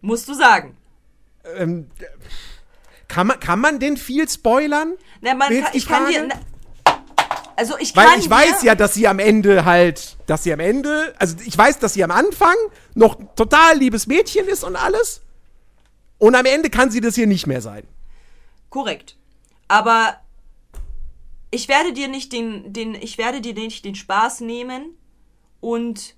Musst 0.00 0.26
du 0.28 0.34
sagen. 0.34 0.78
Ähm, 1.56 1.90
kann, 3.08 3.28
man, 3.28 3.40
kann 3.40 3.60
man 3.60 3.78
denn 3.78 3.96
viel 3.96 4.28
spoilern? 4.28 4.94
Na, 5.20 5.34
man 5.34 5.48
kann, 5.48 5.70
ich 5.72 5.86
kann 5.86 6.08
dir. 6.08 6.28
Also 7.56 7.78
ich 7.78 7.94
kann 7.94 8.06
Weil 8.06 8.18
ich 8.18 8.28
weiß 8.28 8.62
ja, 8.62 8.74
dass 8.74 8.94
sie 8.94 9.08
am 9.08 9.18
Ende 9.18 9.64
halt, 9.64 10.18
dass 10.26 10.42
sie 10.42 10.52
am 10.52 10.60
Ende, 10.60 11.14
also 11.18 11.36
ich 11.44 11.56
weiß, 11.56 11.78
dass 11.78 11.94
sie 11.94 12.04
am 12.04 12.10
Anfang 12.10 12.54
noch 12.94 13.16
total 13.34 13.78
liebes 13.78 14.06
Mädchen 14.06 14.46
ist 14.46 14.62
und 14.62 14.76
alles. 14.76 15.22
Und 16.18 16.34
am 16.34 16.44
Ende 16.44 16.68
kann 16.68 16.90
sie 16.90 17.00
das 17.00 17.14
hier 17.14 17.26
nicht 17.26 17.46
mehr 17.46 17.62
sein. 17.62 17.84
Korrekt. 18.68 19.16
Aber 19.68 20.20
ich 21.50 21.68
werde 21.68 21.94
dir 21.94 22.08
nicht 22.08 22.32
den, 22.32 22.72
den, 22.72 22.94
ich 22.94 23.16
werde 23.16 23.40
dir 23.40 23.54
nicht 23.54 23.84
den 23.86 23.94
Spaß 23.94 24.40
nehmen 24.40 24.96
und 25.60 26.14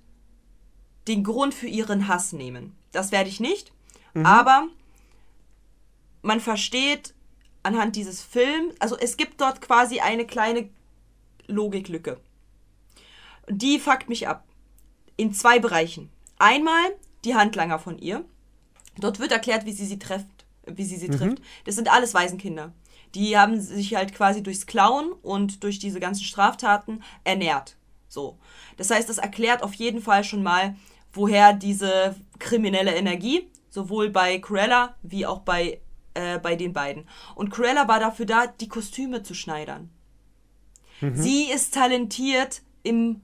den 1.07 1.23
Grund 1.23 1.53
für 1.53 1.67
ihren 1.67 2.07
Hass 2.07 2.33
nehmen. 2.33 2.75
Das 2.91 3.11
werde 3.11 3.29
ich 3.29 3.39
nicht. 3.39 3.71
Aber 4.23 4.67
man 6.21 6.39
versteht 6.39 7.13
anhand 7.63 7.95
dieses 7.95 8.21
Films, 8.21 8.75
also 8.79 8.97
es 8.97 9.17
gibt 9.17 9.41
dort 9.41 9.61
quasi 9.61 9.99
eine 9.99 10.25
kleine 10.25 10.69
Logiklücke. 11.47 12.19
Die 13.49 13.79
fuckt 13.79 14.09
mich 14.09 14.27
ab. 14.27 14.45
In 15.17 15.33
zwei 15.33 15.59
Bereichen. 15.59 16.09
Einmal 16.37 16.95
die 17.25 17.35
Handlanger 17.35 17.79
von 17.79 17.97
ihr. 17.97 18.23
Dort 18.97 19.19
wird 19.19 19.31
erklärt, 19.31 19.65
wie 19.65 19.73
sie 19.73 19.85
sie 19.85 19.99
trifft, 19.99 20.27
wie 20.65 20.85
sie 20.85 20.97
sie 20.97 21.09
trifft. 21.09 21.41
Das 21.65 21.75
sind 21.75 21.91
alles 21.91 22.13
Waisenkinder. 22.13 22.73
Die 23.15 23.37
haben 23.37 23.59
sich 23.59 23.95
halt 23.95 24.13
quasi 24.13 24.43
durchs 24.43 24.65
Klauen 24.65 25.11
und 25.11 25.63
durch 25.63 25.79
diese 25.79 25.99
ganzen 25.99 26.23
Straftaten 26.23 27.03
ernährt. 27.23 27.75
So. 28.07 28.37
Das 28.77 28.91
heißt, 28.91 29.09
das 29.09 29.17
erklärt 29.17 29.63
auf 29.63 29.73
jeden 29.73 30.01
Fall 30.01 30.23
schon 30.23 30.43
mal, 30.43 30.75
woher 31.11 31.53
diese 31.53 32.15
kriminelle 32.37 32.95
Energie 32.95 33.49
sowohl 33.69 34.09
bei 34.09 34.39
Cruella 34.39 34.95
wie 35.01 35.25
auch 35.25 35.39
bei, 35.39 35.79
äh, 36.19 36.39
bei 36.39 36.55
den 36.55 36.73
beiden. 36.73 37.07
Und 37.35 37.49
Cruella 37.49 37.87
war 37.87 37.99
dafür 37.99 38.25
da, 38.25 38.47
die 38.47 38.67
Kostüme 38.67 39.23
zu 39.23 39.33
schneidern. 39.33 39.89
Sie 41.13 41.49
ist 41.49 41.73
talentiert 41.73 42.61
im, 42.83 43.21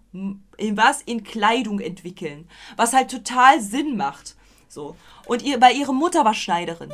in 0.57 0.77
was? 0.77 1.01
In 1.01 1.23
Kleidung 1.23 1.81
entwickeln. 1.81 2.47
Was 2.77 2.93
halt 2.93 3.11
total 3.11 3.59
Sinn 3.59 3.97
macht. 3.97 4.35
So. 4.69 4.95
Und 5.26 5.41
ihr, 5.41 5.59
bei 5.59 5.73
ihrer 5.73 5.91
Mutter 5.91 6.23
war 6.23 6.34
Schneiderin. 6.34 6.93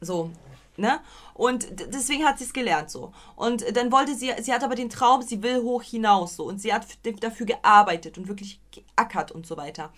So. 0.00 0.32
Ne? 0.76 1.00
Und 1.34 1.68
deswegen 1.94 2.24
hat 2.24 2.38
sie 2.38 2.44
es 2.44 2.52
gelernt 2.52 2.90
so. 2.90 3.12
Und 3.36 3.76
dann 3.76 3.92
wollte 3.92 4.14
sie, 4.14 4.32
sie 4.40 4.52
hat 4.52 4.64
aber 4.64 4.74
den 4.74 4.90
Traum, 4.90 5.22
sie 5.22 5.42
will 5.42 5.62
hoch 5.62 5.82
hinaus 5.82 6.36
so. 6.36 6.44
Und 6.44 6.60
sie 6.60 6.72
hat 6.72 6.86
dafür 7.20 7.46
gearbeitet 7.46 8.18
und 8.18 8.26
wirklich 8.26 8.60
geackert 8.72 9.30
und 9.30 9.46
so 9.46 9.56
weiter. 9.56 9.92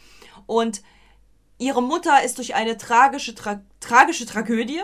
Und 0.47 0.83
ihre 1.63 1.83
Mutter 1.83 2.23
ist 2.25 2.39
durch 2.39 2.55
eine 2.55 2.77
tragische, 2.77 3.35
tra 3.35 3.63
tragische 3.81 4.27
Tragödie 4.27 4.81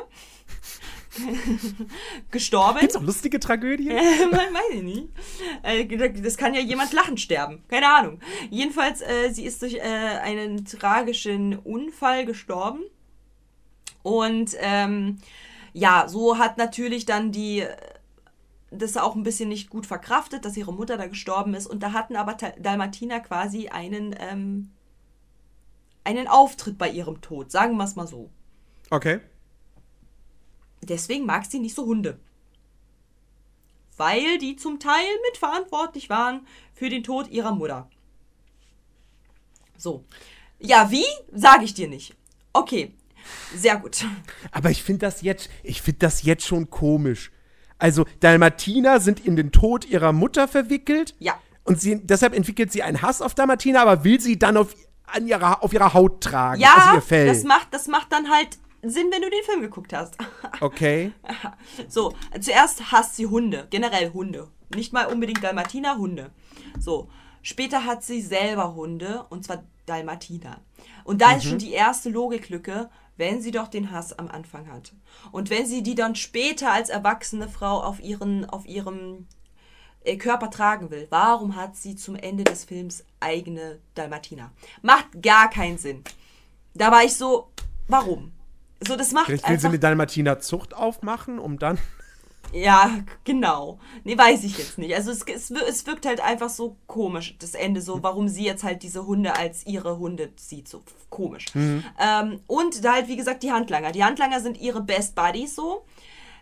gestorben. 2.31 2.81
Gibt's 2.81 2.97
auch 2.97 3.03
lustige 3.03 3.41
Tragödien? 3.41 3.97
Man 4.31 4.55
weiß 4.55 4.75
ich 4.75 4.83
nicht. 4.83 5.09
Äh, 5.63 6.21
Das 6.23 6.37
kann 6.37 6.55
ja 6.55 6.61
jemand 6.61 6.93
lachend 6.93 7.21
sterben. 7.21 7.63
Keine 7.69 7.89
Ahnung. 7.89 8.21
Jedenfalls, 8.51 9.01
äh, 9.01 9.31
sie 9.31 9.45
ist 9.45 9.63
durch 9.63 9.75
äh, 9.75 9.81
einen 9.81 10.65
tragischen 10.65 11.59
Unfall 11.59 12.25
gestorben. 12.25 12.83
Und 14.03 14.57
ähm, 14.61 15.19
ja, 15.73 16.07
so 16.09 16.39
hat 16.39 16.57
natürlich 16.59 17.05
dann 17.05 17.33
die 17.33 17.61
äh, 17.61 17.77
das 18.71 18.97
auch 18.97 19.15
ein 19.15 19.23
bisschen 19.23 19.49
nicht 19.49 19.71
gut 19.71 19.87
verkraftet, 19.87 20.45
dass 20.45 20.57
ihre 20.57 20.73
Mutter 20.73 20.97
da 20.97 21.07
gestorben 21.07 21.55
ist. 21.55 21.67
Und 21.67 21.83
da 21.83 21.93
hatten 21.93 22.17
aber 22.17 22.37
Dalmatiner 22.59 23.21
quasi 23.21 23.69
einen, 23.69 24.15
ähm, 24.19 24.71
einen 26.09 26.27
Auftritt 26.27 26.79
bei 26.79 26.89
ihrem 26.89 27.21
Tod. 27.21 27.51
Sagen 27.53 27.77
wir 27.77 27.85
es 27.85 27.95
mal 27.95 28.07
so. 28.07 28.31
Okay. 28.91 29.21
deswegen 30.81 31.27
mag 31.27 31.45
sie 31.45 31.59
nicht 31.59 31.75
so 31.75 31.85
Hunde. 31.85 32.19
Weil 33.99 34.39
die 34.39 34.57
zum 34.57 34.81
Teil 34.81 35.07
mitverantwortlich 35.31 36.09
waren 36.09 36.47
für 36.73 36.89
den 36.89 37.03
Tod 37.03 37.29
ihrer 37.29 37.55
Mutter. 37.55 37.91
So. 39.77 40.05
Ja, 40.59 40.91
wie? 40.91 41.05
Sage 41.33 41.65
ich 41.65 41.75
dir 41.75 41.89
nicht. 41.89 42.17
Okay. 42.55 42.95
Sehr 43.55 43.77
gut. 43.77 44.07
Aber 44.51 44.71
ich 44.71 44.83
finde 44.83 45.01
das 45.01 45.21
jetzt, 45.21 45.51
ich 45.63 45.83
finde 45.83 45.99
das 45.99 46.23
jetzt 46.23 46.47
schon 46.47 46.71
komisch. 46.71 47.31
Also 47.77 48.07
Dalmatiner 48.21 49.01
sind 49.01 49.25
in 49.27 49.37
den 49.37 49.53
Tod 49.53 49.85
ihrer 49.85 50.13
Mutter 50.13 50.49
verwickelt. 50.49 51.15
Ja. 51.19 51.39
Und 51.65 51.81
sie, 51.81 52.01
deshalb 52.03 52.35
entwickelt 52.35 52.73
sie 52.73 52.83
einen 52.83 53.03
Hass 53.03 53.21
auf 53.21 53.35
Dalmatiner, 53.35 53.83
aber 53.83 54.03
will 54.03 54.21
sie 54.21 54.39
dann 54.39 54.57
auf, 54.57 54.75
an 55.13 55.27
ihrer, 55.27 55.63
auf 55.63 55.73
ihrer 55.73 55.95
Haut 55.95 56.21
tragen, 56.23 56.63
also 56.65 56.89
Ja, 56.89 56.95
ihr 56.95 57.03
Fell. 57.03 57.27
das 57.27 57.45
macht, 57.45 57.69
das 57.73 57.87
macht 57.89 58.13
dann 58.13 58.31
halt 58.31 58.59
Sinn, 58.83 59.09
wenn 59.11 59.23
du 59.23 59.31
den 59.31 59.43
Film 59.45 59.61
geguckt 59.61 59.93
hast. 59.93 60.17
okay. 60.61 61.13
So, 61.89 62.15
zuerst 62.41 62.93
hasst 62.93 63.17
sie 63.17 63.27
Hunde, 63.27 63.67
generell 63.71 64.13
Hunde. 64.13 64.49
Nicht 64.75 64.93
mal 64.93 65.07
unbedingt 65.07 65.43
Dalmatiner, 65.43 65.99
Hunde. 65.99 66.31
So, 66.79 67.09
später 67.43 67.85
hat 67.85 68.05
sie 68.05 68.21
selber 68.21 68.75
Hunde, 68.75 69.27
und 69.31 69.45
zwar 69.45 69.65
Dalmatiner. 69.87 70.61
Und 71.05 71.23
da 71.23 71.33
ist 71.33 71.45
schon 71.45 71.59
die 71.59 71.73
erste 71.73 72.11
Logiklücke, 72.11 72.91
wenn 73.17 73.43
sie 73.43 73.51
doch 73.51 73.69
den 73.69 73.91
Hass 73.91 74.17
am 74.17 74.29
Anfang 74.29 74.71
hat. 74.71 74.93
Und 75.33 75.51
wenn 75.51 75.67
sie 75.67 75.83
die 75.83 75.95
dann 75.97 76.15
später 76.15 76.71
als 76.71 76.89
erwachsene 76.89 77.49
Frau 77.49 77.83
auf, 77.83 77.99
ihren, 78.01 78.49
auf 78.49 78.65
ihrem 78.67 79.27
Körper 80.17 80.51
tragen 80.51 80.91
will, 80.91 81.07
warum 81.11 81.57
hat 81.57 81.77
sie 81.77 81.97
zum 81.97 82.17
Ende 82.17 82.45
des 82.45 82.65
Films 82.65 83.05
eigene 83.21 83.79
Dalmatiner? 83.95 84.53
Macht 84.81 85.07
gar 85.23 85.51
keinen 85.51 85.77
Sinn. 85.77 86.05
Da 86.75 86.91
war 86.91 87.05
ich 87.05 87.15
so, 87.15 87.49
warum? 87.89 88.33
So, 88.87 88.97
das 88.97 89.13
macht 89.13 89.27
Vielleicht 89.27 89.49
will 89.49 89.59
sie 89.59 89.67
eine 89.67 89.79
Dalmatiner 89.79 90.39
Zucht 90.39 90.75
aufmachen, 90.75 91.39
um 91.39 91.59
dann. 91.59 91.79
ja, 92.53 93.01
genau. 93.25 93.81
Nee, 94.05 94.17
weiß 94.17 94.45
ich 94.45 94.57
jetzt 94.57 94.79
nicht. 94.79 94.95
Also 94.95 95.11
es, 95.11 95.23
es, 95.23 95.51
es 95.51 95.87
wirkt 95.87 96.07
halt 96.07 96.21
einfach 96.21 96.49
so 96.49 96.77
komisch, 96.87 97.37
das 97.41 97.55
Ende 97.55 97.83
so, 97.83 98.03
warum 98.03 98.29
sie 98.29 98.45
jetzt 98.45 98.63
halt 98.63 98.83
diese 98.85 99.05
Hunde 99.07 99.37
als 99.37 99.67
ihre 99.67 99.99
Hunde 99.99 100.31
sieht, 100.37 100.69
so 100.69 100.83
komisch. 101.11 101.47
Ähm, 101.55 102.41
und 102.47 102.85
da 102.85 102.95
halt, 102.95 103.09
wie 103.09 103.17
gesagt, 103.17 103.43
die 103.43 103.53
Handlanger. 103.53 103.91
Die 103.91 104.05
Handlanger 104.05 104.41
sind 104.41 104.59
ihre 104.59 104.81
Best 104.81 105.17
Buddies 105.17 105.57
so. 105.57 105.85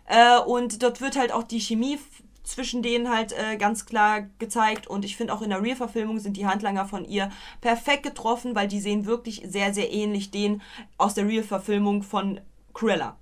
Äh, 0.05 0.39
und 0.39 0.83
dort 0.83 1.01
wird 1.01 1.17
halt 1.17 1.31
auch 1.31 1.43
die 1.43 1.59
Chemie 1.59 1.99
zwischen 2.47 2.81
denen 2.81 3.09
halt 3.09 3.33
äh, 3.33 3.57
ganz 3.57 3.85
klar 3.85 4.21
gezeigt. 4.39 4.87
Und 4.87 5.05
ich 5.05 5.17
finde 5.17 5.33
auch 5.33 5.41
in 5.41 5.49
der 5.49 5.61
Real-Verfilmung 5.61 6.19
sind 6.19 6.37
die 6.37 6.47
Handlanger 6.47 6.85
von 6.85 7.05
ihr 7.05 7.29
perfekt 7.61 8.03
getroffen, 8.03 8.55
weil 8.55 8.67
die 8.67 8.79
sehen 8.79 9.05
wirklich 9.05 9.43
sehr, 9.45 9.73
sehr 9.73 9.91
ähnlich 9.91 10.31
den 10.31 10.61
aus 10.97 11.13
der 11.13 11.27
Real-Verfilmung 11.27 12.03
von 12.03 12.39
Cruella. 12.73 13.17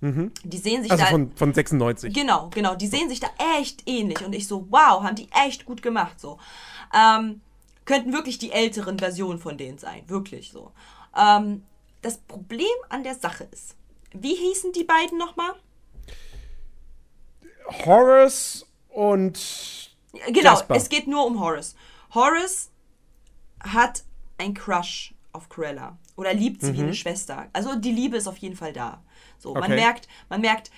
Die 0.00 0.58
sehen 0.58 0.82
sich 0.82 0.92
Also 0.92 1.04
da 1.04 1.10
von, 1.10 1.32
von 1.34 1.52
96. 1.52 2.14
Genau, 2.14 2.50
genau. 2.50 2.74
Die 2.76 2.86
sehen 2.86 3.08
sich 3.08 3.20
da 3.20 3.28
echt 3.58 3.82
ähnlich. 3.86 4.24
Und 4.24 4.32
ich 4.32 4.46
so, 4.46 4.66
wow, 4.70 5.02
haben 5.02 5.16
die 5.16 5.28
echt 5.44 5.64
gut 5.64 5.82
gemacht. 5.82 6.20
So. 6.20 6.38
Ähm, 6.94 7.40
könnten 7.84 8.12
wirklich 8.12 8.38
die 8.38 8.52
älteren 8.52 8.98
Versionen 8.98 9.40
von 9.40 9.58
denen 9.58 9.78
sein. 9.78 10.02
Wirklich 10.06 10.52
so. 10.52 10.70
Ähm, 11.16 11.64
das 12.02 12.18
Problem 12.18 12.66
an 12.90 13.02
der 13.02 13.14
Sache 13.14 13.48
ist, 13.50 13.74
wie 14.12 14.34
hießen 14.34 14.72
die 14.72 14.84
beiden 14.84 15.18
nochmal? 15.18 15.52
Horace 17.84 18.66
und. 18.88 19.90
Genau, 20.26 20.52
Jasper. 20.52 20.74
es 20.74 20.88
geht 20.88 21.06
nur 21.06 21.26
um 21.26 21.40
Horace. 21.40 21.74
Horace 22.14 22.70
hat 23.60 24.04
ein 24.38 24.54
Crush 24.54 25.14
auf 25.32 25.48
Cruella 25.48 25.98
oder 26.16 26.32
liebt 26.32 26.62
sie 26.62 26.74
wie 26.74 26.82
eine 26.82 26.94
Schwester. 26.94 27.48
Also 27.52 27.76
die 27.76 27.92
Liebe 27.92 28.16
ist 28.16 28.26
auf 28.26 28.38
jeden 28.38 28.56
Fall 28.56 28.72
da. 28.72 29.02
So, 29.38 29.52
man 29.54 29.64
Okay. 29.64 29.74
merkt, 29.74 30.08
man 30.28 30.40
merkt, 30.40 30.70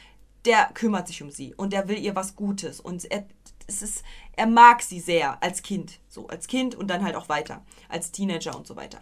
der 0.45 0.71
kümmert 0.75 1.07
sich 1.07 1.23
um 1.23 1.31
sie 1.31 1.55
und 1.55 1.73
der 1.73 1.89
will 1.89 1.99
ihr 1.99 2.15
was 2.17 2.35
Gutes 2.35 2.81
und 2.81 3.05
er, 3.11 3.27
es 3.67 3.83
ist, 3.83 4.03
er 4.37 4.47
mag 4.47 4.83
sie 4.83 4.99
sehr 5.01 5.43
als 5.43 5.62
Kind, 5.62 6.01
so 6.09 6.27
als 6.29 6.47
Kind 6.47 6.75
und 6.75 6.89
dann 6.89 7.05
halt 7.05 7.15
auch 7.15 7.29
weiter 7.29 7.65
als 7.89 8.11
Teenager 8.11 8.57
und 8.57 8.67
so 8.67 8.75
weiter. 8.77 9.01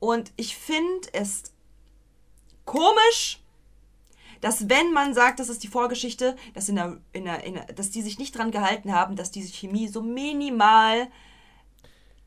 Und 0.00 0.32
ich 0.36 0.56
finde 0.56 1.08
es 1.12 1.44
komisch, 2.64 3.40
dass 4.40 4.68
wenn 4.68 4.92
man 4.92 5.14
sagt, 5.14 5.40
das 5.40 5.48
ist 5.48 5.62
die 5.62 5.68
Vorgeschichte, 5.68 6.36
dass, 6.54 6.68
in 6.68 6.76
der, 6.76 6.98
in 7.12 7.24
der, 7.24 7.44
in 7.44 7.54
der, 7.54 7.64
dass 7.64 7.90
die 7.90 8.02
sich 8.02 8.18
nicht 8.18 8.36
dran 8.36 8.50
gehalten 8.50 8.92
haben, 8.92 9.16
dass 9.16 9.30
diese 9.30 9.52
Chemie 9.52 9.88
so 9.88 10.02
minimal 10.02 11.08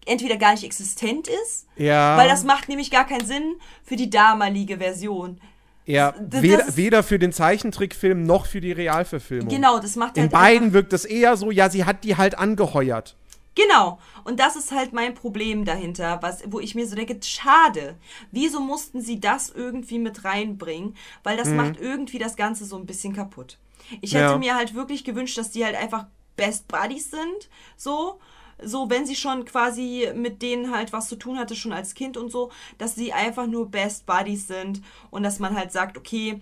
entweder 0.06 0.38
gar 0.38 0.52
nicht 0.52 0.64
existent 0.64 1.28
ist, 1.28 1.68
Ja. 1.78 2.18
weil 2.18 2.28
das 2.28 2.44
macht 2.44 2.70
nämlich 2.70 2.90
gar 2.92 3.06
keinen 3.06 3.26
Sinn 3.26 3.56
für 3.84 3.96
die 3.96 4.10
damalige 4.10 4.78
Version. 4.78 5.40
Ja, 5.86 6.14
das 6.20 6.42
weder, 6.42 6.76
weder 6.76 7.04
für 7.04 7.20
den 7.20 7.34
Zeichentrickfilm 7.34 8.24
noch 8.24 8.46
für 8.46 8.62
die 8.62 8.72
Realverfilmung. 8.72 9.50
Genau, 9.50 9.80
das 9.80 9.96
macht 9.96 10.16
In 10.16 10.24
halt 10.24 10.32
beiden 10.32 10.74
wirkt 10.74 10.94
es 10.94 11.06
eher 11.06 11.36
so, 11.38 11.52
ja, 11.52 11.70
sie 11.70 11.86
hat 11.86 12.04
die 12.04 12.18
halt 12.18 12.38
angeheuert. 12.38 13.16
Genau. 13.56 14.00
Und 14.24 14.40
das 14.40 14.56
ist 14.56 14.72
halt 14.72 14.94
mein 14.94 15.14
Problem 15.14 15.66
dahinter, 15.66 16.20
was, 16.22 16.44
wo 16.48 16.60
ich 16.60 16.74
mir 16.76 16.88
so 16.88 16.96
denke, 16.96 17.20
schade. 17.22 17.98
Wieso 18.32 18.62
mussten 18.62 19.02
sie 19.02 19.20
das 19.20 19.50
irgendwie 19.50 20.00
mit 20.00 20.24
reinbringen? 20.24 20.96
Weil 21.24 21.38
das 21.38 21.50
macht 21.50 21.80
irgendwie 21.80 22.18
das 22.20 22.36
Ganze 22.36 22.66
so 22.66 22.78
ein 22.78 22.86
bisschen 22.86 23.14
kaputt. 23.14 23.58
Ich 24.00 24.14
hätte 24.14 24.32
Ja. 24.34 24.38
mir 24.38 24.56
halt 24.56 24.74
wirklich 24.74 25.04
gewünscht, 25.04 25.38
dass 25.38 25.52
die 25.52 25.66
halt 25.66 25.76
einfach 25.76 26.06
Best 26.38 26.68
Buddies 26.68 27.12
sind. 27.12 27.50
So. 27.76 28.20
So, 28.64 28.92
wenn 28.92 29.08
sie 29.08 29.16
schon 29.16 29.44
quasi 29.46 30.12
mit 30.14 30.44
denen 30.44 30.72
halt 30.72 30.94
was 30.94 31.08
zu 31.10 31.16
tun 31.16 31.40
hatte, 31.40 31.56
schon 31.56 31.74
als 31.74 31.96
Kind 31.96 32.16
und 32.16 32.30
so, 32.32 32.52
dass 32.78 32.94
sie 32.94 33.12
einfach 33.12 33.48
nur 33.48 33.72
Best 33.72 34.06
Buddies 34.06 34.46
sind 34.48 34.84
und 35.10 35.24
dass 35.24 35.40
man 35.40 35.56
halt 35.58 35.72
sagt, 35.72 35.98
okay, 35.98 36.40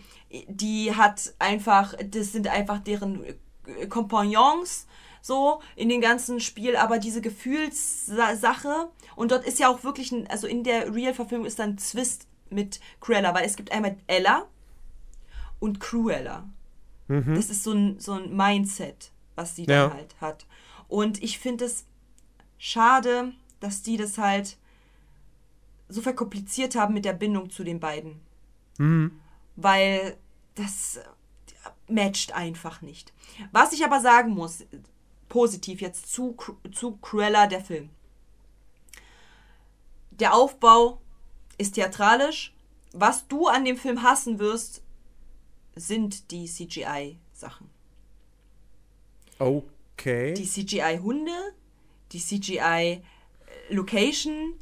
die 0.49 0.93
hat 0.93 1.33
einfach, 1.39 1.93
das 2.03 2.33
sind 2.33 2.47
einfach 2.49 2.79
deren 2.79 3.23
Kompagnons, 3.87 4.85
so 5.29 5.61
in 5.75 5.87
dem 5.89 6.01
ganzen 6.01 6.39
Spiel, 6.41 6.75
aber 6.75 6.97
diese 6.99 7.21
Gefühlssache 7.21 8.89
und 9.15 9.31
dort 9.31 9.45
ist 9.45 9.59
ja 9.59 9.69
auch 9.69 9.83
wirklich 9.83 10.11
ein, 10.11 10.27
also 10.27 10.47
in 10.47 10.63
der 10.63 10.93
Real-Verfilmung 10.93 11.45
ist 11.47 11.59
dann 11.59 11.71
ein 11.71 11.77
Twist 11.77 12.27
mit 12.49 12.79
Cruella, 12.99 13.33
weil 13.33 13.45
es 13.45 13.55
gibt 13.55 13.71
einmal 13.71 13.95
Ella 14.07 14.47
und 15.59 15.79
Cruella. 15.79 16.47
Das 17.35 17.49
ist 17.49 17.63
so 17.63 17.71
ein, 17.73 17.99
so 17.99 18.13
ein 18.13 18.35
Mindset, 18.35 19.11
was 19.35 19.55
sie 19.55 19.65
dann 19.65 19.89
Ja. 19.89 19.93
halt 19.95 20.15
hat. 20.21 20.45
Und 20.87 21.21
ich 21.23 21.39
finde 21.39 21.65
es 21.65 21.85
schade, 22.57 23.33
dass 23.59 23.81
die 23.81 23.97
das 23.97 24.17
halt 24.17 24.57
so 25.87 26.01
verkompliziert 26.01 26.75
haben 26.75 26.93
mit 26.93 27.05
der 27.05 27.13
Bindung 27.13 27.49
zu 27.49 27.63
den 27.63 27.79
beiden. 27.79 28.19
Weil 29.55 30.17
das 30.55 30.99
matcht 31.87 32.31
einfach 32.33 32.81
nicht. 32.81 33.11
Was 33.51 33.73
ich 33.73 33.83
aber 33.83 33.99
sagen 34.01 34.31
muss, 34.31 34.65
positiv 35.29 35.81
jetzt 35.81 36.11
zu, 36.11 36.35
zu 36.73 36.97
Cruella, 36.97 37.47
der 37.47 37.61
Film. 37.61 37.89
Der 40.11 40.33
Aufbau 40.33 40.99
ist 41.57 41.75
theatralisch. 41.75 42.53
Was 42.91 43.27
du 43.27 43.47
an 43.47 43.63
dem 43.65 43.77
Film 43.77 44.01
hassen 44.01 44.39
wirst, 44.39 44.81
sind 45.75 46.31
die 46.31 46.45
CGI-Sachen. 46.45 47.69
Okay. 49.37 50.33
Die 50.33 50.47
CGI-Hunde, 50.47 51.53
die 52.11 52.19
CGI-Location, 52.19 54.55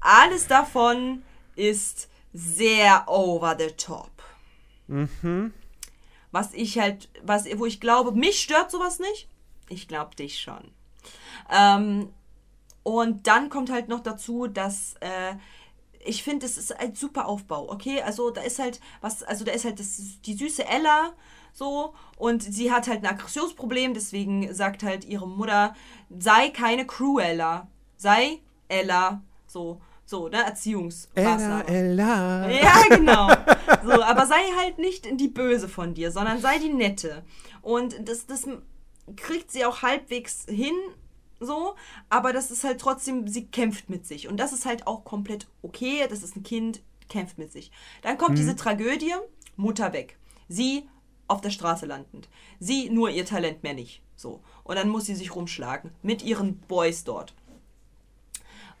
alles 0.00 0.46
davon 0.46 1.22
ist 1.56 2.08
sehr 2.32 3.04
over 3.08 3.54
the 3.58 3.72
top. 3.76 4.10
Was 6.30 6.54
ich 6.54 6.78
halt, 6.78 7.10
was, 7.22 7.44
wo 7.58 7.66
ich 7.66 7.80
glaube, 7.80 8.12
mich 8.12 8.40
stört 8.40 8.70
sowas 8.70 8.98
nicht. 8.98 9.28
Ich 9.68 9.88
glaube 9.88 10.14
dich 10.16 10.40
schon. 10.40 10.72
Ähm, 11.50 12.10
und 12.82 13.26
dann 13.26 13.50
kommt 13.50 13.70
halt 13.70 13.88
noch 13.88 14.00
dazu, 14.00 14.46
dass 14.46 14.94
äh, 15.00 15.34
ich 16.04 16.22
finde, 16.22 16.46
es 16.46 16.56
ist 16.56 16.78
ein 16.78 16.94
super 16.94 17.26
Aufbau, 17.26 17.70
okay? 17.70 18.02
Also 18.02 18.30
da 18.30 18.40
ist 18.40 18.58
halt 18.58 18.80
was, 19.00 19.22
also 19.22 19.44
da 19.44 19.52
ist 19.52 19.64
halt 19.64 19.78
das, 19.78 20.00
die 20.24 20.34
süße 20.34 20.66
Ella 20.66 21.12
so 21.52 21.92
und 22.16 22.42
sie 22.42 22.72
hat 22.72 22.88
halt 22.88 23.04
ein 23.04 23.10
Aggressionsproblem, 23.10 23.94
deswegen 23.94 24.54
sagt 24.54 24.82
halt 24.82 25.04
ihre 25.04 25.28
Mutter, 25.28 25.74
sei 26.18 26.50
keine 26.50 26.86
Cruella, 26.86 27.68
sei 27.96 28.40
Ella, 28.68 29.22
so, 29.46 29.80
so, 30.04 30.28
ne, 30.28 30.36
Ella, 30.38 30.46
Erziehungsmaßnahme. 30.46 31.68
Ella. 31.68 32.50
Ja, 32.50 32.82
genau. 32.88 33.28
So, 33.84 34.02
aber 34.02 34.26
sei 34.26 34.40
halt 34.56 34.78
nicht 34.78 35.06
die 35.20 35.28
Böse 35.28 35.68
von 35.68 35.94
dir, 35.94 36.10
sondern 36.10 36.40
sei 36.40 36.58
die 36.58 36.72
Nette. 36.72 37.22
Und 37.60 38.08
das, 38.08 38.26
das 38.26 38.46
kriegt 39.16 39.50
sie 39.50 39.64
auch 39.64 39.82
halbwegs 39.82 40.44
hin, 40.48 40.74
so, 41.40 41.74
aber 42.08 42.32
das 42.32 42.50
ist 42.50 42.64
halt 42.64 42.80
trotzdem, 42.80 43.28
sie 43.28 43.46
kämpft 43.46 43.90
mit 43.90 44.06
sich. 44.06 44.28
Und 44.28 44.38
das 44.38 44.52
ist 44.52 44.66
halt 44.66 44.86
auch 44.86 45.04
komplett 45.04 45.46
okay. 45.62 46.06
Das 46.08 46.22
ist 46.22 46.36
ein 46.36 46.42
Kind, 46.42 46.82
kämpft 47.08 47.38
mit 47.38 47.52
sich. 47.52 47.70
Dann 48.02 48.18
kommt 48.18 48.38
diese 48.38 48.56
Tragödie, 48.56 49.14
Mutter 49.56 49.92
weg. 49.92 50.18
Sie 50.48 50.88
auf 51.28 51.40
der 51.40 51.50
Straße 51.50 51.86
landend. 51.86 52.28
Sie 52.58 52.90
nur 52.90 53.10
ihr 53.10 53.24
Talent 53.24 53.62
mehr 53.62 53.74
nicht. 53.74 54.02
So. 54.16 54.40
Und 54.64 54.76
dann 54.76 54.88
muss 54.88 55.06
sie 55.06 55.14
sich 55.14 55.34
rumschlagen 55.34 55.92
mit 56.02 56.22
ihren 56.22 56.58
Boys 56.58 57.04
dort. 57.04 57.34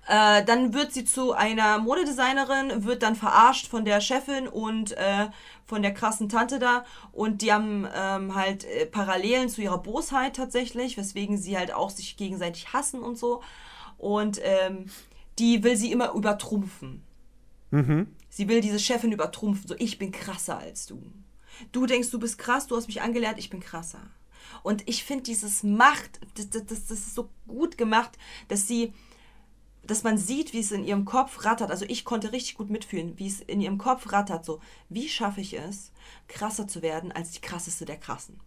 Äh, 0.08 0.42
dann 0.44 0.72
wird 0.72 0.92
sie 0.92 1.04
zu 1.04 1.34
einer 1.34 1.78
Modedesignerin, 1.78 2.84
wird 2.84 3.02
dann 3.02 3.14
verarscht 3.14 3.66
von 3.66 3.84
der 3.84 4.00
Chefin 4.00 4.48
und 4.48 4.92
äh, 4.92 5.28
von 5.66 5.82
der 5.82 5.92
krassen 5.92 6.30
Tante 6.30 6.58
da. 6.58 6.86
Und 7.12 7.42
die 7.42 7.52
haben 7.52 7.86
ähm, 7.94 8.34
halt 8.34 8.64
äh, 8.64 8.86
Parallelen 8.86 9.50
zu 9.50 9.60
ihrer 9.60 9.78
Bosheit 9.78 10.34
tatsächlich, 10.34 10.96
weswegen 10.96 11.36
sie 11.36 11.58
halt 11.58 11.74
auch 11.74 11.90
sich 11.90 12.16
gegenseitig 12.16 12.72
hassen 12.72 13.02
und 13.02 13.18
so. 13.18 13.42
Und 13.98 14.40
ähm, 14.42 14.86
die 15.38 15.62
will 15.62 15.76
sie 15.76 15.92
immer 15.92 16.12
übertrumpfen. 16.14 17.02
Sie 18.30 18.48
will 18.48 18.62
diese 18.62 18.78
Chefin 18.78 19.12
übertrumpfen, 19.12 19.68
so 19.68 19.74
ich 19.78 19.98
bin 19.98 20.10
krasser 20.10 20.56
als 20.56 20.86
du. 20.86 21.02
Du 21.70 21.84
denkst, 21.84 22.10
du 22.10 22.18
bist 22.18 22.38
krass, 22.38 22.66
du 22.66 22.76
hast 22.76 22.86
mich 22.86 23.02
angelernt, 23.02 23.38
ich 23.38 23.50
bin 23.50 23.60
krasser. 23.60 24.00
Und 24.62 24.88
ich 24.88 25.04
finde 25.04 25.24
dieses 25.24 25.62
Macht, 25.62 26.18
das, 26.36 26.48
das 26.48 26.64
das 26.66 26.90
ist 26.90 27.14
so 27.14 27.28
gut 27.46 27.76
gemacht, 27.76 28.16
dass 28.48 28.66
sie, 28.66 28.94
dass 29.88 30.04
man 30.04 30.18
sieht, 30.18 30.52
wie 30.52 30.60
es 30.60 30.70
in 30.70 30.84
ihrem 30.84 31.04
Kopf 31.04 31.44
rattert. 31.44 31.70
Also 31.70 31.84
ich 31.88 32.04
konnte 32.04 32.32
richtig 32.32 32.54
gut 32.56 32.70
mitfühlen, 32.70 33.18
wie 33.18 33.26
es 33.26 33.40
in 33.40 33.60
ihrem 33.60 33.78
Kopf 33.78 34.12
rattert. 34.12 34.44
So, 34.44 34.60
wie 34.88 35.08
schaffe 35.08 35.40
ich 35.40 35.54
es, 35.54 35.90
krasser 36.28 36.68
zu 36.68 36.82
werden 36.82 37.10
als 37.10 37.32
die 37.32 37.40
krasseste 37.40 37.84
der 37.84 37.96
Krassen? 37.96 38.38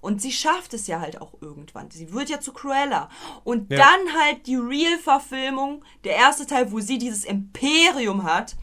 Und 0.00 0.22
sie 0.22 0.30
schafft 0.32 0.74
es 0.74 0.86
ja 0.86 1.00
halt 1.00 1.20
auch 1.20 1.34
irgendwann. 1.40 1.90
Sie 1.90 2.12
wird 2.12 2.28
ja 2.28 2.38
zu 2.38 2.52
Cruella. 2.52 3.08
Und 3.44 3.72
Ja. 3.72 3.78
dann 3.78 4.14
halt 4.16 4.46
die 4.46 4.56
Real-Verfilmung, 4.56 5.84
der 6.04 6.14
erste 6.16 6.46
Teil, 6.46 6.70
wo 6.70 6.80
sie 6.80 6.98
dieses 6.98 7.24
Imperium 7.24 8.22
hat. 8.22 8.56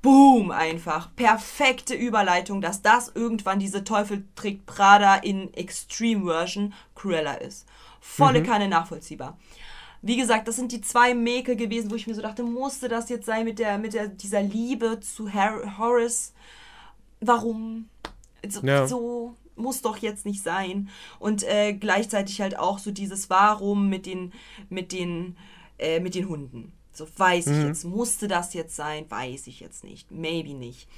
Boom, 0.00 0.50
einfach. 0.50 1.14
Perfekte 1.16 1.94
Überleitung, 1.94 2.62
dass 2.62 2.80
das 2.80 3.12
irgendwann 3.14 3.58
diese 3.58 3.84
Teufel 3.84 4.24
trägt 4.34 4.64
Prada 4.64 5.16
in 5.16 5.52
Extreme 5.52 6.24
Version 6.24 6.72
Cruella 6.94 7.34
ist. 7.34 7.66
Volle 8.00 8.42
Kanne 8.42 8.68
nachvollziehbar. 8.68 9.36
Wie 10.02 10.16
gesagt, 10.16 10.46
das 10.48 10.56
sind 10.56 10.72
die 10.72 10.80
zwei 10.80 11.14
Mäkel 11.14 11.56
gewesen, 11.56 11.90
wo 11.90 11.94
ich 11.94 12.06
mir 12.06 12.14
so 12.14 12.22
dachte, 12.22 12.42
musste 12.42 12.88
das 12.88 13.08
jetzt 13.08 13.26
sein 13.26 13.44
mit 13.44 13.58
der, 13.58 13.78
mit 13.78 13.94
der, 13.94 14.08
dieser 14.08 14.42
Liebe 14.42 15.00
zu 15.00 15.32
Har 15.32 15.78
Horace? 15.78 16.32
Warum? 17.20 17.88
So, 18.48 18.60
Ja. 18.62 18.86
so 18.86 19.34
muss 19.56 19.82
doch 19.82 19.96
jetzt 19.96 20.26
nicht 20.26 20.42
sein. 20.42 20.88
Und 21.18 21.42
äh, 21.42 21.72
gleichzeitig 21.72 22.40
halt 22.40 22.58
auch 22.58 22.78
so 22.78 22.90
dieses 22.90 23.30
Warum 23.30 23.88
mit 23.88 24.06
den, 24.06 24.32
mit 24.68 24.92
den, 24.92 25.36
äh, 25.78 25.98
mit 26.00 26.14
den 26.14 26.28
Hunden. 26.28 26.72
So 26.92 27.06
weiß 27.16 27.48
ich 27.48 27.64
jetzt, 27.64 27.84
musste 27.84 28.26
das 28.26 28.54
jetzt 28.54 28.74
sein? 28.74 29.04
Weiß 29.10 29.48
ich 29.48 29.60
jetzt 29.60 29.84
nicht. 29.84 30.10
Maybe 30.10 30.54
nicht. 30.54 30.88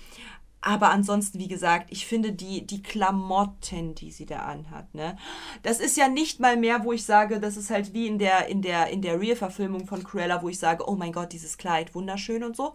Aber 0.61 0.91
ansonsten, 0.91 1.39
wie 1.39 1.47
gesagt, 1.47 1.87
ich 1.91 2.07
finde 2.07 2.33
die, 2.33 2.67
die 2.67 2.83
Klamotten, 2.83 3.95
die 3.95 4.11
sie 4.11 4.27
da 4.27 4.41
anhat, 4.41 4.93
ne, 4.93 5.17
das 5.63 5.79
ist 5.79 5.97
ja 5.97 6.09
nicht 6.09 6.41
mal 6.41 6.57
mehr, 6.57 6.83
wo 6.83 6.93
ich 6.93 7.05
sage, 7.05 7.39
das 7.39 7.57
ist 7.57 7.71
halt 7.71 7.95
wie 7.95 8.09
in 8.09 8.19
der, 8.19 8.49
in 8.49 8.61
der, 8.61 8.89
in 8.89 9.01
der 9.01 9.21
Real-Verfilmung 9.21 9.87
von 9.87 10.03
Cruella, 10.03 10.43
wo 10.43 10.49
ich 10.49 10.59
sage, 10.59 10.89
oh 10.89 10.97
mein 10.97 11.13
Gott, 11.13 11.33
dieses 11.33 11.59
Kleid, 11.59 11.95
wunderschön 11.95 12.43
und 12.43 12.57
so. 12.57 12.75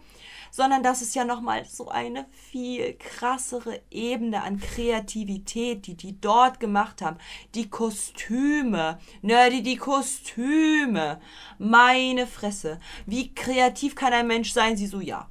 Sondern 0.50 0.84
das 0.84 1.02
ist 1.02 1.16
ja 1.16 1.26
nochmal 1.26 1.66
so 1.66 1.90
eine 1.90 2.26
viel 2.32 2.94
krassere 2.94 3.82
Ebene 3.90 4.44
an 4.44 4.60
Kreativität, 4.60 5.88
die 5.88 5.96
die 5.96 6.22
dort 6.22 6.60
gemacht 6.60 7.02
haben. 7.02 7.18
Die 7.56 7.70
Kostüme, 7.70 9.00
Nerdy, 9.24 9.64
die 9.64 9.78
Kostüme. 9.78 11.20
Meine 11.58 12.28
Fresse. 12.28 12.80
Wie 13.08 13.34
kreativ 13.34 13.96
kann 13.96 14.14
ein 14.14 14.28
Mensch 14.28 14.54
sein? 14.54 14.78
Sie 14.78 14.88
so, 14.88 15.02
ja 15.02 15.28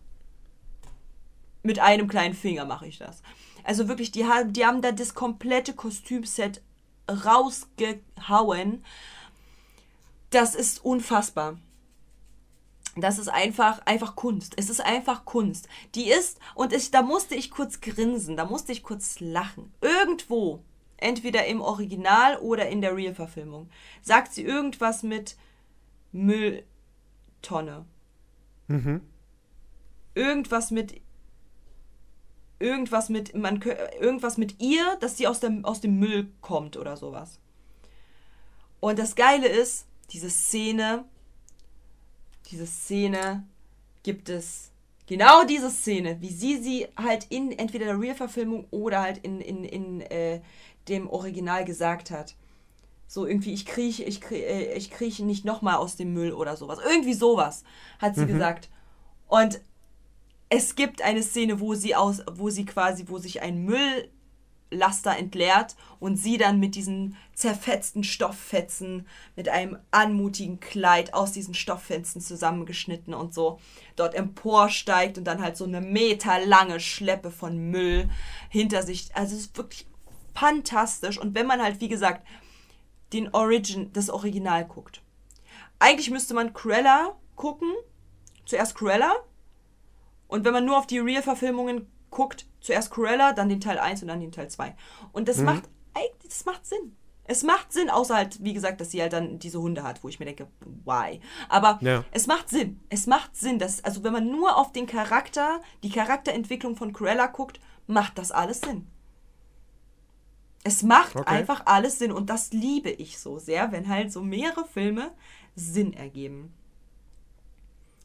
mit 1.63 1.79
einem 1.79 2.09
kleinen 2.09 2.35
Finger 2.35 2.65
mache 2.65 2.87
ich 2.87 2.99
das. 2.99 3.23
Also 3.65 3.89
wirklich, 3.89 4.11
die 4.11 4.27
haben, 4.27 4.53
die 4.53 4.67
haben 4.67 4.83
da 4.83 4.93
das 4.93 5.15
komplette 5.15 5.75
Kostümset 5.75 6.63
rausgehauen. 7.09 8.85
Das 10.31 10.55
ist 10.55 10.85
unfassbar. 10.85 11.59
Das 12.97 13.19
ist 13.19 13.29
einfach, 13.29 13.81
einfach 13.87 14.17
Kunst. 14.17 14.55
Es 14.57 14.69
ist 14.69 14.81
einfach 14.81 15.25
Kunst. 15.25 15.69
Die 15.95 16.11
ist, 16.11 16.39
und 16.55 16.73
ich, 16.73 16.91
da 16.91 17.03
musste 17.03 17.35
ich 17.35 17.51
kurz 17.51 17.81
grinsen, 17.81 18.37
da 18.37 18.45
musste 18.45 18.73
ich 18.73 18.83
kurz 18.83 19.21
lachen. 19.21 19.73
Irgendwo, 19.81 20.63
entweder 20.99 21.47
im 21.47 21.61
Original 21.61 22.37
oder 22.39 22.69
in 22.69 22.83
der 22.83 22.95
Real-Verfilmung, 22.95 23.71
sagt 24.03 24.35
sie 24.35 24.43
irgendwas 24.43 25.03
mit 25.03 25.37
Mülltonne. 26.13 27.87
Irgendwas 30.15 30.71
mit 30.71 31.01
irgendwas 32.63 33.09
mit 33.09 33.35
man 33.35 33.61
irgendwas 34.01 34.39
mit 34.39 34.63
ihr, 34.63 34.97
dass 35.01 35.17
sie 35.17 35.27
aus 35.27 35.41
dem 35.41 35.65
aus 35.65 35.81
dem 35.81 35.99
Müll 35.99 36.29
kommt 36.41 36.77
oder 36.77 36.97
sowas. 36.97 37.41
Und 38.81 38.99
das 38.99 39.15
Geile 39.15 39.49
ist, 39.49 39.87
diese 40.11 40.31
Szene, 40.31 41.05
diese 42.51 42.67
Szene 42.67 43.45
gibt 44.03 44.29
es 44.29 44.71
genau 45.07 45.45
diese 45.45 45.71
Szene, 45.71 46.21
wie 46.21 46.31
sie 46.31 46.57
sie 46.63 46.89
halt 46.97 47.27
in 47.29 47.53
entweder 47.53 47.87
der 47.87 48.01
Real-Verfilmung 48.01 48.67
oder 48.71 49.01
halt 49.03 49.19
in 49.19 49.41
in 49.41 49.65
in 49.65 50.01
äh, 50.03 50.41
dem 50.89 51.09
Original 51.11 51.65
gesagt 51.65 52.11
hat. 52.11 52.35
So 53.07 53.27
irgendwie, 53.27 53.53
ich 53.53 53.67
krieche, 53.67 54.05
ich 54.05 54.21
krieche, 54.21 54.47
äh, 54.47 54.75
ich 54.75 54.91
krieche 54.91 55.25
nicht 55.25 55.45
nochmal 55.45 55.77
aus 55.77 55.97
dem 55.97 56.15
Müll 56.15 56.33
oder 56.33 56.57
sowas. 56.57 56.79
Irgendwie 56.85 57.15
sowas, 57.15 57.63
hat 57.99 58.15
sie 58.15 58.27
gesagt. 58.27 58.71
Und 59.29 59.61
es 60.55 60.75
gibt 60.75 61.01
eine 61.01 61.23
Szene, 61.23 61.61
wo 61.61 61.75
sie 61.75 61.97
aus, 61.97 62.23
wo 62.31 62.51
sie 62.51 62.67
quasi, 62.67 63.07
wo 63.09 63.17
sich 63.17 63.41
ein 63.41 63.65
Mülllaster 63.65 65.17
entleert 65.17 65.77
und 65.99 66.17
sie 66.19 66.37
dann 66.37 66.61
mit 66.61 66.75
diesen 66.75 67.17
zerfetzten 67.35 68.05
Stofffetzen, 68.05 69.07
mit 69.35 69.49
einem 69.49 69.79
anmutigen 69.93 70.61
Kleid 70.61 71.15
aus 71.15 71.33
diesen 71.33 71.55
Stofffetzen 71.55 72.21
zusammengeschnitten 72.21 73.15
und 73.15 73.33
so 73.33 73.61
dort 73.97 74.15
emporsteigt 74.15 75.17
und 75.17 75.25
dann 75.25 75.41
halt 75.41 75.57
so 75.57 75.65
eine 75.65 75.81
meterlange 75.81 76.81
Schleppe 76.81 77.31
von 77.31 77.57
Müll 77.57 78.11
hinter 78.51 78.83
sich. 78.83 79.09
Also 79.17 79.35
es 79.35 79.45
ist 79.45 79.57
wirklich 79.57 79.87
fantastisch. 80.35 81.19
Und 81.19 81.35
wenn 81.35 81.47
man 81.47 81.63
halt, 81.63 81.81
wie 81.81 81.89
gesagt, 81.89 82.27
den 83.15 83.33
Origin, 83.33 83.91
das 83.95 84.11
Original 84.11 84.67
guckt. 84.67 85.01
Eigentlich 85.79 86.11
müsste 86.11 86.35
man 86.35 86.53
Cruella 86.53 87.17
gucken. 87.37 87.73
Zuerst 88.45 88.75
Cruella. 88.75 89.15
Und 90.33 90.45
wenn 90.45 90.53
man 90.53 90.65
nur 90.65 90.79
auf 90.79 90.87
die 90.87 90.99
Real-Verfilmungen 90.99 91.87
guckt, 92.11 92.47
zuerst 92.61 92.91
Cruella, 92.91 93.33
dann 93.33 93.49
den 93.49 93.61
Teil 93.61 93.79
1 93.79 94.03
und 94.03 94.09
dann 94.09 94.21
den 94.21 94.33
Teil 94.33 94.49
2. 94.51 94.75
Und 95.13 95.29
das 95.29 95.39
macht 95.39 95.65
eigentlich, 95.95 96.29
das 96.29 96.45
macht 96.45 96.67
Sinn. 96.67 96.97
Es 97.25 97.43
macht 97.43 97.73
Sinn, 97.73 97.89
außer 97.91 98.17
halt, 98.17 98.43
wie 98.43 98.53
gesagt, 98.53 98.81
dass 98.81 98.91
sie 98.91 99.01
halt 99.01 99.13
dann 99.13 99.39
diese 99.39 99.61
Hunde 99.61 99.83
hat, 99.85 100.03
wo 100.03 100.09
ich 100.09 100.19
mir 100.19 100.25
denke, 100.27 100.49
why? 100.85 101.21
Aber 101.49 101.79
Ja. 101.83 102.05
es 102.11 102.27
macht 102.27 102.49
Sinn. 102.49 102.81
Es 102.89 103.07
macht 103.07 103.37
Sinn, 103.37 103.59
dass, 103.59 103.85
also 103.85 104.03
wenn 104.05 104.13
man 104.13 104.29
nur 104.31 104.57
auf 104.57 104.73
den 104.73 104.87
Charakter, 104.87 105.61
die 105.83 105.91
Charakterentwicklung 105.91 106.77
von 106.77 106.93
Cruella 106.93 107.27
guckt, 107.29 107.61
macht 107.87 108.19
das 108.19 108.33
alles 108.33 108.61
Sinn. 108.61 108.87
Es 110.65 110.83
macht 110.83 111.17
Okay. 111.17 111.29
einfach 111.29 111.63
alles 111.67 111.99
Sinn 111.99 112.11
und 112.13 112.31
das 112.31 112.53
liebe 112.53 112.91
ich 112.91 113.19
so 113.19 113.39
sehr, 113.39 113.71
wenn 113.73 113.89
halt 113.89 114.13
so 114.13 114.23
mehrere 114.23 114.65
Filme 114.65 115.11
Sinn 115.55 115.93
ergeben. 115.93 116.53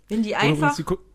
Wenn 0.10 0.24
die 0.24 0.36
einfach. 0.36 0.78
Ko- 0.86 0.96
Hä? 0.96 1.07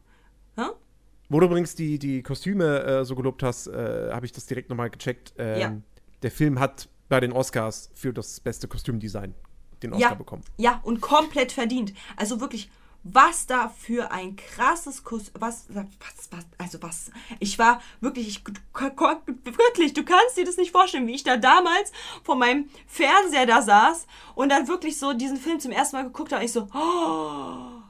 Wo 1.32 1.40
du 1.40 1.46
übrigens 1.46 1.74
die, 1.74 1.98
die 1.98 2.22
Kostüme 2.22 2.82
äh, 2.82 3.04
so 3.04 3.14
gelobt 3.16 3.42
hast, 3.42 3.66
äh, 3.66 4.10
habe 4.12 4.26
ich 4.26 4.32
das 4.32 4.46
direkt 4.46 4.68
nochmal 4.68 4.90
gecheckt. 4.90 5.32
Ähm, 5.38 5.60
Ja. 5.60 5.76
Der 6.22 6.30
Film 6.30 6.60
hat 6.60 6.88
bei 7.08 7.20
den 7.20 7.32
Oscars 7.32 7.90
für 7.94 8.12
das 8.12 8.38
beste 8.38 8.68
Kostümdesign 8.68 9.34
den 9.82 9.92
Oscar 9.92 10.10
ja, 10.10 10.14
bekommen. 10.14 10.42
Ja, 10.56 10.80
und 10.84 11.00
komplett 11.00 11.50
verdient. 11.52 11.92
Also 12.16 12.40
wirklich, 12.40 12.70
was 13.02 13.46
da 13.46 13.68
für 13.68 14.12
ein 14.12 14.36
krasses 14.36 15.02
Kuss, 15.02 15.32
was, 15.38 15.66
was, 15.70 15.86
was, 16.30 16.46
also 16.58 16.82
was, 16.82 17.10
ich 17.40 17.58
war 17.58 17.80
wirklich, 18.00 18.28
ich, 18.28 18.44
wirklich, 18.44 19.92
du 19.94 20.04
kannst 20.04 20.36
dir 20.36 20.44
das 20.44 20.56
nicht 20.56 20.70
vorstellen, 20.70 21.06
wie 21.08 21.14
ich 21.14 21.24
da 21.24 21.36
damals 21.36 21.92
vor 22.22 22.36
meinem 22.36 22.68
Fernseher 22.86 23.46
da 23.46 23.62
saß 23.62 24.06
und 24.36 24.50
dann 24.50 24.68
wirklich 24.68 24.98
so 24.98 25.12
diesen 25.12 25.36
Film 25.36 25.58
zum 25.58 25.72
ersten 25.72 25.96
Mal 25.96 26.04
geguckt 26.04 26.32
habe, 26.32 26.44
ich 26.44 26.52
so, 26.52 26.68
oh, 26.72 27.81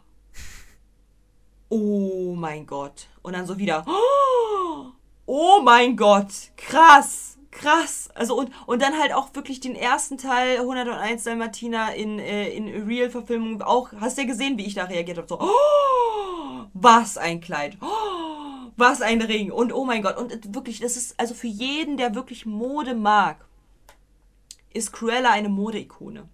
oh 1.73 2.35
mein 2.37 2.67
Gott. 2.67 3.09
Und 3.23 3.33
dann 3.33 3.47
so 3.47 3.59
wieder, 3.59 3.85
oh, 5.27 5.61
mein 5.63 5.97
Gott, 5.97 6.33
krass, 6.57 7.39
krass. 7.51 8.11
Also 8.15 8.37
und, 8.37 8.51
und 8.67 8.83
dann 8.83 8.99
halt 8.99 9.15
auch 9.15 9.35
wirklich 9.35 9.61
den 9.61 9.75
ersten 9.75 10.19
Teil 10.19 10.59
101 10.59 11.25
Dalmatina 11.25 11.93
in, 11.93 12.19
äh, 12.19 12.51
in 12.51 12.69
Real-Verfilmung 12.87 13.63
auch, 13.63 13.91
hast 14.01 14.19
du 14.19 14.23
ja 14.23 14.29
gesehen, 14.29 14.59
wie 14.59 14.67
ich 14.67 14.75
da 14.75 14.85
reagiert 14.85 15.17
habe, 15.17 15.29
so, 15.29 15.41
oh, 15.41 16.67
was 16.75 17.17
ein 17.17 17.41
Kleid, 17.41 17.79
oh, 17.81 18.71
was 18.77 19.01
ein 19.01 19.23
Ring 19.23 19.51
und 19.51 19.73
oh 19.73 19.85
mein 19.85 20.03
Gott. 20.03 20.19
Und 20.19 20.55
wirklich, 20.55 20.81
das 20.81 20.97
ist 20.97 21.19
also 21.19 21.35
für 21.35 21.47
jeden, 21.47 21.97
der 21.97 22.15
wirklich 22.15 22.45
Mode 22.45 22.95
mag, 22.95 23.45
ist 24.75 24.93
Cruella 24.93 25.31
eine 25.31 25.49
Modeikone. 25.49 26.29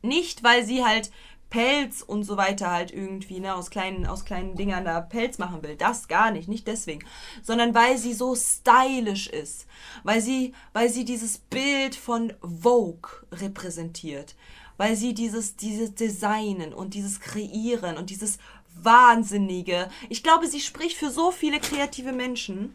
Nicht, 0.00 0.42
weil 0.42 0.64
sie 0.64 0.84
halt 0.84 1.10
Pelz 1.50 2.02
und 2.02 2.24
so 2.24 2.36
weiter 2.36 2.70
halt 2.70 2.92
irgendwie, 2.92 3.40
ne, 3.40 3.54
aus 3.54 3.70
kleinen, 3.70 4.06
aus 4.06 4.24
kleinen 4.24 4.54
Dingern 4.54 4.84
da 4.84 5.00
Pelz 5.00 5.38
machen 5.38 5.62
will. 5.62 5.76
Das 5.76 6.06
gar 6.08 6.30
nicht, 6.30 6.48
nicht 6.48 6.66
deswegen. 6.66 7.04
Sondern 7.42 7.74
weil 7.74 7.96
sie 7.98 8.12
so 8.12 8.34
stylisch 8.34 9.28
ist. 9.28 9.66
Weil 10.04 10.20
sie, 10.20 10.52
weil 10.72 10.90
sie 10.90 11.04
dieses 11.04 11.38
Bild 11.38 11.94
von 11.94 12.32
Vogue 12.42 13.10
repräsentiert. 13.32 14.34
weil 14.78 14.96
sie 14.96 15.12
dieses, 15.12 15.56
dieses 15.56 15.94
Designen 15.94 16.72
und 16.72 16.94
dieses 16.94 17.20
Kreieren 17.20 17.98
und 17.98 18.10
dieses 18.10 18.38
Wahnsinnige. 18.80 19.90
Ich 20.08 20.22
glaube, 20.22 20.46
sie 20.46 20.60
spricht 20.60 20.96
für 20.96 21.10
so 21.10 21.30
viele 21.32 21.58
kreative 21.60 22.12
Menschen. 22.12 22.74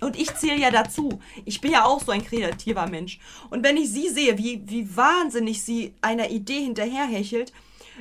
Und 0.00 0.18
ich 0.18 0.34
zähle 0.34 0.60
ja 0.60 0.70
dazu. 0.70 1.20
Ich 1.44 1.60
bin 1.60 1.72
ja 1.72 1.84
auch 1.84 2.02
so 2.02 2.12
ein 2.12 2.24
kreativer 2.24 2.86
Mensch. 2.86 3.18
Und 3.48 3.64
wenn 3.64 3.76
ich 3.76 3.90
sie 3.90 4.08
sehe, 4.10 4.36
wie, 4.36 4.62
wie 4.66 4.94
wahnsinnig 4.96 5.62
sie 5.62 5.94
einer 6.02 6.30
Idee 6.30 6.60
hinterherhechelt, 6.60 7.52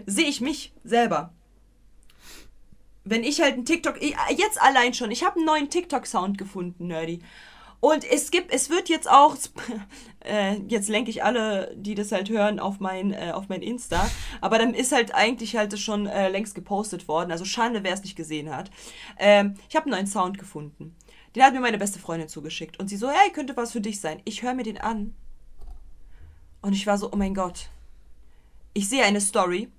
sehe 0.06 0.28
ich 0.28 0.42
mich 0.42 0.74
selber. 0.84 1.32
Wenn 3.06 3.24
ich 3.24 3.40
halt 3.42 3.54
einen 3.54 3.66
TikTok, 3.66 4.02
jetzt 4.02 4.62
allein 4.62 4.94
schon, 4.94 5.12
ich 5.12 5.24
habe 5.24 5.38
einen 5.38 5.46
neuen 5.46 5.70
TikTok-Sound 5.70 6.38
gefunden, 6.38 6.88
Nerdy. 6.88 7.22
Und 7.80 8.04
es 8.04 8.32
gibt, 8.32 8.52
es 8.52 8.70
wird 8.70 8.90
jetzt 8.90 9.10
auch, 9.10 9.38
äh, 10.26 10.56
jetzt 10.68 10.90
lenke 10.90 11.12
ich 11.12 11.24
alle, 11.24 11.72
die 11.78 11.94
das 11.94 12.12
halt 12.12 12.30
hören, 12.30 12.60
auf 12.60 12.80
mein, 12.80 13.14
äh, 13.14 13.32
auf 13.32 13.48
mein 13.48 13.62
Insta. 13.62 14.10
Aber 14.42 14.58
dann 14.58 14.74
ist 14.74 14.92
halt 14.92 15.14
eigentlich 15.14 15.56
halt 15.56 15.78
schon 15.78 16.08
äh, 16.08 16.30
längst 16.30 16.56
gepostet 16.56 17.08
worden. 17.08 17.32
Also 17.32 17.46
Schande, 17.46 17.84
wer 17.84 17.94
es 17.94 18.02
nicht 18.02 18.16
gesehen 18.16 18.54
hat. 18.54 18.72
Ähm, 19.20 19.54
ich 19.70 19.76
habe 19.76 19.86
einen 19.86 19.94
neuen 19.94 20.08
Sound 20.08 20.40
gefunden. 20.40 20.96
Den 21.36 21.44
hat 21.44 21.54
mir 21.54 21.60
meine 21.60 21.78
beste 21.78 22.00
Freundin 22.00 22.30
zugeschickt. 22.30 22.80
Und 22.80 22.88
sie 22.88 22.98
so, 22.98 23.10
hey, 23.10 23.32
könnte 23.32 23.58
was 23.58 23.74
für 23.74 23.82
dich 23.82 24.00
sein. 24.00 24.22
Ich 24.24 24.42
höre 24.42 24.54
mir 24.54 24.64
den 24.64 24.80
an. 24.80 25.14
Und 26.62 26.74
ich 26.74 26.88
war 26.88 26.98
so, 26.98 27.12
oh 27.12 27.18
mein 27.18 27.36
Gott. 27.36 27.70
Ich 28.74 28.90
sehe 28.90 29.04
eine 29.04 29.22
Story, 29.22 29.70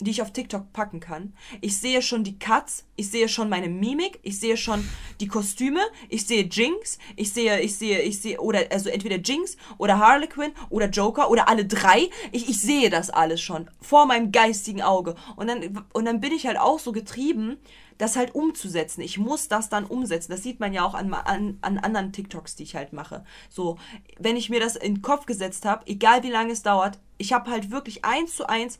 die 0.00 0.10
ich 0.10 0.22
auf 0.22 0.32
TikTok 0.32 0.72
packen 0.72 1.00
kann. 1.00 1.34
Ich 1.60 1.78
sehe 1.78 2.02
schon 2.02 2.24
die 2.24 2.38
Cuts, 2.38 2.84
ich 2.96 3.10
sehe 3.10 3.28
schon 3.28 3.48
meine 3.48 3.68
Mimik, 3.68 4.20
ich 4.22 4.38
sehe 4.38 4.56
schon 4.56 4.88
die 5.20 5.26
Kostüme, 5.26 5.80
ich 6.08 6.26
sehe 6.26 6.44
Jinx, 6.44 6.98
ich 7.16 7.32
sehe, 7.32 7.60
ich 7.60 7.76
sehe, 7.76 8.00
ich 8.02 8.20
sehe, 8.20 8.40
oder 8.40 8.66
also 8.70 8.90
entweder 8.90 9.16
Jinx 9.16 9.56
oder 9.76 9.98
Harlequin 9.98 10.52
oder 10.70 10.88
Joker 10.88 11.30
oder 11.30 11.48
alle 11.48 11.64
drei. 11.64 12.10
Ich, 12.32 12.48
ich 12.48 12.60
sehe 12.60 12.90
das 12.90 13.10
alles 13.10 13.40
schon 13.40 13.70
vor 13.80 14.06
meinem 14.06 14.30
geistigen 14.30 14.82
Auge. 14.82 15.16
Und 15.36 15.48
dann, 15.48 15.84
und 15.92 16.04
dann 16.04 16.20
bin 16.20 16.32
ich 16.32 16.46
halt 16.46 16.58
auch 16.58 16.78
so 16.78 16.92
getrieben, 16.92 17.58
das 17.98 18.14
halt 18.16 18.34
umzusetzen. 18.34 19.00
Ich 19.00 19.18
muss 19.18 19.48
das 19.48 19.68
dann 19.68 19.84
umsetzen. 19.84 20.30
Das 20.30 20.44
sieht 20.44 20.60
man 20.60 20.72
ja 20.72 20.84
auch 20.84 20.94
an, 20.94 21.12
an, 21.12 21.58
an 21.60 21.78
anderen 21.78 22.12
TikToks, 22.12 22.54
die 22.54 22.62
ich 22.62 22.76
halt 22.76 22.92
mache. 22.92 23.24
So, 23.50 23.76
wenn 24.18 24.36
ich 24.36 24.48
mir 24.48 24.60
das 24.60 24.76
in 24.76 24.94
den 24.94 25.02
Kopf 25.02 25.26
gesetzt 25.26 25.64
habe, 25.64 25.84
egal 25.86 26.22
wie 26.22 26.30
lange 26.30 26.52
es 26.52 26.62
dauert, 26.62 27.00
ich 27.18 27.32
habe 27.32 27.50
halt 27.50 27.72
wirklich 27.72 28.04
eins 28.04 28.36
zu 28.36 28.48
eins 28.48 28.78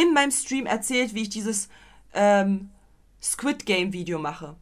in 0.00 0.12
meinem 0.12 0.30
Stream 0.30 0.66
erzählt, 0.66 1.14
wie 1.14 1.22
ich 1.22 1.30
dieses 1.30 1.68
ähm, 2.12 2.70
Squid 3.22 3.64
Game 3.64 3.92
Video 3.92 4.18
mache. 4.18 4.56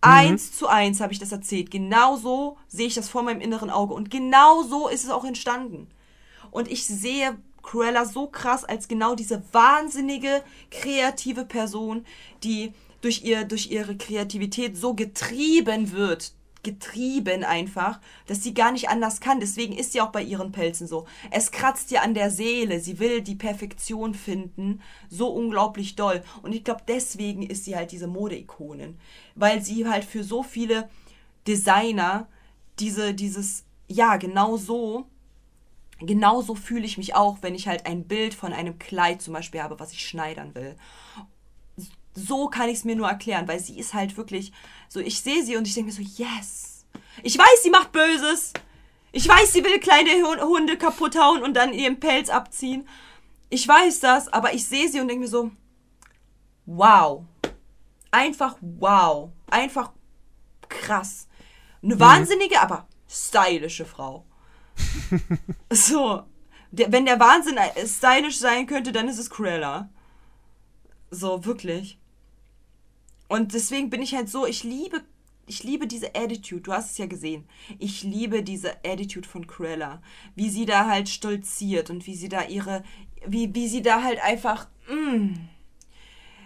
Eins 0.00 0.52
zu 0.56 0.68
eins 0.68 1.00
habe 1.00 1.12
ich 1.12 1.18
das 1.18 1.32
erzählt. 1.32 1.70
Genau 1.70 2.16
so 2.16 2.56
sehe 2.68 2.86
ich 2.86 2.94
das 2.94 3.08
vor 3.08 3.22
meinem 3.22 3.40
inneren 3.40 3.68
Auge. 3.68 3.94
Und 3.94 4.10
genau 4.10 4.62
so 4.62 4.88
ist 4.88 5.04
es 5.04 5.10
auch 5.10 5.24
entstanden. 5.24 5.88
Und 6.50 6.70
ich 6.70 6.86
sehe 6.86 7.36
Cruella 7.62 8.04
so 8.04 8.28
krass 8.28 8.64
als 8.64 8.88
genau 8.88 9.14
diese 9.14 9.42
wahnsinnige, 9.52 10.42
kreative 10.70 11.44
Person, 11.44 12.06
die 12.44 12.72
durch, 13.00 13.24
ihr, 13.24 13.44
durch 13.44 13.70
ihre 13.70 13.96
Kreativität 13.96 14.76
so 14.76 14.94
getrieben 14.94 15.92
wird. 15.92 16.32
Getrieben 16.62 17.44
einfach, 17.44 18.00
dass 18.26 18.42
sie 18.42 18.54
gar 18.54 18.72
nicht 18.72 18.88
anders 18.88 19.20
kann. 19.20 19.40
Deswegen 19.40 19.76
ist 19.76 19.92
sie 19.92 20.00
auch 20.00 20.10
bei 20.10 20.22
ihren 20.22 20.52
Pelzen 20.52 20.86
so. 20.86 21.06
Es 21.30 21.50
kratzt 21.50 21.90
ihr 21.92 22.02
an 22.02 22.14
der 22.14 22.30
Seele. 22.30 22.80
Sie 22.80 22.98
will 22.98 23.22
die 23.22 23.36
Perfektion 23.36 24.14
finden. 24.14 24.80
So 25.08 25.28
unglaublich 25.28 25.96
doll. 25.96 26.22
Und 26.42 26.54
ich 26.54 26.64
glaube, 26.64 26.82
deswegen 26.86 27.42
ist 27.42 27.64
sie 27.64 27.76
halt 27.76 27.92
diese 27.92 28.06
Modeikonin. 28.06 28.98
Weil 29.34 29.62
sie 29.62 29.86
halt 29.88 30.04
für 30.04 30.24
so 30.24 30.42
viele 30.42 30.88
Designer 31.46 32.26
diese, 32.78 33.14
dieses, 33.14 33.64
ja, 33.88 34.16
genau 34.16 34.56
so 34.56 35.06
genauso 36.00 36.54
fühle 36.54 36.84
ich 36.84 36.98
mich 36.98 37.14
auch, 37.14 37.38
wenn 37.42 37.54
ich 37.54 37.68
halt 37.68 37.86
ein 37.86 38.04
Bild 38.04 38.34
von 38.34 38.52
einem 38.52 38.78
Kleid 38.78 39.22
zum 39.22 39.34
Beispiel 39.34 39.62
habe, 39.62 39.80
was 39.80 39.92
ich 39.92 40.06
schneidern 40.06 40.54
will. 40.54 40.76
So 42.18 42.48
kann 42.48 42.68
ich 42.68 42.78
es 42.78 42.84
mir 42.84 42.96
nur 42.96 43.08
erklären, 43.08 43.46
weil 43.46 43.60
sie 43.60 43.78
ist 43.78 43.94
halt 43.94 44.16
wirklich 44.16 44.52
so, 44.88 44.98
ich 45.00 45.20
sehe 45.20 45.44
sie 45.44 45.56
und 45.56 45.66
ich 45.68 45.74
denke 45.74 45.90
mir 45.90 45.96
so, 46.04 46.22
yes. 46.22 46.86
Ich 47.22 47.38
weiß, 47.38 47.62
sie 47.62 47.70
macht 47.70 47.92
Böses. 47.92 48.52
Ich 49.12 49.26
weiß, 49.28 49.52
sie 49.52 49.64
will 49.64 49.78
kleine 49.80 50.10
Hu- 50.22 50.48
Hunde 50.48 50.76
kaputt 50.76 51.16
hauen 51.16 51.42
und 51.42 51.54
dann 51.54 51.72
ihren 51.72 52.00
Pelz 52.00 52.28
abziehen. 52.28 52.86
Ich 53.50 53.66
weiß 53.66 54.00
das, 54.00 54.28
aber 54.28 54.52
ich 54.52 54.66
sehe 54.66 54.88
sie 54.88 55.00
und 55.00 55.08
denke 55.08 55.22
mir 55.22 55.28
so, 55.28 55.50
wow. 56.66 57.24
Einfach 58.10 58.56
wow. 58.60 59.30
Einfach 59.50 59.92
krass. 60.68 61.28
Eine 61.82 61.98
wahnsinnige, 62.00 62.60
aber 62.60 62.86
stylische 63.08 63.84
Frau. 63.86 64.24
so. 65.70 66.22
Der, 66.70 66.92
wenn 66.92 67.06
der 67.06 67.18
Wahnsinn 67.18 67.56
äh, 67.56 67.86
stylisch 67.86 68.38
sein 68.38 68.66
könnte, 68.66 68.92
dann 68.92 69.08
ist 69.08 69.18
es 69.18 69.30
Cruella. 69.30 69.88
So, 71.10 71.44
wirklich. 71.46 71.98
Und 73.28 73.54
deswegen 73.54 73.90
bin 73.90 74.02
ich 74.02 74.14
halt 74.14 74.28
so, 74.28 74.46
ich 74.46 74.64
liebe, 74.64 75.02
ich 75.46 75.62
liebe 75.62 75.86
diese 75.86 76.14
Attitude, 76.14 76.62
du 76.62 76.72
hast 76.72 76.92
es 76.92 76.98
ja 76.98 77.06
gesehen. 77.06 77.46
Ich 77.78 78.02
liebe 78.02 78.42
diese 78.42 78.76
Attitude 78.84 79.28
von 79.28 79.46
Cruella. 79.46 80.02
Wie 80.34 80.50
sie 80.50 80.66
da 80.66 80.86
halt 80.86 81.08
stolziert 81.08 81.90
und 81.90 82.06
wie 82.06 82.14
sie 82.14 82.28
da 82.28 82.44
ihre, 82.44 82.84
wie, 83.26 83.54
wie 83.54 83.68
sie 83.68 83.82
da 83.82 84.02
halt 84.02 84.22
einfach, 84.22 84.68
mm, 84.88 85.34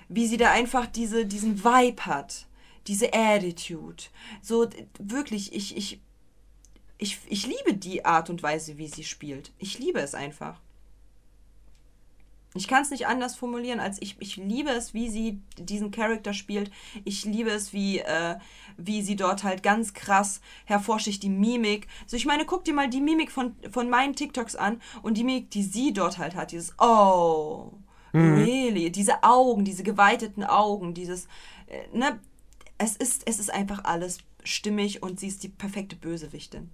wie 0.09 0.27
sie 0.27 0.37
da 0.37 0.51
einfach 0.51 0.87
diese, 0.87 1.27
diesen 1.27 1.65
Vibe 1.65 2.07
hat. 2.07 2.47
Diese 2.87 3.13
Attitude. 3.13 4.05
So, 4.41 4.69
wirklich, 4.99 5.53
ich, 5.55 5.77
ich, 5.77 6.01
ich, 6.99 7.19
ich 7.29 7.47
liebe 7.47 7.75
die 7.75 8.05
Art 8.05 8.31
und 8.31 8.43
Weise, 8.43 8.79
wie 8.79 8.89
sie 8.89 9.05
spielt. 9.05 9.53
Ich 9.59 9.79
liebe 9.79 10.01
es 10.01 10.15
einfach. 10.15 10.61
Ich 12.55 12.69
kann 12.69 12.83
es 12.83 12.91
nicht 12.91 13.07
anders 13.07 13.35
formulieren, 13.35 13.81
als 13.81 13.97
ich, 14.01 14.17
ich 14.21 14.37
liebe 14.37 14.71
es, 14.71 14.93
wie 14.93 15.09
sie 15.09 15.41
diesen 15.57 15.91
Charakter 15.91 16.35
spielt. 16.35 16.71
Ich 17.05 17.25
liebe 17.25 17.51
es, 17.51 17.73
wie, 17.73 18.01
äh, 18.01 18.37
wie 18.77 19.01
sie 19.03 19.17
dort 19.17 19.43
halt 19.43 19.63
ganz 19.63 19.95
krass 19.95 20.43
hervorsticht, 20.67 21.23
die 21.23 21.31
Mimik. 21.31 21.87
So, 22.07 22.17
ich 22.17 22.27
meine, 22.27 22.45
guck 22.45 22.65
dir 22.65 22.75
mal 22.75 22.91
die 22.91 23.01
Mimik 23.01 23.31
von, 23.31 23.57
von 23.71 23.89
meinen 23.89 24.15
TikToks 24.15 24.55
an 24.57 24.83
und 25.03 25.17
die 25.17 25.25
Mimik, 25.25 25.51
die 25.51 25.63
sie 25.63 25.95
dort 25.95 26.19
halt 26.19 26.35
hat. 26.35 26.53
Dieses 26.53 26.75
Oh, 26.79 27.73
really? 28.13 28.91
Diese 28.93 29.23
Augen, 29.23 29.65
diese 29.65 29.83
geweiteten 29.83 30.45
Augen, 30.45 30.93
dieses, 30.93 31.29
äh, 31.67 31.97
ne? 31.97 32.21
Es 32.77 32.97
ist, 32.97 33.23
es 33.27 33.39
ist 33.39 33.53
einfach 33.53 33.85
alles 33.85 34.19
stimmig 34.43 35.03
und 35.03 35.21
sie 35.21 35.29
ist 35.29 35.43
die 35.45 35.49
perfekte 35.49 35.95
Bösewichtin. 35.95 36.69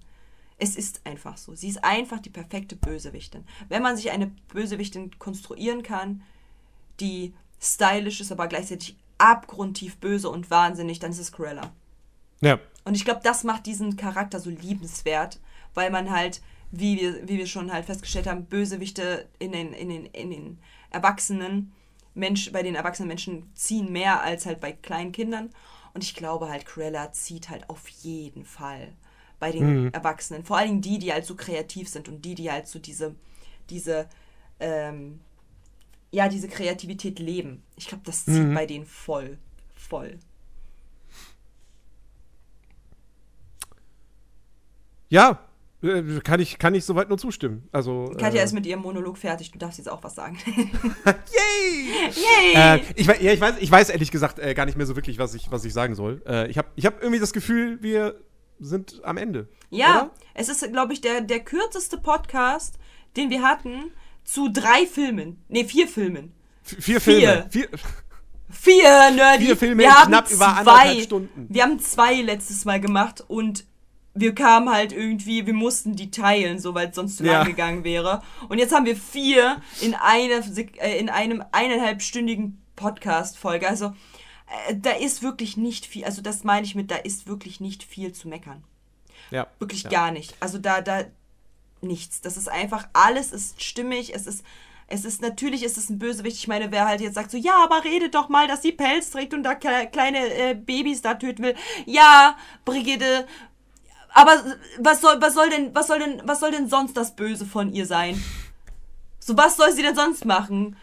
Es 0.59 0.77
ist 0.77 1.01
einfach 1.05 1.37
so. 1.37 1.55
Sie 1.55 1.69
ist 1.69 1.85
einfach 1.85 2.19
die 2.19 2.31
perfekte 2.31 2.75
Bösewichtin. 2.77 3.45
Wenn 3.69 3.83
man 3.83 3.97
sich 3.97 4.11
eine 4.11 4.27
Bösewichtin 4.53 5.19
konstruieren 5.19 5.83
kann, 5.83 6.23
die 7.01 7.35
stylisch 7.61 8.21
ist, 8.21 8.33
aber 8.33 8.49
gleichzeitig 8.49 8.97
abgrundtief 9.19 9.99
böse 9.99 10.29
und 10.31 10.51
wahnsinnig, 10.51 10.99
dann 10.99 11.11
ist 11.11 11.19
es 11.19 11.33
Cruella. 11.33 11.73
Ja. 12.41 12.59
Und 12.85 12.95
ich 12.95 13.05
glaube, 13.05 13.21
das 13.23 13.45
macht 13.45 13.67
diesen 13.67 13.97
Charakter 13.97 14.41
so 14.41 14.51
liebenswert, 14.51 15.41
weil 15.75 15.91
man 15.91 16.11
halt, 16.11 16.41
wie 16.71 17.01
wir, 17.01 17.29
wie 17.29 17.39
wir 17.39 17.47
schon 17.47 17.73
halt 17.73 17.87
festgestellt 17.87 18.27
haben, 18.27 18.47
Bösewichte 18.47 19.29
in 19.39 19.53
den, 19.53 19.73
in 19.73 19.89
den, 19.89 20.07
in 20.07 20.31
den 20.31 20.59
Erwachsenen, 20.91 21.73
Mensch, 22.15 22.51
bei 22.53 22.63
den 22.63 22.75
erwachsenen 22.75 23.09
Menschen 23.09 23.51
ziehen 23.55 23.93
mehr 23.93 24.23
als 24.23 24.47
halt 24.47 24.61
bei 24.61 24.73
kleinen 24.73 25.13
Kindern. 25.13 25.51
Und 25.95 26.03
ich 26.03 26.15
glaube 26.15 26.49
halt, 26.49 26.67
Cruella 26.67 27.13
zieht 27.13 27.49
halt 27.49 27.69
auf 27.69 27.89
jeden 27.89 28.45
Fall 28.45 28.93
bei 29.39 29.53
den 29.53 29.93
Erwachsenen. 29.93 30.45
Vor 30.45 30.57
allen 30.57 30.69
Dingen 30.69 30.81
die, 30.81 30.99
die 30.99 31.13
halt 31.13 31.25
so 31.25 31.35
kreativ 31.35 31.89
sind 31.89 32.09
und 32.09 32.25
die, 32.25 32.35
die 32.35 32.51
halt 32.51 32.67
so 32.67 32.79
diese, 32.79 33.15
diese, 33.71 34.09
ähm, 34.61 35.21
ja, 36.11 36.29
diese 36.29 36.49
Kreativität 36.49 37.19
leben. 37.19 37.63
Ich 37.77 37.87
glaube, 37.87 38.03
das 38.05 38.25
zieht 38.25 38.55
bei 38.55 38.67
denen 38.67 38.87
voll, 38.87 39.39
voll. 39.75 40.19
Ja, 45.11 45.49
äh, 45.83 46.03
kann 46.25 46.41
ich, 46.41 46.59
kann 46.59 46.75
ich 46.75 46.85
soweit 46.85 47.09
nur 47.09 47.19
zustimmen. 47.19 47.69
Also, 47.73 48.13
Katja 48.19 48.41
äh, 48.41 48.45
ist 48.45 48.53
mit 48.53 48.67
ihrem 48.67 48.81
Monolog 48.81 49.17
fertig. 49.17 49.53
Du 49.53 49.59
darfst 49.59 49.79
jetzt 49.79 49.89
auch 49.89 50.03
was 50.03 50.15
sagen. 50.15 50.37
Yay! 50.47 50.65
Yay! 52.15 52.55
Äh, 52.55 52.83
ich, 52.97 53.07
ja, 53.07 53.33
ich, 53.33 53.41
weiß, 53.41 53.55
ich 53.61 53.71
weiß 53.71 53.91
ehrlich 53.91 54.11
gesagt 54.11 54.39
äh, 54.39 54.55
gar 54.55 54.67
nicht 54.67 54.77
mehr 54.77 54.87
so 54.87 54.97
wirklich, 54.97 55.19
was 55.19 55.35
ich, 55.35 55.51
was 55.51 55.65
ich 55.65 55.73
sagen 55.73 55.95
soll. 55.95 56.23
Äh, 56.27 56.51
ich 56.51 56.59
habe 56.59 56.69
ich 56.75 56.85
hab 56.85 57.01
irgendwie 57.01 57.21
das 57.21 57.33
Gefühl, 57.33 57.81
wir 57.81 58.17
sind 58.61 59.01
am 59.05 59.17
Ende. 59.17 59.49
ja, 59.71 60.03
Oder? 60.03 60.11
es 60.35 60.49
ist, 60.49 60.71
glaube 60.73 60.93
ich, 60.93 61.01
der, 61.01 61.21
der 61.21 61.41
kürzeste 61.41 61.99
Podcast, 61.99 62.79
den 63.17 63.31
wir 63.31 63.43
hatten 63.43 63.91
zu 64.25 64.49
drei 64.49 64.87
Filmen. 64.87 65.43
Ne, 65.49 65.65
vier 65.65 65.89
Filmen. 65.89 66.33
V 66.63 66.77
vier 66.81 67.01
Vier. 67.01 67.01
Filme. 67.01 67.49
Vier, 67.51 67.69
Vier, 68.51 69.11
Nerdy. 69.11 69.45
Vier 69.47 69.57
Filme 69.57 69.83
wir 69.83 69.95
haben 69.95 70.09
knapp 70.09 70.31
über 70.31 70.39
zwei, 70.47 70.53
anderthalb 70.59 71.03
Stunden. 71.03 71.47
Wir 71.51 71.63
haben 71.63 71.79
zwei 71.81 72.15
letztes 72.23 72.65
Mal 72.65 72.81
gemacht 72.81 73.23
und 73.29 73.65
wir 74.15 74.35
kamen 74.35 74.71
halt 74.71 74.93
irgendwie, 74.93 75.47
wir 75.47 75.53
mussten 75.55 75.95
die 75.95 76.11
teilen, 76.11 76.59
so 76.59 76.75
weil 76.75 76.89
es 76.89 76.97
sonst 76.97 77.19
zu 77.19 77.25
Ja. 77.25 77.39
lang 77.39 77.47
gegangen 77.47 77.85
wäre. 77.85 78.23
Und 78.49 78.59
jetzt 78.59 78.75
haben 78.75 78.87
wir 78.87 78.97
vier 78.97 79.61
in, 79.81 79.95
eine, 79.95 80.41
Sek- 80.43 80.79
äh, 80.81 80.99
in 80.99 81.09
einem 81.11 81.45
eineinhalbstündigen 81.53 82.61
Podcast-Folge. 82.75 83.69
Also 83.69 83.95
da 84.75 84.93
ist 84.93 85.23
wirklich 85.23 85.57
nicht 85.57 85.87
viel, 85.87 86.05
also 86.05 86.23
das 86.23 86.45
meine 86.45 86.65
ich 86.67 86.75
mit, 86.75 86.91
da 86.91 86.97
ist 86.97 87.27
wirklich 87.27 87.61
nicht 87.61 87.83
viel 87.83 88.13
zu 88.13 88.29
meckern. 88.29 88.65
ja. 89.31 89.47
Wirklich 89.59 89.85
ja. 89.85 89.91
gar 89.91 90.11
nicht. 90.11 90.35
Also 90.41 90.59
da, 90.59 90.81
da, 90.81 91.05
nichts. 91.81 92.21
Das 92.21 92.37
ist 92.37 92.49
einfach, 92.49 92.89
alles 92.93 93.33
ist 93.33 93.63
stimmig, 93.63 94.15
es 94.15 94.27
ist, 94.27 94.45
es 94.89 95.05
ist, 95.05 95.21
natürlich 95.21 95.63
ist 95.63 95.77
es 95.77 95.91
ein 95.91 95.99
Bösewicht. 95.99 96.39
Ich 96.39 96.49
meine, 96.49 96.73
wer 96.73 96.87
halt 96.87 97.01
jetzt 97.01 97.15
sagt 97.15 97.31
so, 97.31 97.37
ja, 97.37 97.63
aber 97.63 97.85
redet 97.85 98.15
doch 98.15 98.29
mal, 98.29 98.49
dass 98.49 98.63
sie 98.63 98.73
Pelz 98.73 99.11
trägt 99.11 99.35
und 99.35 99.43
da 99.43 99.53
kle- 99.53 99.87
kleine 99.87 100.19
äh, 100.19 100.55
Babys 100.55 101.03
da 101.03 101.15
töten 101.15 101.43
will. 101.43 101.55
Ja, 101.87 102.37
Brigitte, 102.65 103.27
aber 104.15 104.43
was 104.79 105.01
soll, 105.03 105.21
was 105.21 105.35
soll 105.35 105.51
denn, 105.51 105.75
was 105.75 105.87
soll 105.87 105.99
denn, 105.99 106.23
was 106.25 106.41
soll 106.41 106.51
denn 106.51 106.69
sonst 106.69 106.97
das 106.97 107.15
Böse 107.15 107.45
von 107.45 107.73
ihr 107.73 107.87
sein? 107.87 108.23
So, 109.21 109.37
was 109.37 109.57
soll 109.57 109.71
sie 109.73 109.83
denn 109.83 109.95
sonst 109.95 110.25
machen? 110.25 110.77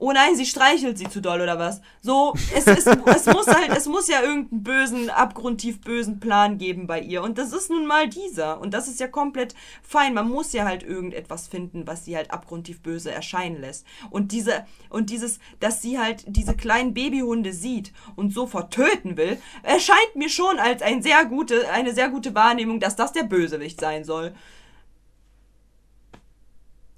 Oh 0.00 0.12
nein, 0.12 0.36
sie 0.36 0.46
streichelt 0.46 0.96
sie 0.96 1.08
zu 1.08 1.20
doll 1.20 1.40
oder 1.40 1.58
was? 1.58 1.80
So, 2.02 2.32
es, 2.54 2.68
es, 2.68 2.86
es 2.86 3.26
muss 3.26 3.48
halt, 3.48 3.76
es 3.76 3.86
muss 3.86 4.06
ja 4.06 4.22
irgendeinen 4.22 4.62
bösen, 4.62 5.10
abgrundtief 5.10 5.80
bösen 5.80 6.20
Plan 6.20 6.56
geben 6.56 6.86
bei 6.86 7.00
ihr. 7.00 7.20
Und 7.20 7.36
das 7.36 7.52
ist 7.52 7.68
nun 7.68 7.84
mal 7.84 8.08
dieser. 8.08 8.60
Und 8.60 8.74
das 8.74 8.86
ist 8.86 9.00
ja 9.00 9.08
komplett 9.08 9.56
fein. 9.82 10.14
Man 10.14 10.28
muss 10.28 10.52
ja 10.52 10.64
halt 10.64 10.84
irgendetwas 10.84 11.48
finden, 11.48 11.88
was 11.88 12.04
sie 12.04 12.16
halt 12.16 12.30
abgrundtief 12.30 12.80
böse 12.80 13.10
erscheinen 13.10 13.60
lässt. 13.60 13.84
Und 14.10 14.30
diese, 14.30 14.66
und 14.88 15.10
dieses, 15.10 15.40
dass 15.58 15.82
sie 15.82 15.98
halt 15.98 16.24
diese 16.28 16.54
kleinen 16.54 16.94
Babyhunde 16.94 17.52
sieht 17.52 17.92
und 18.14 18.32
sofort 18.32 18.72
töten 18.72 19.16
will, 19.16 19.38
erscheint 19.64 20.14
mir 20.14 20.28
schon 20.28 20.60
als 20.60 20.80
ein 20.80 21.02
sehr 21.02 21.24
gute, 21.24 21.70
eine 21.70 21.92
sehr 21.92 22.08
gute 22.08 22.36
Wahrnehmung, 22.36 22.78
dass 22.78 22.94
das 22.94 23.12
der 23.12 23.24
Bösewicht 23.24 23.80
sein 23.80 24.04
soll. 24.04 24.32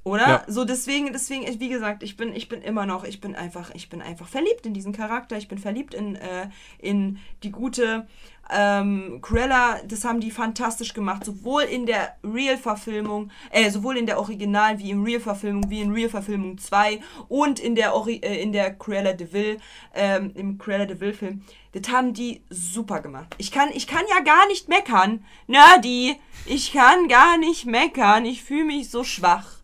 Oder? 0.04 0.28
Ja. 0.28 0.44
So 0.46 0.64
deswegen, 0.64 1.12
deswegen, 1.12 1.60
wie 1.60 1.68
gesagt, 1.68 2.02
ich 2.02 2.16
bin, 2.16 2.34
ich 2.34 2.48
bin 2.48 2.62
immer 2.62 2.86
noch, 2.86 3.04
ich 3.04 3.20
bin 3.20 3.34
einfach, 3.34 3.74
ich 3.74 3.88
bin 3.88 4.00
einfach 4.00 4.28
verliebt 4.28 4.64
in 4.64 4.74
diesen 4.74 4.92
Charakter. 4.92 5.36
Ich 5.36 5.48
bin 5.48 5.58
verliebt 5.58 5.94
in, 5.94 6.16
äh, 6.16 6.48
in 6.78 7.18
die 7.42 7.50
gute 7.50 8.06
ähm, 8.50 9.18
Cruella. 9.20 9.80
Das 9.86 10.04
haben 10.04 10.20
die 10.20 10.30
fantastisch 10.30 10.94
gemacht, 10.94 11.24
sowohl 11.24 11.62
in 11.62 11.86
der 11.86 12.16
Real-Verfilmung, 12.24 13.30
äh, 13.50 13.70
sowohl 13.70 13.98
in 13.98 14.06
der 14.06 14.18
Original 14.18 14.78
wie 14.78 14.90
in 14.90 15.04
Real-Verfilmung, 15.04 15.68
wie 15.68 15.82
in 15.82 15.92
Real-Verfilmung 15.92 16.58
2 16.58 17.00
und 17.28 17.60
in 17.60 17.74
der, 17.74 17.94
Ori 17.94 18.20
äh, 18.22 18.40
in 18.40 18.52
der 18.52 18.74
Cruella 18.74 19.12
de 19.12 19.32
Vil, 19.32 19.58
ähm, 19.94 20.32
im 20.34 20.58
Cruella 20.58 20.86
de 20.86 20.98
Vil-Film. 20.98 21.42
Das 21.72 21.92
haben 21.92 22.14
die 22.14 22.42
super 22.50 23.00
gemacht. 23.00 23.34
Ich 23.38 23.52
kann, 23.52 23.68
ich 23.72 23.86
kann 23.86 24.02
ja 24.08 24.20
gar 24.22 24.46
nicht 24.48 24.68
meckern. 24.68 25.24
Na, 25.46 25.78
die, 25.78 26.16
ich 26.46 26.72
kann 26.72 27.06
gar 27.06 27.38
nicht 27.38 27.66
meckern. 27.66 28.24
Ich 28.24 28.42
fühle 28.42 28.64
mich 28.64 28.90
so 28.90 29.04
schwach. 29.04 29.59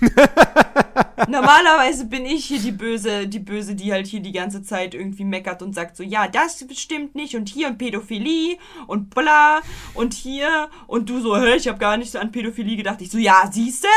Normalerweise 1.28 2.06
bin 2.06 2.24
ich 2.24 2.46
hier 2.46 2.60
die 2.60 2.72
Böse, 2.72 3.26
die 3.26 3.38
Böse, 3.38 3.74
die 3.74 3.92
halt 3.92 4.06
hier 4.06 4.20
die 4.20 4.32
ganze 4.32 4.62
Zeit 4.62 4.94
irgendwie 4.94 5.24
meckert 5.24 5.62
und 5.62 5.74
sagt 5.74 5.96
so, 5.96 6.02
ja, 6.02 6.28
das 6.28 6.64
stimmt 6.74 7.14
nicht 7.14 7.34
und 7.34 7.48
hier 7.48 7.68
und 7.68 7.78
Pädophilie 7.78 8.56
und 8.86 9.10
bla 9.10 9.60
und 9.94 10.14
hier 10.14 10.70
und 10.86 11.08
du 11.08 11.20
so, 11.20 11.36
hä, 11.36 11.56
ich 11.56 11.68
habe 11.68 11.78
gar 11.78 11.96
nicht 11.96 12.12
so 12.12 12.18
an 12.18 12.32
Pädophilie 12.32 12.76
gedacht. 12.76 13.00
Ich 13.00 13.10
so, 13.10 13.18
ja, 13.18 13.48
siehste, 13.50 13.88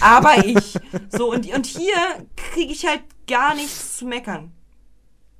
aber 0.00 0.44
ich. 0.44 0.74
So 1.08 1.30
und, 1.30 1.52
und 1.52 1.66
hier 1.66 1.94
kriege 2.36 2.72
ich 2.72 2.86
halt 2.86 3.02
gar 3.26 3.54
nichts 3.54 3.96
zu 3.96 4.06
meckern. 4.06 4.52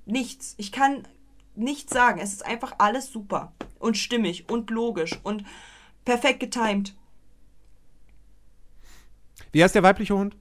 Nichts. 0.06 0.54
Ich 0.56 0.72
kann 0.72 1.06
nichts 1.54 1.92
sagen. 1.92 2.20
Es 2.20 2.32
ist 2.32 2.46
einfach 2.46 2.74
alles 2.78 3.12
super 3.12 3.52
und 3.78 3.96
stimmig 3.96 4.48
und 4.48 4.70
logisch 4.70 5.18
und 5.22 5.44
perfekt 6.04 6.40
getimed. 6.40 6.94
Wie 9.52 9.62
heißt 9.62 9.74
der 9.74 9.82
weibliche 9.82 10.14
Hund? 10.14 10.36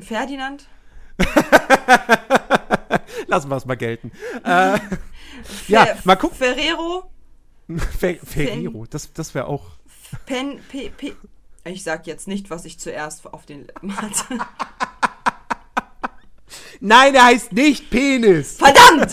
Ferdinand? 0.00 0.68
Lassen 3.26 3.48
wir 3.48 3.56
es 3.56 3.64
mal 3.64 3.76
gelten. 3.76 4.10
äh, 4.44 4.78
ja, 5.68 5.86
mal 6.04 6.16
gucken. 6.16 6.36
Ferrero? 6.36 7.10
Fer 7.98 8.16
Ferrero, 8.16 8.86
das, 8.90 9.12
das 9.12 9.34
wäre 9.34 9.46
auch. 9.46 9.70
Pen, 10.26 10.60
P, 10.68 10.90
P. 10.90 11.14
Ich 11.64 11.82
sag 11.82 12.06
jetzt 12.06 12.28
nicht, 12.28 12.50
was 12.50 12.64
ich 12.66 12.78
zuerst 12.78 13.26
auf 13.32 13.46
den 13.46 13.60
Lippen 13.62 13.96
hatte. 13.96 14.38
Nein, 16.80 17.14
er 17.14 17.24
heißt 17.24 17.52
nicht 17.52 17.88
Penis. 17.88 18.58
Verdammt! 18.58 19.10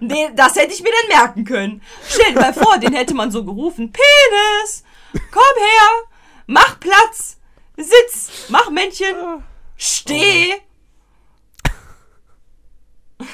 nee, 0.00 0.30
das 0.34 0.56
hätte 0.56 0.72
ich 0.72 0.82
mir 0.82 0.92
dann 1.02 1.18
merken 1.20 1.44
können. 1.44 1.82
Stell 2.08 2.32
dir 2.32 2.40
mal 2.40 2.54
vor, 2.54 2.78
den 2.78 2.94
hätte 2.94 3.12
man 3.12 3.30
so 3.30 3.44
gerufen. 3.44 3.92
Penis! 3.92 4.84
Komm 5.30 5.42
her! 5.58 6.08
Mach 6.46 6.78
Platz! 6.80 7.38
Sitz! 7.76 8.46
Mach 8.48 8.70
Männchen! 8.70 9.42
Steh! 9.76 10.54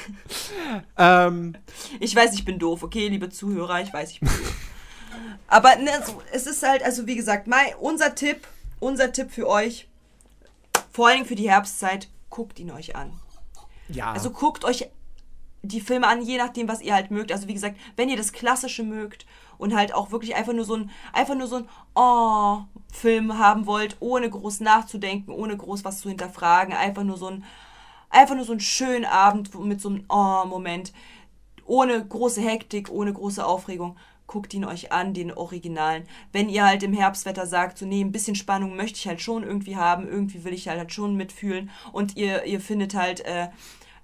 Ähm, 0.97 1.55
Ich 1.99 2.15
weiß, 2.15 2.33
ich 2.33 2.45
bin 2.45 2.57
doof, 2.57 2.83
okay, 2.83 3.07
liebe 3.09 3.29
Zuhörer, 3.29 3.81
ich 3.81 3.91
weiß, 3.93 4.11
ich 4.11 4.19
bin 4.21 4.29
doof. 4.29 4.53
Aber 5.47 5.75
ne, 5.75 5.91
es 6.31 6.47
ist 6.47 6.63
halt, 6.63 6.83
also 6.83 7.05
wie 7.05 7.15
gesagt, 7.15 7.47
mein, 7.47 7.75
unser 7.79 8.15
Tipp, 8.15 8.47
unser 8.79 9.11
Tipp 9.11 9.29
für 9.31 9.47
euch, 9.47 9.87
vor 10.91 11.09
allem 11.09 11.25
für 11.25 11.35
die 11.35 11.49
Herbstzeit, 11.49 12.07
guckt 12.29 12.59
ihn 12.59 12.71
euch 12.71 12.95
an. 12.95 13.11
ja. 13.89 14.11
Also 14.13 14.31
guckt 14.31 14.63
euch 14.63 14.87
die 15.61 15.81
Filme 15.81 16.07
an, 16.07 16.21
je 16.21 16.37
nachdem, 16.37 16.67
was 16.67 16.81
ihr 16.81 16.93
halt 16.93 17.11
mögt. 17.11 17.31
Also 17.31 17.47
wie 17.47 17.53
gesagt, 17.53 17.77
wenn 17.95 18.09
ihr 18.09 18.17
das 18.17 18.31
Klassische 18.33 18.83
mögt 18.83 19.25
und 19.63 19.73
halt 19.73 19.95
auch 19.95 20.11
wirklich 20.11 20.35
einfach 20.35 20.51
nur 20.51 20.65
so 20.65 20.75
ein, 20.75 20.91
einfach 21.13 21.35
nur 21.35 21.47
so 21.47 21.55
ein 21.55 21.69
Oh-Film 21.95 23.37
haben 23.37 23.65
wollt, 23.65 23.95
ohne 24.01 24.29
groß 24.29 24.59
nachzudenken, 24.59 25.31
ohne 25.31 25.55
groß 25.55 25.85
was 25.85 26.01
zu 26.01 26.09
hinterfragen, 26.09 26.73
einfach 26.73 27.03
nur 27.03 27.17
so 27.17 27.27
ein, 27.27 27.45
einfach 28.09 28.35
nur 28.35 28.43
so 28.43 28.51
einen 28.51 28.59
schönen 28.59 29.05
Abend 29.05 29.57
mit 29.63 29.79
so 29.79 29.87
einem 29.87 30.03
Oh-Moment, 30.09 30.91
ohne 31.65 32.05
große 32.05 32.41
Hektik, 32.41 32.91
ohne 32.91 33.13
große 33.13 33.45
Aufregung. 33.45 33.95
Guckt 34.27 34.53
ihn 34.53 34.65
euch 34.65 34.91
an, 34.91 35.13
den 35.13 35.31
Originalen. 35.31 36.03
Wenn 36.33 36.49
ihr 36.49 36.65
halt 36.65 36.83
im 36.83 36.93
Herbstwetter 36.93 37.47
sagt, 37.47 37.77
so, 37.77 37.85
nee, 37.85 38.01
ein 38.01 38.11
bisschen 38.11 38.35
Spannung 38.35 38.75
möchte 38.75 38.97
ich 38.97 39.07
halt 39.07 39.21
schon 39.21 39.43
irgendwie 39.43 39.77
haben, 39.77 40.09
irgendwie 40.09 40.43
will 40.43 40.53
ich 40.53 40.67
halt, 40.67 40.91
schon 40.91 41.15
mitfühlen 41.15 41.69
und 41.93 42.17
ihr, 42.17 42.43
ihr 42.43 42.59
findet 42.59 42.95
halt, 42.95 43.21
äh, 43.21 43.47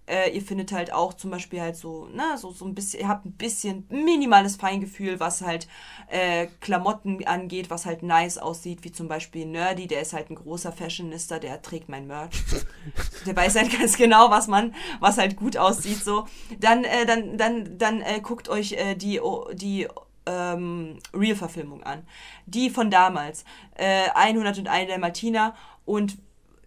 äh, 0.10 0.30
ihr 0.36 0.42
findet 0.42 0.72
halt 0.72 0.92
auch 0.92 1.14
zum 1.14 1.30
Beispiel 1.32 1.62
halt 1.62 1.76
so, 1.76 2.08
ne, 2.08 2.38
so, 2.38 2.52
so 2.52 2.66
ein 2.66 2.74
bisschen, 2.76 3.02
ihr 3.02 3.08
habt 3.08 3.26
ein 3.26 3.34
bisschen 3.34 3.86
minimales 3.90 4.56
Feingefühl, 4.56 5.20
was 5.20 5.42
halt 5.42 5.68
äh, 6.10 6.48
Klamotten 6.62 7.26
angeht, 7.28 7.70
was 7.70 7.86
halt 7.86 8.04
nice 8.04 8.38
aussieht, 8.38 8.84
wie 8.84 8.92
zum 8.92 9.08
Beispiel 9.08 9.46
Nerdy, 9.46 9.88
der 9.88 10.02
ist 10.02 10.14
halt 10.14 10.30
ein 10.30 10.36
großer 10.36 10.72
Fashionista, 10.72 11.40
der 11.40 11.62
trägt 11.62 11.90
mein 11.90 12.08
Merch. 12.08 12.32
Der 13.26 13.36
weiß 13.36 13.56
halt 13.56 13.78
ganz 13.78 13.98
genau, 13.98 14.30
was 14.32 14.48
man, 14.48 14.74
was 15.00 15.18
halt 15.18 15.36
gut 15.36 15.58
aussieht, 15.58 16.04
so. 16.04 16.26
Dann, 16.60 16.84
äh, 16.84 17.06
dann, 17.06 17.38
dann, 17.38 17.78
dann 17.78 18.02
äh, 18.02 18.20
guckt 18.22 18.50
euch 18.50 18.74
äh, 18.74 18.96
die, 18.96 19.20
o- 19.22 19.50
die 19.54 19.88
ähm, 20.26 20.98
Real-Verfilmung 21.14 21.84
an. 21.84 22.06
Die 22.46 22.70
von 22.70 22.90
damals. 22.90 23.44
Äh, 23.76 24.10
101 24.16 24.88
der 24.88 25.00
Martina. 25.00 25.56
Und 25.86 26.18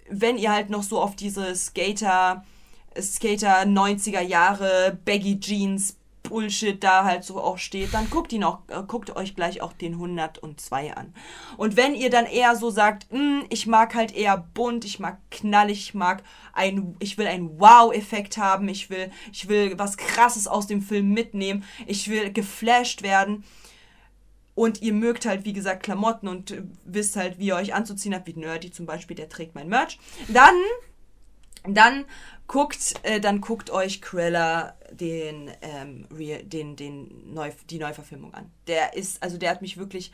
wenn 0.09 0.37
ihr 0.37 0.53
halt 0.53 0.69
noch 0.71 0.83
so 0.83 1.01
auf 1.01 1.17
diese 1.17 1.55
Skater, 1.55 2.45
Skater 3.01 3.63
90er 3.63 4.21
Jahre, 4.21 4.99
Baggy 5.05 5.39
Jeans, 5.41 5.97
Bullshit 6.23 6.83
da 6.83 7.05
halt 7.05 7.25
so 7.25 7.41
auch 7.41 7.59
steht, 7.59 7.93
dann 7.93 8.09
guckt 8.09 8.33
ihn 8.33 8.45
auch, 8.45 8.61
äh, 8.69 8.83
guckt 8.87 9.15
euch 9.17 9.35
gleich 9.35 9.61
auch 9.61 9.73
den 9.73 9.99
102 9.99 10.95
an. 10.97 11.13
Und 11.57 11.77
wenn 11.77 11.95
ihr 11.95 12.11
dann 12.11 12.27
eher 12.27 12.55
so 12.55 12.71
sagt, 12.71 13.13
"Mm, 13.13 13.41
ich 13.51 13.67
mag 13.67 13.95
halt 13.95 14.15
eher 14.15 14.39
bunt, 14.55 14.85
ich 14.85 15.01
mag 15.01 15.19
knallig, 15.31 15.81
ich 15.81 15.95
mag 15.95 16.23
ein, 16.53 16.97
ich 17.01 17.19
will 17.19 17.27
einen 17.27 17.59
Wow-Effekt 17.59 18.39
haben, 18.39 18.69
ich 18.69 18.89
will, 18.89 19.11
ich 19.33 19.49
will 19.49 19.79
was 19.79 19.97
krasses 19.97 20.47
aus 20.47 20.67
dem 20.69 20.81
Film 20.81 21.13
mitnehmen, 21.13 21.65
ich 21.87 22.09
will 22.09 22.33
geflasht 22.33 23.03
werden, 23.03 23.45
und 24.55 24.83
ihr 24.83 24.93
mögt 24.93 25.25
halt, 25.27 25.45
wie 25.45 25.53
gesagt, 25.55 25.83
Klamotten 25.83 26.29
und 26.29 26.55
wisst 26.85 27.17
halt, 27.17 27.39
wie 27.39 27.47
ihr 27.47 27.57
euch 27.57 27.75
anzuziehen 27.75 28.15
habt, 28.15 28.27
wie 28.27 28.35
Nerdy 28.35 28.71
zum 28.71 28.87
Beispiel, 28.87 29.17
der 29.17 29.29
trägt 29.29 29.55
mein 29.55 29.69
Merch, 29.69 29.99
dann, 30.29 30.55
dann 31.67 32.05
guckt, 32.47 32.95
äh, 33.03 33.21
dann 33.21 33.41
guckt 33.41 33.71
euch 33.71 34.03
Cruella 34.03 34.75
den, 34.91 35.51
ähm, 35.63 36.07
den, 36.45 36.77
den 36.77 37.33
Neu, 37.33 37.51
die 37.71 37.79
Neuverfilmung 37.79 38.35
an. 38.35 38.51
Der 38.67 38.95
ist, 38.95 39.23
also 39.23 39.39
der 39.39 39.51
hat 39.51 39.63
mich 39.63 39.77
wirklich 39.77 40.13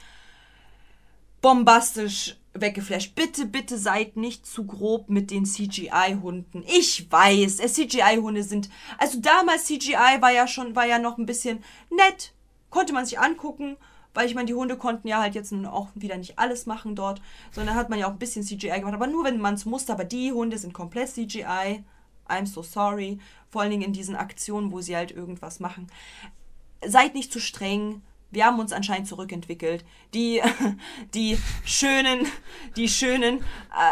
bombastisch 1.41 2.37
weggeflasht. 2.55 3.15
Bitte, 3.15 3.47
bitte 3.47 3.79
seid 3.79 4.17
nicht 4.17 4.47
zu 4.47 4.67
grob 4.67 5.09
mit 5.09 5.31
den 5.31 5.45
CGI-Hunden. 5.45 6.65
Ich 6.67 7.11
weiß, 7.11 7.61
äh, 7.61 7.69
CGI-Hunde 7.69 8.43
sind, 8.43 8.69
also 8.99 9.21
damals 9.21 9.67
CGI 9.67 10.21
war 10.21 10.33
ja 10.33 10.47
schon, 10.47 10.75
war 10.75 10.87
ja 10.87 10.99
noch 10.99 11.19
ein 11.19 11.27
bisschen 11.27 11.63
nett, 11.91 12.33
konnte 12.71 12.93
man 12.93 13.07
sich 13.07 13.19
angucken, 13.19 13.77
weil 14.15 14.27
ich 14.27 14.35
meine, 14.35 14.47
die 14.47 14.55
Hunde 14.55 14.77
konnten 14.77 15.07
ja 15.07 15.21
halt 15.21 15.35
jetzt 15.35 15.53
auch 15.53 15.89
wieder 15.95 16.17
nicht 16.17 16.39
alles 16.39 16.67
machen 16.67 16.97
dort, 16.97 17.21
sondern 17.53 17.77
hat 17.77 17.91
man 17.91 17.99
ja 17.99 18.07
auch 18.07 18.13
ein 18.13 18.19
bisschen 18.19 18.45
CGI 18.45 18.81
gemacht, 18.81 18.95
aber 18.95 19.07
nur 19.07 19.25
wenn 19.25 19.39
man 19.39 19.55
es 19.55 19.65
musste, 19.65 19.93
aber 19.93 20.05
die 20.05 20.33
Hunde 20.33 20.59
sind 20.59 20.73
komplett 20.73 21.11
CGI. 21.11 21.85
I'm 22.29 22.47
so 22.47 22.63
sorry. 22.63 23.19
Vor 23.51 23.63
allen 23.63 23.71
Dingen 23.71 23.85
in 23.85 23.93
diesen 23.93 24.17
Aktionen, 24.17 24.73
wo 24.73 24.81
sie 24.81 24.97
halt 24.97 25.11
irgendwas 25.11 25.61
machen 25.61 25.89
seid 26.85 27.15
nicht 27.15 27.33
zu 27.33 27.41
streng. 27.41 28.03
Wir 28.31 28.45
haben 28.45 28.59
uns 28.59 28.75
anscheinend 28.75 29.09
zurückentwickelt. 29.09 29.87
Die, 30.13 30.43
die 31.15 31.39
schönen, 31.65 32.27
die 32.77 32.89
schönen, 32.89 33.43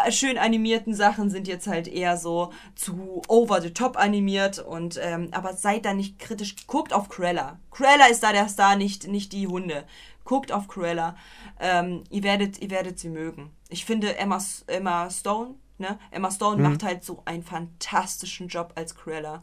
äh, 0.06 0.12
schön 0.12 0.36
animierten 0.36 0.94
Sachen 0.94 1.30
sind 1.30 1.48
jetzt 1.48 1.66
halt 1.66 1.88
eher 1.88 2.18
so 2.18 2.52
zu 2.74 3.22
over 3.28 3.62
the 3.62 3.70
top 3.70 3.96
animiert 3.96 4.58
und 4.58 5.00
ähm, 5.02 5.28
aber 5.32 5.54
seid 5.54 5.86
da 5.86 5.94
nicht 5.94 6.18
kritisch. 6.18 6.54
Guckt 6.66 6.92
auf 6.92 7.08
Cruella. 7.08 7.58
Cruella 7.70 8.06
ist 8.06 8.22
da 8.22 8.32
der 8.32 8.48
Star, 8.48 8.76
nicht, 8.76 9.08
nicht 9.08 9.32
die 9.32 9.46
Hunde. 9.46 9.84
Guckt 10.24 10.52
auf 10.52 10.68
Cruella. 10.68 11.16
Ähm, 11.58 12.04
ihr, 12.10 12.22
werdet, 12.22 12.60
ihr 12.60 12.70
werdet 12.70 12.98
sie 12.98 13.08
mögen. 13.08 13.50
Ich 13.70 13.86
finde 13.86 14.18
Emma, 14.18 14.38
Emma 14.66 15.08
Stone, 15.08 15.54
ne? 15.78 15.98
Emma 16.10 16.30
Stone 16.30 16.62
macht 16.62 16.82
halt 16.82 17.04
so 17.04 17.22
einen 17.24 17.42
fantastischen 17.42 18.48
Job 18.48 18.72
als 18.74 18.94
Cruella. 18.94 19.42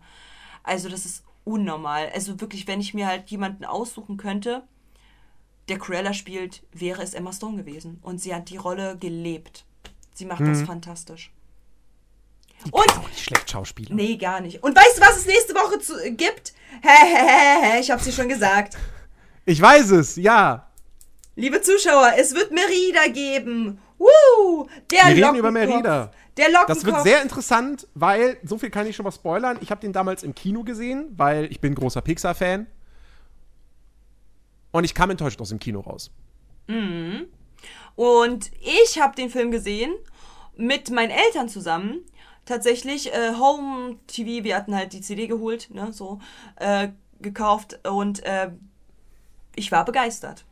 Also 0.64 0.90
das 0.90 1.06
ist 1.06 1.24
unnormal. 1.44 2.10
Also 2.14 2.40
wirklich, 2.40 2.68
wenn 2.68 2.82
ich 2.82 2.94
mir 2.94 3.08
halt 3.08 3.30
jemanden 3.30 3.66
aussuchen 3.66 4.18
könnte, 4.18 4.64
der 5.70 5.78
Cruella 5.80 6.14
spielt, 6.14 6.64
wäre 6.72 7.02
es 7.02 7.14
Emma 7.14 7.32
Stone 7.32 7.58
gewesen. 7.58 8.00
Und 8.02 8.20
sie 8.20 8.34
hat 8.34 8.50
die 8.50 8.58
Rolle 8.58 8.98
gelebt. 8.98 9.66
Sie 10.14 10.26
macht 10.26 10.42
das 10.42 10.62
fantastisch. 10.62 11.32
Und 12.72 12.90
Auch 12.98 13.08
nicht 13.10 13.20
schlecht 13.20 13.50
Schauspieler. 13.50 13.94
Nee, 13.94 14.16
gar 14.18 14.40
nicht. 14.40 14.64
Und 14.64 14.76
weißt 14.76 14.98
du, 14.98 15.02
was 15.02 15.18
es 15.18 15.26
nächste 15.26 15.54
Woche 15.54 15.80
zu, 15.80 16.02
äh, 16.02 16.12
gibt? 16.12 16.54
Hä, 16.82 16.88
hä, 16.88 17.28
hä, 17.28 17.72
hä, 17.74 17.80
ich 17.80 17.92
hab's 17.92 18.06
dir 18.06 18.12
schon 18.12 18.30
gesagt. 18.30 18.78
Ich 19.46 19.62
weiß 19.62 19.92
es, 19.92 20.16
ja. 20.16 20.70
Liebe 21.36 21.62
Zuschauer, 21.62 22.14
es 22.18 22.36
wird 22.36 22.52
Merida 22.52 23.08
geben. 23.12 23.80
Woo! 23.98 24.68
Der 24.92 25.16
Wir 25.16 25.26
reden 25.26 25.38
über 25.38 25.52
Merida. 25.52 26.12
Der 26.38 26.50
Lockenkopf. 26.50 26.68
Das 26.68 26.86
wird 26.86 27.04
sehr 27.04 27.22
interessant, 27.24 27.88
weil, 27.96 28.38
so 28.44 28.58
viel 28.58 28.70
kann 28.70 28.86
ich 28.86 28.96
schon 28.96 29.04
mal 29.04 29.12
spoilern, 29.12 29.58
ich 29.62 29.72
habe 29.72 29.82
den 29.82 29.94
damals 29.94 30.24
im 30.24 30.36
Kino 30.36 30.64
gesehen, 30.64 31.14
weil 31.18 31.46
ich 31.46 31.60
bin 31.60 31.74
großer 31.74 32.02
Pixar-Fan. 32.02 32.68
Und 34.72 34.84
ich 34.84 34.94
kam 34.94 35.10
enttäuscht 35.10 35.40
aus 35.42 35.50
dem 35.50 35.60
Kino 35.60 35.80
raus. 35.80 36.12
Und 37.96 38.52
ich 38.62 39.00
habe 39.00 39.16
den 39.16 39.30
Film 39.30 39.52
gesehen 39.52 39.94
mit 40.56 40.92
meinen 40.92 41.12
Eltern 41.12 41.50
zusammen. 41.50 42.02
Tatsächlich 42.46 43.14
äh, 43.14 43.34
Home 43.40 43.98
TV, 44.08 44.44
wir 44.44 44.56
hatten 44.56 44.76
halt 44.76 44.94
die 44.94 45.02
CD 45.02 45.28
geholt, 45.28 45.70
ne, 45.72 45.94
so 45.94 46.20
äh, 46.58 46.90
gekauft 47.22 47.80
und 47.88 48.24
äh, 48.26 48.52
ich 49.56 49.72
war 49.72 49.86
begeistert. 49.86 50.44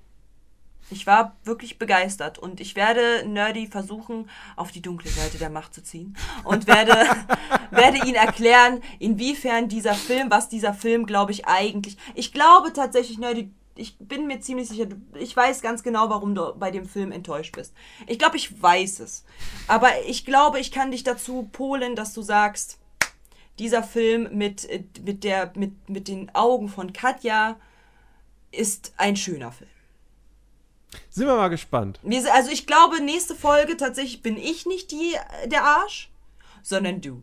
Ich 0.92 1.08
war 1.08 1.38
wirklich 1.44 1.80
begeistert 1.80 2.38
und 2.38 2.60
ich 2.60 2.76
werde 2.76 3.26
Nerdy 3.26 3.68
versuchen, 3.68 4.30
auf 4.56 4.72
die 4.72 4.82
dunkle 4.82 5.10
Seite 5.10 5.38
der 5.38 5.50
Macht 5.50 5.74
zu 5.74 5.82
ziehen 5.82 6.18
und 6.44 6.68
werde, 6.68 6.94
werde 7.72 8.06
ihn 8.06 8.16
erklären, 8.16 8.82
inwiefern 9.00 9.70
dieser 9.70 9.94
Film, 9.94 10.30
was 10.30 10.50
dieser 10.50 10.74
Film, 10.74 11.06
glaube 11.06 11.32
ich, 11.32 11.48
eigentlich. 11.48 11.98
Ich 12.14 12.34
glaube 12.34 12.74
tatsächlich, 12.74 13.18
Nerdy, 13.18 13.52
ich 13.76 13.98
bin 14.00 14.28
mir 14.28 14.42
ziemlich 14.42 14.68
sicher, 14.68 14.88
ich 15.18 15.36
weiß 15.36 15.62
ganz 15.62 15.82
genau, 15.82 16.10
warum 16.10 16.36
du 16.36 16.54
bei 16.56 16.72
dem 16.72 16.86
Film 16.86 17.12
enttäuscht 17.12 17.56
bist. 17.56 17.74
Ich 18.06 18.20
glaube, 18.20 18.38
ich 18.38 18.62
weiß 18.62 19.00
es. 19.00 19.24
Aber 19.68 19.90
ich 20.08 20.26
glaube, 20.26 20.60
ich 20.60 20.72
kann 20.72 20.92
dich 20.92 21.04
dazu 21.04 21.50
polen, 21.52 21.96
dass 21.96 22.14
du 22.14 22.22
sagst, 22.22 22.80
dieser 23.60 23.84
Film 23.84 24.30
mit, 24.34 24.70
äh, 24.70 24.84
mit, 25.04 25.24
der, 25.24 25.54
mit, 25.56 25.90
mit 25.90 26.08
den 26.08 26.34
Augen 26.36 26.68
von 26.68 26.94
Katja 26.94 27.58
ist 28.52 28.94
ein 28.98 29.16
schöner 29.16 29.52
Film. 29.52 29.70
Sind 31.10 31.28
wir 31.28 31.36
mal 31.36 31.50
gespannt. 31.50 32.00
Also 32.34 32.52
ich 32.52 32.68
glaube, 32.68 33.02
nächste 33.02 33.36
Folge 33.36 33.78
tatsächlich 33.78 34.22
bin 34.22 34.38
ich 34.38 34.66
nicht 34.66 34.92
die, 34.92 35.16
der 35.46 35.64
Arsch, 35.64 36.10
sondern 36.64 37.02
du. 37.02 37.22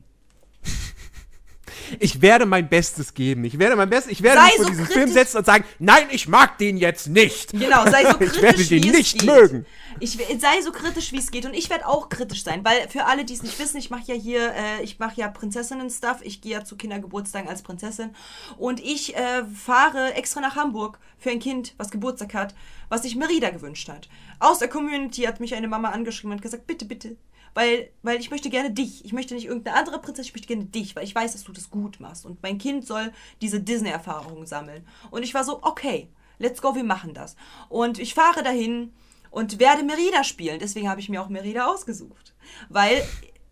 Ich 1.98 2.20
werde 2.22 2.46
mein 2.46 2.68
Bestes 2.68 3.14
geben. 3.14 3.44
Ich 3.44 3.58
werde 3.58 3.76
mein 3.76 3.90
Bestes. 3.90 4.12
Ich 4.12 4.22
werde 4.22 4.40
Sei 4.40 4.46
mich 4.46 4.54
vor 4.56 4.64
so 4.64 4.70
diesen 4.70 4.84
kritisch. 4.84 5.02
Film 5.02 5.12
setzen 5.12 5.38
und 5.38 5.46
sagen, 5.46 5.64
nein, 5.78 6.06
ich 6.10 6.28
mag 6.28 6.58
den 6.58 6.76
jetzt 6.76 7.08
nicht. 7.08 7.52
Genau, 7.52 7.84
sei 7.90 8.04
so 8.04 8.18
kritisch, 8.18 8.36
ich 8.36 8.42
werde 8.42 8.64
den 8.64 8.92
nicht 8.92 9.18
geht. 9.18 9.24
mögen. 9.24 9.66
Ich 10.00 10.12
sei 10.12 10.62
so 10.62 10.70
kritisch, 10.70 11.12
wie 11.12 11.18
es 11.18 11.30
geht. 11.30 11.44
Und 11.46 11.54
ich 11.54 11.70
werde 11.70 11.86
auch 11.86 12.08
kritisch 12.08 12.44
sein, 12.44 12.64
weil 12.64 12.88
für 12.88 13.04
alle, 13.06 13.24
die 13.24 13.34
es 13.34 13.42
nicht 13.42 13.58
wissen, 13.58 13.78
ich 13.78 13.90
mache 13.90 14.04
ja 14.06 14.14
hier, 14.14 14.52
äh, 14.54 14.82
ich 14.82 14.98
mache 14.98 15.20
ja 15.20 15.28
Prinzessinnen-Stuff. 15.28 16.18
Ich 16.22 16.40
gehe 16.40 16.52
ja 16.52 16.64
zu 16.64 16.76
Kindergeburtstagen 16.76 17.48
als 17.48 17.62
Prinzessin. 17.62 18.14
Und 18.56 18.80
ich 18.80 19.16
äh, 19.16 19.44
fahre 19.44 20.14
extra 20.14 20.40
nach 20.40 20.56
Hamburg 20.56 20.98
für 21.18 21.30
ein 21.30 21.40
Kind, 21.40 21.74
was 21.78 21.90
Geburtstag 21.90 22.34
hat, 22.34 22.54
was 22.88 23.02
sich 23.02 23.16
Merida 23.16 23.50
gewünscht 23.50 23.88
hat. 23.88 24.08
Aus 24.38 24.58
der 24.60 24.68
Community 24.68 25.22
hat 25.22 25.40
mich 25.40 25.54
eine 25.54 25.68
Mama 25.68 25.90
angeschrieben 25.90 26.32
und 26.32 26.42
gesagt, 26.42 26.66
bitte, 26.66 26.84
bitte. 26.84 27.16
Weil, 27.54 27.90
weil 28.02 28.20
ich 28.20 28.30
möchte 28.30 28.50
gerne 28.50 28.70
dich. 28.70 29.04
Ich 29.04 29.12
möchte 29.12 29.34
nicht 29.34 29.46
irgendeine 29.46 29.76
andere 29.76 30.00
Prinzessin, 30.00 30.28
ich 30.28 30.34
möchte 30.34 30.48
gerne 30.48 30.64
dich, 30.64 30.94
weil 30.96 31.04
ich 31.04 31.14
weiß, 31.14 31.32
dass 31.32 31.44
du 31.44 31.52
das 31.52 31.70
gut 31.70 32.00
machst. 32.00 32.24
Und 32.24 32.42
mein 32.42 32.58
Kind 32.58 32.86
soll 32.86 33.12
diese 33.40 33.60
Disney-Erfahrungen 33.60 34.46
sammeln. 34.46 34.86
Und 35.10 35.22
ich 35.22 35.34
war 35.34 35.44
so, 35.44 35.60
okay, 35.62 36.08
let's 36.38 36.62
go, 36.62 36.74
wir 36.74 36.84
machen 36.84 37.14
das. 37.14 37.36
Und 37.68 37.98
ich 37.98 38.14
fahre 38.14 38.42
dahin 38.42 38.92
und 39.30 39.58
werde 39.58 39.82
Merida 39.82 40.24
spielen. 40.24 40.58
Deswegen 40.58 40.88
habe 40.88 41.00
ich 41.00 41.08
mir 41.08 41.22
auch 41.22 41.28
Merida 41.28 41.66
ausgesucht. 41.66 42.34
Weil 42.68 43.02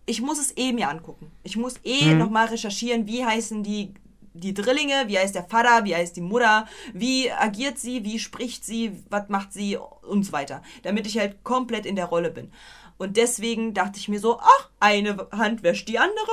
ich 0.07 0.23
muss 0.23 0.39
es 0.39 0.57
eh 0.57 0.73
mir 0.73 0.89
angucken. 0.89 1.31
Ich 1.43 1.57
muss 1.57 1.75
eh 1.85 2.15
nochmal 2.15 2.47
recherchieren, 2.47 3.07
wie 3.07 3.25
heißen 3.25 3.63
die, 3.63 3.93
die 4.35 4.55
Drillinge, 4.55 5.05
wie 5.09 5.19
heißt 5.19 5.35
der 5.35 5.45
Vater, 5.45 5.85
wie 5.85 5.95
heißt 5.95 6.17
die 6.17 6.21
Mutter, 6.21 6.67
wie 6.95 7.31
agiert 7.31 7.79
sie, 7.79 8.05
wie 8.05 8.19
spricht 8.19 8.65
sie, 8.65 8.93
was 9.11 9.29
macht 9.29 9.53
sie 9.53 9.77
und 9.77 10.25
so 10.25 10.33
weiter. 10.33 10.63
Damit 10.83 11.07
ich 11.07 11.19
halt 11.19 11.43
komplett 11.43 11.87
in 11.87 11.97
der 11.97 12.07
Rolle 12.07 12.31
bin. 12.31 12.53
Und 12.99 13.17
deswegen 13.17 13.75
dachte 13.75 13.99
ich 13.99 14.09
mir 14.09 14.21
so, 14.21 14.39
ach, 14.41 14.71
eine 14.81 15.29
Hand 15.33 15.63
wäscht 15.63 15.89
die 15.89 15.99
andere. 15.99 16.31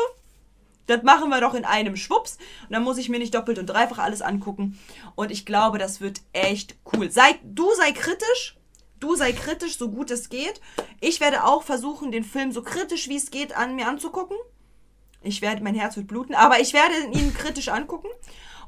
Das 0.86 1.04
machen 1.04 1.30
wir 1.30 1.42
doch 1.42 1.54
in 1.54 1.66
einem 1.66 1.96
Schwupps. 1.96 2.38
Und 2.64 2.74
dann 2.74 2.84
muss 2.84 2.98
ich 2.98 3.10
mir 3.10 3.20
nicht 3.20 3.34
doppelt 3.34 3.58
und 3.60 3.68
dreifach 3.68 4.00
alles 4.00 4.22
angucken. 4.22 4.78
Und 5.16 5.32
ich 5.32 5.46
glaube, 5.46 5.78
das 5.78 6.02
wird 6.02 6.22
echt 6.34 6.76
cool. 6.94 7.10
Sei, 7.12 7.40
du 7.44 7.70
sei 7.76 7.92
kritisch. 7.92 8.58
Du 9.00 9.16
sei 9.16 9.34
kritisch, 9.34 9.78
so 9.78 9.90
gut 9.90 10.12
es 10.12 10.30
geht. 10.30 10.62
Ich 11.02 11.20
werde 11.20 11.44
auch 11.44 11.64
versuchen, 11.64 12.12
den 12.12 12.24
Film 12.24 12.54
so 12.54 12.62
kritisch 12.62 13.10
wie 13.10 13.18
es 13.18 13.32
geht 13.32 13.54
an 13.54 13.76
mir 13.76 13.88
anzugucken. 13.88 14.38
Ich 15.22 15.42
werde, 15.42 15.64
mein 15.64 15.76
Herz 15.76 15.98
wird 15.98 16.08
bluten, 16.08 16.36
aber 16.36 16.60
ich 16.60 16.74
werde 16.74 16.96
ihn 17.12 17.34
kritisch 17.34 17.70
angucken. 17.70 18.08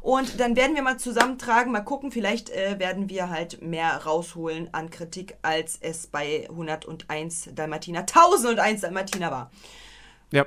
Und 0.06 0.40
dann 0.40 0.56
werden 0.56 0.76
wir 0.76 0.84
mal 0.84 1.00
zusammentragen, 1.00 1.72
mal 1.72 1.82
gucken, 1.82 2.12
vielleicht 2.12 2.52
äh, 2.52 2.78
werden 2.78 3.10
wir 3.10 3.32
halt 3.32 3.64
mehr 3.64 4.06
rausholen 4.06 4.72
an 4.72 4.92
Kritik, 4.92 5.36
als 5.42 5.80
es 5.82 6.06
bei 6.06 6.48
101 6.48 7.50
Dalmatiner, 7.56 8.02
1001 8.02 8.82
Dalmatiner 8.82 9.32
war. 9.32 9.52
Ja. 10.30 10.46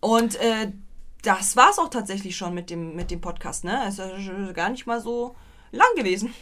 Und 0.00 0.36
äh, 0.36 0.72
das 1.20 1.54
war's 1.54 1.78
auch 1.78 1.90
tatsächlich 1.90 2.34
schon 2.34 2.54
mit 2.54 2.70
dem, 2.70 2.96
mit 2.96 3.10
dem 3.10 3.20
Podcast, 3.20 3.64
ne? 3.64 3.78
Es 3.86 3.98
ist 3.98 4.54
gar 4.54 4.70
nicht 4.70 4.86
mal 4.86 5.02
so 5.02 5.36
lang 5.70 5.94
gewesen. 5.94 6.32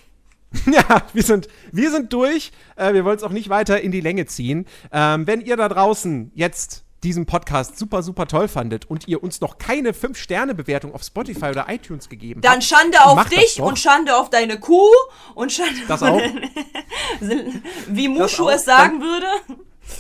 Ja, 0.67 1.03
wir 1.13 1.25
sind, 1.25 1.49
wir 1.73 1.91
sind 1.91 2.13
durch. 2.13 2.53
Äh, 2.77 2.95
wir 2.95 3.05
wollen 3.05 3.17
es 3.17 3.25
auch 3.25 3.33
nicht 3.33 3.49
weiter 3.49 3.81
in 3.81 3.91
die 3.91 4.01
Länge 4.01 4.25
ziehen. 4.27 4.67
Ähm, 4.93 5.27
wenn 5.27 5.41
ihr 5.41 5.57
da 5.57 5.69
draußen 5.69 6.31
jetzt 6.35 6.85
diesen 7.05 7.27
Podcast 7.27 7.79
super, 7.79 8.03
super 8.03 8.27
toll 8.27 8.49
fandet 8.49 8.87
und 8.91 9.07
ihr 9.07 9.23
uns 9.23 9.41
noch 9.41 9.59
keine 9.59 9.93
5-Sterne-Bewertung 9.93 10.95
auf 10.95 11.03
Spotify 11.03 11.47
oder 11.47 11.67
iTunes 11.69 12.09
gegeben 12.09 12.41
Dann 12.41 12.55
habt, 12.55 12.65
Schande 12.65 13.05
auf 13.05 13.29
dich 13.29 13.61
und 13.61 13.79
Schande 13.79 14.17
auf 14.17 14.31
deine 14.31 14.59
Kuh 14.59 14.91
und 15.35 15.53
Schande 15.53 15.81
Das 15.87 16.03
auch. 16.03 16.21
wie 17.89 18.09
Muschu 18.09 18.47
auch. 18.47 18.53
es 18.53 18.65
sagen 18.65 19.01
würde. 19.01 19.27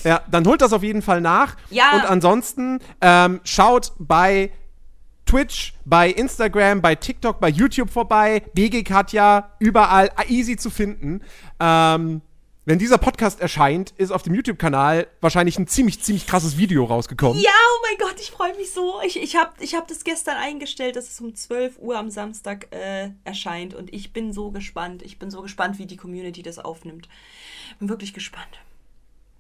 Ja, 0.05 0.23
dann 0.31 0.47
holt 0.47 0.61
das 0.61 0.73
auf 0.73 0.83
jeden 0.83 1.03
Fall 1.03 1.21
nach. 1.21 1.57
Ja. 1.71 1.93
Und 1.95 2.05
ansonsten 2.05 2.81
ähm, 3.01 3.41
schaut 3.45 3.93
bei 3.99 4.51
Twitch, 5.25 5.75
bei 5.85 6.11
Instagram, 6.11 6.81
bei 6.81 6.95
TikTok, 6.95 7.39
bei 7.39 7.49
YouTube 7.49 7.91
vorbei. 7.91 8.43
BG 8.55 8.83
Katja, 8.83 9.51
überall 9.59 10.11
easy 10.29 10.57
zu 10.57 10.71
finden. 10.71 11.23
Ähm, 11.61 12.23
wenn 12.69 12.79
dieser 12.79 12.99
Podcast 12.99 13.41
erscheint, 13.41 13.95
ist 13.97 14.11
auf 14.11 14.23
dem 14.23 14.35
YouTube-Kanal 14.35 15.07
wahrscheinlich 15.23 15.59
ein 15.59 15.67
ziemlich, 15.67 16.03
ziemlich 16.03 16.27
krasses 16.27 16.59
Video 16.59 16.85
rausgekommen. 16.85 17.41
Ja, 17.43 17.51
oh 17.51 17.81
mein 17.83 17.97
Gott, 17.97 18.21
ich 18.21 18.31
freue 18.31 18.55
mich 18.57 18.73
so. 18.73 19.01
Ich, 19.07 19.19
ich 19.19 19.37
habe 19.37 19.53
ich 19.61 19.75
hab 19.75 19.89
das 19.89 20.05
gestern 20.05 20.37
eingestellt, 20.37 20.95
dass 20.95 21.09
es 21.09 21.19
um 21.19 21.35
12 21.35 21.79
Uhr 21.79 21.97
am 21.97 22.11
Samstag 22.11 22.69
äh, 22.71 23.09
erscheint. 23.25 23.73
Und 23.73 23.95
ich 23.95 24.13
bin 24.13 24.35
so 24.35 24.51
gespannt. 24.51 25.01
Ich 25.01 25.19
bin 25.19 25.31
so 25.31 25.41
gespannt, 25.41 25.79
wie 25.79 25.87
die 25.87 25.97
Community 25.97 26.43
das 26.43 26.59
aufnimmt. 26.59 27.09
Bin 27.79 27.89
wirklich 27.89 28.13
gespannt. 28.13 28.61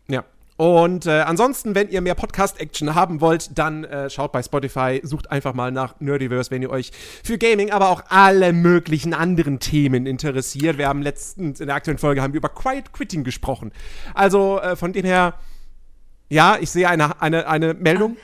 Ja. 0.08 0.24
Und 0.58 1.06
äh, 1.06 1.20
ansonsten, 1.20 1.76
wenn 1.76 1.88
ihr 1.88 2.00
mehr 2.00 2.16
Podcast-Action 2.16 2.96
haben 2.96 3.20
wollt, 3.20 3.56
dann 3.56 3.84
äh, 3.84 4.10
schaut 4.10 4.32
bei 4.32 4.42
Spotify, 4.42 5.00
sucht 5.04 5.30
einfach 5.30 5.54
mal 5.54 5.70
nach 5.70 6.00
Nerdiverse, 6.00 6.50
wenn 6.50 6.62
ihr 6.62 6.70
euch 6.70 6.90
für 7.22 7.38
Gaming, 7.38 7.70
aber 7.70 7.90
auch 7.90 8.02
alle 8.08 8.52
möglichen 8.52 9.14
anderen 9.14 9.60
Themen 9.60 10.04
interessiert. 10.04 10.76
Wir 10.76 10.88
haben 10.88 11.00
letztens 11.00 11.60
in 11.60 11.68
der 11.68 11.76
aktuellen 11.76 11.98
Folge 11.98 12.22
haben 12.22 12.32
wir 12.32 12.38
über 12.38 12.48
Quiet 12.48 12.92
Quitting 12.92 13.22
gesprochen. 13.22 13.70
Also 14.14 14.58
äh, 14.58 14.74
von 14.74 14.92
dem 14.92 15.06
her, 15.06 15.34
ja, 16.28 16.58
ich 16.60 16.72
sehe 16.72 16.88
eine, 16.88 17.22
eine, 17.22 17.46
eine 17.46 17.74
Meldung. 17.74 18.16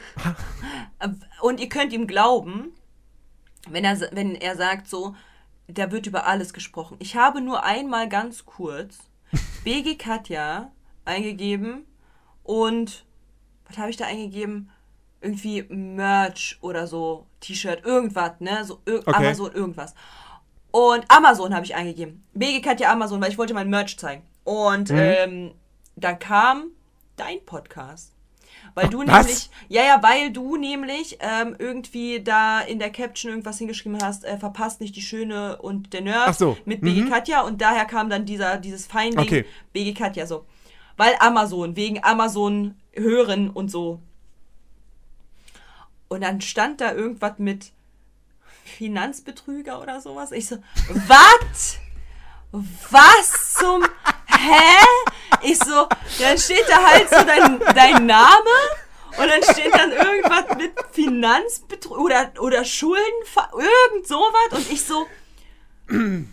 Und 1.41 1.61
ihr 1.61 1.69
könnt 1.69 1.93
ihm 1.93 2.09
glauben, 2.09 2.73
wenn 3.71 3.85
er, 3.85 3.97
wenn 4.11 4.35
er 4.35 4.57
sagt 4.57 4.89
so, 4.89 5.15
da 5.69 5.93
wird 5.93 6.09
über 6.09 6.27
alles 6.27 6.53
gesprochen. 6.53 6.97
Ich 6.99 7.15
habe 7.15 7.41
nur 7.41 7.63
einmal 7.63 8.09
ganz 8.09 8.45
kurz 8.45 8.99
BG 9.63 9.95
Katja 9.95 10.73
eingegeben 11.05 11.85
und 12.45 13.05
was 13.67 13.79
habe 13.79 13.91
ich 13.91 13.97
da 13.97 14.05
eingegeben? 14.05 14.71
Irgendwie 15.21 15.63
Merch 15.63 16.59
oder 16.61 16.87
so, 16.87 17.27
T-Shirt, 17.41 17.85
irgendwas, 17.85 18.39
ne? 18.41 18.65
So 18.65 18.81
ir 18.87 18.99
Okay. 19.01 19.13
Amazon, 19.15 19.53
irgendwas. 19.53 19.95
Und 20.71 21.05
Amazon 21.09 21.55
habe 21.55 21.65
ich 21.65 21.75
eingegeben. 21.75 22.23
BG 22.35 22.61
Katja 22.61 22.93
Amazon, 22.93 23.21
weil 23.21 23.31
ich 23.31 23.39
wollte 23.39 23.55
mein 23.55 23.71
Merch 23.71 23.99
zeigen. 23.99 24.23
Und 24.45 24.91
ähm, 24.91 25.53
dann 25.97 26.19
kam 26.19 26.73
dein 27.17 27.45
Podcast. 27.45 28.13
Weil 28.75 28.89
du 28.89 29.07
Was? 29.07 29.07
nämlich, 29.07 29.51
ja, 29.69 29.83
ja, 29.83 30.03
weil 30.03 30.33
du 30.33 30.57
nämlich 30.57 31.19
ähm, 31.21 31.55
irgendwie 31.59 32.23
da 32.23 32.61
in 32.61 32.79
der 32.79 32.91
Caption 32.91 33.31
irgendwas 33.31 33.59
hingeschrieben 33.59 34.03
hast, 34.03 34.25
äh, 34.25 34.37
verpasst 34.37 34.81
nicht 34.81 34.97
die 34.97 35.03
Schöne 35.03 35.61
und 35.63 35.93
der 35.93 36.01
Nerd 36.01 36.37
so, 36.37 36.57
mit 36.65 36.81
BG 36.81 37.03
mhm. 37.03 37.11
Katja 37.11 37.43
und 37.43 37.61
daher 37.61 37.85
kam 37.85 38.11
dann 38.11 38.27
dieser, 38.27 38.57
dieses 38.57 38.87
Finding 38.87 39.21
Okay. 39.21 39.45
BG 39.73 39.95
Katja 39.95 40.27
so. 40.27 40.45
Weil 40.97 41.17
Amazon, 41.19 41.77
wegen 41.77 42.03
Amazon 42.05 42.77
hören 42.93 43.51
und 43.51 43.71
so. 43.71 44.01
Und 46.09 46.21
dann 46.21 46.41
stand 46.41 46.81
da 46.81 46.93
irgendwas 46.93 47.39
mit 47.39 47.73
Finanzbetrüger 48.65 49.81
oder 49.81 50.01
sowas. 50.01 50.33
Ich 50.33 50.47
so, 50.47 50.59
was? 51.07 51.79
Was 52.91 53.55
zum 53.55 53.85
Hä? 54.27 54.85
Ich 55.43 55.59
so, 55.59 55.89
dann 56.21 56.39
steht 56.39 56.65
da 56.69 56.83
halt 56.83 57.09
so 57.11 57.25
dein, 57.25 57.61
dein 57.75 58.07
Name 58.07 58.51
und 59.19 59.29
dann 59.29 59.43
steht 59.43 59.75
dann 59.75 59.93
irgendwas 59.93 60.57
mit 60.57 60.73
Finanzbetrug 60.93 61.99
oder, 61.99 62.33
oder 62.41 62.65
Schulden, 62.65 63.03
irgend 63.53 64.07
sowas 64.07 64.53
und 64.53 64.71
ich 64.71 64.85
so, 64.85 65.07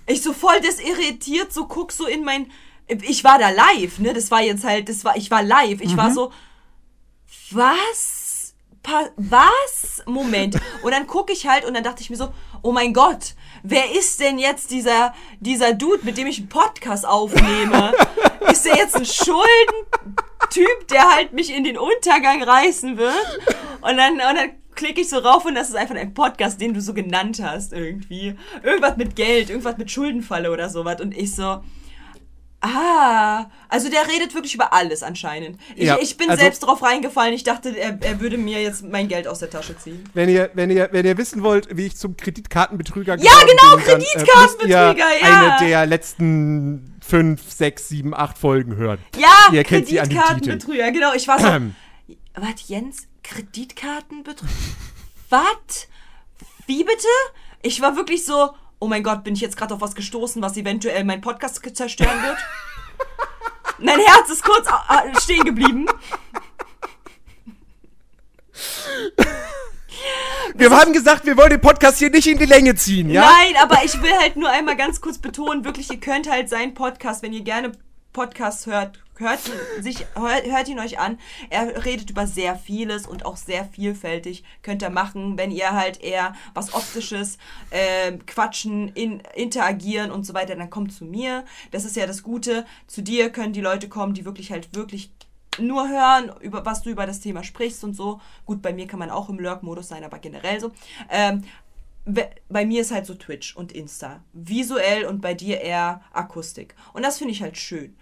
ich 0.05 0.21
so 0.21 0.33
voll 0.33 0.59
desirritiert, 0.61 1.51
so 1.51 1.67
guck 1.67 1.91
so 1.91 2.05
in 2.05 2.23
mein, 2.23 2.51
ich 3.01 3.23
war 3.23 3.39
da 3.39 3.49
live, 3.49 3.99
ne, 3.99 4.13
das 4.13 4.31
war 4.31 4.41
jetzt 4.41 4.63
halt, 4.63 4.89
das 4.89 5.05
war, 5.05 5.15
ich 5.15 5.31
war 5.31 5.43
live, 5.43 5.81
ich 5.81 5.95
war 5.95 6.11
so, 6.11 6.31
was? 7.51 8.53
Pa 8.83 9.09
was? 9.15 10.03
Moment. 10.05 10.59
Und 10.83 10.91
dann 10.91 11.07
gucke 11.07 11.31
ich 11.31 11.47
halt 11.47 11.65
und 11.65 11.75
dann 11.75 11.83
dachte 11.83 12.01
ich 12.01 12.09
mir 12.09 12.15
so, 12.15 12.33
oh 12.63 12.71
mein 12.71 12.93
Gott, 12.93 13.35
wer 13.61 13.91
ist 13.91 14.19
denn 14.19 14.39
jetzt 14.39 14.71
dieser, 14.71 15.13
dieser 15.39 15.73
Dude, 15.73 16.03
mit 16.03 16.17
dem 16.17 16.25
ich 16.27 16.39
einen 16.39 16.49
Podcast 16.49 17.05
aufnehme? 17.05 17.93
Ist 18.51 18.65
der 18.65 18.75
jetzt 18.75 18.95
ein 18.95 19.05
Schuldentyp, 19.05 20.87
der 20.89 21.15
halt 21.15 21.31
mich 21.31 21.55
in 21.55 21.63
den 21.63 21.77
Untergang 21.77 22.41
reißen 22.41 22.97
wird? 22.97 23.39
Und 23.81 23.97
dann, 23.97 24.13
und 24.13 24.19
dann 24.19 24.49
klicke 24.75 25.01
ich 25.01 25.09
so 25.09 25.19
rauf 25.19 25.45
und 25.45 25.53
das 25.53 25.69
ist 25.69 25.75
einfach 25.75 25.95
ein 25.95 26.13
Podcast, 26.13 26.59
den 26.59 26.73
du 26.73 26.81
so 26.81 26.93
genannt 26.93 27.39
hast 27.41 27.71
irgendwie. 27.71 28.35
Irgendwas 28.63 28.97
mit 28.97 29.15
Geld, 29.15 29.49
irgendwas 29.51 29.77
mit 29.77 29.91
Schuldenfalle 29.91 30.51
oder 30.51 30.69
sowas. 30.69 30.99
Und 30.99 31.15
ich 31.15 31.35
so, 31.35 31.61
Ah, 32.63 33.47
also 33.69 33.89
der 33.89 34.07
redet 34.07 34.35
wirklich 34.35 34.53
über 34.53 34.71
alles 34.71 35.01
anscheinend. 35.01 35.59
Ich, 35.75 35.85
Ja, 35.85 35.97
ich 35.99 36.15
bin 36.15 36.29
also- 36.29 36.41
selbst 36.43 36.59
drauf 36.59 36.83
reingefallen. 36.83 37.33
Ich 37.33 37.43
dachte, 37.43 37.69
er, 37.75 37.97
er 38.01 38.19
würde 38.19 38.37
mir 38.37 38.61
jetzt 38.61 38.83
mein 38.83 39.07
Geld 39.07 39.27
aus 39.27 39.39
der 39.39 39.49
Tasche 39.49 39.75
ziehen. 39.77 40.03
Wenn 40.13 40.29
ihr, 40.29 40.51
wenn, 40.53 40.69
ihr, 40.69 40.89
wenn 40.91 41.03
ihr 41.05 41.17
wissen 41.17 41.41
wollt, 41.41 41.75
wie 41.75 41.87
ich 41.87 41.97
zum 41.97 42.15
Kreditkartenbetrüger 42.15 43.17
Ja, 43.17 43.31
genau, 43.47 43.77
Kreditkartenbetrüger, 43.83 44.41
müsst 44.43 44.61
ihr 44.63 44.67
ja. 44.69 45.57
eine 45.57 45.67
der 45.67 45.85
letzten 45.87 46.95
fünf, 47.01 47.51
sechs, 47.51 47.89
sieben, 47.89 48.13
acht 48.13 48.37
Folgen 48.37 48.75
hören. 48.75 48.99
Ja, 49.17 49.27
Ihr 49.51 49.63
kennt. 49.63 49.87
Kreditkartenbetrüger, 49.87 50.91
genau. 50.91 51.13
Ich 51.15 51.27
war 51.27 51.39
so, 51.39 51.47
was, 52.35 52.67
Jens? 52.67 53.07
Kreditkartenbetrüger? 53.23 54.51
was? 55.29 55.87
Wie 56.67 56.83
bitte? 56.83 57.07
Ich 57.63 57.81
war 57.81 57.95
wirklich 57.95 58.23
so, 58.23 58.51
oh 58.81 58.87
mein 58.87 59.03
Gott, 59.03 59.23
bin 59.23 59.35
ich 59.35 59.41
jetzt 59.41 59.55
gerade 59.55 59.75
auf 59.75 59.81
was 59.81 59.95
gestoßen, 59.95 60.41
was 60.41 60.57
eventuell 60.57 61.03
mein 61.05 61.21
Podcast 61.21 61.61
zerstören 61.73 62.21
wird? 62.23 62.37
mein 63.77 63.99
Herz 63.99 64.29
ist 64.29 64.43
kurz 64.43 64.67
stehen 65.23 65.45
geblieben. 65.45 65.85
Wir 70.55 70.71
haben 70.71 70.93
gesagt, 70.93 71.25
wir 71.25 71.37
wollen 71.37 71.51
den 71.51 71.61
Podcast 71.61 71.99
hier 71.99 72.09
nicht 72.09 72.27
in 72.27 72.39
die 72.39 72.45
Länge 72.45 72.75
ziehen, 72.75 73.09
ja? 73.11 73.21
Nein, 73.21 73.53
aber 73.61 73.83
ich 73.85 74.01
will 74.01 74.13
halt 74.19 74.35
nur 74.35 74.49
einmal 74.49 74.75
ganz 74.75 74.99
kurz 74.99 75.19
betonen, 75.19 75.63
wirklich, 75.63 75.91
ihr 75.91 75.99
könnt 75.99 76.29
halt 76.29 76.49
seinen 76.49 76.73
Podcast, 76.73 77.21
wenn 77.21 77.33
ihr 77.33 77.43
gerne 77.43 77.71
Podcasts 78.13 78.65
hört, 78.65 78.99
hört 79.15 79.39
sich, 79.79 80.05
hört, 80.15 80.45
hört 80.45 80.67
ihn 80.67 80.79
euch 80.79 80.99
an. 80.99 81.17
Er 81.49 81.85
redet 81.85 82.09
über 82.09 82.27
sehr 82.27 82.55
vieles 82.55 83.07
und 83.07 83.25
auch 83.25 83.37
sehr 83.37 83.65
vielfältig. 83.65 84.43
Könnt 84.63 84.81
ihr 84.81 84.89
machen, 84.89 85.37
wenn 85.37 85.51
ihr 85.51 85.71
halt 85.71 86.01
eher 86.01 86.35
was 86.53 86.73
Optisches, 86.73 87.37
ähm, 87.71 88.25
quatschen, 88.25 88.89
in, 88.89 89.21
interagieren 89.35 90.11
und 90.11 90.25
so 90.25 90.33
weiter, 90.33 90.55
dann 90.55 90.69
kommt 90.69 90.93
zu 90.93 91.05
mir. 91.05 91.45
Das 91.71 91.85
ist 91.85 91.95
ja 91.95 92.05
das 92.05 92.23
Gute. 92.23 92.65
Zu 92.87 93.01
dir 93.01 93.29
können 93.29 93.53
die 93.53 93.61
Leute 93.61 93.87
kommen, 93.87 94.13
die 94.13 94.25
wirklich 94.25 94.51
halt 94.51 94.75
wirklich 94.75 95.11
nur 95.59 95.87
hören, 95.87 96.31
über 96.41 96.65
was 96.65 96.81
du 96.81 96.89
über 96.89 97.05
das 97.05 97.19
Thema 97.19 97.43
sprichst 97.43 97.83
und 97.83 97.93
so. 97.93 98.19
Gut, 98.45 98.61
bei 98.61 98.73
mir 98.73 98.87
kann 98.87 98.99
man 98.99 99.09
auch 99.09 99.29
im 99.29 99.39
Lurk-Modus 99.39 99.87
sein, 99.87 100.03
aber 100.03 100.19
generell 100.19 100.59
so. 100.59 100.71
Ähm, 101.09 101.43
bei 102.49 102.65
mir 102.65 102.81
ist 102.81 102.91
halt 102.91 103.05
so 103.05 103.13
Twitch 103.13 103.55
und 103.55 103.71
Insta. 103.71 104.23
Visuell 104.33 105.05
und 105.05 105.21
bei 105.21 105.33
dir 105.33 105.61
eher 105.61 106.01
Akustik. 106.13 106.75
Und 106.93 107.03
das 107.03 107.19
finde 107.19 107.33
ich 107.33 107.43
halt 107.43 107.57
schön. 107.57 107.95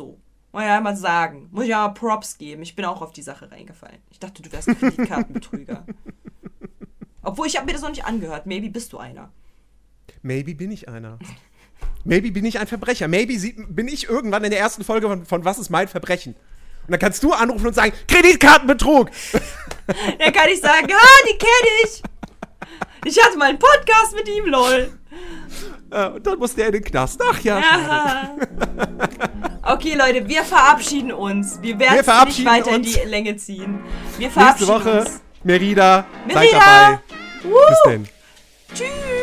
So. 0.00 0.18
Muss 0.52 0.62
ich 0.62 0.68
ja 0.68 0.80
mal 0.80 0.96
sagen. 0.96 1.48
Muss 1.52 1.64
ich 1.64 1.70
ja 1.70 1.86
mal 1.86 1.92
Props 1.92 2.38
geben. 2.38 2.62
Ich 2.62 2.74
bin 2.74 2.86
auch 2.86 3.02
auf 3.02 3.12
die 3.12 3.20
Sache 3.20 3.50
reingefallen. 3.50 3.98
Ich 4.10 4.18
dachte, 4.18 4.40
du 4.40 4.50
wärst 4.50 4.68
ein 4.68 4.78
Kreditkartenbetrüger. 4.78 5.84
Obwohl, 7.22 7.46
ich 7.46 7.58
habe 7.58 7.66
mir 7.66 7.74
das 7.74 7.82
noch 7.82 7.90
nicht 7.90 8.06
angehört. 8.06 8.46
Maybe 8.46 8.70
bist 8.70 8.94
du 8.94 8.98
einer. 8.98 9.30
Maybe 10.22 10.54
bin 10.54 10.70
ich 10.70 10.88
einer. 10.88 11.18
Maybe 12.04 12.30
bin 12.30 12.46
ich 12.46 12.58
ein 12.58 12.66
Verbrecher. 12.66 13.08
Maybe 13.08 13.38
bin 13.68 13.88
ich 13.88 14.08
irgendwann 14.08 14.42
in 14.42 14.50
der 14.50 14.58
ersten 14.58 14.84
Folge 14.84 15.06
von, 15.06 15.26
von 15.26 15.44
Was 15.44 15.58
ist 15.58 15.68
mein 15.68 15.86
Verbrechen? 15.86 16.34
Und 16.86 16.92
dann 16.92 16.98
kannst 16.98 17.22
du 17.22 17.34
anrufen 17.34 17.66
und 17.66 17.74
sagen, 17.74 17.92
Kreditkartenbetrug! 18.08 19.10
Dann 20.18 20.32
kann 20.32 20.48
ich 20.48 20.60
sagen, 20.60 20.88
ah, 20.90 21.26
die 21.28 21.36
kenne 21.36 21.70
ich. 21.84 22.02
Ich 23.04 23.22
hatte 23.22 23.36
mal 23.36 23.50
einen 23.50 23.58
Podcast 23.58 24.14
mit 24.14 24.28
ihm, 24.28 24.46
lol. 24.46 24.99
Äh, 25.90 26.06
und 26.08 26.26
dann 26.26 26.38
muss 26.38 26.54
der 26.54 26.66
in 26.66 26.72
den 26.72 26.84
Knast. 26.84 27.20
Ach 27.28 27.40
ja. 27.40 27.58
Ja. 27.60 28.36
Okay, 29.62 29.94
Leute, 29.94 30.26
wir 30.26 30.42
verabschieden 30.42 31.12
uns. 31.12 31.58
Wir 31.60 31.78
werden 31.78 31.94
Wir 31.94 32.00
es 32.00 32.24
nicht 32.38 32.44
weiter 32.46 32.70
in 32.70 32.76
uns. 32.76 32.92
die 32.92 33.00
Länge 33.08 33.36
ziehen. 33.36 33.78
Wir 34.18 34.28
Nächste 34.28 34.40
verabschieden 34.40 34.68
Woche, 34.70 35.00
uns. 35.00 35.20
Merida, 35.44 36.06
seid 36.26 36.34
Merida! 36.34 36.58
dabei. 36.58 37.00
Woo! 37.44 37.58
Bis 37.68 37.78
denn. 37.86 38.08
Tschüss. 38.74 39.19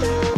Go 0.00 0.33